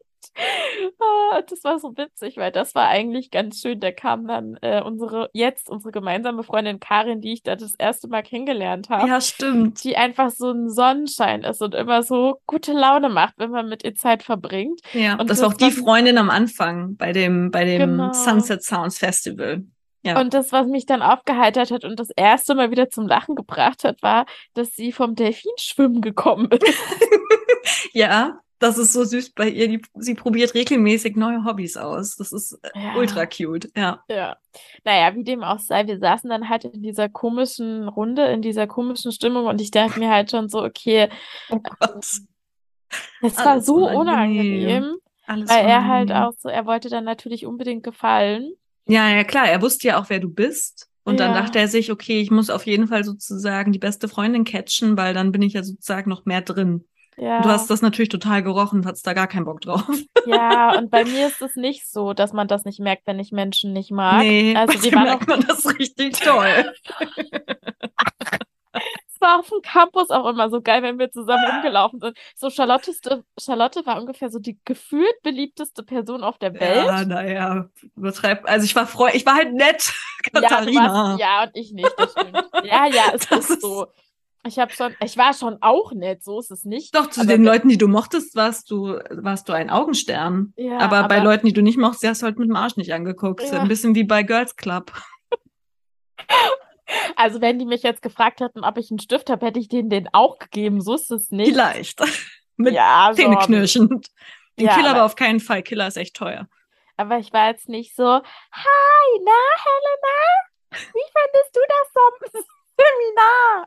Ah, 1.01 1.43
Das 1.49 1.65
war 1.65 1.79
so 1.79 1.97
witzig, 1.97 2.37
weil 2.37 2.53
das 2.53 2.75
war 2.75 2.89
eigentlich 2.89 3.31
ganz 3.31 3.61
schön. 3.61 3.81
Da 3.81 3.93
kam 3.93 4.27
dann 4.27 4.57
äh, 4.63 4.83
unsere, 4.83 5.31
jetzt 5.33 5.69
unsere 5.71 5.93
gemeinsame 5.93 6.43
Freundin 6.43 6.81
Karin, 6.81 7.21
die 7.21 7.33
ich 7.33 7.43
da 7.43 7.57
das 7.57 7.75
erste 7.77 8.09
Mal 8.09 8.23
kennengelernt 8.23 8.89
habe, 8.89 9.09
Ja, 9.09 9.21
stimmt. 9.21 9.83
die 9.85 9.97
einfach 9.97 10.31
so 10.31 10.51
ein 10.51 10.71
Sonnenschein 10.71 11.43
ist 11.45 11.61
und 11.63 11.75
immer 11.75 12.03
so 12.03 12.41
gute 12.47 12.73
Laune 12.73 13.09
macht, 13.09 13.35
wenn 13.39 13.51
man 13.51 13.69
mit 13.69 13.85
ihr 13.85 13.95
Zeit 13.95 14.23
verbringt. 14.23 14.81
Ja, 14.93 15.19
Und 15.19 15.29
das 15.31 15.41
war 15.41 15.49
das 15.49 15.55
auch 15.55 15.59
die 15.59 15.65
war- 15.77 15.85
Freundin 15.85 16.19
am 16.19 16.31
Anfang 16.31 16.97
bei 16.97 17.13
dem, 17.13 17.51
bei 17.51 17.65
dem 17.65 17.79
Genau. 17.81 18.13
Sunset 18.13 18.63
Sounds 18.63 18.99
Festival. 18.99 19.65
Ja. 20.05 20.21
Und 20.21 20.33
das, 20.33 20.53
was 20.53 20.67
mich 20.69 20.87
dann 20.87 21.03
aufgeheitert 21.03 21.71
hat 21.73 21.85
und 21.85 21.99
das 21.99 22.11
erste 22.11 22.55
Mal 22.55 22.71
wieder 22.71 22.89
zum 22.89 23.07
Lachen 23.09 23.35
gebracht 23.35 23.83
hat, 23.85 24.01
war, 24.03 24.27
dass 24.55 24.75
sie 24.77 24.93
vom 24.93 25.15
Delfinschwimmen 25.17 26.01
gekommen 26.01 26.49
ist. 26.53 26.63
Ja, 27.93 28.41
das 28.59 28.79
ist 28.79 28.93
so 28.93 29.05
süß 29.05 29.31
bei 29.31 29.49
ihr. 29.49 29.69
Die, 29.69 29.83
sie 29.99 30.15
probiert 30.15 30.55
regelmäßig 30.55 31.17
neue 31.17 31.45
Hobbys 31.45 31.77
aus. 31.77 32.17
Das 32.17 32.33
ist 32.33 32.59
äh, 32.63 32.71
Ja. 32.75 32.95
ultra 32.97 33.27
cute. 33.27 33.71
Ja. 33.77 34.03
Ja. 34.09 34.37
Naja, 34.85 35.15
wie 35.15 35.25
dem 35.25 35.43
auch 35.43 35.59
sei, 35.61 35.87
wir 35.87 35.99
saßen 35.99 36.29
dann 36.31 36.49
halt 36.49 36.65
in 36.65 36.83
dieser 36.83 37.09
komischen 37.09 37.89
Runde, 37.89 38.27
in 38.27 38.43
dieser 38.43 38.67
komischen 38.67 39.13
Stimmung 39.13 39.47
und 39.47 39.61
ich 39.61 39.71
dachte 39.71 39.99
mir 39.99 40.11
halt 40.11 40.31
schon 40.31 40.49
so, 40.49 40.63
okay, 40.63 41.09
Oh 41.51 41.61
Gott. 41.61 42.05
es 42.05 43.37
war 43.39 43.47
Alles 43.53 43.67
so 43.67 43.75
unangenehm. 43.89 43.99
unangenehm, 44.01 44.97
Alles 45.27 45.51
weil 45.51 45.65
er 45.67 45.87
halt 45.87 46.11
unangenehm. 46.11 46.23
auch 46.29 46.33
so, 46.39 46.49
er 46.49 46.67
wollte 46.67 46.89
dann 46.89 47.05
natürlich 47.05 47.47
unbedingt 47.47 47.83
gefallen. 47.85 48.53
Ja, 48.87 49.09
ja, 49.11 49.23
klar. 49.25 49.47
Er 49.49 49.61
wusste 49.61 49.89
ja 49.89 50.01
auch, 50.01 50.09
wer 50.09 50.19
du 50.21 50.31
bist. 50.31 50.89
Und 51.05 51.21
dann 51.21 51.35
Ja. 51.35 51.43
dachte 51.43 51.59
er 51.59 51.69
sich, 51.69 51.91
okay, 51.93 52.21
ich 52.21 52.31
muss 52.31 52.51
auf 52.51 52.67
jeden 52.67 52.87
Fall 52.89 53.05
sozusagen 53.05 53.73
die 53.73 53.79
beste 53.79 54.09
Freundin 54.09 54.45
catchen, 54.45 54.97
weil 54.97 55.15
dann 55.15 55.33
bin 55.33 55.43
ich 55.43 55.55
ja 55.55 55.63
sozusagen 55.63 56.09
noch 56.11 56.25
mehr 56.27 56.41
drin. 56.43 56.85
Ja. 57.19 57.41
Du 57.43 57.49
hast 57.49 57.69
das 57.71 57.83
natürlich 57.83 58.09
total 58.11 58.43
gerochen, 58.43 58.87
hattest 58.87 59.07
da 59.07 59.13
gar 59.13 59.27
keinen 59.27 59.45
Bock 59.45 59.61
drauf. 59.61 59.85
Ja, 60.27 60.73
und 60.79 60.91
bei 60.91 61.05
mir 61.05 61.27
ist 61.27 61.43
es 61.43 61.57
nicht 61.57 61.89
so, 61.91 62.13
dass 62.15 62.33
man 62.33 62.47
das 62.49 62.65
nicht 62.65 62.81
merkt, 62.81 63.07
wenn 63.07 63.19
ich 63.19 63.33
Menschen 63.33 63.73
nicht 63.73 63.91
mag. 63.91 64.23
Nee, 64.23 64.55
Also 64.57 64.79
dir 64.83 64.93
waren 64.95 65.05
merkt 65.05 65.29
man 65.29 65.41
das 65.41 65.67
richtig 65.79 66.19
toll. 66.21 66.73
Es 69.11 69.21
war 69.21 69.41
auf 69.41 69.49
dem 69.49 69.61
Campus 69.63 70.11
auch 70.11 70.27
immer 70.29 70.49
so 70.49 70.61
geil, 70.63 70.81
wenn 70.85 71.01
wir 71.01 71.11
zusammen 71.11 71.45
rumgelaufen 71.51 71.99
sind. 71.99 72.17
So 72.37 72.51
Charlotte, 72.51 72.93
Charlotte 73.41 73.85
war 73.85 73.99
ungefähr 74.01 74.31
so 74.31 74.39
die 74.39 74.57
gefühlt 74.65 75.21
beliebteste 75.25 75.83
Person 75.83 76.23
auf 76.23 76.39
der 76.39 76.55
Welt. 76.55 76.87
Ja, 76.87 77.05
naja, 77.05 77.69
übertreib. 77.97 78.49
Also 78.49 78.65
ich 78.67 78.77
war 78.77 78.87
freu, 78.87 79.11
ich 79.13 79.27
war 79.27 79.35
halt 79.35 79.53
nett, 79.55 79.93
Ja, 80.33 80.41
Katharina. 80.43 80.93
warst, 80.95 81.21
ja, 81.21 81.43
und 81.43 81.51
ich 81.55 81.73
nicht, 81.73 81.93
das 81.97 82.13
stimmt. 82.13 82.45
Ja, 82.63 82.87
ja, 82.87 83.03
es 83.13 83.27
Das 83.29 83.41
ist 83.41 83.51
ist- 83.51 83.63
so. 83.63 83.87
Ich 84.47 84.59
habe 84.59 84.73
schon, 84.73 84.95
ich 85.05 85.17
war 85.17 85.35
schon 85.35 85.59
auch 85.61 85.93
nett, 85.93 86.23
so 86.25 86.39
ist 86.39 86.51
es 86.51 86.65
nicht. 86.65 86.95
Doch, 86.95 87.11
zu 87.11 87.21
Aber 87.21 87.29
den 87.29 87.45
Leuten, 87.45 87.69
die 87.69 87.77
du 87.77 87.89
mochtest, 87.89 88.37
warst 88.37 88.71
du, 88.71 88.99
warst 89.11 89.49
du 89.49 89.53
ein 89.53 89.69
Augenstern. 89.69 90.53
Ja, 90.57 90.79
aber, 90.79 91.07
bei 91.09 91.17
aber- 91.17 91.25
Leuten, 91.25 91.47
die 91.47 91.53
du 91.53 91.61
nicht 91.63 91.77
mochtest, 91.79 92.05
hast 92.07 92.23
du 92.23 92.27
halt 92.27 92.39
mit 92.39 92.49
dem 92.49 92.57
Arsch 92.57 92.77
nicht 92.77 92.93
angeguckt. 92.95 93.43
Ja. 93.43 93.61
Ein 93.61 93.69
bisschen 93.69 93.95
wie 93.95 94.05
bei 94.05 94.23
Girls 94.23 94.57
Club. 94.57 94.93
Also 97.17 97.43
wenn 97.43 97.59
die 97.59 97.67
mich 97.67 97.83
jetzt 97.83 98.01
gefragt 98.01 98.41
hätten, 98.41 98.65
ob 98.65 98.79
ich 98.79 98.91
einen 98.91 98.99
Stift 98.99 99.29
habe, 99.29 99.45
hätte 99.45 99.59
ich 99.61 99.69
denen 99.69 99.91
den 99.91 100.09
auch 100.15 100.39
gegeben. 100.39 100.81
So 100.81 100.95
ist 100.95 101.11
es 101.11 101.31
nicht. 101.31 101.49
Vielleicht. 101.51 102.01
mit 102.57 102.73
Ja, 102.75 103.11
so. 103.13 103.23
Zähneknirschend. 103.23 104.07
Den 104.59 104.67
Ja, 104.67 104.75
Killer 104.75 104.91
aber- 104.91 104.99
aber 105.01 105.05
auf 105.07 105.15
keinen 105.15 105.41
Fall. 105.41 105.63
Killer 105.63 105.87
ist 105.89 105.99
echt 105.99 106.17
teuer. 106.17 106.49
Aber 106.97 107.19
ich 107.19 107.31
war 107.33 107.49
jetzt 107.51 107.69
nicht 107.69 107.95
so, 107.95 108.05
hi, 108.05 109.21
na, 109.23 109.33
Helena, 109.65 110.83
wie 110.95 111.09
findest 111.13 111.55
du 111.55 111.61
das 111.69 111.93
so 111.93 112.41
Seminar? 112.79 113.67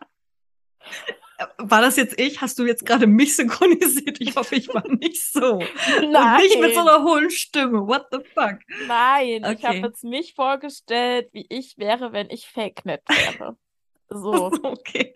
War 1.58 1.82
das 1.82 1.96
jetzt 1.96 2.20
ich? 2.20 2.40
Hast 2.42 2.60
du 2.60 2.66
jetzt 2.66 2.86
gerade 2.86 3.08
mich 3.08 3.36
synchronisiert? 3.36 4.22
Ich 4.22 4.36
hoffe, 4.36 4.56
ich 4.56 4.68
war 4.74 4.88
nicht 4.88 5.24
so. 5.24 5.72
Und 5.96 6.12
Nein. 6.12 6.38
nicht 6.42 6.60
mit 6.60 6.74
so 6.76 6.82
einer 6.82 7.04
hohen 7.04 7.32
Stimme. 7.32 7.88
What 7.88 8.08
the 8.12 8.20
fuck? 8.36 8.60
Nein, 8.88 9.44
ich 9.46 9.64
habe 9.66 9.78
Okay. 9.78 9.88
jetzt 9.88 10.04
mich 10.04 10.36
vorgestellt, 10.36 11.30
wie 11.34 11.46
ich 11.50 11.78
wäre, 11.80 12.14
wenn 12.14 12.30
ich 12.30 12.48
Fake-Nett 12.48 13.02
wäre. 13.10 13.58
So. 14.14 14.52
Okay. 14.62 15.14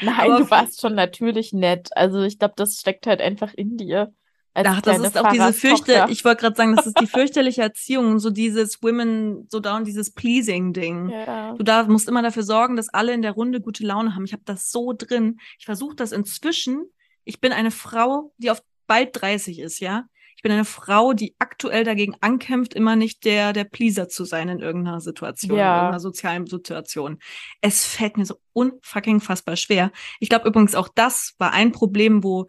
Nein, 0.00 0.30
Aber 0.30 0.38
du 0.38 0.48
warst 0.50 0.80
schon 0.80 0.94
natürlich 0.94 1.52
nett. 1.52 1.88
Also 1.96 2.22
ich 2.22 2.38
glaube, 2.38 2.54
das 2.56 2.78
steckt 2.78 3.08
halt 3.08 3.20
einfach 3.20 3.52
in 3.52 3.76
dir. 3.76 4.14
Ach, 4.54 4.80
das 4.80 4.98
ist 4.98 5.16
auch 5.16 5.30
diese 5.30 5.52
fürchte, 5.52 6.06
ich 6.08 6.24
wollte 6.24 6.40
gerade 6.42 6.56
sagen, 6.56 6.74
das 6.76 6.86
ist 6.86 7.00
die 7.00 7.06
fürchterliche 7.06 7.62
Erziehung, 7.62 8.18
so 8.18 8.30
dieses 8.30 8.82
Women, 8.82 9.46
so 9.48 9.60
down, 9.60 9.84
dieses 9.84 10.12
Pleasing-Ding. 10.12 11.08
Ja. 11.10 11.54
Du 11.54 11.62
da 11.62 11.84
musst 11.84 12.08
immer 12.08 12.22
dafür 12.22 12.42
sorgen, 12.42 12.76
dass 12.76 12.88
alle 12.88 13.12
in 13.12 13.22
der 13.22 13.32
Runde 13.32 13.60
gute 13.60 13.86
Laune 13.86 14.14
haben. 14.14 14.24
Ich 14.24 14.32
habe 14.32 14.42
das 14.44 14.70
so 14.70 14.92
drin. 14.92 15.38
Ich 15.58 15.66
versuche 15.66 15.94
das 15.94 16.12
inzwischen. 16.12 16.84
Ich 17.24 17.40
bin 17.40 17.52
eine 17.52 17.70
Frau, 17.70 18.32
die 18.38 18.50
auf 18.50 18.62
bald 18.86 19.20
30 19.20 19.60
ist, 19.60 19.78
ja. 19.80 20.06
Ich 20.36 20.42
bin 20.42 20.52
eine 20.52 20.64
Frau, 20.64 21.12
die 21.12 21.36
aktuell 21.38 21.84
dagegen 21.84 22.16
ankämpft, 22.22 22.72
immer 22.72 22.96
nicht 22.96 23.26
der, 23.26 23.52
der 23.52 23.64
Pleaser 23.64 24.08
zu 24.08 24.24
sein 24.24 24.48
in 24.48 24.58
irgendeiner 24.58 25.02
Situation, 25.02 25.56
Ja. 25.56 25.66
in 25.66 25.76
irgendeiner 25.76 26.00
sozialen 26.00 26.46
Situation. 26.46 27.18
Es 27.60 27.84
fällt 27.84 28.16
mir 28.16 28.24
so 28.24 28.36
unfucking 28.54 29.20
fassbar 29.20 29.56
schwer. 29.56 29.92
Ich 30.18 30.30
glaube 30.30 30.48
übrigens 30.48 30.74
auch 30.74 30.88
das 30.94 31.34
war 31.36 31.52
ein 31.52 31.72
Problem, 31.72 32.24
wo 32.24 32.46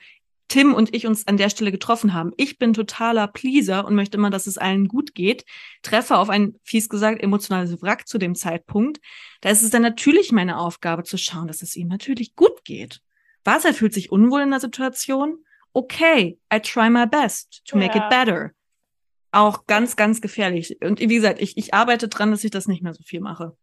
Tim 0.51 0.73
und 0.73 0.93
ich 0.93 1.07
uns 1.07 1.27
an 1.27 1.37
der 1.37 1.49
Stelle 1.49 1.71
getroffen 1.71 2.13
haben. 2.13 2.33
Ich 2.35 2.59
bin 2.59 2.73
totaler 2.73 3.29
Pleaser 3.29 3.85
und 3.85 3.95
möchte 3.95 4.17
immer, 4.17 4.29
dass 4.29 4.47
es 4.47 4.57
allen 4.57 4.89
gut 4.89 5.15
geht. 5.15 5.45
Treffe 5.81 6.17
auf 6.17 6.29
ein, 6.29 6.55
fies 6.65 6.89
gesagt, 6.89 7.23
emotionales 7.23 7.81
Wrack 7.81 8.05
zu 8.05 8.17
dem 8.17 8.35
Zeitpunkt. 8.35 8.99
Da 9.39 9.49
ist 9.49 9.61
es 9.61 9.69
dann 9.69 9.81
natürlich 9.81 10.33
meine 10.33 10.57
Aufgabe 10.57 11.03
zu 11.03 11.17
schauen, 11.17 11.47
dass 11.47 11.61
es 11.61 11.77
ihm 11.77 11.87
natürlich 11.87 12.35
gut 12.35 12.65
geht. 12.65 12.99
Was, 13.45 13.63
er 13.63 13.73
fühlt 13.73 13.93
sich 13.93 14.11
unwohl 14.11 14.41
in 14.41 14.51
der 14.51 14.59
Situation? 14.59 15.37
Okay, 15.71 16.37
I 16.53 16.59
try 16.59 16.89
my 16.89 17.07
best 17.07 17.61
to 17.67 17.77
make 17.77 17.97
Ja. 17.97 18.03
it 18.03 18.09
better. 18.09 18.51
Auch 19.31 19.67
ganz, 19.67 19.95
ganz 19.95 20.19
gefährlich. 20.19 20.81
Und 20.81 20.99
wie 20.99 21.07
gesagt, 21.07 21.41
ich, 21.41 21.55
ich 21.55 21.73
arbeite 21.73 22.09
dran, 22.09 22.31
dass 22.31 22.43
ich 22.43 22.51
das 22.51 22.67
nicht 22.67 22.83
mehr 22.83 22.93
so 22.93 23.03
viel 23.03 23.21
mache. 23.21 23.55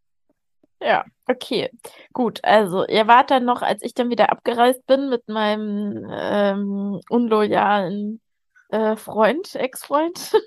Ja, 0.80 1.04
okay. 1.26 1.70
Gut, 2.12 2.40
also 2.44 2.86
ihr 2.86 3.06
wart 3.08 3.30
dann 3.30 3.44
noch, 3.44 3.62
als 3.62 3.82
ich 3.82 3.94
dann 3.94 4.10
wieder 4.10 4.30
abgereist 4.30 4.86
bin 4.86 5.08
mit 5.08 5.28
meinem 5.28 6.06
ähm, 6.10 7.00
unloyalen 7.08 8.20
äh, 8.70 8.96
Freund, 8.96 9.54
Ex-Freund. 9.54 10.32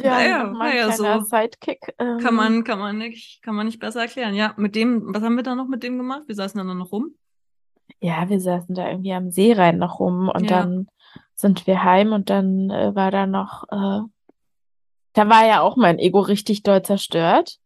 Ja, 0.00 0.10
Naja, 0.10 0.44
naja, 0.52 0.92
so 0.92 1.20
Sidekick. 1.22 1.92
Ähm, 1.98 2.18
Kann 2.18 2.34
man, 2.34 2.62
kann 2.62 2.78
man 2.78 2.98
nicht, 2.98 3.42
kann 3.42 3.56
man 3.56 3.66
nicht 3.66 3.80
besser 3.80 4.02
erklären. 4.02 4.32
Ja, 4.34 4.54
mit 4.56 4.76
dem, 4.76 5.12
was 5.12 5.24
haben 5.24 5.34
wir 5.34 5.42
da 5.42 5.56
noch 5.56 5.66
mit 5.66 5.82
dem 5.82 5.96
gemacht? 5.98 6.22
Wir 6.26 6.36
saßen 6.36 6.56
dann 6.64 6.78
noch 6.78 6.92
rum. 6.92 7.16
Ja, 7.98 8.28
wir 8.28 8.40
saßen 8.40 8.76
da 8.76 8.88
irgendwie 8.88 9.12
am 9.12 9.32
Seerhein 9.32 9.78
noch 9.78 9.98
rum 9.98 10.28
und 10.32 10.48
Ja. 10.48 10.62
dann 10.62 10.88
sind 11.34 11.66
wir 11.66 11.82
heim 11.82 12.12
und 12.12 12.30
dann 12.30 12.70
äh, 12.70 12.94
war 12.94 13.10
da 13.10 13.26
noch, 13.26 13.64
äh, 13.72 14.02
da 15.14 15.28
war 15.28 15.44
ja 15.46 15.62
auch 15.62 15.76
mein 15.76 15.98
Ego 15.98 16.20
richtig 16.20 16.62
doll 16.62 16.82
zerstört. 16.82 17.58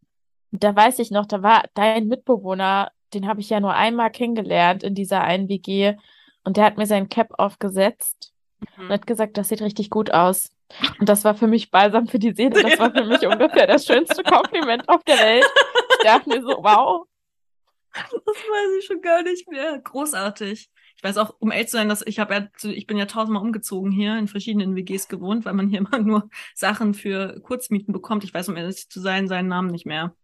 Da 0.59 0.75
weiß 0.75 0.99
ich 0.99 1.09
noch, 1.09 1.25
da 1.25 1.41
war 1.41 1.63
dein 1.73 2.07
Mitbewohner, 2.07 2.91
den 3.13 3.27
habe 3.27 3.41
ich 3.41 3.49
ja 3.49 3.59
nur 3.59 3.73
einmal 3.73 4.11
kennengelernt 4.11 4.83
in 4.83 4.93
dieser 4.93 5.21
einen 5.21 5.49
WG 5.49 5.95
und 6.43 6.57
der 6.57 6.65
hat 6.65 6.77
mir 6.77 6.85
sein 6.85 7.09
Cap 7.09 7.33
aufgesetzt 7.39 8.33
und 8.77 8.89
hat 8.89 9.07
gesagt, 9.07 9.37
das 9.37 9.49
sieht 9.49 9.61
richtig 9.61 9.89
gut 9.89 10.11
aus. 10.11 10.51
Und 10.99 11.09
das 11.09 11.23
war 11.23 11.35
für 11.35 11.47
mich 11.47 11.71
Balsam 11.71 12.07
für 12.07 12.19
die 12.19 12.33
Seele. 12.33 12.61
Das 12.61 12.79
war 12.79 12.91
für 12.91 13.03
mich 13.03 13.25
ungefähr 13.25 13.67
das 13.67 13.85
schönste 13.85 14.23
Kompliment 14.23 14.87
auf 14.89 15.03
der 15.03 15.19
Welt. 15.19 15.45
Ich 15.99 16.05
dachte 16.05 16.29
mir 16.29 16.41
so, 16.41 16.49
wow. 16.63 17.05
Das 17.93 18.03
weiß 18.11 18.79
ich 18.79 18.85
schon 18.85 19.01
gar 19.01 19.21
nicht 19.21 19.49
mehr. 19.49 19.79
Großartig. 19.79 20.69
Ich 20.95 21.03
weiß 21.03 21.17
auch, 21.17 21.35
um 21.39 21.51
ehrlich 21.51 21.67
zu 21.67 21.77
sein, 21.77 21.89
dass 21.89 22.05
ich 22.05 22.19
habe 22.19 22.33
ja, 22.33 22.71
ich 22.71 22.87
bin 22.87 22.97
ja 22.97 23.05
tausendmal 23.05 23.43
umgezogen 23.43 23.91
hier, 23.91 24.17
in 24.17 24.27
verschiedenen 24.27 24.75
WGs 24.75 25.07
gewohnt, 25.09 25.45
weil 25.45 25.53
man 25.53 25.67
hier 25.67 25.79
immer 25.91 25.99
nur 25.99 26.29
Sachen 26.55 26.93
für 26.93 27.39
Kurzmieten 27.41 27.93
bekommt. 27.93 28.23
Ich 28.23 28.33
weiß, 28.33 28.49
um 28.49 28.57
ehrlich 28.57 28.89
zu 28.89 28.99
sein, 28.99 29.27
seinen 29.27 29.47
Namen 29.47 29.69
nicht 29.69 29.85
mehr. 29.85 30.15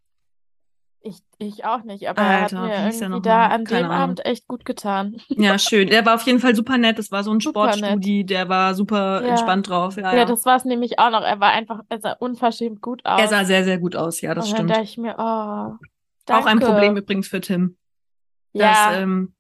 Ich, 1.02 1.20
ich 1.38 1.64
auch 1.64 1.84
nicht, 1.84 2.10
aber 2.10 2.22
er 2.22 2.42
hat 2.42 2.54
Alter, 2.54 2.62
mir 2.62 2.92
irgendwie 2.92 3.22
da 3.22 3.48
an 3.48 3.64
Keine 3.64 3.84
dem 3.84 3.86
Ahnung. 3.92 4.04
Abend 4.04 4.26
echt 4.26 4.48
gut 4.50 4.66
getan. 4.66 5.16
Ja, 5.30 5.58
schön. 5.58 5.88
Der 5.88 6.06
war 6.06 6.16
auf 6.16 6.24
jeden 6.24 6.40
Fall 6.40 6.54
super 6.56 6.78
nett. 6.78 7.00
Das 7.00 7.10
war 7.10 7.24
so 7.24 7.32
ein 7.32 7.40
Super 7.40 7.68
nett. 7.68 7.78
Sportstudi, 7.78 8.26
der 8.26 8.50
war 8.50 8.76
super 8.76 9.22
Ja. 9.24 9.30
entspannt 9.30 9.70
drauf. 9.70 9.96
Ja, 9.96 10.12
Ja, 10.12 10.18
ja. 10.20 10.26
das 10.26 10.44
war 10.46 10.58
es 10.58 10.66
nämlich 10.66 11.00
auch 11.00 11.10
noch. 11.10 11.22
Er 11.22 11.40
war 11.40 11.52
einfach, 11.52 11.80
er 11.88 12.02
sah 12.02 12.12
unverschämt 12.20 12.82
gut 12.82 13.06
aus. 13.06 13.22
Er 13.22 13.28
sah 13.30 13.46
sehr, 13.46 13.64
sehr 13.64 13.78
gut 13.78 13.96
aus. 13.96 14.20
Ja, 14.20 14.36
das 14.36 14.48
Und 14.50 14.56
stimmt. 14.56 14.72
dachte 14.72 14.82
ich 14.84 14.98
mir, 14.98 15.16
oh, 15.18 15.22
Auch 15.22 15.78
ein 16.28 16.60
danke. 16.60 16.66
Problem 16.66 16.98
übrigens 16.98 17.30
für 17.30 17.40
Tim. 17.40 17.78
Ja, 18.52 18.94
ähm, 18.96 19.34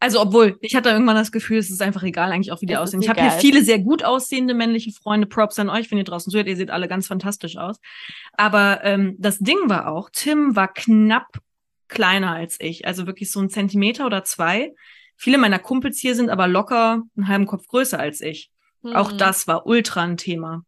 also 0.00 0.20
obwohl, 0.20 0.58
ich 0.60 0.74
hatte 0.74 0.90
irgendwann 0.90 1.16
das 1.16 1.32
Gefühl, 1.32 1.58
es 1.58 1.70
ist 1.70 1.80
einfach 1.80 2.02
egal 2.02 2.30
eigentlich 2.30 2.52
auch, 2.52 2.60
wie 2.60 2.66
die 2.66 2.74
Es 2.74 2.78
aussehen. 2.78 3.00
Ich 3.00 3.08
habe 3.08 3.20
hier 3.20 3.30
viele 3.30 3.64
sehr 3.64 3.78
gut 3.78 4.04
aussehende 4.04 4.52
männliche 4.52 4.92
Freunde. 4.92 5.26
Props 5.26 5.58
an 5.58 5.70
euch, 5.70 5.90
wenn 5.90 5.98
ihr 5.98 6.04
draußen 6.04 6.30
zuhört. 6.30 6.46
Ihr 6.46 6.56
seht 6.56 6.70
alle 6.70 6.88
ganz 6.88 7.06
fantastisch 7.06 7.56
aus. 7.56 7.80
Aber 8.34 8.80
ähm, 8.84 9.16
das 9.18 9.38
Ding 9.38 9.58
war 9.66 9.88
auch, 9.88 10.10
Tim 10.12 10.56
war 10.56 10.72
knapp 10.72 11.38
kleiner 11.88 12.32
als 12.32 12.56
ich. 12.60 12.86
Also 12.86 13.06
wirklich 13.06 13.30
so 13.30 13.40
ein 13.40 13.48
Zentimeter 13.48 14.04
oder 14.04 14.24
zwei. 14.24 14.74
Viele 15.16 15.38
meiner 15.38 15.58
Kumpels 15.58 15.98
hier 15.98 16.14
sind 16.14 16.28
aber 16.28 16.48
locker 16.48 17.02
einen 17.16 17.28
halben 17.28 17.46
Kopf 17.46 17.66
größer 17.66 17.98
als 17.98 18.20
ich. 18.20 18.50
Auch 18.92 19.12
hm. 19.12 19.18
das 19.18 19.46
war 19.46 19.66
ultra 19.66 20.02
ein 20.02 20.16
Thema 20.16 20.64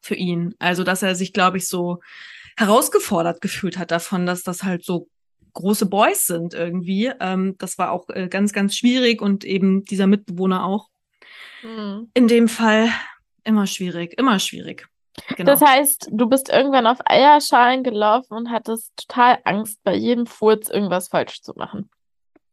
für 0.00 0.14
ihn. 0.14 0.54
Also, 0.58 0.84
dass 0.84 1.02
er 1.02 1.14
sich, 1.14 1.32
glaube 1.32 1.56
ich, 1.56 1.66
so 1.66 2.00
herausgefordert 2.56 3.40
gefühlt 3.40 3.78
hat 3.78 3.90
davon, 3.90 4.26
dass 4.26 4.42
das 4.42 4.62
halt 4.62 4.84
so 4.84 5.08
große 5.54 5.86
Boys 5.86 6.26
sind 6.26 6.54
irgendwie. 6.54 7.12
Ähm, 7.20 7.56
das 7.58 7.78
war 7.78 7.92
auch 7.92 8.08
äh, 8.08 8.28
ganz, 8.28 8.52
ganz 8.52 8.76
schwierig 8.76 9.20
und 9.20 9.44
eben 9.44 9.84
dieser 9.84 10.06
Mitbewohner 10.06 10.64
auch. 10.64 10.88
Hm. 11.60 12.10
In 12.14 12.28
dem 12.28 12.48
Fall 12.48 12.88
immer 13.44 13.66
schwierig, 13.66 14.18
immer 14.18 14.38
schwierig. 14.38 14.88
Genau. 15.36 15.52
Das 15.52 15.60
heißt, 15.60 16.08
du 16.10 16.26
bist 16.26 16.48
irgendwann 16.48 16.86
auf 16.86 16.98
Eierschalen 17.04 17.82
gelaufen 17.82 18.34
und 18.34 18.50
hattest 18.50 18.92
total 18.96 19.38
Angst, 19.44 19.82
bei 19.84 19.94
jedem 19.94 20.26
Furz 20.26 20.68
irgendwas 20.70 21.08
falsch 21.08 21.42
zu 21.42 21.52
machen. 21.54 21.90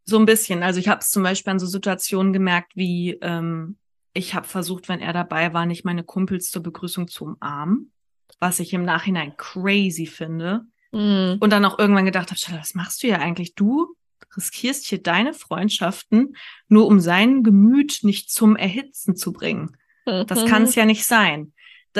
So 0.04 0.18
ein 0.18 0.26
bisschen. 0.26 0.64
Also 0.64 0.80
ich 0.80 0.90
habe 0.90 1.00
es 1.00 1.12
zum 1.12 1.24
Beispiel 1.24 1.52
an 1.52 1.60
so 1.60 1.68
Situationen 1.68 2.34
gemerkt, 2.34 2.76
wie 2.76 3.18
ähm, 3.22 3.78
ich 4.14 4.34
habe 4.34 4.48
versucht, 4.48 4.90
wenn 4.90 5.00
er 5.00 5.14
dabei 5.14 5.54
war, 5.54 5.66
nicht 5.66 5.86
meine 5.86 6.04
Kumpels 6.04 6.50
zur 6.50 6.64
Begrüßung 6.64 7.08
zu 7.08 7.26
umarmen, 7.26 7.92
was 8.40 8.60
ich 8.60 8.74
im 8.74 8.84
Nachhinein 8.84 9.38
crazy 9.38 10.06
finde. 10.06 10.66
Hm. 10.92 11.38
Und 11.40 11.50
dann 11.52 11.66
auch 11.66 11.78
irgendwann 11.78 12.06
gedacht 12.06 12.32
habe, 12.32 12.60
was 12.60 12.74
machst 12.74 13.04
du 13.04 13.08
hier 13.08 13.20
eigentlich? 13.20 13.56
Du 13.56 13.96
riskierst 14.36 14.86
hier 14.86 15.02
deine 15.02 15.34
Freundschaften, 15.34 16.36
nur 16.68 16.88
um 16.88 17.00
sein 17.00 17.44
Gemüt 17.44 18.00
nicht 18.04 18.32
zum 18.32 18.56
Erhitzen 18.56 19.16
zu 19.16 19.34
bringen. 19.34 19.76
Das 20.06 20.46
kann 20.46 20.64
es 20.64 20.76
ja 20.76 20.86
nicht 20.86 21.06
sein. 21.06 21.54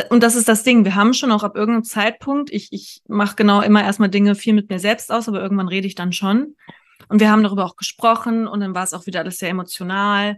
Und 0.10 0.24
das 0.24 0.36
ist 0.36 0.48
das 0.48 0.64
Ding. 0.64 0.86
Wir 0.86 0.96
haben 0.96 1.14
schon 1.14 1.32
auch 1.32 1.44
ab 1.44 1.56
irgendeinem 1.56 1.84
Zeitpunkt, 1.84 2.52
ich, 2.52 2.70
ich 2.72 3.02
mache 3.08 3.36
genau 3.36 3.62
immer 3.62 3.84
erstmal 3.84 4.10
Dinge 4.10 4.36
viel 4.36 4.54
mit 4.54 4.70
mir 4.70 4.80
selbst 4.80 5.12
aus, 5.12 5.28
aber 5.28 5.42
irgendwann 5.42 5.68
rede 5.68 5.88
ich 5.88 5.96
dann 5.96 6.14
schon. 6.14 6.56
Und 7.08 7.20
wir 7.20 7.32
haben 7.32 7.44
darüber 7.44 7.66
auch 7.66 7.76
gesprochen 7.76 8.48
und 8.48 8.60
dann 8.60 8.76
war 8.76 8.84
es 8.84 8.94
auch 8.94 9.06
wieder 9.06 9.22
alles 9.22 9.38
sehr 9.38 9.50
emotional. 9.50 10.38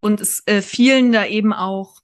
Und 0.00 0.20
es 0.20 0.42
äh, 0.46 0.60
fielen 0.60 1.12
da 1.12 1.24
eben 1.24 1.52
auch 1.52 2.00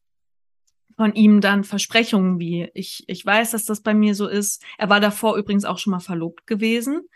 von 1.01 1.15
ihm 1.15 1.41
dann 1.41 1.65
Versprechungen 1.65 2.39
wie, 2.39 2.69
ich, 2.75 3.05
ich 3.07 3.25
weiß, 3.25 3.53
dass 3.53 3.65
das 3.65 3.81
bei 3.81 3.95
mir 3.95 4.15
so 4.15 4.29
ist. 4.29 4.63
Er 4.77 4.91
war 4.91 5.01
davor 5.01 5.39
übrigens 5.39 5.65
auch 5.65 5.79
schon 5.79 5.93
mal 5.93 6.01
verlobt 6.01 6.47
gewesen, 6.47 7.09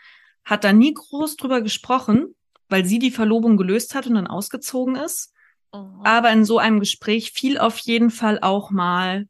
hat 0.43 0.63
da 0.63 0.73
nie 0.73 0.91
groß 0.91 1.35
drüber 1.35 1.61
gesprochen, 1.61 2.33
weil 2.67 2.83
sie 2.83 2.97
die 2.97 3.11
Verlobung 3.11 3.57
gelöst 3.57 3.93
hat 3.93 4.07
und 4.07 4.15
dann 4.15 4.25
ausgezogen 4.25 4.95
ist. 4.95 5.35
Mhm. 5.71 6.01
Aber 6.03 6.31
in 6.31 6.45
so 6.45 6.57
einem 6.57 6.79
Gespräch 6.79 7.31
fiel 7.31 7.59
auf 7.59 7.77
jeden 7.77 8.09
Fall 8.09 8.39
auch 8.41 8.71
mal, 8.71 9.27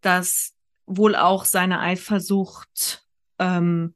dass 0.00 0.52
wohl 0.84 1.14
auch 1.14 1.44
seine 1.44 1.78
Eifersucht 1.78 3.06
ähm, 3.38 3.94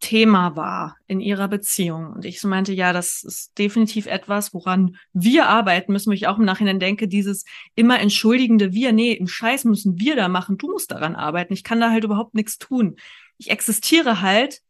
Thema 0.00 0.56
war 0.56 0.96
in 1.06 1.20
ihrer 1.20 1.48
Beziehung. 1.48 2.12
Und 2.12 2.24
ich 2.24 2.40
so 2.40 2.48
meinte, 2.48 2.72
ja, 2.72 2.92
das 2.92 3.22
ist 3.22 3.58
definitiv 3.58 4.06
etwas, 4.06 4.52
woran 4.52 4.96
wir 5.12 5.48
arbeiten 5.48 5.92
müssen, 5.92 6.10
wo 6.10 6.14
ich 6.14 6.26
auch 6.26 6.38
im 6.38 6.44
Nachhinein 6.44 6.80
denke, 6.80 7.08
dieses 7.08 7.44
immer 7.74 8.00
entschuldigende 8.00 8.72
Wir, 8.72 8.92
nee, 8.92 9.12
im 9.12 9.26
Scheiß 9.26 9.64
müssen 9.64 9.98
wir 9.98 10.16
da 10.16 10.28
machen, 10.28 10.58
du 10.58 10.70
musst 10.70 10.90
daran 10.90 11.16
arbeiten. 11.16 11.54
Ich 11.54 11.64
kann 11.64 11.80
da 11.80 11.90
halt 11.90 12.04
überhaupt 12.04 12.34
nichts 12.34 12.58
tun. 12.58 12.96
Ich 13.38 13.50
existiere 13.50 14.20
halt. 14.20 14.60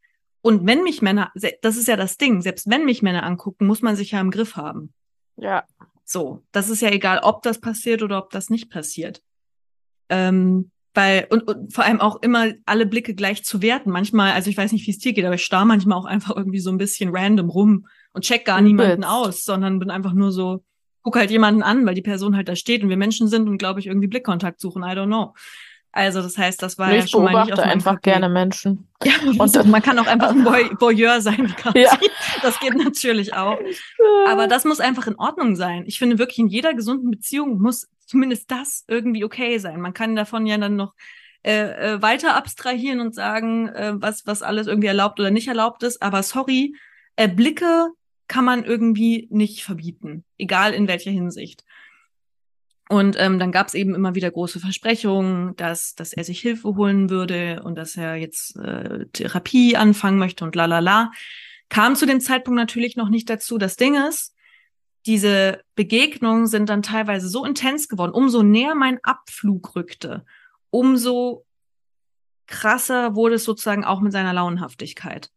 Und 0.43 0.65
wenn 0.65 0.85
mich 0.85 1.03
Männer, 1.03 1.33
das 1.61 1.77
ist 1.77 1.89
ja 1.89 1.97
das 1.97 2.19
Ding, 2.19 2.41
selbst 2.41 2.71
wenn 2.71 2.85
mich 2.85 3.03
Männer 3.03 3.25
angucken, 3.25 3.67
muss 3.67 3.83
man 3.83 3.97
sich 3.97 4.13
ja 4.13 4.21
im 4.21 4.31
Griff 4.31 4.55
haben. 4.55 4.93
Ja. 5.37 5.65
So, 6.05 6.45
das 6.53 6.69
ist 6.69 6.83
ja 6.83 6.91
egal, 6.91 7.19
ob 7.19 7.43
das 7.43 7.61
passiert 7.61 8.03
oder 8.03 8.19
ob 8.19 8.31
das 8.31 8.49
nicht 8.49 8.71
passiert. 8.71 9.23
Ähm, 10.09 10.71
weil, 10.97 11.27
und, 11.31 11.47
und 11.47 11.73
vor 11.73 11.85
allem 11.85 12.01
auch 12.01 12.23
immer 12.23 12.53
alle 12.65 12.87
Blicke 12.87 13.15
gleich 13.15 13.45
zu 13.45 13.61
werten. 13.63 13.91
Manchmal, 13.91 14.33
also 14.33 14.49
ich 14.51 14.57
weiß 14.57 14.73
nicht, 14.73 14.87
wie 14.87 14.91
es 14.91 14.99
dir 14.99 15.13
geht, 15.13 15.25
aber 15.25 15.35
ich 15.35 15.45
starr 15.45 15.65
manchmal 15.65 15.99
auch 15.99 16.07
einfach 16.07 16.35
irgendwie 16.35 16.59
so 16.59 16.71
ein 16.71 16.79
bisschen 16.79 17.11
random 17.15 17.51
rum 17.51 17.87
und 18.13 18.25
check 18.25 18.47
gar 18.47 18.61
niemanden 18.61 19.05
aus, 19.05 19.45
sondern 19.45 19.79
bin 19.79 19.91
einfach 19.91 20.15
nur 20.15 20.33
so, 20.33 20.65
guck 21.03 21.17
halt 21.17 21.31
jemanden 21.31 21.63
an, 21.63 21.87
weil 21.87 21.95
die 21.95 22.03
Person 22.03 22.35
halt 22.35 22.49
da 22.49 22.57
steht 22.57 22.83
und 22.83 22.89
wir 22.89 22.97
Menschen 22.97 23.29
sind 23.29 23.49
und 23.49 23.59
glaube 23.59 23.79
ich 23.79 23.87
irgendwie 23.87 24.09
Blickkontakt 24.09 24.59
suchen. 24.61 24.83
I 24.83 24.87
don't 24.87 25.07
know. 25.07 25.35
Also 25.93 26.21
das 26.21 26.37
heißt, 26.37 26.63
das 26.63 26.77
war 26.79 26.93
ja 26.93 27.05
Ich 27.05 27.11
schon 27.11 27.25
mal 27.25 27.45
nicht 27.45 27.53
auf 27.55 27.59
einfach 27.59 27.95
Papier. 27.95 28.13
gerne 28.13 28.29
Menschen. 28.29 28.87
Ja, 29.05 29.13
und 29.39 29.53
so, 29.53 29.63
man 29.65 29.83
kann 29.83 29.99
auch 29.99 30.07
einfach 30.07 30.31
ein 30.31 30.45
Voy 30.45 30.71
Voyeur 30.79 31.21
sein. 31.21 31.55
Ja. 31.75 31.99
Das 32.43 32.59
geht 32.61 32.75
natürlich 32.75 33.35
auch. 33.35 33.59
Aber 34.27 34.47
das 34.47 34.65
muss 34.65 34.81
einfach 34.81 35.07
in 35.07 35.17
Ordnung 35.17 35.55
sein. 35.55 35.85
Ich 35.87 35.99
finde 35.99 36.19
wirklich, 36.19 36.39
in 36.39 36.49
jeder 36.49 36.73
gesunden 36.75 37.11
Beziehung 37.11 37.61
muss 37.61 37.89
zumindest 38.07 38.51
das 38.51 38.85
irgendwie 38.89 39.25
okay 39.25 39.59
sein. 39.59 39.81
Man 39.81 39.93
kann 39.93 40.17
davon 40.17 40.47
ja 40.47 40.57
dann 40.57 40.77
noch 40.77 40.95
äh, 41.43 41.95
äh, 41.95 42.03
weiter 42.03 42.37
abstrahieren 42.37 43.01
und 43.01 43.15
sagen, 43.15 43.69
äh, 43.69 43.93
was, 43.97 44.27
was 44.27 44.43
alles 44.43 44.67
irgendwie 44.67 44.89
erlaubt 44.89 45.21
oder 45.21 45.31
nicht 45.31 45.49
erlaubt 45.49 45.83
ist. 45.83 46.03
Aber 46.03 46.23
sorry, 46.23 46.75
äh, 47.17 47.29
Blicke 47.29 47.89
kann 48.29 48.45
man 48.45 48.65
irgendwie 48.65 49.29
nicht 49.31 49.63
verbieten, 49.63 50.25
egal 50.39 50.73
in 50.73 50.89
welcher 50.89 51.11
Hinsicht. 51.11 51.65
Und 52.89 53.17
ähm, 53.19 53.39
dann 53.39 53.51
gab 53.51 53.67
es 53.67 53.75
eben 53.75 53.95
immer 53.95 54.15
wieder 54.15 54.31
große 54.31 54.61
Versprechungen, 54.61 55.57
dass, 55.57 55.95
dass 55.95 56.13
er 56.13 56.23
sich 56.23 56.41
Hilfe 56.41 56.77
holen 56.77 57.11
würde 57.11 57.63
und 57.65 57.75
dass 57.75 57.97
er 57.97 58.15
jetzt 58.15 58.57
äh, 58.57 59.07
Therapie 59.13 59.77
anfangen 59.77 60.19
möchte 60.19 60.45
und 60.45 60.55
la 60.55 60.67
la 60.67 60.79
la. 60.79 61.11
Kam 61.69 61.97
zu 61.97 62.07
dem 62.07 62.21
Zeitpunkt 62.21 62.57
natürlich 62.57 62.97
noch 62.97 63.09
nicht 63.09 63.29
dazu. 63.29 63.59
Das 63.59 63.77
Ding 63.77 63.97
ist, 64.09 64.37
diese 65.05 65.63
Begegnungen 65.75 66.47
sind 66.47 66.69
dann 66.69 66.83
teilweise 66.83 67.29
so 67.29 67.45
intens 67.45 67.89
geworden. 67.89 68.13
Umso 68.13 68.43
näher 68.43 68.77
mein 68.77 68.99
Abflug 69.03 69.75
rückte, 69.75 70.25
umso 70.71 71.45
krasser 72.47 73.17
wurde 73.17 73.37
es 73.37 73.45
sozusagen 73.45 73.85
auch 73.85 74.01
mit 74.01 74.13
seiner 74.13 74.33
Launenhaftigkeit. 74.33 75.31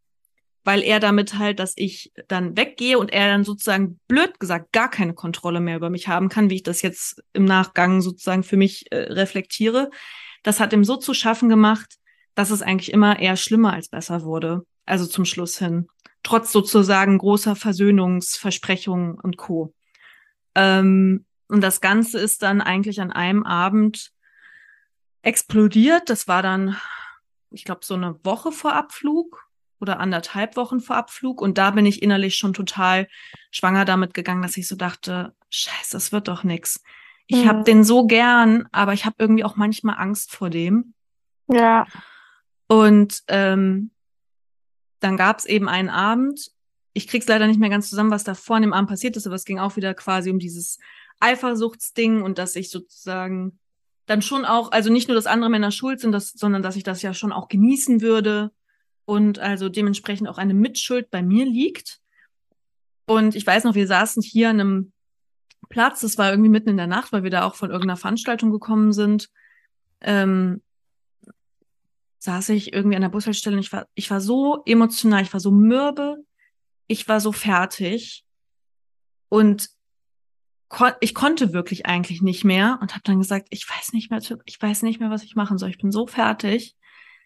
Weil 0.64 0.82
er 0.84 0.99
damit 0.99 1.38
halt, 1.38 1.60
dass 1.60 1.74
ich 1.76 2.12
dann 2.28 2.57
weggehe 2.57 2.99
und 2.99 3.12
er 3.12 3.28
dann 3.28 3.43
sozusagen 3.43 3.99
blöd 4.07 4.39
gesagt 4.39 4.72
gar 4.72 4.89
keine 4.89 5.14
Kontrolle 5.14 5.60
mehr 5.60 5.78
über 5.78 5.89
mich 5.89 6.07
haben 6.07 6.30
kann, 6.30 6.49
wie 6.49 6.55
ich 6.55 6.64
das 6.64 6.82
jetzt 6.82 7.24
im 7.34 7.45
Nachgang 7.45 8.01
sozusagen 8.01 8.43
für 8.43 8.57
mich 8.57 8.91
äh, 8.91 8.97
reflektiere. 9.14 9.89
Das 10.43 10.60
hat 10.60 10.74
ihm 10.74 10.84
so 10.84 10.97
zu 10.97 11.14
schaffen 11.14 11.49
gemacht, 11.49 11.95
dass 12.36 12.51
es 12.51 12.62
eigentlich 12.62 12.91
immer 12.91 13.20
eher 13.20 13.36
schlimmer 13.36 13.74
als 13.74 13.89
besser 13.89 14.24
wurde. 14.24 14.66
Also 14.86 15.05
zum 15.05 15.26
Schluss 15.26 15.57
hin. 15.60 15.88
Trotz 16.24 16.51
sozusagen 16.51 17.18
großer 17.18 17.55
Versöhnungsversprechungen 17.55 19.20
und 19.20 19.38
Co. 19.38 19.74
Ähm, 20.55 21.26
und 21.47 21.62
das 21.62 21.82
Ganze 21.82 22.20
ist 22.20 22.43
dann 22.43 22.62
eigentlich 22.62 23.01
an 23.01 23.12
einem 23.12 23.43
Abend 23.43 24.12
explodiert. 25.22 26.10
Das 26.10 26.28
war 26.28 26.41
dann, 26.41 26.78
ich 27.51 27.66
glaube, 27.66 27.82
so 27.84 27.95
eine 27.95 28.20
Woche 28.24 28.51
vor 28.51 28.74
Abflug 28.74 29.48
oder 29.80 29.99
anderthalb 29.99 30.55
Wochen 30.55 30.80
vor 30.80 30.95
Abflug. 30.95 31.41
Und 31.41 31.57
da 31.57 31.71
bin 31.71 31.86
ich 31.86 32.01
innerlich 32.01 32.36
schon 32.36 32.53
total 32.53 33.07
schwanger 33.51 33.86
damit 33.86 34.13
gegangen, 34.13 34.41
dass 34.41 34.57
ich 34.57 34.67
so 34.67 34.75
dachte, 34.75 35.34
scheiße, 35.49 35.91
das 35.93 36.11
wird 36.11 36.27
doch 36.27 36.43
nix. 36.43 36.84
Ich 37.27 37.43
mhm. 37.43 37.47
habe 37.47 37.63
den 37.63 37.84
so 37.84 38.05
gern, 38.05 38.67
aber 38.71 38.93
ich 38.93 39.05
habe 39.05 39.15
irgendwie 39.19 39.43
auch 39.43 39.55
manchmal 39.55 39.97
Angst 39.97 40.32
vor 40.32 40.49
dem. 40.49 40.93
Ja. 41.47 41.86
Und 42.67 43.23
ähm, 43.27 43.91
dann 44.99 45.17
gab 45.17 45.39
es 45.39 45.45
eben 45.45 45.69
einen 45.69 45.89
Abend. 45.89 46.51
Ich 46.93 47.07
krieg's 47.07 47.27
leider 47.27 47.47
nicht 47.47 47.59
mehr 47.59 47.69
ganz 47.69 47.89
zusammen, 47.89 48.11
was 48.11 48.23
da 48.23 48.34
vor 48.34 48.59
dem 48.59 48.73
Abend 48.73 48.89
passiert 48.89 49.15
ist, 49.15 49.25
aber 49.25 49.36
es 49.36 49.45
ging 49.45 49.59
auch 49.59 49.75
wieder 49.75 49.93
quasi 49.93 50.30
um 50.30 50.39
dieses 50.39 50.80
Eifersuchtsding 51.19 52.21
und 52.21 52.38
dass 52.38 52.55
ich 52.55 52.69
sozusagen 52.69 53.59
dann 54.05 54.21
schon 54.21 54.43
auch, 54.45 54.71
also 54.71 54.91
nicht 54.91 55.07
nur, 55.07 55.15
dass 55.15 55.27
andere 55.27 55.49
Männer 55.49 55.71
schuld 55.71 55.99
sind, 55.99 56.11
das, 56.11 56.32
sondern 56.32 56.63
dass 56.63 56.75
ich 56.75 56.84
das 56.84 57.01
ja 57.01 57.13
schon 57.13 57.32
auch 57.32 57.47
genießen 57.47 58.01
würde 58.01 58.51
und 59.10 59.39
also 59.39 59.70
dementsprechend 59.70 60.30
auch 60.30 60.38
eine 60.38 60.53
Mitschuld 60.53 61.10
bei 61.10 61.24
mir 61.24 61.43
liegt. 61.43 61.99
Und 63.07 63.36
ich 63.36 63.45
weiß 63.45 63.64
noch, 63.64 63.74
wir 63.74 63.88
saßen 63.88 64.22
hier 64.22 64.51
an 64.51 64.60
einem 64.60 64.91
Platz, 65.68 66.01
das 66.01 66.20
war 66.20 66.30
irgendwie 66.30 66.51
mitten 66.51 66.70
in 66.70 66.78
der 66.78 66.86
Nacht, 66.86 67.12
weil 67.12 67.24
wir 67.24 67.32
da 67.32 67.43
auch 67.43 67.55
von 67.55 67.72
irgendeiner 67.72 67.97
Veranstaltung 67.97 68.51
gekommen 68.51 68.93
sind. 68.93 69.32
Ähm, 70.01 70.62
saß 72.20 72.49
ich 72.49 72.72
irgendwie 72.72 72.97
an 72.97 73.01
der 73.01 73.10
Bushaltestelle 73.10 73.55
und 73.55 73.64
ich 73.64 73.74
war, 73.74 73.88
ich 73.95 74.12
war 74.12 74.22
so 74.22 74.62
emotional, 74.68 75.24
ich 75.24 75.34
war 75.34 75.39
so 75.39 75.49
mürbe, 75.49 76.18
ich 76.86 77.07
war 77.07 77.20
so 77.20 77.32
fertig 77.32 78.24
und 79.30 79.72
kon 80.68 80.91
ich 80.99 81.16
konnte 81.16 81.51
wirklich 81.51 81.88
eigentlich 81.88 82.22
nicht 82.22 82.43
mehr 82.43 82.78
und 82.80 82.91
habe 82.91 83.01
dann 83.05 83.18
gesagt, 83.18 83.47
ich 83.49 83.68
weiß 83.68 83.93
nicht 83.93 84.12
mehr, 84.12 84.22
ich 84.45 84.62
weiß 84.62 84.84
nicht 84.84 84.99
mehr, 84.99 85.10
was 85.10 85.24
ich 85.24 85.36
machen 85.36 85.57
soll. 85.57 85.72
Ich 85.72 85.80
bin 85.80 85.91
so 85.91 86.05
fertig. 86.05 86.76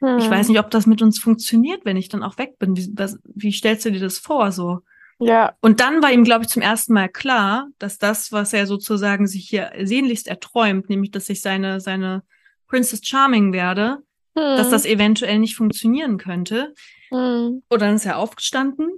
Hm. 0.03 0.17
Ich 0.17 0.29
weiß 0.29 0.49
nicht, 0.49 0.59
ob 0.59 0.69
das 0.69 0.85
mit 0.85 1.01
uns 1.01 1.17
funktioniert, 1.17 1.85
wenn 1.85 1.95
ich 1.95 2.09
dann 2.09 2.23
auch 2.23 2.37
weg 2.37 2.59
bin. 2.59 2.75
Wie, 2.75 2.91
was, 2.93 3.17
wie 3.23 3.53
stellst 3.53 3.85
du 3.85 3.91
dir 3.91 4.01
das 4.01 4.17
vor? 4.17 4.51
So. 4.51 4.81
Ja. 5.19 5.53
Und 5.61 5.79
dann 5.79 6.03
war 6.03 6.11
ihm, 6.11 6.25
glaube 6.25 6.43
ich, 6.43 6.49
zum 6.49 6.61
ersten 6.61 6.91
Mal 6.91 7.07
klar, 7.07 7.69
dass 7.79 7.99
das, 7.99 8.33
was 8.33 8.51
er 8.51 8.67
sozusagen 8.67 9.27
sich 9.27 9.47
hier 9.47 9.71
sehnlichst 9.81 10.27
erträumt, 10.27 10.89
nämlich, 10.89 11.11
dass 11.11 11.29
ich 11.29 11.41
seine, 11.41 11.79
seine 11.79 12.23
Princess 12.67 12.99
Charming 13.01 13.53
werde, 13.53 13.99
hm. 14.37 14.57
dass 14.57 14.69
das 14.69 14.85
eventuell 14.85 15.39
nicht 15.39 15.55
funktionieren 15.55 16.17
könnte. 16.17 16.73
Hm. 17.09 17.63
Und 17.69 17.81
dann 17.81 17.95
ist 17.95 18.05
er 18.05 18.17
aufgestanden 18.17 18.91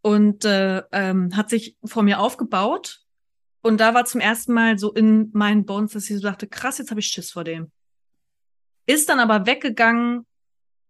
und 0.00 0.46
äh, 0.46 0.82
ähm, 0.92 1.36
hat 1.36 1.50
sich 1.50 1.76
vor 1.84 2.02
mir 2.02 2.20
aufgebaut. 2.20 3.00
Und 3.60 3.80
da 3.80 3.92
war 3.92 4.06
zum 4.06 4.22
ersten 4.22 4.54
Mal 4.54 4.78
so 4.78 4.94
in 4.94 5.28
meinen 5.34 5.66
Bones, 5.66 5.92
dass 5.92 6.08
ich 6.08 6.16
so 6.16 6.22
dachte, 6.22 6.46
krass, 6.46 6.78
jetzt 6.78 6.90
habe 6.90 7.00
ich 7.00 7.08
Schiss 7.08 7.32
vor 7.32 7.44
dem. 7.44 7.70
Ist 8.88 9.10
dann 9.10 9.20
aber 9.20 9.46
weggegangen 9.46 10.24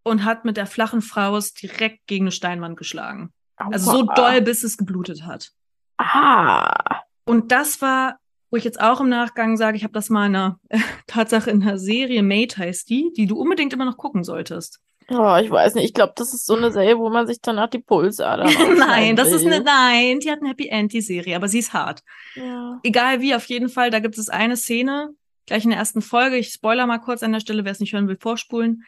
und 0.04 0.24
hat 0.24 0.44
mit 0.44 0.56
der 0.56 0.66
flachen 0.66 1.02
Faust 1.02 1.60
direkt 1.60 2.06
gegen 2.06 2.26
eine 2.26 2.32
Steinwand 2.32 2.76
geschlagen. 2.76 3.32
Aua. 3.56 3.70
Also 3.72 3.90
so 3.90 4.02
doll, 4.02 4.40
bis 4.40 4.62
es 4.62 4.76
geblutet 4.76 5.26
hat. 5.26 5.50
Ah. 5.98 7.00
Und 7.24 7.50
das 7.50 7.82
war, 7.82 8.20
wo 8.50 8.56
ich 8.56 8.62
jetzt 8.62 8.80
auch 8.80 9.00
im 9.00 9.08
Nachgang 9.08 9.56
sage, 9.56 9.76
ich 9.76 9.82
habe 9.82 9.92
das 9.92 10.10
mal 10.10 10.26
in 10.26 10.36
einer 10.36 10.60
äh, 10.68 10.78
Tatsache 11.08 11.50
in 11.50 11.60
einer 11.60 11.76
Serie, 11.76 12.22
Mate 12.22 12.58
heißt 12.58 12.88
die, 12.88 13.12
die 13.16 13.26
du 13.26 13.36
unbedingt 13.36 13.72
immer 13.72 13.84
noch 13.84 13.96
gucken 13.96 14.22
solltest. 14.22 14.78
Oh, 15.10 15.36
ich 15.42 15.50
weiß 15.50 15.74
nicht. 15.74 15.86
Ich 15.86 15.94
glaube, 15.94 16.12
das 16.14 16.34
ist 16.34 16.46
so 16.46 16.54
eine 16.54 16.70
Serie, 16.70 16.98
wo 16.98 17.08
man 17.08 17.26
sich 17.26 17.38
danach 17.40 17.68
die 17.68 17.80
Pulsadern 17.80 18.48
Nein, 18.78 19.16
das 19.16 19.32
ist 19.32 19.44
eine, 19.44 19.60
nein, 19.60 20.20
die 20.20 20.30
hat 20.30 20.40
ein 20.40 20.46
Happy 20.46 20.68
End, 20.68 20.92
die 20.92 21.00
Serie, 21.00 21.34
aber 21.34 21.48
sie 21.48 21.60
ist 21.60 21.72
hart. 21.72 22.02
Ja. 22.36 22.78
Egal 22.84 23.20
wie, 23.20 23.34
auf 23.34 23.46
jeden 23.46 23.70
Fall, 23.70 23.90
da 23.90 24.00
gibt 24.00 24.18
es 24.18 24.28
eine 24.28 24.56
Szene, 24.56 25.14
gleich 25.48 25.64
in 25.64 25.70
der 25.70 25.78
ersten 25.78 26.00
Folge, 26.00 26.36
ich 26.36 26.50
spoiler 26.50 26.86
mal 26.86 26.98
kurz 26.98 27.22
an 27.22 27.32
der 27.32 27.40
Stelle, 27.40 27.64
wer 27.64 27.72
es 27.72 27.80
nicht 27.80 27.92
hören 27.92 28.08
will, 28.08 28.18
vorspulen. 28.18 28.84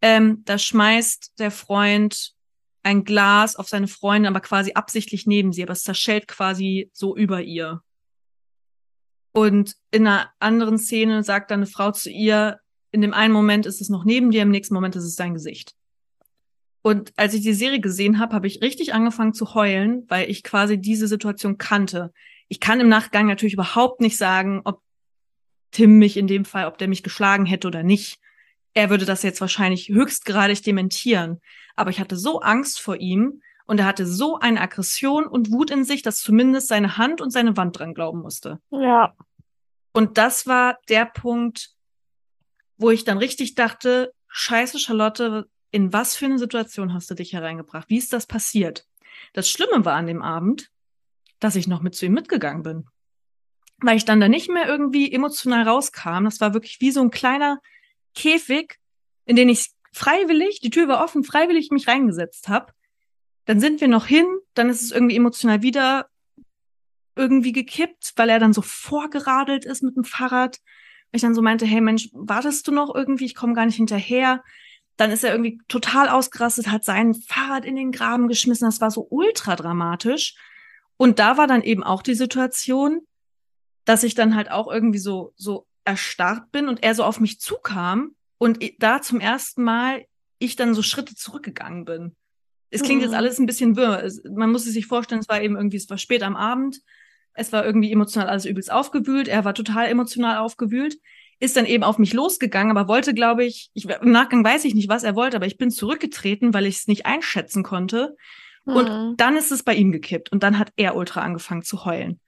Ähm, 0.00 0.42
da 0.44 0.58
schmeißt 0.58 1.38
der 1.38 1.50
Freund 1.50 2.32
ein 2.82 3.04
Glas 3.04 3.56
auf 3.56 3.68
seine 3.68 3.88
Freundin, 3.88 4.28
aber 4.28 4.40
quasi 4.40 4.72
absichtlich 4.72 5.26
neben 5.26 5.52
sie, 5.52 5.62
aber 5.62 5.72
es 5.72 5.82
zerschellt 5.82 6.28
quasi 6.28 6.90
so 6.92 7.16
über 7.16 7.42
ihr. 7.42 7.82
Und 9.32 9.74
in 9.90 10.06
einer 10.06 10.30
anderen 10.38 10.78
Szene 10.78 11.22
sagt 11.22 11.50
dann 11.50 11.60
eine 11.60 11.66
Frau 11.66 11.90
zu 11.90 12.10
ihr, 12.10 12.60
in 12.92 13.02
dem 13.02 13.12
einen 13.12 13.34
Moment 13.34 13.66
ist 13.66 13.80
es 13.80 13.90
noch 13.90 14.04
neben 14.04 14.30
dir, 14.30 14.42
im 14.42 14.50
nächsten 14.50 14.72
Moment 14.72 14.96
ist 14.96 15.04
es 15.04 15.16
dein 15.16 15.34
Gesicht. 15.34 15.74
Und 16.80 17.12
als 17.16 17.34
ich 17.34 17.42
die 17.42 17.52
Serie 17.52 17.80
gesehen 17.80 18.20
habe, 18.20 18.34
habe 18.34 18.46
ich 18.46 18.62
richtig 18.62 18.94
angefangen 18.94 19.34
zu 19.34 19.54
heulen, 19.54 20.04
weil 20.08 20.30
ich 20.30 20.44
quasi 20.44 20.78
diese 20.78 21.08
Situation 21.08 21.58
kannte. 21.58 22.12
Ich 22.46 22.60
kann 22.60 22.78
im 22.78 22.88
Nachgang 22.88 23.26
natürlich 23.26 23.54
überhaupt 23.54 24.00
nicht 24.00 24.16
sagen, 24.16 24.60
ob 24.64 24.80
Tim 25.76 25.98
mich 25.98 26.16
in 26.16 26.26
dem 26.26 26.46
Fall, 26.46 26.64
ob 26.64 26.78
der 26.78 26.88
mich 26.88 27.02
geschlagen 27.02 27.44
hätte 27.44 27.68
oder 27.68 27.82
nicht. 27.82 28.18
Er 28.72 28.88
würde 28.88 29.04
das 29.04 29.22
jetzt 29.22 29.42
wahrscheinlich 29.42 29.90
höchstgradig 29.90 30.62
dementieren. 30.62 31.42
Aber 31.74 31.90
ich 31.90 32.00
hatte 32.00 32.16
so 32.16 32.40
Angst 32.40 32.80
vor 32.80 32.96
ihm 32.96 33.42
und 33.66 33.78
er 33.78 33.84
hatte 33.84 34.06
so 34.06 34.38
eine 34.38 34.62
Aggression 34.62 35.26
und 35.26 35.52
Wut 35.52 35.70
in 35.70 35.84
sich, 35.84 36.00
dass 36.00 36.20
zumindest 36.20 36.68
seine 36.68 36.96
Hand 36.96 37.20
und 37.20 37.30
seine 37.30 37.58
Wand 37.58 37.78
dran 37.78 37.92
glauben 37.92 38.22
musste. 38.22 38.58
Ja. 38.70 39.14
Und 39.92 40.16
das 40.16 40.46
war 40.46 40.78
der 40.88 41.04
Punkt, 41.04 41.74
wo 42.78 42.88
ich 42.88 43.04
dann 43.04 43.18
richtig 43.18 43.54
dachte, 43.54 44.14
scheiße 44.28 44.78
Charlotte, 44.78 45.46
in 45.72 45.92
was 45.92 46.16
für 46.16 46.24
eine 46.24 46.38
Situation 46.38 46.94
hast 46.94 47.10
du 47.10 47.14
dich 47.14 47.34
hereingebracht? 47.34 47.90
Wie 47.90 47.98
ist 47.98 48.14
das 48.14 48.24
passiert? 48.24 48.86
Das 49.34 49.50
Schlimme 49.50 49.84
war 49.84 49.92
an 49.92 50.06
dem 50.06 50.22
Abend, 50.22 50.70
dass 51.38 51.54
ich 51.54 51.66
noch 51.66 51.82
mit 51.82 51.94
zu 51.94 52.06
ihm 52.06 52.14
mitgegangen 52.14 52.62
bin. 52.62 52.86
Weil 53.78 53.96
ich 53.96 54.04
dann 54.04 54.20
da 54.20 54.28
nicht 54.28 54.48
mehr 54.48 54.66
irgendwie 54.66 55.12
emotional 55.12 55.68
rauskam. 55.68 56.24
Das 56.24 56.40
war 56.40 56.54
wirklich 56.54 56.80
wie 56.80 56.90
so 56.90 57.00
ein 57.02 57.10
kleiner 57.10 57.60
Käfig, 58.14 58.78
in 59.26 59.36
den 59.36 59.48
ich 59.48 59.70
freiwillig, 59.92 60.60
die 60.60 60.70
Tür 60.70 60.88
war 60.88 61.04
offen, 61.04 61.24
freiwillig 61.24 61.70
mich 61.70 61.88
reingesetzt 61.88 62.48
habe. 62.48 62.72
Dann 63.44 63.60
sind 63.60 63.80
wir 63.80 63.88
noch 63.88 64.06
hin, 64.06 64.26
dann 64.54 64.70
ist 64.70 64.82
es 64.82 64.92
irgendwie 64.92 65.16
emotional 65.16 65.62
wieder 65.62 66.06
irgendwie 67.14 67.52
gekippt, 67.52 68.12
weil 68.16 68.28
er 68.28 68.38
dann 68.38 68.52
so 68.52 68.62
vorgeradelt 68.62 69.64
ist 69.64 69.82
mit 69.82 69.96
dem 69.96 70.04
Fahrrad 70.04 70.58
ich 71.12 71.22
dann 71.22 71.34
so 71.34 71.42
meinte, 71.42 71.66
hey 71.66 71.80
Mensch, 71.80 72.08
wartest 72.12 72.66
du 72.68 72.72
noch 72.72 72.94
irgendwie? 72.94 73.24
Ich 73.24 73.34
komme 73.34 73.54
gar 73.54 73.66
nicht 73.66 73.76
hinterher. 73.76 74.42
Dann 74.96 75.10
ist 75.10 75.24
er 75.24 75.32
irgendwie 75.32 75.60
total 75.68 76.08
ausgerastet, 76.08 76.68
hat 76.68 76.84
sein 76.84 77.14
Fahrrad 77.14 77.64
in 77.64 77.76
den 77.76 77.92
Graben 77.92 78.28
geschmissen. 78.28 78.66
Das 78.66 78.80
war 78.80 78.90
so 78.90 79.06
ultra 79.10 79.56
dramatisch. 79.56 80.34
Und 80.96 81.18
da 81.18 81.36
war 81.36 81.46
dann 81.46 81.62
eben 81.62 81.82
auch 81.82 82.02
die 82.02 82.14
Situation, 82.14 83.06
dass 83.86 84.02
ich 84.02 84.14
dann 84.14 84.34
halt 84.34 84.50
auch 84.50 84.70
irgendwie 84.70 84.98
so, 84.98 85.32
so 85.36 85.66
erstarrt 85.86 86.52
bin 86.52 86.68
und 86.68 86.82
er 86.82 86.94
so 86.94 87.04
auf 87.04 87.20
mich 87.20 87.40
zukam 87.40 88.14
und 88.36 88.58
da 88.78 89.00
zum 89.00 89.20
ersten 89.20 89.62
Mal 89.62 90.04
ich 90.38 90.56
dann 90.56 90.74
so 90.74 90.82
Schritte 90.82 91.14
zurückgegangen 91.14 91.86
bin. 91.86 92.14
Es 92.70 92.82
klingt 92.82 93.00
mhm. 93.00 93.06
jetzt 93.06 93.14
alles 93.14 93.38
ein 93.38 93.46
bisschen 93.46 93.76
wirr. 93.76 94.10
Man 94.30 94.50
muss 94.50 94.66
es 94.66 94.74
sich 94.74 94.86
vorstellen, 94.86 95.20
es 95.20 95.28
war 95.28 95.40
eben 95.40 95.56
irgendwie, 95.56 95.76
es 95.78 95.88
war 95.88 95.96
spät 95.96 96.22
am 96.22 96.36
Abend. 96.36 96.80
Es 97.32 97.52
war 97.52 97.64
irgendwie 97.64 97.92
emotional 97.92 98.28
alles 98.28 98.44
übelst 98.44 98.72
aufgewühlt. 98.72 99.28
Er 99.28 99.44
war 99.44 99.54
total 99.54 99.86
emotional 99.86 100.38
aufgewühlt. 100.38 100.98
Ist 101.38 101.56
dann 101.56 101.66
eben 101.66 101.84
auf 101.84 101.98
mich 101.98 102.12
losgegangen, 102.12 102.76
aber 102.76 102.88
wollte, 102.88 103.14
glaube 103.14 103.44
ich, 103.44 103.70
ich, 103.74 103.84
im 103.84 104.10
Nachgang 104.10 104.42
weiß 104.42 104.64
ich 104.64 104.74
nicht, 104.74 104.88
was 104.88 105.04
er 105.04 105.14
wollte, 105.14 105.36
aber 105.36 105.46
ich 105.46 105.58
bin 105.58 105.70
zurückgetreten, 105.70 106.54
weil 106.54 106.66
ich 106.66 106.78
es 106.78 106.86
nicht 106.88 107.06
einschätzen 107.06 107.62
konnte. 107.62 108.16
Mhm. 108.64 108.74
Und 108.74 109.20
dann 109.20 109.36
ist 109.36 109.52
es 109.52 109.62
bei 109.62 109.74
ihm 109.74 109.92
gekippt. 109.92 110.32
Und 110.32 110.42
dann 110.42 110.58
hat 110.58 110.72
er 110.76 110.96
ultra 110.96 111.20
angefangen 111.20 111.62
zu 111.62 111.84
heulen. 111.84 112.20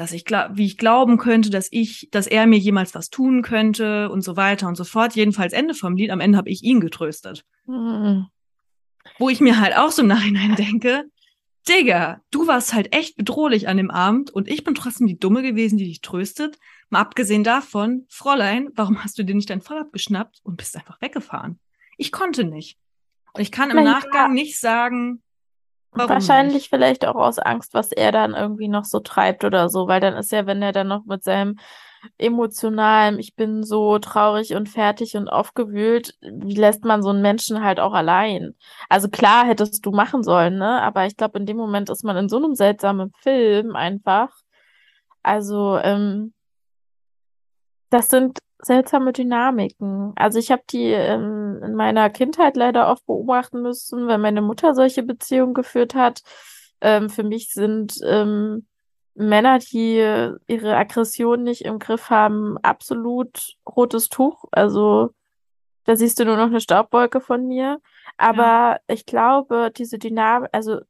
Dass 0.00 0.12
ich 0.12 0.24
glaub, 0.24 0.52
wie 0.56 0.64
ich 0.64 0.78
glauben 0.78 1.18
könnte, 1.18 1.50
dass 1.50 1.68
ich, 1.70 2.08
dass 2.10 2.26
er 2.26 2.46
mir 2.46 2.58
jemals 2.58 2.94
was 2.94 3.10
tun 3.10 3.42
könnte 3.42 4.08
und 4.08 4.22
so 4.22 4.34
weiter 4.34 4.66
und 4.66 4.74
so 4.74 4.84
fort. 4.84 5.14
Jedenfalls 5.14 5.52
Ende 5.52 5.74
vom 5.74 5.94
Lied. 5.94 6.10
Am 6.10 6.20
Ende 6.20 6.38
habe 6.38 6.48
ich 6.48 6.62
ihn 6.62 6.80
getröstet. 6.80 7.44
Mhm. 7.66 8.24
Wo 9.18 9.28
ich 9.28 9.42
mir 9.42 9.60
halt 9.60 9.76
auch 9.76 9.90
so 9.90 10.00
im 10.00 10.08
Nachhinein 10.08 10.56
denke, 10.56 11.04
Digga, 11.68 12.22
du 12.30 12.46
warst 12.46 12.72
halt 12.72 12.94
echt 12.96 13.18
bedrohlich 13.18 13.68
an 13.68 13.76
dem 13.76 13.90
Abend 13.90 14.30
und 14.30 14.48
ich 14.48 14.64
bin 14.64 14.74
trotzdem 14.74 15.06
die 15.06 15.18
Dumme 15.18 15.42
gewesen, 15.42 15.76
die 15.76 15.84
dich 15.84 16.00
tröstet. 16.00 16.58
Mal 16.88 17.00
abgesehen 17.00 17.44
davon, 17.44 18.06
Fräulein, 18.08 18.70
warum 18.76 19.04
hast 19.04 19.18
du 19.18 19.22
dir 19.22 19.34
nicht 19.34 19.50
dein 19.50 19.60
Fahrrad 19.60 19.92
geschnappt 19.92 20.40
und 20.44 20.56
bist 20.56 20.74
einfach 20.76 20.98
weggefahren? 21.02 21.60
Ich 21.98 22.10
konnte 22.10 22.44
nicht. 22.44 22.78
Und 23.34 23.42
ich 23.42 23.52
kann 23.52 23.68
im 23.68 23.84
Nachgang 23.84 24.32
nicht 24.32 24.58
sagen, 24.58 25.22
warum. 25.92 26.10
Wahrscheinlich 26.10 26.54
nicht. 26.54 26.68
vielleicht 26.70 27.06
auch 27.06 27.16
aus 27.16 27.38
Angst, 27.38 27.74
was 27.74 27.92
er 27.92 28.12
dann 28.12 28.34
irgendwie 28.34 28.68
noch 28.68 28.84
so 28.84 29.00
treibt 29.00 29.44
oder 29.44 29.68
so, 29.68 29.88
weil 29.88 30.00
dann 30.00 30.14
ist 30.14 30.32
ja, 30.32 30.46
wenn 30.46 30.62
er 30.62 30.72
dann 30.72 30.88
noch 30.88 31.04
mit 31.04 31.24
seinem 31.24 31.56
emotionalem, 32.18 33.18
ich 33.18 33.34
bin 33.34 33.62
so 33.62 33.98
traurig 33.98 34.54
und 34.54 34.68
fertig 34.68 35.16
und 35.16 35.28
aufgewühlt, 35.28 36.14
wie 36.22 36.54
lässt 36.54 36.84
man 36.84 37.02
so 37.02 37.10
einen 37.10 37.22
Menschen 37.22 37.62
halt 37.62 37.80
auch 37.80 37.92
allein? 37.92 38.54
Also 38.88 39.08
klar 39.08 39.46
hättest 39.46 39.84
du 39.84 39.90
machen 39.90 40.22
sollen, 40.22 40.56
ne? 40.56 40.80
Aber 40.82 41.06
ich 41.06 41.16
glaube, 41.16 41.38
in 41.38 41.46
dem 41.46 41.56
Moment 41.56 41.90
ist 41.90 42.04
man 42.04 42.16
in 42.16 42.28
so 42.28 42.38
einem 42.38 42.54
seltsamen 42.54 43.12
Film 43.20 43.76
einfach. 43.76 44.30
Also, 45.22 45.78
ähm, 45.78 46.32
das 47.90 48.08
sind 48.08 48.38
seltsame 48.62 49.12
Dynamiken. 49.12 50.12
Also 50.16 50.38
ich 50.38 50.50
habe 50.50 50.62
die 50.70 50.86
ähm, 50.86 51.60
in 51.64 51.74
meiner 51.74 52.10
Kindheit 52.10 52.56
leider 52.56 52.88
oft 52.90 53.06
beobachten 53.06 53.62
müssen, 53.62 54.06
wenn 54.08 54.20
meine 54.20 54.42
Mutter 54.42 54.74
solche 54.74 55.02
Beziehungen 55.02 55.54
geführt 55.54 55.94
hat. 55.94 56.22
Ähm, 56.80 57.10
für 57.10 57.22
mich 57.22 57.50
sind 57.50 57.98
ähm, 58.04 58.66
Männer, 59.14 59.58
die 59.58 59.96
ihre 60.46 60.76
Aggression 60.76 61.42
nicht 61.42 61.62
im 61.62 61.78
Griff 61.78 62.10
haben, 62.10 62.56
absolut 62.58 63.56
rotes 63.66 64.08
Tuch. 64.08 64.44
Also 64.52 65.10
da 65.84 65.96
siehst 65.96 66.20
du 66.20 66.24
nur 66.24 66.36
noch 66.36 66.46
eine 66.46 66.60
Staubwolke 66.60 67.20
von 67.20 67.46
mir. 67.46 67.80
Aber 68.16 68.42
ja. 68.42 68.78
ich 68.86 69.06
glaube, 69.06 69.72
diese 69.76 69.98
Dynamik, 69.98 70.50
also 70.52 70.80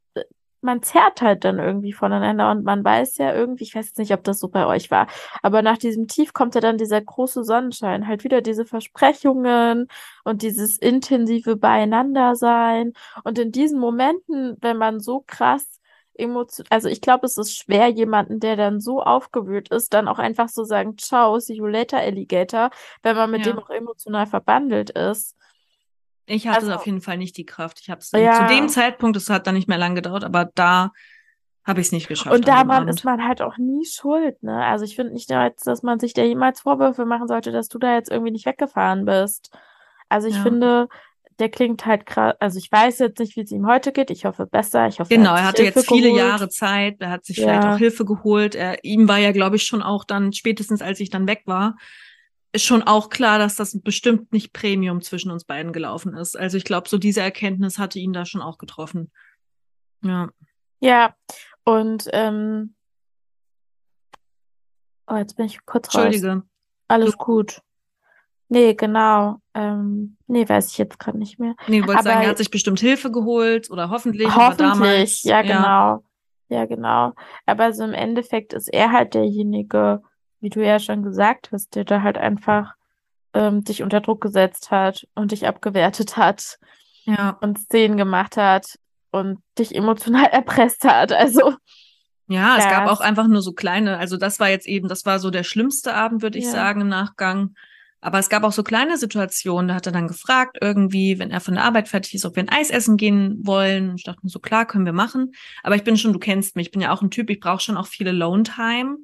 man 0.61 0.81
zerrt 0.83 1.21
halt 1.21 1.43
dann 1.43 1.59
irgendwie 1.59 1.93
voneinander 1.93 2.51
und 2.51 2.63
man 2.63 2.83
weiß 2.83 3.17
ja 3.17 3.33
irgendwie, 3.33 3.63
ich 3.63 3.75
weiß 3.75 3.87
jetzt 3.87 3.97
nicht, 3.97 4.13
ob 4.13 4.23
das 4.23 4.39
so 4.39 4.49
bei 4.49 4.65
euch 4.65 4.91
war, 4.91 5.07
aber 5.41 5.61
nach 5.61 5.77
diesem 5.77 6.07
Tief 6.07 6.33
kommt 6.33 6.55
ja 6.55 6.61
dann 6.61 6.77
dieser 6.77 7.01
große 7.01 7.43
Sonnenschein, 7.43 8.07
halt 8.07 8.23
wieder 8.23 8.41
diese 8.41 8.65
Versprechungen 8.65 9.87
und 10.23 10.41
dieses 10.41 10.77
intensive 10.77 11.55
Beieinandersein. 11.55 12.93
Und 13.23 13.39
in 13.39 13.51
diesen 13.51 13.79
Momenten, 13.79 14.57
wenn 14.61 14.77
man 14.77 14.99
so 14.99 15.23
krass 15.25 15.81
emotional, 16.15 16.67
also 16.69 16.89
ich 16.89 17.01
glaube, 17.01 17.25
es 17.25 17.37
ist 17.37 17.57
schwer, 17.57 17.87
jemanden, 17.89 18.39
der 18.39 18.55
dann 18.55 18.79
so 18.79 19.01
aufgewühlt 19.01 19.69
ist, 19.69 19.93
dann 19.93 20.07
auch 20.07 20.19
einfach 20.19 20.49
so 20.49 20.63
sagen, 20.63 20.97
ciao, 20.97 21.39
see 21.39 21.55
you 21.55 21.65
later, 21.65 21.97
Alligator, 21.97 22.69
wenn 23.03 23.15
man 23.15 23.31
mit 23.31 23.45
ja. 23.45 23.53
dem 23.53 23.59
auch 23.59 23.69
emotional 23.69 24.27
verbandelt 24.27 24.91
ist. 24.91 25.35
Ich 26.25 26.47
hatte 26.47 26.59
also, 26.59 26.73
auf 26.73 26.85
jeden 26.85 27.01
Fall 27.01 27.17
nicht 27.17 27.37
die 27.37 27.45
Kraft. 27.45 27.79
Ich 27.81 27.89
habe 27.89 27.99
es 27.99 28.11
ja. 28.11 28.47
zu 28.47 28.53
dem 28.53 28.69
Zeitpunkt, 28.69 29.17
es 29.17 29.29
hat 29.29 29.47
dann 29.47 29.55
nicht 29.55 29.67
mehr 29.67 29.77
lang 29.77 29.95
gedauert, 29.95 30.23
aber 30.23 30.45
da 30.55 30.91
habe 31.63 31.79
ich 31.79 31.87
es 31.87 31.91
nicht 31.91 32.07
geschafft. 32.07 32.35
Und 32.35 32.47
da 32.47 32.63
man, 32.63 32.87
ist 32.87 33.03
man 33.03 33.23
halt 33.27 33.41
auch 33.41 33.57
nie 33.57 33.85
schuld, 33.85 34.41
ne? 34.41 34.65
Also 34.65 34.83
ich 34.85 34.95
finde 34.95 35.13
nicht, 35.13 35.29
dass 35.29 35.83
man 35.83 35.99
sich 35.99 36.13
da 36.13 36.23
jemals 36.23 36.61
Vorwürfe 36.61 37.05
machen 37.05 37.27
sollte, 37.27 37.51
dass 37.51 37.67
du 37.67 37.77
da 37.77 37.93
jetzt 37.93 38.09
irgendwie 38.09 38.31
nicht 38.31 38.45
weggefahren 38.45 39.05
bist. 39.05 39.51
Also 40.09 40.27
ich 40.27 40.35
ja. 40.35 40.41
finde, 40.41 40.87
der 41.39 41.49
klingt 41.49 41.85
halt 41.85 42.05
krass. 42.05 42.35
Also 42.39 42.57
ich 42.57 42.71
weiß 42.71 42.99
jetzt 42.99 43.19
nicht, 43.19 43.35
wie 43.35 43.41
es 43.41 43.51
ihm 43.51 43.67
heute 43.67 43.91
geht. 43.91 44.09
Ich 44.09 44.25
hoffe 44.25 44.45
besser. 44.45 44.87
Ich 44.87 44.99
hoffe, 44.99 45.13
genau, 45.13 45.35
er, 45.35 45.43
hatte 45.43 45.63
Hilfe 45.63 45.79
jetzt 45.79 45.89
viele 45.89 46.09
geholt. 46.09 46.19
Jahre 46.19 46.49
Zeit. 46.49 46.97
Er 46.99 47.09
hat 47.09 47.25
sich 47.25 47.37
ja. 47.37 47.43
vielleicht 47.43 47.67
auch 47.67 47.77
Hilfe 47.77 48.05
geholt. 48.05 48.55
Er, 48.55 48.83
ihm 48.83 49.07
war 49.07 49.17
ja, 49.17 49.31
glaube 49.31 49.55
ich, 49.55 49.63
schon 49.63 49.83
auch 49.83 50.03
dann 50.03 50.33
spätestens, 50.33 50.81
als 50.81 50.99
ich 50.99 51.09
dann 51.09 51.27
weg 51.27 51.43
war, 51.45 51.77
ist 52.53 52.65
schon 52.65 52.83
auch 52.83 53.09
klar, 53.09 53.39
dass 53.39 53.55
das 53.55 53.79
bestimmt 53.81 54.33
nicht 54.33 54.53
Premium 54.53 55.01
zwischen 55.01 55.31
uns 55.31 55.45
beiden 55.45 55.71
gelaufen 55.71 56.15
ist. 56.15 56.37
Also 56.37 56.57
ich 56.57 56.65
glaube, 56.65 56.89
so 56.89 56.97
diese 56.97 57.21
Erkenntnis 57.21 57.77
hatte 57.77 57.99
ihn 57.99 58.13
da 58.13 58.25
schon 58.25 58.41
auch 58.41 58.57
getroffen. 58.57 59.11
Ja. 60.03 60.29
Ja, 60.79 61.15
und 61.63 62.09
ähm, 62.11 62.75
oh, 65.07 65.15
jetzt 65.15 65.37
bin 65.37 65.45
ich 65.45 65.65
kurz 65.65 65.89
raus. 65.89 66.05
Entschuldige. 66.05 66.43
Alles 66.87 67.11
du. 67.11 67.17
gut. 67.17 67.61
Nee, 68.49 68.73
genau. 68.73 69.37
Ähm, 69.53 70.17
nee, 70.27 70.47
weiß 70.47 70.71
ich 70.71 70.77
jetzt 70.77 70.99
gerade 70.99 71.17
nicht 71.17 71.39
mehr. 71.39 71.55
Nee, 71.67 71.79
du 71.79 71.87
wolltest 71.87 72.03
sagen, 72.03 72.21
er 72.21 72.29
hat 72.29 72.37
sich 72.37 72.51
bestimmt 72.51 72.81
Hilfe 72.81 73.09
geholt 73.09 73.71
oder 73.71 73.89
hoffentlich. 73.89 74.27
Hoffentlich, 74.35 74.57
damals, 74.57 75.23
ja, 75.23 75.41
genau. 75.41 75.53
Ja. 75.59 76.01
ja, 76.49 76.65
genau. 76.65 77.13
Aber 77.45 77.71
so 77.71 77.85
im 77.85 77.93
Endeffekt 77.93 78.51
ist 78.51 78.67
er 78.67 78.91
halt 78.91 79.13
derjenige, 79.13 80.01
wie 80.41 80.49
du 80.49 80.65
ja 80.65 80.79
schon 80.79 81.03
gesagt 81.03 81.51
hast, 81.51 81.75
der 81.75 81.85
da 81.85 82.01
halt 82.01 82.17
einfach 82.17 82.73
ähm, 83.33 83.63
dich 83.63 83.83
unter 83.83 84.01
Druck 84.01 84.21
gesetzt 84.21 84.71
hat 84.71 85.07
und 85.15 85.31
dich 85.31 85.47
abgewertet 85.47 86.17
hat 86.17 86.59
ja. 87.05 87.37
und 87.41 87.59
Szenen 87.59 87.97
gemacht 87.97 88.37
hat 88.37 88.77
und 89.11 89.39
dich 89.57 89.75
emotional 89.75 90.25
erpresst 90.31 90.83
hat. 90.83 91.13
Also 91.13 91.53
ja, 92.27 92.57
es 92.57 92.63
gab 92.63 92.87
auch 92.87 93.01
einfach 93.01 93.27
nur 93.27 93.41
so 93.41 93.51
kleine, 93.51 93.97
also 93.97 94.15
das 94.15 94.39
war 94.39 94.49
jetzt 94.49 94.65
eben, 94.65 94.87
das 94.87 95.05
war 95.05 95.19
so 95.19 95.31
der 95.31 95.43
schlimmste 95.43 95.93
Abend, 95.93 96.21
würde 96.21 96.37
ich 96.37 96.45
ja. 96.45 96.51
sagen, 96.51 96.81
im 96.81 96.87
Nachgang. 96.87 97.55
Aber 97.99 98.19
es 98.19 98.29
gab 98.29 98.43
auch 98.43 98.53
so 98.53 98.63
kleine 98.63 98.97
Situationen, 98.97 99.67
da 99.67 99.75
hat 99.75 99.85
er 99.85 99.91
dann 99.91 100.07
gefragt, 100.07 100.57
irgendwie, 100.59 101.19
wenn 101.19 101.29
er 101.29 101.39
von 101.39 101.53
der 101.53 101.65
Arbeit 101.65 101.87
fertig 101.87 102.15
ist, 102.15 102.25
ob 102.25 102.35
wir 102.35 102.43
ein 102.43 102.49
Eis 102.49 102.71
essen 102.71 102.97
gehen 102.97 103.39
wollen. 103.43 103.95
Ich 103.95 104.05
dachte 104.05 104.21
mir 104.23 104.29
so, 104.29 104.39
klar, 104.39 104.65
können 104.65 104.85
wir 104.85 104.93
machen. 104.93 105.33
Aber 105.61 105.75
ich 105.75 105.83
bin 105.83 105.97
schon, 105.97 106.13
du 106.13 106.19
kennst 106.19 106.55
mich, 106.55 106.67
ich 106.67 106.71
bin 106.71 106.81
ja 106.81 106.93
auch 106.93 107.03
ein 107.03 107.11
Typ, 107.11 107.29
ich 107.29 107.39
brauche 107.39 107.61
schon 107.61 107.77
auch 107.77 107.85
viele 107.85 108.11
Lone 108.11 108.43
Time. 108.43 108.97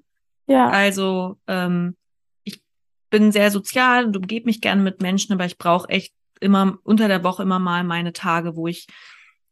Ja. 0.47 0.69
Also 0.69 1.37
ähm, 1.47 1.95
ich 2.43 2.61
bin 3.09 3.31
sehr 3.31 3.51
sozial 3.51 4.05
und 4.05 4.17
umgebe 4.17 4.45
mich 4.45 4.61
gerne 4.61 4.81
mit 4.81 5.01
Menschen, 5.01 5.33
aber 5.33 5.45
ich 5.45 5.57
brauche 5.57 5.89
echt 5.89 6.13
immer 6.39 6.77
unter 6.83 7.07
der 7.07 7.23
Woche 7.23 7.43
immer 7.43 7.59
mal 7.59 7.83
meine 7.83 8.13
Tage, 8.13 8.55
wo 8.55 8.67
ich 8.67 8.87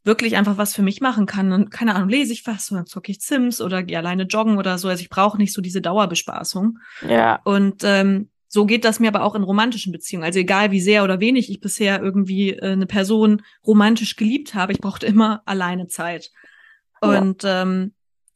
wirklich 0.03 0.37
einfach 0.37 0.57
was 0.57 0.73
für 0.75 0.83
mich 0.83 1.01
machen 1.01 1.25
kann. 1.25 1.51
Und 1.51 1.71
keine 1.71 1.95
Ahnung, 1.95 2.09
lese 2.09 2.31
ich 2.31 2.45
was 2.45 2.71
oder 2.71 2.85
zocke 2.85 3.11
ich 3.11 3.21
Sims 3.21 3.59
oder 3.59 3.83
gehe 3.83 3.97
alleine 3.97 4.23
joggen 4.23 4.57
oder 4.57 4.77
so. 4.77 4.87
Also 4.87 5.01
ich 5.01 5.09
brauche 5.09 5.37
nicht 5.37 5.51
so 5.51 5.61
diese 5.61 5.81
Dauerbespaßung. 5.81 6.77
Ja. 7.07 7.41
Und 7.43 7.83
ähm, 7.83 8.29
so 8.47 8.65
geht 8.65 8.85
das 8.85 8.99
mir 8.99 9.09
aber 9.09 9.23
auch 9.23 9.35
in 9.35 9.43
romantischen 9.43 9.91
Beziehungen. 9.91 10.23
Also 10.23 10.39
egal 10.39 10.71
wie 10.71 10.79
sehr 10.79 11.03
oder 11.03 11.19
wenig 11.19 11.49
ich 11.49 11.59
bisher 11.59 12.01
irgendwie 12.01 12.51
äh, 12.51 12.71
eine 12.71 12.85
Person 12.85 13.41
romantisch 13.65 14.15
geliebt 14.15 14.53
habe, 14.53 14.71
ich 14.71 14.79
brauchte 14.79 15.07
immer 15.07 15.41
alleine 15.45 15.87
Zeit. 15.87 16.31
Ja. 17.01 17.19
Und 17.19 17.41
ähm, 17.43 17.93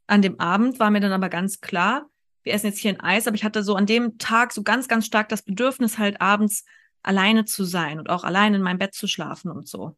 an 0.07 0.21
dem 0.23 0.39
Abend 0.39 0.79
war 0.79 0.89
mir 0.89 0.99
dann 0.99 1.11
aber 1.11 1.29
ganz 1.29 1.61
klar, 1.61 2.08
wir 2.43 2.53
essen 2.53 2.67
jetzt 2.67 2.79
hier 2.79 2.91
ein 2.91 2.99
Eis, 2.99 3.27
aber 3.27 3.35
ich 3.35 3.43
hatte 3.43 3.63
so 3.63 3.75
an 3.75 3.85
dem 3.85 4.17
Tag 4.17 4.53
so 4.53 4.63
ganz, 4.63 4.87
ganz 4.87 5.05
stark 5.05 5.29
das 5.29 5.41
Bedürfnis, 5.41 5.97
halt 5.97 6.21
abends 6.21 6.65
alleine 7.03 7.45
zu 7.45 7.63
sein 7.63 7.99
und 7.99 8.09
auch 8.09 8.23
allein 8.23 8.53
in 8.53 8.61
meinem 8.61 8.79
Bett 8.79 8.93
zu 8.93 9.07
schlafen 9.07 9.51
und 9.51 9.67
so. 9.67 9.95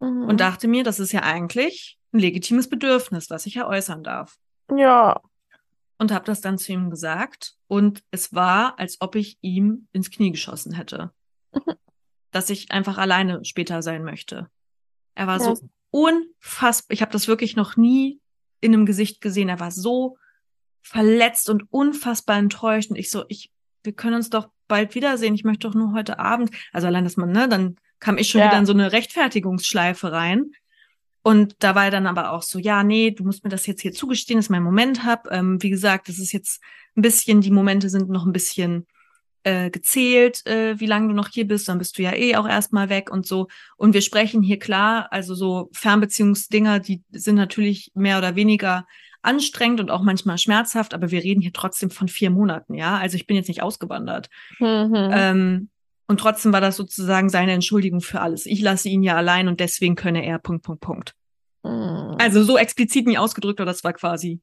Mhm. 0.00 0.24
Und 0.24 0.40
dachte 0.40 0.68
mir, 0.68 0.84
das 0.84 1.00
ist 1.00 1.12
ja 1.12 1.22
eigentlich 1.22 1.98
ein 2.12 2.18
legitimes 2.18 2.68
Bedürfnis, 2.68 3.30
was 3.30 3.46
ich 3.46 3.54
ja 3.54 3.66
äußern 3.66 4.02
darf. 4.02 4.36
Ja. 4.74 5.20
Und 5.98 6.12
habe 6.12 6.24
das 6.24 6.40
dann 6.40 6.58
zu 6.58 6.72
ihm 6.72 6.90
gesagt. 6.90 7.54
Und 7.66 8.02
es 8.10 8.32
war, 8.32 8.78
als 8.78 9.00
ob 9.00 9.14
ich 9.14 9.38
ihm 9.42 9.88
ins 9.92 10.10
Knie 10.10 10.30
geschossen 10.30 10.72
hätte. 10.72 11.12
Dass 12.30 12.50
ich 12.50 12.70
einfach 12.70 12.96
alleine 12.96 13.44
später 13.44 13.82
sein 13.82 14.04
möchte. 14.04 14.48
Er 15.14 15.26
war 15.26 15.40
ja. 15.40 15.54
so 15.54 15.68
unfassbar. 15.90 16.94
Ich 16.94 17.02
habe 17.02 17.12
das 17.12 17.28
wirklich 17.28 17.56
noch 17.56 17.76
nie 17.76 18.20
in 18.60 18.72
einem 18.72 18.86
Gesicht 18.86 19.20
gesehen. 19.20 19.48
Er 19.48 19.60
war 19.60 19.70
so 19.70 20.16
verletzt 20.82 21.48
und 21.50 21.64
unfassbar 21.70 22.38
enttäuscht. 22.38 22.90
Und 22.90 22.96
ich 22.96 23.10
so, 23.10 23.24
ich, 23.28 23.50
wir 23.82 23.92
können 23.92 24.16
uns 24.16 24.30
doch 24.30 24.48
bald 24.68 24.94
wiedersehen. 24.94 25.34
Ich 25.34 25.44
möchte 25.44 25.68
doch 25.68 25.74
nur 25.74 25.92
heute 25.92 26.18
Abend. 26.18 26.50
Also 26.72 26.86
allein, 26.86 27.04
dass 27.04 27.16
man, 27.16 27.32
ne, 27.32 27.48
dann 27.48 27.76
kam 27.98 28.18
ich 28.18 28.28
schon 28.28 28.40
ja. 28.40 28.48
wieder 28.48 28.58
in 28.58 28.66
so 28.66 28.72
eine 28.72 28.92
Rechtfertigungsschleife 28.92 30.12
rein. 30.12 30.52
Und 31.22 31.56
da 31.58 31.74
war 31.74 31.84
er 31.84 31.90
dann 31.90 32.06
aber 32.06 32.32
auch 32.32 32.42
so, 32.42 32.58
ja, 32.58 32.82
nee, 32.82 33.10
du 33.10 33.24
musst 33.24 33.44
mir 33.44 33.50
das 33.50 33.66
jetzt 33.66 33.82
hier 33.82 33.92
zugestehen, 33.92 34.38
dass 34.38 34.46
ich 34.46 34.50
meinen 34.50 34.64
Moment 34.64 35.04
hab. 35.04 35.30
Ähm, 35.30 35.62
wie 35.62 35.68
gesagt, 35.68 36.08
das 36.08 36.18
ist 36.18 36.32
jetzt 36.32 36.62
ein 36.96 37.02
bisschen, 37.02 37.42
die 37.42 37.50
Momente 37.50 37.90
sind 37.90 38.08
noch 38.08 38.24
ein 38.24 38.32
bisschen 38.32 38.86
äh, 39.42 39.70
gezählt, 39.70 40.46
äh, 40.46 40.78
wie 40.80 40.86
lange 40.86 41.08
du 41.08 41.14
noch 41.14 41.28
hier 41.28 41.46
bist, 41.46 41.68
dann 41.68 41.78
bist 41.78 41.96
du 41.98 42.02
ja 42.02 42.14
eh 42.14 42.36
auch 42.36 42.48
erstmal 42.48 42.88
weg 42.88 43.10
und 43.10 43.26
so. 43.26 43.48
Und 43.76 43.94
wir 43.94 44.02
sprechen 44.02 44.42
hier 44.42 44.58
klar, 44.58 45.08
also 45.10 45.34
so 45.34 45.70
Fernbeziehungsdinger, 45.72 46.78
die 46.78 47.02
sind 47.10 47.36
natürlich 47.36 47.90
mehr 47.94 48.18
oder 48.18 48.36
weniger 48.36 48.86
anstrengend 49.22 49.80
und 49.80 49.90
auch 49.90 50.02
manchmal 50.02 50.38
schmerzhaft, 50.38 50.94
aber 50.94 51.10
wir 51.10 51.22
reden 51.22 51.40
hier 51.40 51.52
trotzdem 51.52 51.90
von 51.90 52.08
vier 52.08 52.30
Monaten, 52.30 52.74
ja. 52.74 52.96
Also 52.98 53.16
ich 53.16 53.26
bin 53.26 53.36
jetzt 53.36 53.48
nicht 53.48 53.62
ausgewandert. 53.62 54.28
Mhm. 54.58 55.10
Ähm, 55.12 55.68
und 56.06 56.18
trotzdem 56.18 56.52
war 56.52 56.60
das 56.60 56.76
sozusagen 56.76 57.28
seine 57.28 57.52
Entschuldigung 57.52 58.00
für 58.00 58.20
alles. 58.20 58.46
Ich 58.46 58.60
lasse 58.60 58.88
ihn 58.88 59.02
ja 59.02 59.16
allein 59.16 59.46
und 59.46 59.60
deswegen 59.60 59.94
könne 59.94 60.24
er 60.24 60.38
Punkt, 60.38 60.64
Punkt, 60.64 60.80
Punkt. 60.80 61.14
Mhm. 61.62 62.16
Also 62.18 62.42
so 62.42 62.58
explizit 62.58 63.06
nie 63.06 63.18
ausgedrückt, 63.18 63.60
aber 63.60 63.70
das 63.70 63.84
war 63.84 63.92
quasi 63.92 64.40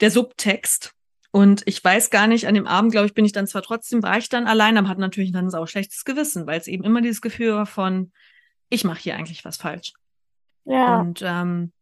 der 0.00 0.10
Subtext. 0.10 0.92
Und 1.32 1.62
ich 1.66 1.82
weiß 1.82 2.10
gar 2.10 2.26
nicht, 2.26 2.48
an 2.48 2.54
dem 2.54 2.66
Abend, 2.66 2.90
glaube 2.90 3.06
ich, 3.06 3.14
bin 3.14 3.24
ich 3.24 3.32
dann 3.32 3.46
zwar 3.46 3.62
trotzdem, 3.62 4.02
war 4.02 4.18
ich 4.18 4.28
dann 4.28 4.46
allein, 4.46 4.76
aber 4.76 4.88
hatte 4.88 5.00
natürlich 5.00 5.30
dann 5.30 5.54
auch 5.54 5.66
schlechtes 5.66 6.04
Gewissen, 6.04 6.46
weil 6.46 6.58
es 6.58 6.66
eben 6.66 6.82
immer 6.82 7.00
dieses 7.00 7.20
Gefühl 7.20 7.54
war 7.54 7.66
von, 7.66 8.12
ich 8.68 8.84
mache 8.84 9.00
hier 9.00 9.14
eigentlich 9.14 9.44
was 9.44 9.56
falsch. 9.56 9.92
Ja. 10.64 11.00
Und 11.00 11.22
ähm, 11.24 11.72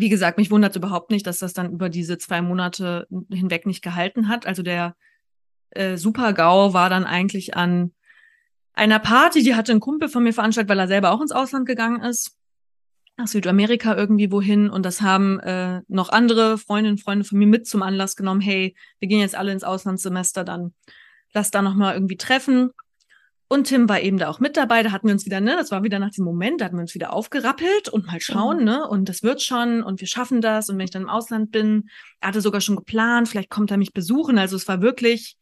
wie 0.00 0.08
gesagt, 0.08 0.38
mich 0.38 0.50
wundert 0.50 0.74
überhaupt 0.76 1.10
nicht, 1.10 1.26
dass 1.26 1.38
das 1.38 1.52
dann 1.52 1.72
über 1.72 1.90
diese 1.90 2.16
zwei 2.16 2.40
Monate 2.40 3.06
hinweg 3.30 3.66
nicht 3.66 3.82
gehalten 3.82 4.28
hat. 4.28 4.46
Also 4.46 4.62
der 4.62 4.96
äh, 5.70 5.98
Super-GAU 5.98 6.72
war 6.72 6.88
dann 6.88 7.04
eigentlich 7.04 7.54
an 7.54 7.92
einer 8.72 8.98
Party, 8.98 9.42
die 9.42 9.54
hatte 9.54 9.72
ein 9.72 9.80
Kumpel 9.80 10.08
von 10.08 10.22
mir 10.22 10.32
veranstaltet, 10.32 10.70
weil 10.70 10.78
er 10.78 10.88
selber 10.88 11.12
auch 11.12 11.20
ins 11.20 11.32
Ausland 11.32 11.66
gegangen 11.66 12.00
ist. 12.02 12.34
Nach 13.18 13.26
Südamerika 13.26 13.94
irgendwie 13.94 14.32
wohin. 14.32 14.70
Und 14.70 14.86
das 14.86 15.02
haben 15.02 15.38
äh, 15.40 15.82
noch 15.86 16.08
andere 16.08 16.56
Freundinnen 16.56 16.94
und 16.96 17.02
Freunde 17.02 17.26
von 17.26 17.38
mir 17.38 17.46
mit 17.46 17.66
zum 17.66 17.82
Anlass 17.82 18.16
genommen. 18.16 18.40
Hey, 18.40 18.74
wir 19.00 19.08
gehen 19.08 19.20
jetzt 19.20 19.36
alle 19.36 19.52
ins 19.52 19.64
Auslandssemester, 19.64 20.44
dann 20.44 20.72
lass 21.34 21.50
da 21.50 21.60
nochmal 21.60 21.92
irgendwie 21.92 22.16
treffen. 22.16 22.70
Und 23.52 23.64
Tim 23.64 23.88
war 23.88 24.00
eben 24.00 24.16
da 24.16 24.28
auch 24.28 24.38
mit 24.38 24.56
dabei. 24.56 24.84
Da 24.84 24.92
hatten 24.92 25.08
wir 25.08 25.12
uns 25.12 25.26
wieder, 25.26 25.40
ne, 25.40 25.56
das 25.56 25.72
war 25.72 25.82
wieder 25.82 25.98
nach 25.98 26.10
diesem 26.10 26.24
Moment, 26.24 26.60
da 26.60 26.66
hatten 26.66 26.76
wir 26.76 26.82
uns 26.82 26.94
wieder 26.94 27.12
aufgerappelt 27.12 27.88
und 27.88 28.06
mal 28.06 28.20
schauen, 28.20 28.58
mhm. 28.58 28.64
ne, 28.64 28.88
und 28.88 29.08
das 29.08 29.24
wird 29.24 29.42
schon 29.42 29.82
und 29.82 30.00
wir 30.00 30.06
schaffen 30.06 30.40
das. 30.40 30.68
Und 30.68 30.78
wenn 30.78 30.84
ich 30.84 30.92
dann 30.92 31.02
im 31.02 31.08
Ausland 31.08 31.50
bin, 31.50 31.90
er 32.20 32.28
hatte 32.28 32.42
sogar 32.42 32.60
schon 32.60 32.76
geplant, 32.76 33.28
vielleicht 33.28 33.50
kommt 33.50 33.72
er 33.72 33.76
mich 33.76 33.92
besuchen. 33.92 34.38
Also 34.38 34.54
es 34.54 34.68
war 34.68 34.82
wirklich 34.82 35.36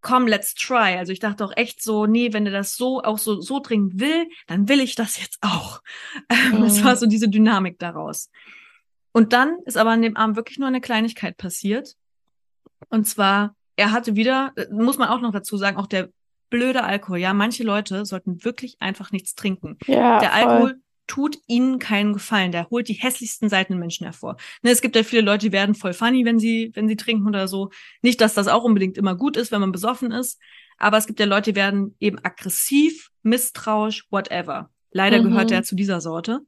komm, 0.00 0.26
let's 0.26 0.54
try. 0.54 0.96
Also 0.98 1.12
ich 1.12 1.20
dachte 1.20 1.44
auch 1.44 1.56
echt 1.56 1.80
so, 1.80 2.06
nee, 2.06 2.32
wenn 2.32 2.44
er 2.44 2.50
das 2.50 2.74
so 2.74 3.02
auch 3.02 3.18
so 3.18 3.40
so 3.40 3.60
dringend 3.60 4.00
will, 4.00 4.26
dann 4.48 4.68
will 4.68 4.80
ich 4.80 4.96
das 4.96 5.20
jetzt 5.20 5.38
auch. 5.42 5.80
Mhm. 6.52 6.64
Es 6.64 6.82
war 6.82 6.96
so 6.96 7.06
diese 7.06 7.28
Dynamik 7.28 7.78
daraus. 7.78 8.30
Und 9.12 9.32
dann 9.32 9.58
ist 9.64 9.76
aber 9.76 9.90
an 9.90 10.02
dem 10.02 10.16
Abend 10.16 10.34
wirklich 10.34 10.58
nur 10.58 10.66
eine 10.66 10.80
Kleinigkeit 10.80 11.36
passiert. 11.36 11.94
Und 12.88 13.06
zwar, 13.06 13.54
er 13.76 13.92
hatte 13.92 14.16
wieder, 14.16 14.52
äh, 14.56 14.66
muss 14.72 14.98
man 14.98 15.08
auch 15.08 15.20
noch 15.20 15.32
dazu 15.32 15.56
sagen, 15.56 15.76
auch 15.76 15.86
der 15.86 16.10
blöde 16.52 16.84
Alkohol. 16.84 17.18
Ja, 17.18 17.32
manche 17.32 17.64
Leute 17.64 18.04
sollten 18.04 18.44
wirklich 18.44 18.76
einfach 18.78 19.10
nichts 19.10 19.34
trinken. 19.34 19.78
Ja, 19.86 20.20
der 20.20 20.30
voll. 20.30 20.40
Alkohol 20.40 20.82
tut 21.06 21.38
ihnen 21.48 21.78
keinen 21.78 22.12
Gefallen. 22.12 22.52
Der 22.52 22.68
holt 22.70 22.88
die 22.88 22.94
hässlichsten 22.94 23.48
Seiten 23.48 23.78
Menschen 23.78 24.04
hervor. 24.04 24.36
Ne, 24.62 24.70
es 24.70 24.82
gibt 24.82 24.94
ja 24.94 25.02
viele 25.02 25.22
Leute, 25.22 25.46
die 25.46 25.52
werden 25.52 25.74
voll 25.74 25.94
funny, 25.94 26.24
wenn 26.24 26.38
sie, 26.38 26.70
wenn 26.74 26.88
sie 26.88 26.96
trinken 26.96 27.26
oder 27.26 27.48
so. 27.48 27.70
Nicht, 28.02 28.20
dass 28.20 28.34
das 28.34 28.48
auch 28.48 28.64
unbedingt 28.64 28.98
immer 28.98 29.16
gut 29.16 29.36
ist, 29.36 29.50
wenn 29.50 29.60
man 29.60 29.72
besoffen 29.72 30.12
ist. 30.12 30.38
Aber 30.78 30.98
es 30.98 31.06
gibt 31.06 31.18
ja 31.20 31.26
Leute, 31.26 31.52
die 31.52 31.56
werden 31.56 31.96
eben 31.98 32.18
aggressiv, 32.22 33.10
misstrauisch, 33.22 34.06
whatever. 34.10 34.70
Leider 34.90 35.20
mhm. 35.20 35.30
gehört 35.30 35.50
er 35.50 35.62
zu 35.62 35.74
dieser 35.74 36.00
Sorte. 36.00 36.40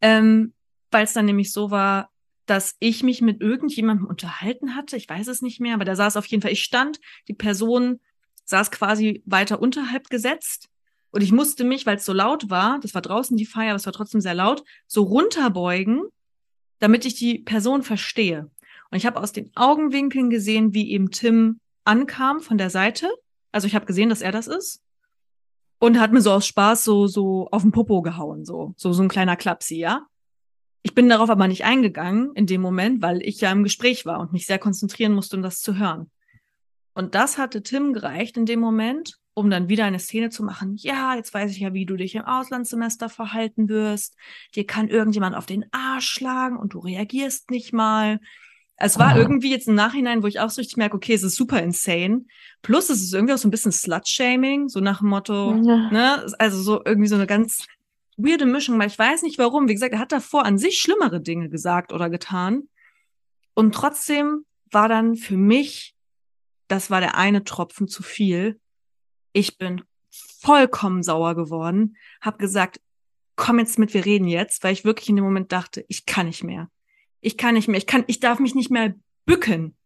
Ähm, 0.00 0.54
Weil 0.90 1.04
es 1.04 1.12
dann 1.12 1.26
nämlich 1.26 1.52
so 1.52 1.70
war, 1.70 2.10
dass 2.46 2.76
ich 2.80 3.02
mich 3.02 3.20
mit 3.20 3.42
irgendjemandem 3.42 4.06
unterhalten 4.06 4.74
hatte. 4.74 4.96
Ich 4.96 5.08
weiß 5.08 5.28
es 5.28 5.42
nicht 5.42 5.60
mehr, 5.60 5.74
aber 5.74 5.84
da 5.84 5.94
saß 5.94 6.16
auf 6.16 6.24
jeden 6.26 6.42
Fall, 6.42 6.52
ich 6.52 6.62
stand, 6.62 6.98
die 7.28 7.34
Person 7.34 8.00
saß 8.48 8.70
quasi 8.70 9.22
weiter 9.26 9.60
unterhalb 9.60 10.08
gesetzt 10.10 10.68
und 11.10 11.22
ich 11.22 11.32
musste 11.32 11.64
mich, 11.64 11.86
weil 11.86 11.96
es 11.96 12.04
so 12.04 12.12
laut 12.12 12.50
war, 12.50 12.78
das 12.80 12.94
war 12.94 13.02
draußen 13.02 13.36
die 13.36 13.46
Feier, 13.46 13.70
aber 13.70 13.76
es 13.76 13.86
war 13.86 13.92
trotzdem 13.92 14.20
sehr 14.20 14.34
laut, 14.34 14.62
so 14.86 15.02
runterbeugen, 15.02 16.02
damit 16.78 17.04
ich 17.04 17.14
die 17.14 17.38
Person 17.38 17.82
verstehe. 17.82 18.50
Und 18.90 18.96
ich 18.96 19.06
habe 19.06 19.20
aus 19.20 19.32
den 19.32 19.50
Augenwinkeln 19.54 20.30
gesehen, 20.30 20.74
wie 20.74 20.90
eben 20.90 21.10
Tim 21.10 21.60
ankam 21.84 22.40
von 22.40 22.58
der 22.58 22.70
Seite. 22.70 23.08
Also 23.52 23.66
ich 23.66 23.74
habe 23.74 23.86
gesehen, 23.86 24.08
dass 24.08 24.22
er 24.22 24.32
das 24.32 24.46
ist. 24.46 24.82
Und 25.78 26.00
hat 26.00 26.12
mir 26.12 26.20
so 26.20 26.32
aus 26.32 26.46
Spaß 26.46 26.84
so, 26.84 27.06
so 27.06 27.48
auf 27.52 27.62
den 27.62 27.70
Popo 27.70 28.02
gehauen, 28.02 28.44
so, 28.44 28.74
so, 28.76 28.92
so 28.92 29.02
ein 29.02 29.08
kleiner 29.08 29.36
Klapsi, 29.36 29.76
ja. 29.76 30.06
Ich 30.82 30.94
bin 30.94 31.08
darauf 31.08 31.30
aber 31.30 31.48
nicht 31.48 31.64
eingegangen 31.64 32.32
in 32.34 32.46
dem 32.46 32.60
Moment, 32.60 33.00
weil 33.00 33.22
ich 33.22 33.40
ja 33.40 33.52
im 33.52 33.62
Gespräch 33.62 34.04
war 34.04 34.20
und 34.20 34.32
mich 34.32 34.46
sehr 34.46 34.58
konzentrieren 34.58 35.12
musste, 35.12 35.36
um 35.36 35.42
das 35.42 35.60
zu 35.60 35.76
hören. 35.76 36.10
Und 36.98 37.14
das 37.14 37.38
hatte 37.38 37.62
Tim 37.62 37.92
gereicht 37.92 38.36
in 38.36 38.44
dem 38.44 38.58
Moment, 38.58 39.18
um 39.32 39.50
dann 39.50 39.68
wieder 39.68 39.84
eine 39.84 40.00
Szene 40.00 40.30
zu 40.30 40.42
machen. 40.42 40.74
Ja, 40.78 41.14
jetzt 41.14 41.32
weiß 41.32 41.52
ich 41.52 41.60
ja, 41.60 41.72
wie 41.72 41.86
du 41.86 41.94
dich 41.94 42.16
im 42.16 42.24
Auslandssemester 42.24 43.08
verhalten 43.08 43.68
wirst. 43.68 44.16
Dir 44.56 44.66
kann 44.66 44.88
irgendjemand 44.88 45.36
auf 45.36 45.46
den 45.46 45.64
Arsch 45.70 46.08
schlagen 46.08 46.56
und 46.56 46.74
du 46.74 46.80
reagierst 46.80 47.52
nicht 47.52 47.72
mal. 47.72 48.18
Es 48.74 48.98
war 48.98 49.14
oh. 49.14 49.18
irgendwie 49.18 49.52
jetzt 49.52 49.68
im 49.68 49.76
Nachhinein, 49.76 50.24
wo 50.24 50.26
ich 50.26 50.40
auch 50.40 50.50
so 50.50 50.60
richtig 50.60 50.76
merke, 50.76 50.96
okay, 50.96 51.14
es 51.14 51.22
ist 51.22 51.36
super 51.36 51.62
insane. 51.62 52.24
Plus 52.62 52.90
es 52.90 53.00
ist 53.00 53.14
irgendwie 53.14 53.32
auch 53.32 53.38
so 53.38 53.46
ein 53.46 53.52
bisschen 53.52 53.70
Slut-Shaming, 53.70 54.68
so 54.68 54.80
nach 54.80 54.98
dem 54.98 55.10
Motto, 55.10 55.54
ja. 55.54 55.90
ne, 55.92 56.26
also 56.40 56.60
so 56.60 56.82
irgendwie 56.84 57.08
so 57.08 57.14
eine 57.14 57.28
ganz 57.28 57.64
weirde 58.16 58.44
Mischung, 58.44 58.76
weil 58.76 58.88
ich 58.88 58.98
weiß 58.98 59.22
nicht 59.22 59.38
warum. 59.38 59.68
Wie 59.68 59.74
gesagt, 59.74 59.92
er 59.92 60.00
hat 60.00 60.10
davor 60.10 60.44
an 60.44 60.58
sich 60.58 60.80
schlimmere 60.80 61.20
Dinge 61.20 61.48
gesagt 61.48 61.92
oder 61.92 62.10
getan. 62.10 62.64
Und 63.54 63.72
trotzdem 63.72 64.46
war 64.72 64.88
dann 64.88 65.14
für 65.14 65.36
mich, 65.36 65.94
das 66.68 66.90
war 66.90 67.00
der 67.00 67.16
eine 67.16 67.44
Tropfen 67.44 67.88
zu 67.88 68.02
viel, 68.02 68.60
ich 69.32 69.58
bin 69.58 69.82
vollkommen 70.10 71.02
sauer 71.02 71.34
geworden, 71.34 71.96
habe 72.20 72.38
gesagt, 72.38 72.80
komm 73.36 73.58
jetzt 73.58 73.78
mit, 73.78 73.94
wir 73.94 74.04
reden 74.04 74.26
jetzt, 74.26 74.64
weil 74.64 74.72
ich 74.72 74.84
wirklich 74.84 75.08
in 75.08 75.16
dem 75.16 75.24
Moment 75.24 75.52
dachte, 75.52 75.84
ich 75.88 76.06
kann 76.06 76.26
nicht 76.26 76.44
mehr. 76.44 76.70
Ich 77.20 77.36
kann 77.36 77.54
nicht 77.54 77.68
mehr, 77.68 77.78
ich 77.78 77.86
kann, 77.86 78.04
ich 78.06 78.20
darf 78.20 78.38
mich 78.38 78.54
nicht 78.54 78.70
mehr 78.70 78.94
bücken 79.24 79.76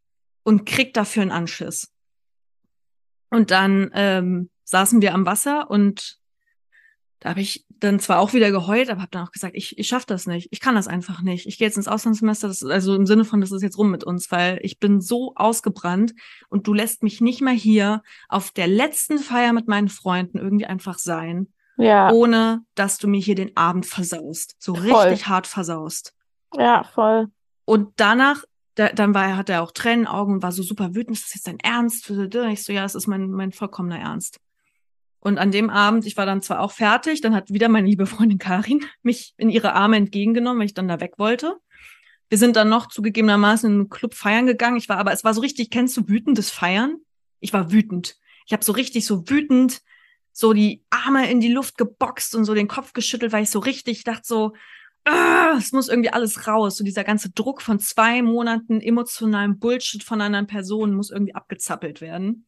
und 0.43 0.67
krieg 0.67 0.95
dafür 0.95 1.23
einen 1.23 1.31
Anschiss. 1.31 1.93
Und 3.31 3.51
dann 3.51 3.91
ähm, 3.95 4.51
saßen 4.65 5.01
wir 5.01 5.15
am 5.15 5.27
Wasser 5.27 5.71
und 5.71 6.19
da 7.21 7.31
habe 7.31 7.41
ich 7.41 7.67
dann 7.83 7.99
zwar 7.99 8.21
auch 8.21 8.33
wieder 8.33 8.51
geheult, 8.51 8.91
aber 8.91 9.01
habe 9.01 9.11
dann 9.11 9.27
auch 9.27 9.33
gesagt, 9.33 9.55
ich, 9.57 9.79
ich 9.79 9.89
schaffe 9.89 10.07
das 10.07 10.27
nicht. 10.27 10.49
Ich 10.53 10.61
kann 10.61 10.75
das 10.75 10.87
einfach 10.87 11.21
nicht. 11.23 11.47
Ich 11.47 11.59
gehe 11.59 11.67
jetzt 11.67 11.77
ins 11.77 11.89
Auslandssemester, 11.89 12.49
das, 12.49 12.63
also 12.63 12.95
im 12.95 13.07
Sinne 13.07 13.25
von, 13.25 13.41
das 13.41 13.51
ist 13.51 13.63
jetzt 13.63 13.79
rum 13.79 13.91
mit 13.91 14.05
uns, 14.05 14.31
weil 14.31 14.59
ich 14.63 14.79
bin 14.79 15.01
so 15.01 15.33
ausgebrannt 15.35 16.15
und 16.49 16.67
du 16.67 16.75
lässt 16.75 17.03
mich 17.03 17.21
nicht 17.21 17.41
mehr 17.41 17.53
hier 17.53 18.03
auf 18.29 18.51
der 18.51 18.69
letzten 18.69 19.19
Feier 19.19 19.53
mit 19.53 19.69
meinen 19.69 19.89
Freunden 19.89 20.39
irgendwie 20.39 20.67
einfach 20.67 20.99
sein, 20.99 21.53
ja. 21.77 22.11
ohne 22.13 22.63
dass 22.75 22.99
du 22.99 23.09
mir 23.09 23.21
hier 23.21 23.35
den 23.35 23.57
Abend 23.57 23.87
versaust. 23.87 24.55
So 24.59 24.75
voll. 24.75 24.85
richtig 24.91 25.27
hart 25.27 25.47
versaust. 25.47 26.15
Ja, 26.57 26.85
voll. 26.85 27.29
Und 27.65 27.89
danach 27.97 28.45
da, 28.75 28.89
dann 28.89 29.15
war, 29.15 29.37
hat 29.37 29.51
er 29.51 29.63
auch 29.63 29.73
Tränen 29.73 30.07
Augen 30.07 30.35
und 30.35 30.43
war 30.43 30.53
so 30.53 30.63
super 30.63 30.95
wütend, 30.95 31.17
ist 31.17 31.27
das 31.27 31.35
jetzt 31.35 31.47
dein 31.47 31.61
Ernst? 31.61 32.09
Ich 32.09 32.65
so, 32.65 32.73
ja, 32.73 32.85
es 32.85 32.95
ist 32.95 33.07
mein, 33.07 33.31
mein 33.31 33.53
vollkommener 33.53 33.99
Ernst. 33.99 34.41
Und 35.25 35.39
an 35.39 35.53
dem 35.53 35.71
Abend, 35.71 36.05
ich 36.05 36.17
war 36.17 36.27
dann 36.27 36.43
zwar 36.43 36.59
auch 36.59 36.73
fertig, 36.73 37.21
dann 37.21 37.33
hat 37.33 37.53
wieder 37.53 37.69
meine 37.69 37.87
liebe 37.87 38.07
Freundin 38.07 38.39
Karin 38.39 38.85
mich 39.03 39.35
in 39.37 39.51
ihre 39.51 39.73
Arme 39.73 39.97
entgegengenommen, 39.97 40.59
weil 40.59 40.67
ich 40.67 40.75
dann 40.75 40.89
da 40.89 41.01
weg 41.01 41.15
wollte. 41.17 41.59
Wir 42.29 42.39
sind 42.39 42.57
dann 42.57 42.69
noch 42.69 42.89
zugegebenermaßen 42.89 43.71
in 43.71 43.81
einen 43.81 43.89
Club 43.89 44.15
feiern 44.15 44.47
gegangen. 44.47 44.79
Ich 44.79 44.89
war 44.89 44.99
aber, 44.99 45.13
es 45.13 45.23
war 45.23 45.33
so 45.33 45.41
richtig, 45.41 45.71
kennst 45.71 45.97
du 45.97 46.09
wütendes 46.09 46.51
Feiern? 46.51 46.97
Ich 47.39 47.53
war 47.53 47.71
wütend. 47.71 48.17
Ich 48.47 48.53
habe 48.53 48.65
so 48.65 48.73
richtig 48.73 49.07
so 49.07 49.29
wütend 49.29 49.81
so 50.33 50.55
die 50.55 50.83
Arme 50.91 51.31
in 51.31 51.41
die 51.41 51.53
Luft 51.53 51.79
geboxt 51.79 52.35
und 52.35 52.45
so 52.45 52.55
den 52.55 52.67
Kopf 52.67 52.93
geschüttelt, 52.93 53.33
weil 53.33 53.45
ich 53.45 53.51
so 53.51 53.61
richtig 53.61 54.03
dachte 54.03 54.23
so, 54.25 54.55
ah, 55.05 55.55
es 55.57 55.71
muss 55.71 55.89
irgendwie 55.89 56.11
alles 56.11 56.49
raus. 56.49 56.79
So 56.79 56.85
dieser 56.85 57.05
ganze 57.05 57.31
Druck 57.31 57.63
von 57.63 57.79
zwei 57.79 58.23
Monaten 58.23 58.81
emotionalem 58.81 59.61
Bullshit 59.61 60.03
von 60.03 60.21
einer 60.21 60.43
Person 60.45 60.95
muss 60.95 61.11
irgendwie 61.11 61.35
abgezappelt 61.35 62.01
werden. 62.01 62.47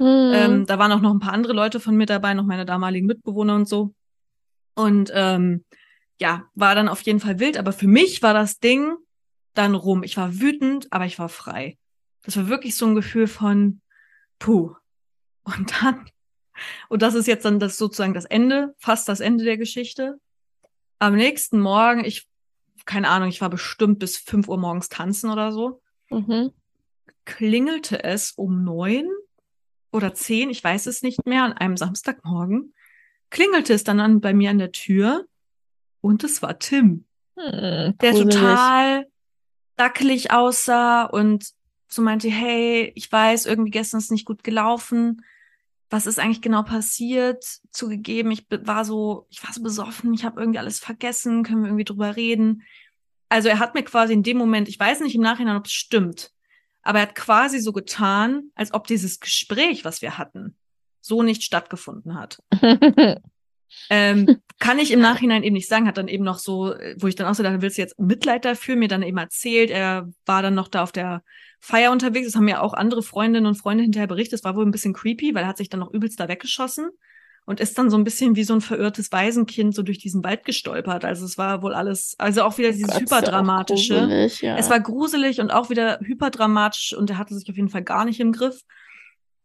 Mhm. 0.00 0.32
Ähm, 0.32 0.66
da 0.66 0.78
waren 0.78 0.92
auch 0.92 1.02
noch 1.02 1.12
ein 1.12 1.20
paar 1.20 1.34
andere 1.34 1.52
Leute 1.52 1.78
von 1.78 1.94
mir 1.94 2.06
dabei, 2.06 2.32
noch 2.32 2.46
meine 2.46 2.64
damaligen 2.64 3.06
Mitbewohner 3.06 3.54
und 3.54 3.68
so. 3.68 3.94
Und 4.74 5.12
ähm, 5.14 5.64
ja, 6.18 6.44
war 6.54 6.74
dann 6.74 6.88
auf 6.88 7.02
jeden 7.02 7.20
Fall 7.20 7.38
wild, 7.38 7.58
aber 7.58 7.72
für 7.72 7.86
mich 7.86 8.22
war 8.22 8.32
das 8.32 8.58
Ding 8.58 8.96
dann 9.52 9.74
rum. 9.74 10.02
Ich 10.02 10.16
war 10.16 10.40
wütend, 10.40 10.90
aber 10.90 11.04
ich 11.04 11.18
war 11.18 11.28
frei. 11.28 11.76
Das 12.22 12.36
war 12.38 12.48
wirklich 12.48 12.76
so 12.76 12.86
ein 12.86 12.94
Gefühl 12.94 13.26
von 13.26 13.82
puh. 14.38 14.74
Und 15.42 15.82
dann, 15.82 16.06
und 16.88 17.02
das 17.02 17.14
ist 17.14 17.26
jetzt 17.26 17.44
dann 17.44 17.60
das 17.60 17.76
sozusagen 17.76 18.14
das 18.14 18.24
Ende, 18.24 18.74
fast 18.78 19.06
das 19.06 19.20
Ende 19.20 19.44
der 19.44 19.58
Geschichte. 19.58 20.18
Am 20.98 21.14
nächsten 21.14 21.60
Morgen, 21.60 22.06
ich, 22.06 22.26
keine 22.86 23.10
Ahnung, 23.10 23.28
ich 23.28 23.42
war 23.42 23.50
bestimmt 23.50 23.98
bis 23.98 24.16
fünf 24.16 24.48
Uhr 24.48 24.56
morgens 24.56 24.88
tanzen 24.88 25.30
oder 25.30 25.52
so. 25.52 25.82
Mhm. 26.08 26.52
Klingelte 27.26 28.02
es 28.02 28.32
um 28.32 28.64
neun 28.64 29.06
oder 29.92 30.14
zehn, 30.14 30.50
ich 30.50 30.62
weiß 30.62 30.86
es 30.86 31.02
nicht 31.02 31.26
mehr, 31.26 31.44
an 31.44 31.52
einem 31.52 31.76
Samstagmorgen 31.76 32.74
klingelte 33.30 33.72
es 33.72 33.84
dann 33.84 34.00
an, 34.00 34.20
bei 34.20 34.34
mir 34.34 34.50
an 34.50 34.58
der 34.58 34.72
Tür 34.72 35.26
und 36.00 36.24
es 36.24 36.42
war 36.42 36.58
Tim, 36.58 37.04
hm, 37.36 37.96
der 37.98 38.12
total 38.12 39.06
dackelig 39.76 40.32
aussah 40.32 41.04
und 41.04 41.46
so 41.88 42.02
meinte, 42.02 42.28
hey, 42.28 42.92
ich 42.94 43.10
weiß, 43.10 43.46
irgendwie 43.46 43.70
gestern 43.70 43.98
ist 43.98 44.12
nicht 44.12 44.26
gut 44.26 44.44
gelaufen. 44.44 45.24
Was 45.88 46.06
ist 46.06 46.20
eigentlich 46.20 46.42
genau 46.42 46.62
passiert? 46.62 47.44
Zugegeben, 47.72 48.30
ich 48.30 48.46
war 48.48 48.84
so, 48.84 49.26
ich 49.30 49.42
war 49.44 49.52
so 49.52 49.62
besoffen, 49.62 50.12
ich 50.14 50.24
habe 50.24 50.40
irgendwie 50.40 50.60
alles 50.60 50.78
vergessen, 50.78 51.42
können 51.42 51.62
wir 51.62 51.68
irgendwie 51.68 51.84
drüber 51.84 52.14
reden. 52.14 52.62
Also 53.28 53.48
er 53.48 53.58
hat 53.58 53.74
mir 53.74 53.82
quasi 53.82 54.12
in 54.12 54.22
dem 54.22 54.36
Moment, 54.36 54.68
ich 54.68 54.78
weiß 54.78 55.00
nicht 55.00 55.14
im 55.14 55.22
Nachhinein, 55.22 55.56
ob 55.56 55.66
es 55.66 55.72
stimmt, 55.72 56.32
aber 56.82 56.98
er 57.00 57.08
hat 57.08 57.14
quasi 57.14 57.60
so 57.60 57.72
getan, 57.72 58.50
als 58.54 58.72
ob 58.72 58.86
dieses 58.86 59.20
Gespräch, 59.20 59.84
was 59.84 60.02
wir 60.02 60.18
hatten, 60.18 60.56
so 61.00 61.22
nicht 61.22 61.42
stattgefunden 61.42 62.18
hat. 62.18 62.38
ähm, 63.90 64.40
kann 64.58 64.78
ich 64.78 64.90
im 64.90 65.00
Nachhinein 65.00 65.42
eben 65.42 65.54
nicht 65.54 65.68
sagen, 65.68 65.86
hat 65.86 65.96
dann 65.96 66.08
eben 66.08 66.24
noch 66.24 66.38
so, 66.38 66.74
wo 66.98 67.06
ich 67.06 67.14
dann 67.14 67.26
auch 67.26 67.34
so 67.34 67.42
dachte, 67.42 67.62
willst 67.62 67.78
du 67.78 67.82
jetzt 67.82 67.98
Mitleid 67.98 68.44
dafür, 68.44 68.76
mir 68.76 68.88
dann 68.88 69.02
eben 69.02 69.18
erzählt, 69.18 69.70
er 69.70 70.10
war 70.26 70.42
dann 70.42 70.54
noch 70.54 70.68
da 70.68 70.82
auf 70.82 70.92
der 70.92 71.22
Feier 71.60 71.92
unterwegs, 71.92 72.26
das 72.26 72.36
haben 72.36 72.48
ja 72.48 72.60
auch 72.60 72.72
andere 72.72 73.02
Freundinnen 73.02 73.46
und 73.46 73.56
Freunde 73.56 73.82
hinterher 73.82 74.06
berichtet, 74.06 74.34
das 74.34 74.44
war 74.44 74.56
wohl 74.56 74.64
ein 74.64 74.70
bisschen 74.70 74.94
creepy, 74.94 75.34
weil 75.34 75.44
er 75.44 75.48
hat 75.48 75.58
sich 75.58 75.68
dann 75.68 75.80
noch 75.80 75.92
übelst 75.92 76.18
da 76.20 76.28
weggeschossen 76.28 76.90
und 77.46 77.60
ist 77.60 77.76
dann 77.78 77.90
so 77.90 77.96
ein 77.96 78.04
bisschen 78.04 78.36
wie 78.36 78.44
so 78.44 78.54
ein 78.54 78.60
verirrtes 78.60 79.10
Waisenkind 79.12 79.74
so 79.74 79.82
durch 79.82 79.98
diesen 79.98 80.22
Wald 80.22 80.44
gestolpert. 80.44 81.04
Also 81.04 81.24
es 81.24 81.36
war 81.38 81.62
wohl 81.62 81.74
alles, 81.74 82.14
also 82.18 82.42
auch 82.42 82.58
wieder 82.58 82.68
oh 82.68 82.72
dieses 82.72 82.92
Gott, 82.92 83.00
hyperdramatische. 83.00 84.00
Gruselig, 84.00 84.42
ja. 84.42 84.56
Es 84.56 84.70
war 84.70 84.80
gruselig 84.80 85.40
und 85.40 85.50
auch 85.50 85.70
wieder 85.70 85.98
hyperdramatisch 86.00 86.94
und 86.96 87.10
er 87.10 87.18
hatte 87.18 87.34
sich 87.34 87.48
auf 87.48 87.56
jeden 87.56 87.68
Fall 87.68 87.82
gar 87.82 88.04
nicht 88.04 88.20
im 88.20 88.32
Griff. 88.32 88.60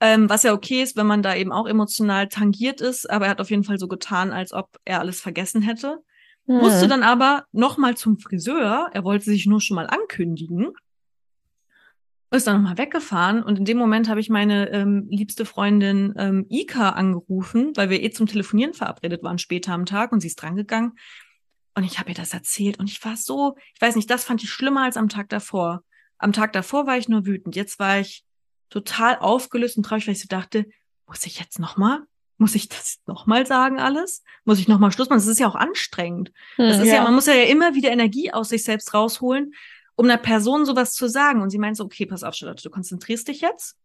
Ähm, 0.02 0.30
was 0.30 0.44
ja 0.44 0.54
okay 0.54 0.84
ist, 0.84 0.98
wenn 0.98 1.08
man 1.08 1.24
da 1.24 1.36
eben 1.36 1.52
auch 1.52 1.68
emotional 1.68 2.28
tangiert 2.28 2.82
ist, 2.82 3.10
aber 3.10 3.26
er 3.26 3.32
hat 3.32 3.42
auf 3.42 3.50
jeden 3.50 3.64
Fall 3.64 3.80
so 3.80 3.88
getan, 3.88 4.32
als 4.32 4.52
ob 4.52 4.70
er 4.84 5.00
alles 5.00 5.22
vergessen 5.22 5.62
hätte. 5.62 6.00
Hm. 6.48 6.58
Musste 6.58 6.88
dann 6.88 7.02
aber 7.02 7.46
nochmal 7.54 7.96
zum 7.96 8.20
Friseur. 8.20 8.90
Er 8.94 9.04
wollte 9.04 9.26
sich 9.26 9.46
nur 9.46 9.62
schon 9.62 9.76
mal 9.76 9.88
ankündigen 9.88 10.74
ist 12.36 12.48
dann 12.48 12.62
nochmal 12.62 12.78
weggefahren 12.78 13.44
und 13.44 13.60
in 13.60 13.66
dem 13.66 13.78
Moment 13.78 14.10
habe 14.10 14.20
ich 14.20 14.30
meine 14.30 14.70
ähm, 14.72 15.08
liebste 15.10 15.46
Freundin 15.46 16.14
ähm, 16.18 16.46
Ika 16.50 16.90
angerufen, 16.90 17.72
weil 17.76 17.90
wir 17.90 18.02
eh 18.04 18.12
zum 18.12 18.28
Telefonieren 18.28 18.74
verabredet 18.74 19.24
waren 19.24 19.38
später 19.38 19.74
am 19.74 19.86
Tag 19.86 20.12
und 20.12 20.22
sie 20.22 20.28
ist 20.28 20.42
drangegangen 20.42 20.94
und 21.76 21.84
ich 21.84 22.00
habe 22.00 22.10
ihr 22.10 22.16
das 22.16 22.34
erzählt 22.34 22.80
und 22.80 22.90
ich 22.90 23.04
war 23.04 23.18
so, 23.18 23.56
ich 23.74 23.82
weiß 23.82 23.96
nicht, 23.96 24.10
das 24.10 24.24
fand 24.24 24.44
ich 24.44 24.50
schlimmer 24.50 24.84
als 24.84 24.98
am 24.98 25.10
Tag 25.10 25.30
davor. 25.30 25.84
Am 26.18 26.34
Tag 26.34 26.54
davor 26.54 26.88
war 26.88 26.98
ich 26.98 27.10
nur 27.10 27.26
wütend, 27.26 27.56
jetzt 27.56 27.80
war 27.80 28.00
ich 28.00 28.24
total 28.70 29.18
aufgelöst 29.20 29.78
und 29.78 29.84
traurig, 29.84 30.08
weil 30.08 30.14
ich 30.14 30.22
so 30.22 30.28
dachte, 30.28 30.66
muss 31.08 31.26
ich 31.26 31.40
jetzt 31.40 31.60
nochmal? 31.60 32.02
Muss 32.38 32.56
ich 32.56 32.68
das 32.68 32.98
nochmal 33.06 33.46
sagen 33.46 33.80
alles? 33.80 34.24
Muss 34.44 34.60
ich 34.60 34.68
nochmal 34.68 34.92
Schluss 34.92 35.10
machen? 35.10 35.20
Das 35.20 35.28
ist 35.28 35.40
ja 35.40 35.48
auch 35.48 35.56
anstrengend. 35.56 36.32
Das 36.58 36.78
Hm, 36.78 36.84
ist 36.84 36.88
ja. 36.90 36.96
ja. 36.96 37.04
man 37.04 37.14
muss 37.14 37.28
ja 37.28 37.34
immer 37.34 37.76
wieder 37.76 37.92
Energie 37.92 38.32
aus 38.34 38.50
sich 38.50 38.64
selbst 38.64 38.94
rausholen, 38.94 39.54
um 39.96 40.06
einer 40.06 40.18
Person 40.18 40.66
sowas 40.66 40.94
zu 40.94 41.08
sagen. 41.08 41.42
Und 41.42 41.50
sie 41.50 41.58
meint 41.58 41.78
so, 41.78 41.86
okay, 41.86 42.06
pass 42.06 42.24
auf, 42.24 42.36
Charlotte, 42.36 42.64
du 42.64 42.70
konzentrierst 42.70 43.28
dich 43.28 43.42
jetzt. 43.42 43.78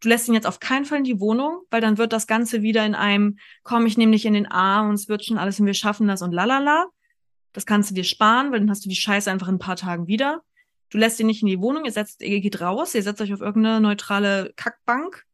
Du 0.00 0.08
lässt 0.08 0.28
ihn 0.28 0.34
jetzt 0.34 0.46
auf 0.46 0.60
keinen 0.60 0.84
Fall 0.84 0.98
in 0.98 1.04
die 1.04 1.20
Wohnung, 1.20 1.62
weil 1.70 1.80
dann 1.80 1.98
wird 1.98 2.12
das 2.12 2.26
Ganze 2.26 2.62
wieder 2.62 2.84
in 2.84 2.94
einem, 2.94 3.38
komm, 3.62 3.86
ich 3.86 3.96
nehme 3.96 4.12
dich 4.12 4.26
in 4.26 4.34
den 4.34 4.46
Arm 4.46 4.90
und 4.90 4.94
es 4.94 5.08
wird 5.08 5.24
schon 5.24 5.38
alles 5.38 5.60
und 5.60 5.66
wir 5.66 5.74
schaffen 5.74 6.08
das 6.08 6.20
und 6.20 6.32
lalala. 6.32 6.86
Das 7.52 7.66
kannst 7.66 7.90
du 7.90 7.94
dir 7.94 8.04
sparen, 8.04 8.52
weil 8.52 8.60
dann 8.60 8.70
hast 8.70 8.84
du 8.84 8.88
die 8.88 8.96
Scheiße 8.96 9.30
einfach 9.30 9.48
in 9.48 9.54
ein 9.54 9.60
paar 9.60 9.76
Tagen 9.76 10.06
wieder. 10.06 10.42
Du 10.90 10.98
lässt 10.98 11.18
ihn 11.20 11.26
nicht 11.26 11.42
in 11.42 11.48
die 11.48 11.60
Wohnung, 11.60 11.84
ihr, 11.84 11.92
setzt, 11.92 12.20
ihr 12.20 12.40
geht 12.40 12.60
raus, 12.60 12.94
ihr 12.94 13.02
setzt 13.02 13.20
euch 13.20 13.32
auf 13.32 13.40
irgendeine 13.40 13.80
neutrale 13.80 14.52
Kackbank 14.56 15.24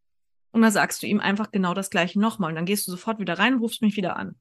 und 0.53 0.63
dann 0.63 0.73
sagst 0.73 1.03
du 1.03 1.07
ihm 1.07 1.21
einfach 1.21 1.51
genau 1.51 1.75
das 1.75 1.91
Gleiche 1.91 2.21
nochmal. 2.21 2.51
Und 2.51 2.57
dann 2.57 2.67
gehst 2.67 2.87
du 2.87 2.91
sofort 2.91 3.19
wieder 3.19 3.39
rein 3.39 3.55
und 3.55 3.61
rufst 3.61 3.83
mich 3.83 3.97
wieder 3.97 4.17
an. 4.17 4.37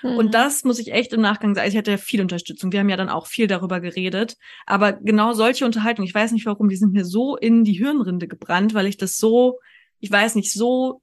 Hm. 0.00 0.16
Und 0.16 0.34
das 0.34 0.64
muss 0.64 0.78
ich 0.78 0.92
echt 0.92 1.12
im 1.12 1.20
Nachgang 1.20 1.54
sagen. 1.54 1.68
Ich 1.68 1.76
hatte 1.76 1.92
ja 1.92 1.96
viel 1.96 2.20
Unterstützung. 2.20 2.72
Wir 2.72 2.80
haben 2.80 2.88
ja 2.88 2.96
dann 2.96 3.08
auch 3.08 3.26
viel 3.26 3.46
darüber 3.46 3.80
geredet. 3.80 4.36
Aber 4.66 4.92
genau 4.92 5.32
solche 5.32 5.64
Unterhaltungen, 5.64 6.08
ich 6.08 6.14
weiß 6.14 6.32
nicht 6.32 6.46
warum, 6.46 6.68
die 6.68 6.76
sind 6.76 6.92
mir 6.92 7.04
so 7.04 7.36
in 7.36 7.64
die 7.64 7.74
Hirnrinde 7.74 8.28
gebrannt, 8.28 8.74
weil 8.74 8.86
ich 8.86 8.96
das 8.96 9.18
so, 9.18 9.58
ich 10.00 10.10
weiß 10.10 10.34
nicht, 10.34 10.52
so 10.52 11.02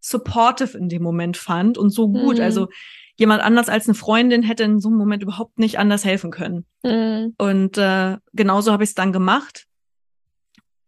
supportive 0.00 0.76
in 0.76 0.88
dem 0.88 1.02
Moment 1.02 1.36
fand 1.36 1.78
und 1.78 1.90
so 1.90 2.08
gut. 2.08 2.36
Mhm. 2.36 2.42
Also 2.42 2.68
jemand 3.16 3.42
anders 3.42 3.68
als 3.68 3.86
eine 3.86 3.94
Freundin 3.94 4.42
hätte 4.42 4.64
in 4.64 4.80
so 4.80 4.88
einem 4.88 4.98
Moment 4.98 5.22
überhaupt 5.22 5.58
nicht 5.58 5.78
anders 5.78 6.04
helfen 6.04 6.30
können. 6.30 6.66
Hm. 6.84 7.34
Und 7.38 7.78
äh, 7.78 8.16
genauso 8.32 8.72
habe 8.72 8.82
ich 8.82 8.90
es 8.90 8.94
dann 8.94 9.12
gemacht. 9.12 9.66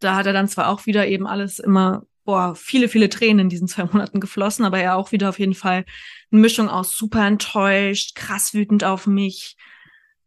Da 0.00 0.16
hat 0.16 0.26
er 0.26 0.32
dann 0.32 0.48
zwar 0.48 0.68
auch 0.68 0.86
wieder 0.86 1.06
eben 1.06 1.26
alles 1.26 1.58
immer, 1.58 2.04
boah, 2.26 2.54
viele, 2.54 2.88
viele 2.88 3.08
Tränen 3.08 3.38
in 3.38 3.48
diesen 3.48 3.68
zwei 3.68 3.84
Monaten 3.84 4.20
geflossen, 4.20 4.66
aber 4.66 4.78
er 4.78 4.96
auch 4.96 5.12
wieder 5.12 5.30
auf 5.30 5.38
jeden 5.38 5.54
Fall 5.54 5.86
eine 6.30 6.40
Mischung 6.40 6.68
aus 6.68 6.94
super 6.94 7.26
enttäuscht, 7.26 8.14
krass 8.14 8.52
wütend 8.52 8.84
auf 8.84 9.06
mich, 9.06 9.56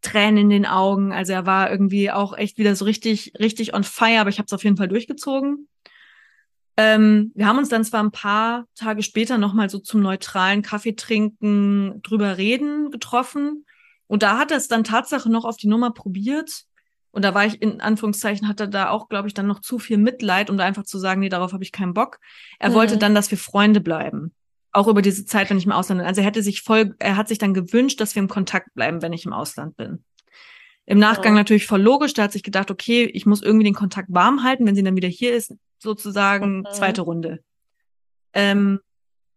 Tränen 0.02 0.38
in 0.38 0.50
den 0.50 0.66
Augen. 0.66 1.12
Also 1.12 1.34
er 1.34 1.46
war 1.46 1.70
irgendwie 1.70 2.10
auch 2.10 2.36
echt 2.36 2.58
wieder 2.58 2.76
so 2.76 2.86
richtig, 2.86 3.34
richtig 3.40 3.74
on 3.74 3.84
fire, 3.84 4.22
aber 4.22 4.30
ich 4.30 4.40
habe 4.40 4.46
es 4.48 4.54
auf 4.54 4.64
jeden 4.64 4.78
Fall 4.78 4.88
durchgezogen. 4.88 5.68
Ähm, 6.78 7.34
wir 7.36 7.46
haben 7.46 7.58
uns 7.58 7.68
dann 7.68 7.84
zwar 7.84 8.02
ein 8.02 8.12
paar 8.12 8.66
Tage 8.76 9.04
später 9.04 9.38
nochmal 9.38 9.70
so 9.70 9.80
zum 9.80 10.02
neutralen 10.02 10.62
Kaffee 10.62 10.96
trinken, 10.96 12.02
drüber 12.02 12.38
reden 12.38 12.90
getroffen. 12.92 13.66
Und 14.08 14.24
da 14.24 14.38
hat 14.38 14.52
er 14.52 14.58
es 14.58 14.70
dann 14.70 14.86
Tatsache 14.86 15.30
noch 15.30 15.44
auf 15.44 15.58
die 15.58 15.68
Nummer 15.68 15.92
probiert. 15.92 16.64
Und 17.12 17.26
da 17.26 17.34
war 17.34 17.46
ich 17.46 17.62
in 17.62 17.82
Anführungszeichen, 17.82 18.48
hatte 18.48 18.70
da 18.70 18.90
auch, 18.90 19.10
glaube 19.10 19.28
ich, 19.28 19.34
dann 19.34 19.48
noch 19.48 19.62
zu 19.62 19.80
viel 19.80 19.98
Mitleid, 19.98 20.50
um 20.50 20.58
da 20.58 20.66
einfach 20.66 20.84
zu 20.84 21.00
sagen, 21.00 21.22
nee, 21.22 21.30
darauf 21.30 21.54
habe 21.54 21.64
ich 21.64 21.72
keinen 21.72 21.94
Bock. 21.94 22.20
Er 22.60 22.70
Mhm. 22.70 22.74
wollte 22.76 22.98
dann, 22.98 23.16
dass 23.16 23.32
wir 23.32 23.38
Freunde 23.38 23.82
bleiben. 23.82 24.34
Auch 24.72 24.88
über 24.88 25.02
diese 25.02 25.26
Zeit, 25.26 25.50
wenn 25.50 25.58
ich 25.58 25.66
im 25.66 25.72
Ausland 25.72 26.00
bin. 26.00 26.08
Also 26.08 26.22
er 26.22 26.28
hätte 26.28 26.44
sich 26.44 26.62
voll, 26.62 26.96
er 27.00 27.18
hat 27.18 27.28
sich 27.28 27.40
dann 27.40 27.56
gewünscht, 27.56 28.00
dass 28.00 28.14
wir 28.14 28.22
im 28.22 28.30
Kontakt 28.30 28.74
bleiben, 28.76 29.02
wenn 29.02 29.14
ich 29.14 29.26
im 29.26 29.34
Ausland 29.34 29.76
bin. 29.76 30.04
Im 30.86 31.00
Nachgang 31.00 31.34
Ja. 31.34 31.40
natürlich 31.40 31.66
voll 31.66 31.82
logisch. 31.82 32.14
Der 32.14 32.26
hat 32.26 32.32
sich 32.32 32.44
gedacht, 32.44 32.70
okay, 32.70 33.06
ich 33.06 33.26
muss 33.26 33.42
irgendwie 33.42 33.64
den 33.66 33.74
Kontakt 33.74 34.10
warm 34.12 34.44
halten, 34.44 34.66
wenn 34.68 34.76
sie 34.76 34.84
dann 34.84 34.96
wieder 34.96 35.08
hier 35.08 35.34
ist, 35.36 35.56
sozusagen 35.80 36.60
Mhm. 36.60 36.68
zweite 36.72 37.02
Runde. 37.02 37.40
Ähm, 38.34 38.80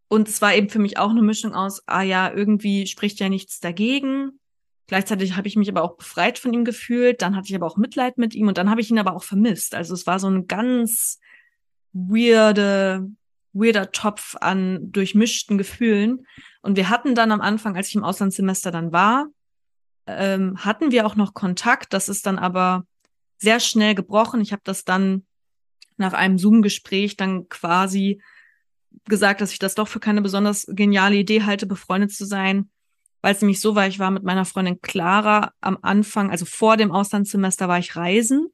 und 0.09 0.29
es 0.29 0.43
war 0.43 0.55
eben 0.55 0.69
für 0.69 0.79
mich 0.79 0.99
auch 0.99 1.11
eine 1.11 1.23
Mischung 1.23 1.55
aus, 1.55 1.83
ah 1.87 2.03
ja, 2.03 2.31
irgendwie 2.31 2.87
spricht 2.87 3.19
ja 3.21 3.31
nichts 3.31 3.61
dagegen. 3.61 4.39
Gleichzeitig 4.87 5.37
habe 5.37 5.49
ich 5.49 5.57
mich 5.57 5.69
aber 5.69 5.83
auch 5.83 5.97
befreit 5.97 6.39
von 6.39 6.53
ihm 6.53 6.65
gefühlt. 6.65 7.23
Dann 7.23 7.37
hatte 7.37 7.49
ich 7.49 7.55
aber 7.55 7.67
auch 7.67 7.77
Mitleid 7.77 8.19
mit 8.19 8.35
ihm 8.35 8.49
und 8.49 8.59
dann 8.59 8.71
habe 8.71 8.81
ich 8.81 8.91
ihn 8.91 8.99
aber 8.99 9.15
auch 9.15 9.23
vermisst. 9.23 9.75
Also 9.75 9.95
es 9.95 10.07
war 10.07 10.19
so 10.19 10.29
ein 10.29 10.47
ganz 10.49 11.19
weirde, 11.93 13.09
weirder 13.53 13.93
Topf 13.93 14.37
an 14.41 14.93
durchmischten 14.93 15.59
Gefühlen. 15.59 16.27
Und 16.63 16.77
wir 16.77 16.89
hatten 16.89 17.15
dann 17.15 17.33
am 17.33 17.41
Anfang, 17.41 17.77
als 17.77 17.89
ich 17.89 17.95
im 17.95 18.05
Auslandssemester 18.05 18.71
dann 18.71 18.93
war, 18.93 19.27
ähm, 20.07 20.57
hatten 20.65 20.91
wir 20.91 21.07
auch 21.07 21.17
noch 21.17 21.35
Kontakt. 21.35 21.93
Das 21.93 22.09
ist 22.09 22.27
dann 22.27 22.39
aber 22.39 22.87
sehr 23.39 23.61
schnell 23.61 23.95
gebrochen. 23.95 24.41
Ich 24.41 24.53
habe 24.53 24.63
das 24.65 24.85
dann 24.85 25.25
nach 25.97 26.13
einem 26.13 26.39
Zoom-Gespräch 26.39 27.17
dann 27.17 27.49
quasi 27.49 28.21
gesagt, 29.05 29.41
dass 29.41 29.53
ich 29.53 29.59
das 29.59 29.75
doch 29.75 29.89
für 29.89 30.01
keine 30.01 30.23
besonders 30.23 30.67
geniale 30.69 31.17
Idee 31.17 31.43
halte, 31.43 31.67
befreundet 31.67 32.13
zu 32.13 32.25
sein, 32.25 32.71
weil 33.23 33.35
es 33.35 33.41
nämlich 33.41 33.61
so 33.61 33.75
war, 33.75 33.87
ich 33.87 33.99
war 33.99 34.11
mit 34.11 34.25
meiner 34.25 34.45
Freundin 34.45 34.81
Clara 34.81 35.53
am 35.61 35.79
Anfang, 35.81 36.31
also 36.31 36.45
vor 36.45 36.77
dem 36.77 36.93
Auslandssemester 36.93 37.69
war 37.69 37.79
ich 37.79 37.97
reisen. 37.97 38.49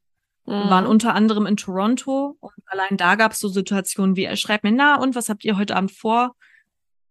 Wir 0.44 0.70
waren 0.70 0.86
unter 0.86 1.14
anderem 1.14 1.44
in 1.44 1.58
Toronto 1.58 2.38
und 2.40 2.54
allein 2.64 2.96
da 2.96 3.16
gab 3.16 3.32
es 3.32 3.38
so 3.38 3.48
Situationen 3.48 4.16
wie, 4.16 4.24
er 4.24 4.36
schreibt 4.36 4.64
mir, 4.64 4.72
na, 4.72 4.98
und 4.98 5.14
was 5.14 5.28
habt 5.28 5.44
ihr 5.44 5.58
heute 5.58 5.76
Abend 5.76 5.92
vor? 5.92 6.36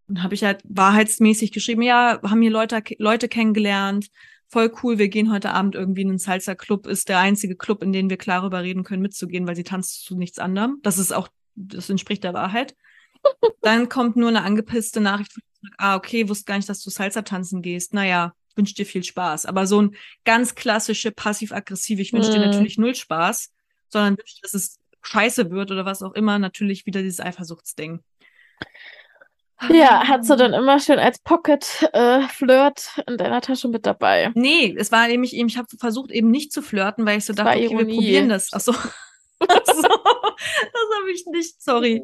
Und 0.08 0.24
habe 0.24 0.34
ich 0.34 0.43
halt 0.43 0.62
wahrheitsmäßig 0.64 1.51
geschrieben, 1.51 1.84
ja, 1.84 2.20
haben 2.24 2.41
hier 2.41 2.49
Leute, 2.49 2.82
Leute 2.97 3.28
kennengelernt, 3.28 4.08
voll 4.47 4.74
cool, 4.82 4.97
wir 4.97 5.10
gehen 5.10 5.32
heute 5.32 5.51
Abend 5.51 5.76
irgendwie 5.76 6.01
in 6.01 6.10
einen 6.10 6.18
Salsa-Club, 6.18 6.88
ist 6.88 7.10
der 7.10 7.20
einzige 7.20 7.55
Club, 7.55 7.84
in 7.84 7.93
den 7.93 8.10
wir 8.10 8.18
klar 8.18 8.43
überreden 8.43 8.84
können, 8.84 9.03
mitzugehen, 9.03 9.47
weil 9.47 9.55
sie 9.55 9.64
tanzt 9.64 10.03
zu 10.03 10.18
nichts 10.18 10.39
anderem. 10.39 10.80
Das 10.82 10.97
ist 10.97 11.14
auch, 11.14 11.28
das 11.53 11.91
entspricht 11.91 12.24
der 12.24 12.34
Wahrheit. 12.34 12.76
Dann 13.62 13.88
kommt 13.88 14.16
nur 14.16 14.30
eine 14.30 14.41
angepisste 14.41 14.99
Nachricht 14.99 15.34
von 15.34 15.43
ah, 15.78 15.95
okay, 15.95 16.28
wusste 16.30 16.45
gar 16.45 16.57
nicht, 16.57 16.70
dass 16.70 16.82
du 16.84 16.89
Salsa 16.89 17.22
tanzen 17.22 17.61
gehst. 17.61 17.93
Naja, 17.93 18.34
wünsch 18.55 18.74
dir 18.74 18.86
viel 18.86 19.03
Spaß. 19.03 19.45
Aber 19.45 19.68
so 19.68 19.82
ein 19.82 19.95
ganz 20.26 20.55
klassische 20.55 21.11
passiv-aggressive, 21.11 22.01
ich 22.01 22.13
wünsche 22.13 22.32
dir 22.32 22.39
Mhm. 22.39 22.45
natürlich 22.45 22.78
null 22.78 22.95
Spaß, 22.95 23.51
sondern 23.89 24.18
wünsche, 24.18 24.36
dass 24.41 24.53
es 24.53 24.80
scheiße 25.03 25.51
wird 25.51 25.72
oder 25.72 25.86
was 25.86 26.01
auch 26.03 26.13
immer, 26.13 26.39
natürlich 26.39 26.86
wieder 26.86 27.01
dieses 27.01 27.20
Eifersuchtsding. 27.20 28.01
Ja, 29.72 30.07
hast 30.07 30.30
du 30.30 30.36
dann 30.36 30.53
immer 30.53 30.80
schön 30.80 30.99
als 30.99 31.18
Pocket-Flirt 31.20 33.01
in 33.07 33.18
deiner 33.18 33.41
Tasche 33.41 33.68
mit 33.68 33.88
dabei? 33.88 34.32
Nee, 34.36 34.76
es 34.78 34.91
war 34.91 35.07
nämlich 35.07 35.34
eben, 35.36 35.47
ich 35.47 35.57
habe 35.57 35.68
versucht 35.80 36.11
eben 36.11 36.30
nicht 36.30 36.51
zu 36.51 36.61
flirten, 36.61 37.05
weil 37.07 37.18
ich 37.18 37.26
so 37.26 37.34
Das 37.34 37.43
dachte, 37.45 37.59
okay, 37.59 37.70
wir 37.78 37.86
probieren 37.86 38.30
das. 38.30 38.49
Ach 38.53 38.59
so. 38.59 38.72
Ach 39.39 39.65
so. 39.65 39.82
Das 39.82 40.99
habe 40.99 41.11
ich 41.11 41.26
nicht, 41.28 41.61
sorry, 41.61 42.03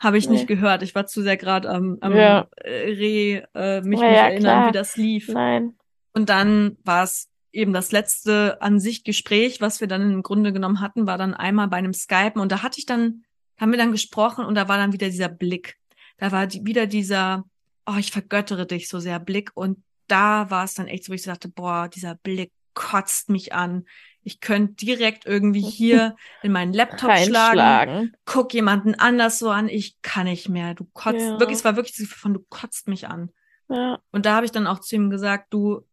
habe 0.00 0.18
ich 0.18 0.28
nicht 0.28 0.48
Nee. 0.48 0.54
gehört. 0.56 0.82
Ich 0.82 0.94
war 0.94 1.06
zu 1.06 1.22
sehr 1.22 1.36
gerade 1.36 1.68
am, 1.70 1.98
am 2.00 2.16
Ja. 2.16 2.48
äh, 2.56 2.70
Re, 2.90 3.48
äh, 3.54 3.80
mich, 3.82 4.00
Ja, 4.00 4.06
mich 4.08 4.16
ja, 4.16 4.28
erinnern, 4.28 4.40
klar. 4.40 4.68
wie 4.68 4.72
das 4.72 4.96
lief. 4.96 5.28
Nein. 5.28 5.74
Und 6.12 6.28
dann 6.28 6.76
war 6.84 7.04
es 7.04 7.28
eben 7.52 7.72
das 7.72 7.92
letzte 7.92 8.60
an 8.62 8.80
sich 8.80 9.04
Gespräch, 9.04 9.60
was 9.60 9.80
wir 9.80 9.88
dann 9.88 10.02
im 10.10 10.22
Grunde 10.22 10.52
genommen 10.52 10.80
hatten, 10.80 11.06
war 11.06 11.18
dann 11.18 11.34
einmal 11.34 11.68
bei 11.68 11.76
einem 11.76 11.92
Skypen 11.92 12.40
und 12.40 12.50
da 12.50 12.62
hatte 12.62 12.78
ich 12.78 12.86
dann, 12.86 13.24
haben 13.60 13.70
wir 13.72 13.78
dann 13.78 13.92
gesprochen 13.92 14.44
und 14.44 14.54
da 14.54 14.68
war 14.68 14.76
dann 14.78 14.92
wieder 14.92 15.08
dieser 15.08 15.28
Blick. 15.28 15.76
Da 16.16 16.32
war 16.32 16.46
die, 16.46 16.64
wieder 16.64 16.86
dieser, 16.86 17.44
oh, 17.86 17.96
ich 17.98 18.10
vergöttere 18.12 18.66
dich 18.66 18.88
so 18.88 19.00
sehr 19.00 19.18
Blick 19.20 19.50
und 19.54 19.82
da 20.06 20.50
war 20.50 20.64
es 20.64 20.74
dann 20.74 20.86
echt 20.88 21.04
so, 21.04 21.10
wo 21.10 21.14
ich 21.14 21.22
dachte, 21.22 21.48
boah, 21.48 21.88
dieser 21.88 22.14
Blick 22.16 22.52
kotzt 22.74 23.28
mich 23.30 23.52
an. 23.52 23.84
Ich 24.22 24.40
könnte 24.40 24.74
direkt 24.84 25.26
irgendwie 25.26 25.62
hier 25.68 26.16
in 26.42 26.52
meinen 26.52 26.72
Laptop 26.72 27.10
schlagen, 27.16 28.12
guck 28.24 28.52
jemanden 28.54 28.94
anders 28.94 29.38
so 29.38 29.50
an, 29.50 29.68
ich 29.68 30.00
kann 30.02 30.26
nicht 30.26 30.48
mehr. 30.48 30.74
Du 30.74 30.84
kotzt, 30.92 31.20
Ja. 31.20 31.40
wirklich, 31.40 31.58
es 31.58 31.64
war 31.64 31.76
wirklich 31.76 32.08
von, 32.08 32.34
du 32.34 32.40
kotzt 32.48 32.88
mich 32.88 33.08
an. 33.08 33.30
Ja. 33.68 34.00
Und 34.10 34.26
da 34.26 34.34
habe 34.34 34.46
ich 34.46 34.52
dann 34.52 34.66
auch 34.66 34.80
zu 34.80 34.96
ihm 34.96 35.10
gesagt, 35.10 35.52
du, 35.52 35.86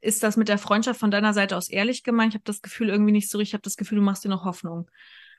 ist 0.00 0.22
das 0.24 0.36
mit 0.36 0.48
der 0.48 0.58
Freundschaft 0.58 0.98
von 0.98 1.12
deiner 1.12 1.32
Seite 1.32 1.56
aus 1.56 1.68
ehrlich 1.68 2.02
gemeint? 2.02 2.32
Ich 2.32 2.34
habe 2.34 2.44
das 2.44 2.60
Gefühl 2.62 2.88
irgendwie 2.88 3.12
nicht 3.12 3.30
so 3.30 3.38
richtig, 3.38 3.50
ich 3.50 3.54
habe 3.54 3.62
das 3.62 3.76
Gefühl, 3.76 3.98
du 3.98 4.04
machst 4.04 4.24
dir 4.24 4.28
noch 4.28 4.44
Hoffnung. 4.44 4.90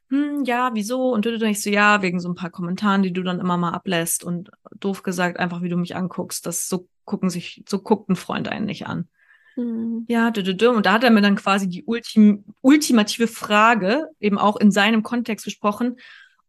Hm, 0.10 0.44
ja, 0.46 0.72
wieso? 0.74 1.12
Und 1.12 1.26
du 1.26 1.38
denkst 1.38 1.62
so, 1.62 1.70
ja, 1.70 2.02
wegen 2.02 2.20
so 2.20 2.30
ein 2.30 2.36
paar 2.36 2.50
Kommentaren, 2.50 3.04
die 3.04 3.12
du 3.12 3.24
dann 3.24 3.40
immer 3.40 3.58
mal 3.58 3.72
ablässt 3.72 4.24
und 4.24 4.52
doof 4.80 5.04
gesagt, 5.04 5.38
einfach 5.40 5.62
wie 5.62 5.70
du 5.70 5.76
mich 5.78 5.96
anguckst. 5.96 6.46
Das 6.46 6.70
so 6.70 6.88
gucken 7.04 7.30
sich, 7.30 7.64
so 7.68 7.80
guckt 7.80 8.10
ein 8.10 8.16
Freund 8.16 8.48
einen 8.48 8.66
nicht 8.66 8.88
an. 8.88 9.10
Hm. 9.56 10.06
Ja, 10.08 10.28
und 10.28 10.86
da 10.86 10.94
hat 10.94 11.04
er 11.04 11.12
mir 11.12 11.22
dann 11.22 11.36
quasi 11.36 11.70
die 11.70 11.84
ultim 11.84 12.44
ultimative 12.62 13.28
Frage, 13.28 14.08
eben 14.20 14.38
auch 14.38 14.58
in 14.58 14.72
seinem 14.72 15.04
Kontext 15.04 15.46
gesprochen, 15.46 15.98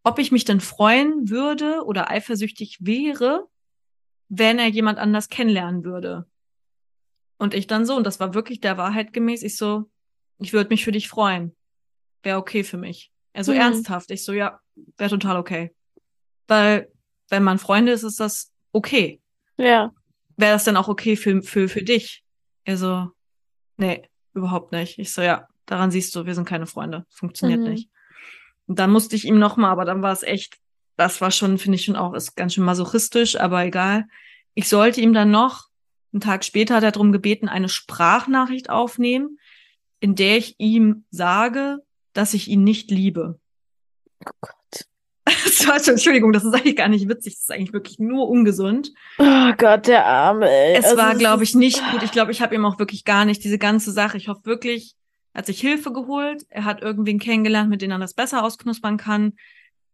ob 0.02 0.18
ich 0.18 0.32
mich 0.32 0.44
denn 0.44 0.60
freuen 0.60 1.28
würde 1.28 1.84
oder 1.84 2.10
eifersüchtig 2.10 2.78
wäre, 2.80 3.46
wenn 4.28 4.58
er 4.58 4.68
jemand 4.68 4.98
anders 4.98 5.28
kennenlernen 5.28 5.84
würde. 5.84 6.26
Und 7.38 7.54
ich 7.54 7.66
dann 7.66 7.84
so, 7.84 7.94
und 7.96 8.04
das 8.04 8.20
war 8.20 8.34
wirklich 8.34 8.60
der 8.60 8.78
Wahrheit 8.78 9.12
gemäß, 9.12 9.42
ich 9.42 9.56
so, 9.56 9.90
ich 10.38 10.52
würde 10.52 10.70
mich 10.70 10.84
für 10.84 10.92
dich 10.92 11.08
freuen. 11.08 11.54
Wäre 12.22 12.38
okay 12.38 12.64
für 12.64 12.78
mich. 12.78 13.10
Also 13.32 13.52
Mhm. 13.52 13.58
ernsthaft. 13.58 14.10
Ich 14.10 14.24
so, 14.24 14.32
ja, 14.32 14.60
wäre 14.96 15.10
total 15.10 15.36
okay. 15.36 15.74
Weil, 16.48 16.90
wenn 17.28 17.42
man 17.42 17.58
Freunde 17.58 17.92
ist, 17.92 18.02
ist 18.02 18.20
das 18.20 18.50
okay. 18.72 19.20
Ja. 19.56 19.92
Wäre 20.36 20.52
das 20.52 20.64
dann 20.64 20.76
auch 20.76 20.88
okay 20.88 21.16
für, 21.16 21.42
für, 21.42 21.68
für 21.68 21.82
dich? 21.82 22.23
Er 22.64 22.76
so, 22.76 23.10
nee, 23.76 24.08
überhaupt 24.32 24.72
nicht. 24.72 24.98
Ich 24.98 25.12
so, 25.12 25.22
ja, 25.22 25.48
daran 25.66 25.90
siehst 25.90 26.14
du, 26.14 26.26
wir 26.26 26.34
sind 26.34 26.48
keine 26.48 26.66
Freunde. 26.66 27.06
Funktioniert 27.10 27.60
Mhm. 27.60 27.70
nicht. 27.70 27.90
Und 28.66 28.78
dann 28.78 28.90
musste 28.90 29.16
ich 29.16 29.26
ihm 29.26 29.38
nochmal, 29.38 29.70
aber 29.70 29.84
dann 29.84 30.02
war 30.02 30.12
es 30.12 30.22
echt, 30.22 30.58
das 30.96 31.20
war 31.20 31.30
schon, 31.30 31.58
finde 31.58 31.76
ich 31.76 31.84
schon 31.84 31.96
auch, 31.96 32.14
ist 32.14 32.34
ganz 32.34 32.54
schön 32.54 32.64
masochistisch, 32.64 33.38
aber 33.38 33.64
egal. 33.64 34.06
Ich 34.54 34.68
sollte 34.68 35.00
ihm 35.00 35.12
dann 35.12 35.30
noch, 35.30 35.68
einen 36.12 36.20
Tag 36.20 36.44
später 36.44 36.76
hat 36.76 36.84
er 36.84 36.92
darum 36.92 37.12
gebeten, 37.12 37.48
eine 37.48 37.68
Sprachnachricht 37.68 38.70
aufnehmen, 38.70 39.38
in 40.00 40.14
der 40.14 40.38
ich 40.38 40.54
ihm 40.58 41.04
sage, 41.10 41.78
dass 42.12 42.34
ich 42.34 42.48
ihn 42.48 42.62
nicht 42.62 42.90
liebe. 42.90 43.40
Oh 44.24 44.30
Gott. 44.40 44.54
Entschuldigung, 45.86 46.32
das 46.32 46.44
ist 46.44 46.54
eigentlich 46.54 46.76
gar 46.76 46.88
nicht 46.88 47.08
witzig, 47.08 47.34
das 47.34 47.42
ist 47.42 47.50
eigentlich 47.52 47.72
wirklich 47.72 47.98
nur 47.98 48.28
ungesund. 48.28 48.92
Oh 49.18 49.52
Gott, 49.56 49.86
der 49.86 50.06
Arme, 50.06 50.48
ey. 50.50 50.76
Es 50.76 50.84
Also, 50.84 50.96
war, 50.96 51.14
glaube 51.14 51.44
ich, 51.44 51.54
nicht 51.54 51.82
gut. 51.90 52.02
Ich 52.02 52.12
glaube, 52.12 52.32
ich 52.32 52.42
habe 52.42 52.54
ihm 52.54 52.64
auch 52.64 52.78
wirklich 52.78 53.04
gar 53.04 53.24
nicht 53.24 53.42
diese 53.44 53.58
ganze 53.58 53.92
Sache. 53.92 54.16
Ich 54.16 54.28
hoffe 54.28 54.44
wirklich, 54.44 54.94
er 55.32 55.38
hat 55.38 55.46
sich 55.46 55.60
Hilfe 55.60 55.92
geholt. 55.92 56.44
Er 56.50 56.64
hat 56.64 56.82
irgendwen 56.82 57.18
kennengelernt, 57.18 57.70
mit 57.70 57.82
dem 57.82 57.90
er 57.90 57.98
das 57.98 58.14
besser 58.14 58.44
ausknuspern 58.44 58.96
kann. 58.98 59.32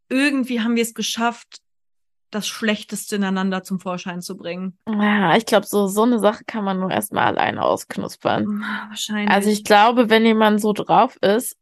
Irgendwie 0.09 0.61
haben 0.61 0.77
wir 0.77 0.83
es 0.83 0.95
geschafft, 0.95 1.61
das 2.31 2.47
Schlechteste 2.47 3.17
ineinander 3.17 3.63
zum 3.63 3.81
Vorschein 3.81 4.23
zu 4.23 4.37
bringen. 4.37 4.79
Ja, 4.89 5.37
ich 5.37 5.47
glaube, 5.47 5.67
so, 5.67 5.87
so 5.89 6.03
eine 6.03 6.19
Sache 6.21 6.45
kann 6.47 6.65
man 6.65 6.79
nur 6.79 6.91
erstmal 6.91 7.25
alleine 7.27 7.63
ausknuspern. 7.63 8.65
Wahrscheinlich. 8.89 9.31
Also 9.31 9.51
ich 9.51 9.65
glaube, 9.65 10.11
wenn 10.11 10.25
jemand 10.25 10.61
so 10.61 10.73
drauf 10.73 11.17
ist, 11.23 11.57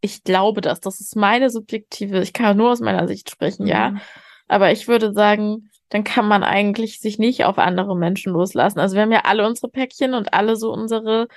ich 0.00 0.24
glaube 0.24 0.60
das, 0.60 0.80
das 0.80 1.00
ist 1.00 1.16
meine 1.16 1.50
subjektive, 1.50 2.20
ich 2.20 2.32
kann 2.32 2.56
nur 2.56 2.72
aus 2.72 2.80
meiner 2.80 3.06
Sicht 3.06 3.30
sprechen, 3.30 3.66
ja. 3.66 3.90
Mhm. 3.90 4.00
Aber 4.48 4.72
ich 4.72 4.88
würde 4.88 5.12
sagen, 5.12 5.70
dann 5.90 6.04
kann 6.04 6.26
man 6.26 6.42
eigentlich 6.42 7.00
sich 7.00 7.18
nicht 7.18 7.44
auf 7.44 7.58
andere 7.58 7.96
Menschen 7.96 8.32
loslassen. 8.32 8.78
Also 8.78 8.94
wir 8.94 9.02
haben 9.02 9.12
ja 9.12 9.24
alle 9.24 9.46
unsere 9.46 9.68
Päckchen 9.68 10.14
und 10.14 10.32
alle 10.32 10.56
so 10.56 10.72
unsere 10.72 11.28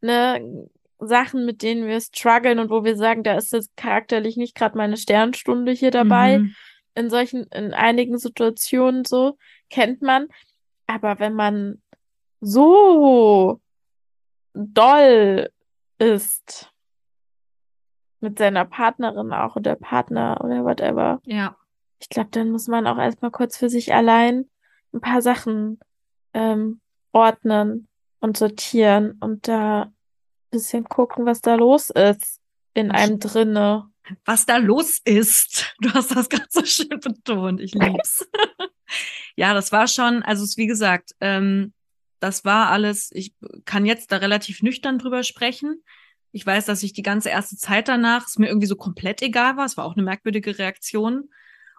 ne, 0.00 0.68
Sachen, 0.98 1.44
mit 1.44 1.62
denen 1.62 1.86
wir 1.86 2.00
strugglen 2.00 2.58
und 2.58 2.70
wo 2.70 2.84
wir 2.84 2.96
sagen, 2.96 3.22
da 3.22 3.34
ist 3.34 3.52
jetzt 3.52 3.76
charakterlich 3.76 4.36
nicht 4.36 4.54
gerade 4.54 4.78
meine 4.78 4.96
Sternstunde 4.96 5.72
hier 5.72 5.90
dabei. 5.90 6.38
Mhm. 6.38 6.54
In 6.94 7.10
solchen, 7.10 7.44
in 7.48 7.74
einigen 7.74 8.18
Situationen 8.18 9.04
so, 9.04 9.36
kennt 9.68 10.00
man. 10.02 10.28
Aber 10.86 11.18
wenn 11.18 11.34
man 11.34 11.82
so 12.40 13.60
doll 14.54 15.50
ist 15.98 16.72
mit 18.20 18.38
seiner 18.38 18.64
Partnerin 18.64 19.32
auch 19.32 19.56
oder 19.56 19.76
Partner 19.76 20.40
oder 20.42 20.64
whatever, 20.64 21.20
Ja. 21.24 21.56
ich 22.00 22.08
glaube, 22.08 22.30
dann 22.32 22.50
muss 22.50 22.66
man 22.68 22.86
auch 22.86 22.98
erstmal 22.98 23.30
kurz 23.30 23.56
für 23.56 23.68
sich 23.68 23.92
allein 23.94 24.48
ein 24.94 25.00
paar 25.00 25.20
Sachen 25.22 25.78
ähm, 26.34 26.80
ordnen 27.12 27.88
und 28.20 28.36
sortieren 28.36 29.16
und 29.20 29.48
da 29.48 29.82
ein 29.82 29.94
bisschen 30.50 30.84
gucken, 30.84 31.26
was 31.26 31.40
da 31.40 31.54
los 31.54 31.90
ist 31.90 32.40
in 32.74 32.90
einem 32.90 33.18
drinne. 33.20 33.88
was 34.24 34.46
da 34.46 34.56
los 34.58 35.00
ist. 35.04 35.74
Du 35.80 35.92
hast 35.92 36.14
das 36.16 36.28
gerade 36.28 36.46
so 36.48 36.64
schön 36.64 37.00
betont. 37.00 37.60
Ich 37.60 37.74
lieb's. 37.74 38.26
ja, 39.36 39.52
das 39.54 39.72
war 39.72 39.86
schon, 39.88 40.22
also 40.22 40.44
es, 40.44 40.56
wie 40.56 40.66
gesagt, 40.66 41.14
ähm, 41.20 41.72
das 42.20 42.44
war 42.46 42.68
alles, 42.70 43.10
ich 43.12 43.34
kann 43.66 43.84
jetzt 43.84 44.10
da 44.12 44.16
relativ 44.16 44.62
nüchtern 44.62 44.98
drüber 44.98 45.22
sprechen. 45.22 45.82
Ich 46.36 46.44
weiß, 46.44 46.66
dass 46.66 46.82
ich 46.82 46.92
die 46.92 47.02
ganze 47.02 47.30
erste 47.30 47.56
Zeit 47.56 47.88
danach, 47.88 48.26
es 48.26 48.36
mir 48.36 48.48
irgendwie 48.48 48.66
so 48.66 48.76
komplett 48.76 49.22
egal 49.22 49.56
war. 49.56 49.64
Es 49.64 49.78
war 49.78 49.86
auch 49.86 49.94
eine 49.94 50.02
merkwürdige 50.02 50.58
Reaktion. 50.58 51.30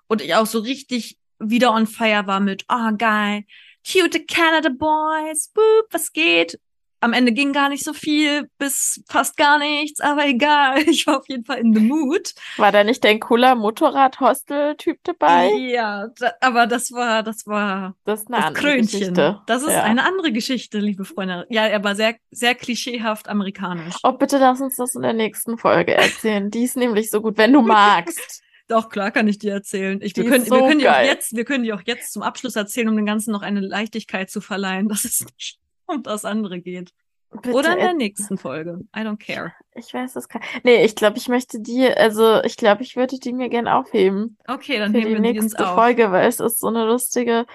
Und 0.08 0.20
ich 0.20 0.34
auch 0.34 0.47
so 0.47 0.58
richtig 0.58 1.20
wieder 1.38 1.72
on 1.74 1.86
fire 1.86 2.26
war 2.26 2.39
mit, 2.39 2.66
oh 2.68 2.91
geil, 2.97 3.43
cute 3.86 4.28
Canada 4.28 4.70
Boys, 4.70 5.49
boop, 5.49 5.86
was 5.91 6.12
geht? 6.12 6.60
Am 6.99 7.13
Ende 7.13 7.31
ging 7.31 7.53
gar 7.53 7.69
nicht 7.69 7.83
so 7.83 7.93
viel, 7.93 8.49
bis 8.57 9.03
fast 9.07 9.37
gar 9.37 9.59
nichts, 9.59 9.99
aber 10.01 10.25
egal. 10.25 10.77
Ich 10.87 11.05
war 11.05 11.19
auf 11.19 11.27
jeden 11.29 11.45
Fall 11.45 11.59
in 11.59 11.73
the 11.73 11.79
mood. 11.79 12.33
War 12.57 12.71
da 12.71 12.83
nicht 12.83 13.03
dein 13.03 13.19
cooler 13.19 13.55
Motorrad-Hostel-Typ 13.55 14.99
dabei? 15.03 15.49
Ja, 15.53 16.07
da, 16.19 16.31
aber 16.41 16.65
das 16.67 16.91
war, 16.91 17.23
das 17.23 17.45
war 17.45 17.95
Das 18.05 18.21
ist 18.21 18.27
eine 18.29 18.37
das 18.37 18.45
andere 18.47 18.63
Krönchen. 18.63 18.99
Geschichte. 18.99 19.41
Das 19.45 19.63
ist 19.63 19.73
Ja. 19.73 19.83
eine 19.83 20.03
andere 20.05 20.31
Geschichte, 20.31 20.79
liebe 20.79 21.05
Freunde. 21.05 21.45
Ja, 21.49 21.65
er 21.67 21.83
war 21.83 21.95
sehr, 21.95 22.15
sehr 22.31 22.55
klischeehaft 22.55 23.29
amerikanisch. 23.29 23.95
Oh, 24.03 24.13
bitte 24.13 24.37
lass 24.37 24.59
uns 24.61 24.75
das 24.77 24.95
in 24.95 25.01
der 25.03 25.13
nächsten 25.13 25.57
Folge 25.57 25.93
erzählen. 25.93 26.49
Die 26.49 26.63
ist 26.63 26.77
nämlich 26.77 27.09
so 27.11 27.21
gut, 27.21 27.37
wenn 27.37 27.53
du 27.53 27.61
magst. 27.61 28.41
Doch, 28.69 28.89
klar 28.89 29.11
kann 29.11 29.27
ich 29.29 29.39
dir 29.39 29.53
erzählen. 29.53 30.01
Ich, 30.01 30.15
wir, 30.17 30.23
Die 30.23 30.29
können, 30.29 30.43
ist 30.43 30.51
wir 30.51 30.57
so 30.59 30.65
können 30.67 30.79
die 30.79 30.89
auch 30.89 30.93
geil. 30.93 31.05
jetzt, 31.05 31.35
wir 31.35 31.45
können 31.45 31.63
die 31.63 31.71
auch 31.71 31.83
jetzt 31.85 32.11
zum 32.11 32.21
Abschluss 32.21 32.55
erzählen, 32.57 32.89
um 32.89 32.97
dem 32.97 33.05
Ganzen 33.05 33.31
noch 33.31 33.41
eine 33.41 33.61
Leichtigkeit 33.61 34.29
zu 34.29 34.41
verleihen, 34.41 34.89
dass 34.89 35.05
es 35.05 35.21
nicht 35.23 35.59
um 35.88 36.03
das 36.03 36.25
andere 36.25 36.59
geht. 36.61 36.91
Bitte 37.29 37.51
Oder 37.53 37.73
in 37.73 37.79
der 37.79 37.88
er- 37.89 37.93
nächsten 37.93 38.38
Folge. 38.38 38.79
I 38.95 38.99
don't 38.99 39.17
care. 39.17 39.51
Ich 39.75 39.93
weiß 39.93 40.15
es 40.15 40.29
gar 40.29 40.41
Nee, 40.63 40.85
ich 40.85 40.95
glaube, 40.95 41.17
ich 41.17 41.27
möchte 41.27 41.59
die, 41.59 41.85
also 41.88 42.41
ich 42.43 42.55
glaube, 42.55 42.83
ich 42.83 42.95
würde 42.95 43.19
die 43.19 43.33
mir 43.33 43.49
gern 43.49 43.67
aufheben 43.67 44.38
Okay, 44.47 44.79
dann 44.79 44.91
für 44.91 44.97
nehmen 44.99 45.07
die 45.09 45.23
wir 45.23 45.33
die 45.33 45.39
nächste 45.41 45.67
auf. 45.67 45.75
Folge, 45.75 46.11
weil 46.11 46.27
es 46.27 46.39
ist 46.39 46.59
so 46.59 46.67
eine 46.67 46.85
lustige. 46.85 47.45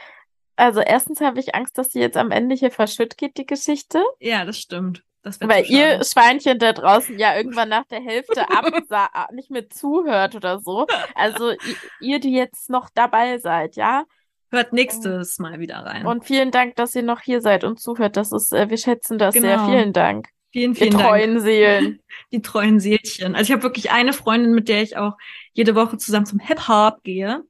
Also 0.56 0.80
erstens 0.80 1.20
habe 1.22 1.40
ich 1.40 1.54
Angst, 1.54 1.78
dass 1.78 1.88
die 1.88 2.00
jetzt 2.00 2.18
am 2.18 2.30
Ende 2.30 2.54
hier 2.54 2.70
verschütt 2.70 3.16
geht, 3.16 3.38
die 3.38 3.46
Geschichte. 3.46 4.02
Ja, 4.20 4.44
das 4.44 4.58
stimmt. 4.58 5.02
Weil 5.40 5.64
ihr. 5.70 6.02
Schweinchen 6.04 6.58
da 6.58 6.72
draußen 6.72 7.18
ja 7.18 7.36
irgendwann 7.36 7.68
nach 7.70 7.86
der 7.86 8.00
Hälfte 8.02 8.42
absa 8.50 9.08
nicht 9.32 9.50
mehr 9.50 9.70
zuhört 9.70 10.34
oder 10.34 10.58
so. 10.60 10.86
Also 11.14 11.52
ihr, 12.00 12.20
die 12.20 12.32
jetzt 12.34 12.68
noch 12.68 12.90
dabei 12.92 13.38
seid, 13.38 13.76
ja. 13.76 14.04
Hört 14.52 14.72
nächstes 14.74 15.38
Mal 15.38 15.60
wieder 15.60 15.78
rein. 15.78 16.06
Und 16.06 16.24
vielen 16.26 16.50
Dank, 16.50 16.76
dass 16.76 16.94
ihr 16.94 17.02
noch 17.02 17.20
hier 17.20 17.40
seid 17.40 17.64
und 17.64 17.80
zuhört. 17.80 18.16
Das 18.18 18.32
ist, 18.32 18.52
äh, 18.52 18.68
wir 18.68 18.76
schätzen 18.76 19.16
das 19.18 19.34
sehr. 19.34 19.56
Genau. 19.56 19.66
Vielen 19.70 19.92
Dank. 19.94 20.28
vielen, 20.52 20.74
vielen 20.74 20.90
Dank. 20.90 21.02
treuen 21.04 21.40
Seelen. 21.40 22.00
Die 22.32 22.42
treuen 22.42 22.78
Seelchen. 22.78 23.34
Also 23.34 23.48
ich 23.48 23.52
habe 23.52 23.62
wirklich 23.62 23.90
eine 23.90 24.12
Freundin, 24.12 24.52
mit 24.52 24.68
der 24.68 24.82
ich 24.82 24.98
auch 24.98 25.16
jede 25.54 25.74
Woche 25.74 25.96
zusammen 25.96 26.26
zum 26.26 26.38
Hip-Hop 26.38 27.02
gehe. 27.02 27.42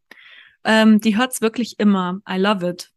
Ähm, 0.64 1.00
die 1.00 1.16
hört's 1.16 1.40
wirklich 1.42 1.80
immer. 1.80 2.20
I 2.30 2.36
love 2.38 2.64
it. 2.68 2.90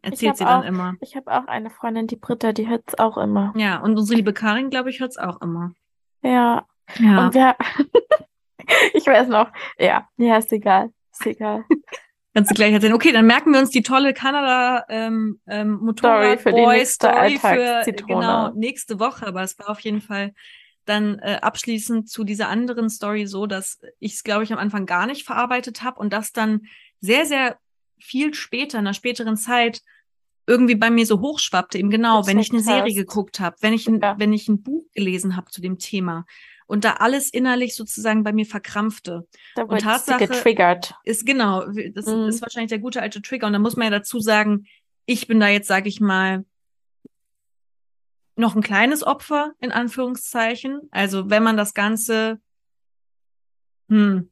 Erzählt 0.00 0.36
sie 0.36 0.44
dann 0.44 0.62
auch- 0.62 0.64
immer. 0.64 0.94
Ich 1.00 1.16
habe 1.16 1.30
auch 1.32 1.48
eine 1.48 1.70
Freundin, 1.70 2.06
die 2.06 2.14
Britta, 2.16 2.52
die 2.52 2.68
hört's 2.68 2.96
auch 3.00 3.18
immer. 3.18 3.52
Ja, 3.56 3.80
und 3.80 3.98
unsere 3.98 4.16
liebe 4.16 4.32
Karin, 4.32 4.70
glaube 4.70 4.90
ich, 4.90 5.00
hört's 5.00 5.18
auch 5.18 5.40
immer. 5.40 5.72
Ja. 6.22 6.66
Ja. 7.00 7.26
Und 7.26 7.34
wir, 7.34 7.56
ich 8.94 9.06
weiß 9.06 9.26
noch, 9.26 9.48
ja, 9.76 10.08
ja, 10.18 10.36
ist 10.36 10.52
egal. 10.52 10.90
Ist 11.12 11.26
egal. 11.26 11.64
Kannst 12.34 12.50
du 12.50 12.54
gleich 12.54 12.72
erzählen. 12.72 12.94
Okay, 12.94 13.12
dann 13.12 13.26
merken 13.26 13.52
wir 13.52 13.60
uns 13.60 13.70
die 13.70 13.82
tolle 13.82 14.14
Kanada 14.14 14.86
ähm, 14.88 15.40
ähm, 15.46 15.78
Story 15.98 16.38
für 16.38 16.50
die 16.52 16.60
Motorrad-Boy 16.62 16.76
nächste 16.78 16.94
Story 16.94 17.38
für 17.38 17.92
genau 18.06 18.52
nächste 18.54 18.98
Woche. 18.98 19.26
Aber 19.26 19.42
es 19.42 19.58
war 19.58 19.68
auf 19.68 19.80
jeden 19.80 20.00
Fall 20.00 20.32
dann 20.86 21.18
äh, 21.18 21.38
abschließend 21.42 22.08
zu 22.08 22.24
dieser 22.24 22.48
anderen 22.48 22.88
Story 22.88 23.26
so, 23.26 23.46
dass 23.46 23.80
ich 23.98 24.14
es, 24.14 24.24
glaube 24.24 24.44
ich, 24.44 24.52
am 24.52 24.58
Anfang 24.58 24.86
gar 24.86 25.06
nicht 25.06 25.24
verarbeitet 25.24 25.82
habe 25.82 26.00
und 26.00 26.12
das 26.12 26.32
dann 26.32 26.62
sehr, 27.00 27.26
sehr 27.26 27.58
viel 27.98 28.34
später, 28.34 28.78
in 28.78 28.86
einer 28.86 28.94
späteren 28.94 29.36
Zeit, 29.36 29.82
irgendwie 30.46 30.74
bei 30.74 30.90
mir 30.90 31.06
so 31.06 31.20
hochschwappte. 31.20 31.78
Eben 31.78 31.90
genau, 31.90 32.26
wenn 32.26 32.38
ich 32.38 32.50
eine 32.50 32.60
Serie 32.60 32.94
geguckt 32.94 33.38
habe, 33.40 33.56
wenn 33.60 33.72
ich 33.74 33.86
ein, 33.86 34.00
Ja. 34.00 34.18
wenn 34.18 34.32
ich 34.32 34.48
ein 34.48 34.62
Buch 34.62 34.86
gelesen 34.94 35.36
habe 35.36 35.50
zu 35.50 35.60
dem 35.60 35.78
Thema 35.78 36.26
und 36.66 36.84
da 36.84 36.94
alles 36.94 37.30
innerlich 37.30 37.74
sozusagen 37.74 38.22
bei 38.24 38.32
mir 38.32 38.46
verkrampfte 38.46 39.26
Da 39.56 39.64
du 39.64 39.76
Tatsache- 39.76 40.26
getriggert. 40.26 40.94
ist 41.04 41.26
genau, 41.26 41.64
das 41.94 42.06
Mhm. 42.06 42.28
ist 42.28 42.42
wahrscheinlich 42.42 42.70
der 42.70 42.78
gute 42.78 43.02
alte 43.02 43.20
Trigger. 43.22 43.46
Und 43.46 43.52
da 43.54 43.58
muss 43.58 43.76
man 43.76 43.84
ja 43.86 43.90
dazu 43.98 44.20
sagen, 44.20 44.66
ich 45.06 45.26
bin 45.26 45.40
da 45.40 45.48
jetzt, 45.48 45.68
sage 45.68 45.88
ich 45.88 46.00
mal, 46.00 46.44
noch 48.36 48.54
ein 48.56 48.62
kleines 48.62 49.02
Opfer, 49.02 49.52
in 49.60 49.72
Anführungszeichen. 49.72 50.80
Also 50.90 51.28
wenn 51.28 51.42
man 51.42 51.56
das 51.56 51.74
Ganze 51.74 52.40
hm, 53.88 54.30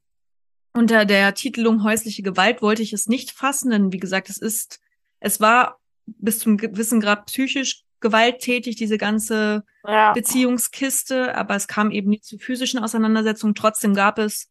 unter 0.72 1.05
der 1.05 1.35
Titelung 1.35 1.83
häusliche 1.85 2.22
Gewalt 2.22 2.62
wollte 2.62 2.83
ich 2.83 2.93
es 2.93 3.09
nicht 3.09 3.33
fassen, 3.33 3.70
denn 3.70 3.93
wie 3.93 3.99
gesagt, 3.99 4.31
es 4.31 4.39
ist, 4.39 4.81
es 5.18 5.41
war 5.41 5.78
bis 6.07 6.39
zum 6.39 6.57
gewissen 6.57 7.01
Grad 7.01 7.26
psychisch 7.26 7.85
gewalttätig, 8.01 8.76
diese 8.76 8.98
ganze 8.98 9.64
Ja. 9.86 10.12
Beziehungskiste, 10.12 11.34
aber 11.36 11.55
es 11.57 11.68
kam 11.68 11.90
eben 11.90 12.11
nie 12.11 12.20
zu 12.20 12.38
physischen 12.38 12.80
Auseinandersetzungen. 12.80 13.55
Trotzdem 13.55 13.95
gab 13.95 14.18
es 14.18 14.50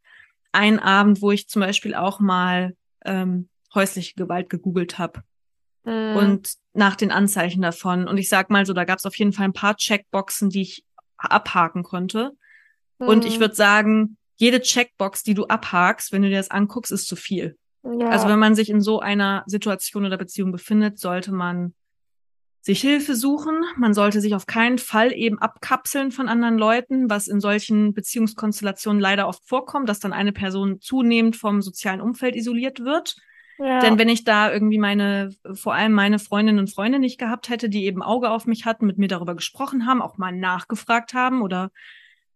einen 0.51 0.79
Abend, 0.79 1.21
wo 1.21 1.31
ich 1.31 1.47
zum 1.47 1.61
Beispiel 1.61 1.93
auch 1.95 2.19
mal 2.19 2.75
ähm, 3.05 3.49
häusliche 3.73 4.15
Gewalt 4.15 4.49
gegoogelt 4.49 4.97
habe 4.97 5.21
Mhm. 5.85 6.15
und 6.17 6.53
nach 6.73 6.95
den 6.95 7.11
Anzeichen 7.11 7.61
davon. 7.61 8.07
Und 8.07 8.17
ich 8.17 8.27
sag 8.29 8.49
mal 8.49 8.65
so, 8.65 8.73
da 8.73 8.83
gab 8.83 8.99
es 8.99 9.05
auf 9.05 9.15
jeden 9.17 9.31
Fall 9.33 9.45
ein 9.45 9.53
paar 9.53 9.75
Checkboxen, 9.77 10.49
die 10.49 10.61
ich 10.61 10.83
abhaken 11.17 11.83
konnte. 11.83 12.31
Und 12.97 13.25
ich 13.25 13.37
Mhm. 13.37 13.41
würde 13.41 13.55
sagen, 13.55 14.17
jede 14.37 14.59
Checkbox, 14.61 15.23
die 15.23 15.33
du 15.33 15.45
abhakst, 15.47 16.11
wenn 16.11 16.21
du 16.21 16.29
dir 16.29 16.37
das 16.37 16.51
anguckst, 16.51 16.91
ist 16.91 17.07
zu 17.07 17.15
viel. 17.15 17.57
Ja. 17.83 18.09
Also 18.09 18.27
wenn 18.27 18.39
man 18.39 18.55
sich 18.55 18.69
in 18.69 18.81
so 18.81 18.99
einer 18.99 19.43
Situation 19.47 20.05
oder 20.05 20.17
Beziehung 20.17 20.51
befindet, 20.51 20.99
sollte 20.99 21.31
man 21.31 21.73
sich 22.61 22.81
Hilfe 22.81 23.15
suchen. 23.15 23.63
Man 23.77 23.93
sollte 23.93 24.21
sich 24.21 24.35
auf 24.35 24.45
keinen 24.45 24.77
Fall 24.77 25.13
eben 25.13 25.39
abkapseln 25.39 26.11
von 26.11 26.27
anderen 26.27 26.57
Leuten, 26.57 27.09
was 27.09 27.27
in 27.27 27.39
solchen 27.39 27.93
Beziehungskonstellationen 27.93 29.01
leider 29.01 29.27
oft 29.27 29.47
vorkommt, 29.47 29.87
dass 29.87 29.99
dann 29.99 30.13
eine 30.13 30.33
Person 30.33 30.81
zunehmend 30.81 31.35
vom 31.35 31.61
sozialen 31.61 32.01
Umfeld 32.01 32.35
isoliert 32.35 32.83
wird. 32.83 33.15
ja. 33.59 33.79
Denn 33.79 33.97
wenn 33.97 34.09
ich 34.09 34.25
da 34.25 34.51
irgendwie 34.51 34.77
meine, 34.77 35.31
vor 35.53 35.73
allem 35.73 35.93
meine 35.93 36.19
Freundinnen 36.19 36.59
und 36.59 36.73
Freunde 36.73 36.99
nicht 36.99 37.17
gehabt 37.17 37.49
hätte, 37.49 37.69
die 37.69 37.85
eben 37.85 38.03
Auge 38.03 38.29
auf 38.29 38.45
mich 38.45 38.65
hatten, 38.65 38.85
mit 38.85 38.97
mir 38.97 39.07
darüber 39.07 39.35
gesprochen 39.35 39.85
haben, 39.85 40.01
auch 40.01 40.17
mal 40.17 40.33
nachgefragt 40.33 41.13
haben 41.13 41.41
oder 41.41 41.71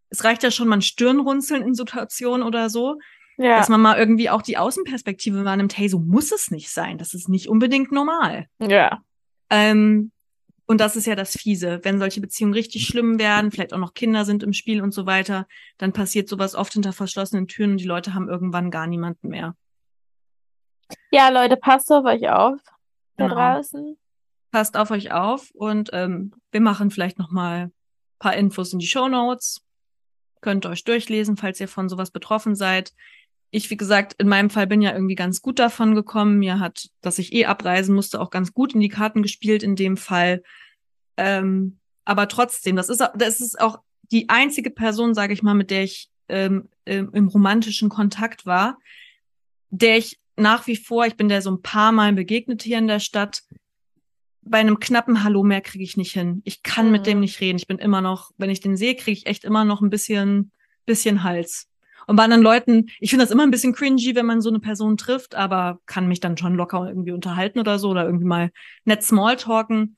es 0.10 0.24
reicht 0.24 0.44
ja 0.44 0.52
schon 0.52 0.68
mal 0.68 0.78
ein 0.78 0.82
Stirnrunzeln 0.82 1.64
in 1.64 1.74
Situationen 1.74 2.46
oder 2.46 2.70
so, 2.70 3.00
ja. 3.38 3.58
dass 3.58 3.68
man 3.68 3.82
mal 3.82 3.98
irgendwie 3.98 4.30
auch 4.30 4.42
die 4.42 4.58
Außenperspektive 4.58 5.44
wahrnimmt, 5.44 5.78
hey, 5.78 5.90
so 5.90 6.00
muss 6.00 6.32
es 6.32 6.50
nicht 6.52 6.70
sein. 6.70 6.98
Das 6.98 7.14
ist 7.14 7.28
nicht 7.28 7.50
unbedingt 7.50 7.92
normal. 7.92 8.48
ja. 8.60 9.02
Ähm, 9.50 10.13
Und 10.66 10.80
das 10.80 10.96
ist 10.96 11.06
ja 11.08 11.16
das 11.16 11.36
Fiese. 11.36 11.80
Wenn 11.84 12.00
solche 12.00 12.22
Beziehungen 12.22 12.54
richtig 12.54 12.86
schlimm 12.86 13.20
werden, 13.20 13.52
vielleicht 13.52 13.74
auch 13.74 13.80
noch 13.80 13.94
Kinder 13.94 14.24
sind 14.24 14.44
im 14.44 14.54
Spiel 14.54 14.82
und 14.82 14.94
so 14.94 15.06
weiter, 15.06 15.48
dann 15.78 15.92
passiert 15.92 16.30
sowas 16.30 16.56
oft 16.56 16.74
hinter 16.74 16.94
verschlossenen 16.94 17.48
Türen 17.48 17.72
und 17.72 17.78
die 17.78 17.86
Leute 17.86 18.14
haben 18.14 18.30
irgendwann 18.30 18.72
gar 18.72 18.88
niemanden 18.88 19.28
mehr. 19.28 19.56
Ja, 21.12 21.30
Leute, 21.30 21.58
passt 21.58 21.92
auf 21.92 22.06
euch 22.06 22.30
auf 22.30 22.60
da 23.18 23.28
Genau. 23.28 23.36
draußen. 23.36 23.98
Passt 24.52 24.78
auf 24.78 24.92
euch 24.92 25.12
auf 25.12 25.50
und 25.54 25.90
ähm, 25.94 26.34
wir 26.52 26.62
machen 26.62 26.92
vielleicht 26.92 27.18
noch 27.18 27.32
mal 27.32 27.66
ein 27.66 27.72
paar 28.20 28.36
Infos 28.36 28.72
in 28.72 28.80
die 28.80 28.88
Show 28.88 29.08
Notes. 29.08 29.66
Könnt 30.42 30.66
ihr 30.66 30.70
euch 30.70 30.84
durchlesen, 30.84 31.38
falls 31.38 31.60
ihr 31.60 31.68
von 31.68 31.90
sowas 31.90 32.12
betroffen 32.12 32.56
seid. 32.56 32.94
Ich, 33.56 33.70
wie 33.70 33.78
gesagt, 33.78 34.16
in 34.18 34.28
meinem 34.28 34.50
Fall 34.50 34.66
bin 34.66 34.82
ja 34.82 34.94
irgendwie 34.94 35.14
ganz 35.14 35.44
gut 35.44 35.60
davon 35.60 35.94
gekommen. 35.94 36.40
Mir 36.40 36.60
hat, 36.60 36.90
dass 37.02 37.20
ich 37.20 37.34
eh 37.34 37.46
abreisen 37.46 37.94
musste, 37.94 38.20
auch 38.20 38.32
ganz 38.32 38.52
gut 38.52 38.74
in 38.74 38.80
die 38.80 38.90
Karten 38.90 39.22
gespielt 39.22 39.62
in 39.62 39.76
dem 39.76 39.96
Fall. 39.96 40.42
Ähm, 41.18 41.78
aber 42.04 42.28
trotzdem, 42.28 42.76
das 42.76 42.90
ist, 42.90 43.08
das 43.16 43.40
ist 43.40 43.62
auch 43.62 43.78
die 44.12 44.28
einzige 44.28 44.72
Person, 44.72 45.14
sage 45.14 45.34
ich 45.34 45.44
mal, 45.44 45.54
mit 45.54 45.70
der 45.70 45.84
ich 45.84 46.10
ähm, 46.30 46.68
im, 46.86 47.28
romantischen 47.28 47.90
Kontakt 47.90 48.48
war, 48.48 48.80
der 49.70 49.98
ich 49.98 50.20
nach 50.36 50.66
wie 50.66 50.76
vor, 50.76 51.06
ich 51.06 51.16
bin 51.16 51.30
der 51.30 51.44
so 51.44 51.52
ein 51.52 51.62
paar 51.62 51.92
Mal 51.92 52.12
begegnet 52.14 52.64
hier 52.64 52.80
in 52.80 52.88
der 52.88 53.00
Stadt, 53.00 53.44
bei 54.42 54.58
einem 54.58 54.80
knappen 54.80 55.24
Hallo 55.24 55.44
mehr 55.44 55.62
kriege 55.62 55.84
ich 55.84 55.96
nicht 55.96 56.14
hin. 56.14 56.42
Ich 56.44 56.64
kann 56.64 56.92
mit 56.92 57.06
dem 57.06 57.20
Mhm. 57.20 57.22
nicht 57.22 57.40
reden. 57.40 57.60
Ich 57.60 57.68
bin 57.68 57.78
immer 57.78 58.02
noch, 58.02 58.32
wenn 58.38 58.50
ich 58.50 58.62
den 58.62 58.78
sehe, 58.78 58.96
kriege 58.96 59.16
ich 59.16 59.28
echt 59.28 59.44
immer 59.44 59.64
noch 59.64 59.82
ein 59.82 59.92
bisschen, 59.92 60.52
bisschen 60.88 61.22
Hals. 61.22 61.68
Und 62.08 62.16
bei 62.16 62.24
anderen 62.24 62.44
Leuten, 62.44 62.88
ich 63.00 63.10
finde 63.10 63.26
das 63.26 63.32
immer 63.32 63.44
ein 63.44 63.52
bisschen 63.52 63.74
cringy, 63.74 64.16
wenn 64.16 64.26
man 64.26 64.42
so 64.42 64.50
eine 64.50 64.60
Person 64.60 64.98
trifft, 64.98 65.36
aber 65.36 65.80
kann 65.86 66.08
mich 66.08 66.20
dann 66.20 66.38
schon 66.38 66.56
locker 66.56 66.88
irgendwie 66.88 67.12
unterhalten 67.12 67.60
oder 67.60 67.80
so 67.80 67.90
oder 67.90 68.06
irgendwie 68.06 68.26
mal 68.26 68.52
nett 68.86 69.04
Smalltalken. 69.04 69.98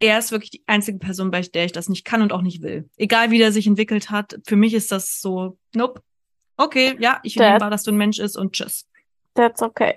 Er 0.00 0.18
ist 0.18 0.30
wirklich 0.30 0.50
die 0.50 0.62
einzige 0.66 0.98
Person, 0.98 1.30
bei 1.30 1.40
der 1.40 1.64
ich 1.64 1.72
das 1.72 1.88
nicht 1.88 2.04
kann 2.04 2.22
und 2.22 2.32
auch 2.32 2.42
nicht 2.42 2.62
will. 2.62 2.88
Egal 2.96 3.30
wie 3.30 3.38
der 3.38 3.50
sich 3.52 3.66
entwickelt 3.66 4.10
hat, 4.10 4.38
für 4.46 4.56
mich 4.56 4.74
ist 4.74 4.92
das 4.92 5.20
so, 5.20 5.58
nope. 5.74 6.02
Okay, 6.56 6.96
ja, 7.00 7.20
ich 7.22 7.36
nehme 7.36 7.60
wahr, 7.60 7.70
dass 7.70 7.82
du 7.84 7.90
ein 7.92 7.96
Mensch 7.96 8.18
ist 8.18 8.36
und 8.36 8.52
tschüss. 8.52 8.86
That's 9.34 9.62
okay. 9.62 9.96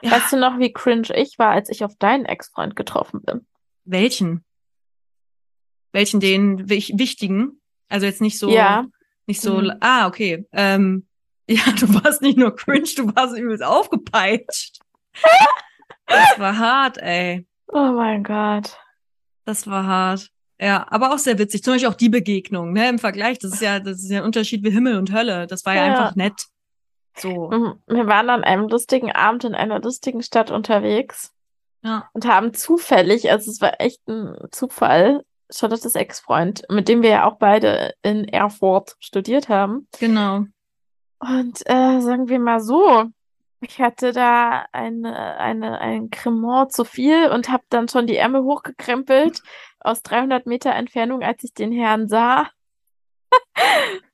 Ja, 0.00 0.12
Weißt 0.12 0.32
du 0.32 0.36
noch, 0.38 0.58
wie 0.58 0.72
cringe 0.72 1.08
ich 1.16 1.38
war, 1.38 1.50
als 1.50 1.68
ich 1.68 1.84
auf 1.84 1.94
deinen 1.96 2.24
Ex-Freund 2.24 2.74
getroffen 2.76 3.22
bin? 3.22 3.46
welchen? 3.84 4.44
Welchen 5.92 6.20
den 6.20 6.68
wich- 6.70 6.92
wichtigen? 6.96 7.60
Also 7.88 8.06
jetzt 8.06 8.20
nicht 8.20 8.38
so, 8.38 8.50
Ja. 8.50 8.86
Nicht 9.26 9.40
so, 9.40 9.60
Mhm. 9.60 9.72
ah, 9.80 10.06
okay. 10.06 10.46
Ähm, 10.52 11.06
ja, 11.48 11.62
du 11.78 11.92
warst 12.02 12.22
nicht 12.22 12.38
nur 12.38 12.54
cringe, 12.56 12.88
du 12.96 13.14
warst 13.14 13.36
übelst 13.36 13.62
aufgepeitscht. 13.64 14.78
Das 16.06 16.38
war 16.38 16.58
hart, 16.58 16.98
ey. 16.98 17.46
Oh 17.68 17.92
mein 17.92 18.22
Gott. 18.24 18.76
Das 19.44 19.66
war 19.66 19.86
hart. 19.86 20.28
Ja, 20.60 20.86
aber 20.90 21.12
auch 21.12 21.18
sehr 21.18 21.38
witzig. 21.38 21.62
Zum 21.64 21.74
Beispiel 21.74 21.88
auch 21.90 21.94
die 21.94 22.08
Begegnung, 22.08 22.72
ne, 22.72 22.88
im 22.88 22.98
Vergleich. 22.98 23.38
Das 23.38 23.52
ist 23.54 23.62
ja, 23.62 23.80
das 23.80 23.98
ist 24.02 24.10
ja 24.10 24.18
ein 24.20 24.24
Unterschied 24.24 24.62
wie 24.62 24.70
Himmel 24.70 24.96
und 24.98 25.12
Hölle. 25.12 25.46
Das 25.46 25.64
war 25.64 25.74
ja, 25.74 25.86
Ja. 25.86 25.92
einfach 25.92 26.14
nett. 26.16 26.46
So. 27.16 27.50
Mhm. 27.50 27.74
Wir 27.88 28.06
waren 28.06 28.30
an 28.30 28.44
einem 28.44 28.68
lustigen 28.68 29.10
Abend 29.12 29.44
in 29.44 29.54
einer 29.54 29.80
lustigen 29.80 30.22
Stadt 30.22 30.50
unterwegs 30.50 31.32
Ja. 31.82 32.08
und 32.12 32.26
haben 32.26 32.54
zufällig, 32.54 33.30
also 33.30 33.50
es 33.50 33.60
war 33.60 33.80
echt 33.80 34.06
ein 34.08 34.34
Zufall, 34.52 35.24
Charlottes 35.54 35.94
Ex-Freund, 35.94 36.62
mit 36.70 36.88
dem 36.88 37.02
wir 37.02 37.10
ja 37.10 37.24
auch 37.28 37.36
beide 37.36 37.94
in 38.02 38.24
Erfurt 38.28 38.96
studiert 39.00 39.48
haben. 39.48 39.86
Genau. 39.98 40.44
Und 41.18 41.60
äh, 41.66 42.00
sagen 42.00 42.28
wir 42.28 42.38
mal 42.40 42.60
so, 42.60 43.04
ich 43.60 43.80
hatte 43.80 44.12
da 44.12 44.66
eine, 44.72 45.36
eine, 45.38 45.78
ein 45.80 46.10
Cremant 46.10 46.72
zu 46.72 46.84
viel 46.84 47.28
und 47.28 47.48
habe 47.48 47.62
dann 47.68 47.88
schon 47.88 48.06
die 48.08 48.16
Ärmel 48.16 48.42
hochgekrempelt 48.42 49.40
aus 49.80 50.02
300 50.02 50.46
Meter 50.46 50.72
Entfernung, 50.72 51.22
als 51.22 51.44
ich 51.44 51.54
den 51.54 51.72
Herrn 51.72 52.08
sah. 52.08 52.48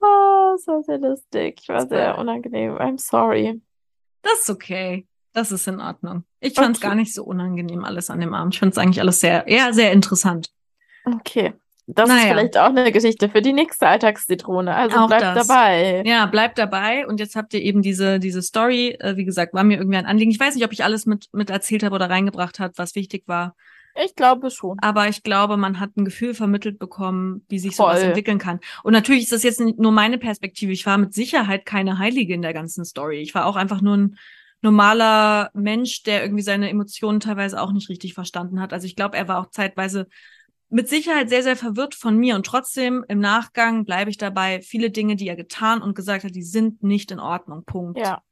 Oh, 0.01 0.53
das 0.55 0.67
war 0.67 0.83
sehr 0.85 0.99
lustig. 0.99 1.59
Ich 1.63 1.69
war 1.69 1.87
sehr 1.89 2.19
unangenehm. 2.19 2.77
I'm 2.77 2.99
sorry. 2.99 3.61
Das 4.23 4.41
ist 4.41 4.51
okay. 4.51 5.07
Das 5.33 5.51
ist 5.53 5.67
in 5.67 5.81
Ordnung. 5.81 6.25
Ich 6.41 6.55
fand's 6.55 6.79
Okay. 6.79 6.89
gar 6.89 6.95
nicht 6.95 7.13
so 7.15 7.25
unangenehm 7.25 7.85
alles 7.85 8.11
an 8.11 8.21
dem 8.21 8.33
Abend. 8.35 8.55
Ich 8.55 8.61
fand's 8.61 8.79
eigentlich 8.79 9.01
alles 9.01 9.21
sehr, 9.21 9.47
eher 9.47 9.73
sehr 9.73 9.93
interessant. 9.93 10.51
Okay. 11.17 11.53
Das 11.91 12.07
ist 12.07 12.15
Naja. 12.15 12.29
vielleicht 12.35 12.59
auch 12.59 12.67
eine 12.69 12.93
Geschichte 12.93 13.31
für 13.31 13.41
die 13.41 13.55
nächste 13.55 13.87
Alltagszitrone. 13.89 14.75
Also 14.75 14.99
Auch 14.99 15.07
bleibt 15.07 15.23
das. 15.23 15.47
dabei. 15.47 16.03
Ja, 16.05 16.27
bleibt 16.27 16.59
dabei. 16.59 17.07
Und 17.07 17.19
jetzt 17.19 17.35
habt 17.35 17.55
ihr 17.55 17.63
eben 17.63 17.81
diese, 17.81 18.19
diese 18.19 18.43
Story. 18.43 18.97
Äh, 19.01 19.17
wie 19.17 19.25
gesagt, 19.25 19.55
war 19.55 19.65
mir 19.65 19.79
irgendwie 19.79 19.97
ein 19.97 20.05
Anliegen. 20.05 20.31
Ich 20.31 20.39
weiß 20.39 20.55
nicht, 20.55 20.65
ob 20.67 20.73
ich 20.73 20.85
alles 20.85 21.07
mit, 21.07 21.29
mit 21.33 21.49
erzählt 21.49 21.83
habe 21.83 21.95
oder 21.95 22.11
reingebracht 22.11 22.61
habe, 22.61 22.75
was 22.77 22.95
wichtig 22.95 23.25
war. 23.27 23.57
Ich 24.05 24.15
glaube 24.15 24.51
schon. 24.51 24.79
Aber 24.81 25.09
ich 25.09 25.23
glaube, 25.23 25.57
man 25.57 25.81
hat 25.81 25.97
ein 25.97 26.05
Gefühl 26.05 26.35
vermittelt 26.35 26.79
bekommen, 26.79 27.47
wie 27.49 27.59
sich 27.59 27.75
sowas 27.75 28.01
Voll. 28.01 28.09
entwickeln 28.09 28.39
kann. 28.39 28.61
Und 28.85 28.93
natürlich 28.93 29.23
ist 29.23 29.33
das 29.33 29.43
jetzt 29.43 29.59
nur 29.61 29.91
meine 29.91 30.19
Perspektive. 30.19 30.73
Ich 30.73 30.85
war 30.85 30.99
mit 30.99 31.15
Sicherheit 31.15 31.65
keine 31.65 31.99
Heilige 31.99 32.35
in 32.35 32.43
der 32.43 32.53
ganzen 32.53 32.85
Story. 32.85 33.21
Ich 33.21 33.35
war 33.35 33.47
auch 33.47 33.57
einfach 33.57 33.81
nur 33.81 33.97
ein 33.97 34.19
normaler 34.61 35.51
Mensch, 35.55 36.03
der 36.03 36.23
irgendwie 36.23 36.43
seine 36.43 36.69
Emotionen 36.69 37.21
teilweise 37.21 37.61
auch 37.63 37.73
nicht 37.73 37.89
richtig 37.89 38.13
verstanden 38.15 38.61
hat. 38.61 38.73
Also 38.73 38.87
ich 38.87 38.95
glaube, 38.95 39.17
er 39.17 39.27
war 39.27 39.41
auch 39.41 39.51
zeitweise 39.51 40.07
mit 40.71 40.89
Sicherheit 40.89 41.29
sehr, 41.29 41.43
sehr 41.43 41.57
verwirrt 41.57 41.95
von 41.95 42.17
mir. 42.17 42.35
Und 42.35 42.47
trotzdem 42.47 43.05
im 43.09 43.21
Nachgang 43.21 43.85
bleibe 43.85 44.11
ich 44.11 44.19
dabei, 44.19 44.61
viele 44.61 44.91
Dinge, 44.91 45.17
die 45.17 45.29
er 45.29 45.37
getan 45.37 45.83
und 45.83 45.95
gesagt 45.95 46.25
hat, 46.25 46.35
die 46.35 46.43
sind 46.43 46.83
nicht 46.83 47.11
in 47.11 47.21
Ordnung. 47.21 47.65
Punkt. 47.65 47.99
Ja, 47.99 48.23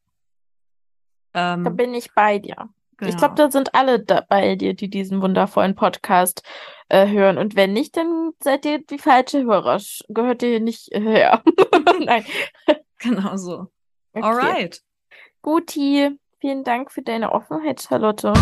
Ähm, 1.34 1.64
da 1.64 1.70
bin 1.70 1.94
ich 1.94 2.12
bei 2.14 2.38
dir. 2.38 2.68
Ich 2.98 3.08
genau. 3.08 3.18
glaube, 3.18 3.34
da 3.34 3.50
sind 3.50 3.74
alle 3.74 4.00
da 4.00 4.24
bei 4.26 4.56
dir, 4.56 4.72
die 4.72 4.88
diesen 4.88 5.20
wundervollen 5.20 5.74
Podcast 5.74 6.42
äh, 6.88 7.06
hören. 7.08 7.36
Und 7.36 7.54
wenn 7.54 7.74
nicht, 7.74 7.96
dann 7.96 8.30
seid 8.42 8.64
ihr 8.64 8.78
die 8.78 8.98
falsche 8.98 9.44
Hörer. 9.44 9.80
Gehört 10.08 10.42
ihr 10.42 10.60
nicht 10.60 10.88
her. 10.92 11.42
Nein. 12.04 12.24
Genau 12.98 13.36
so. 13.36 13.66
Okay. 14.14 14.24
Alright. 14.24 14.82
Guti. 15.42 16.18
Vielen 16.40 16.64
Dank 16.64 16.90
für 16.90 17.02
deine 17.02 17.30
Offenheit, 17.32 17.82
Charlotte. 17.82 18.32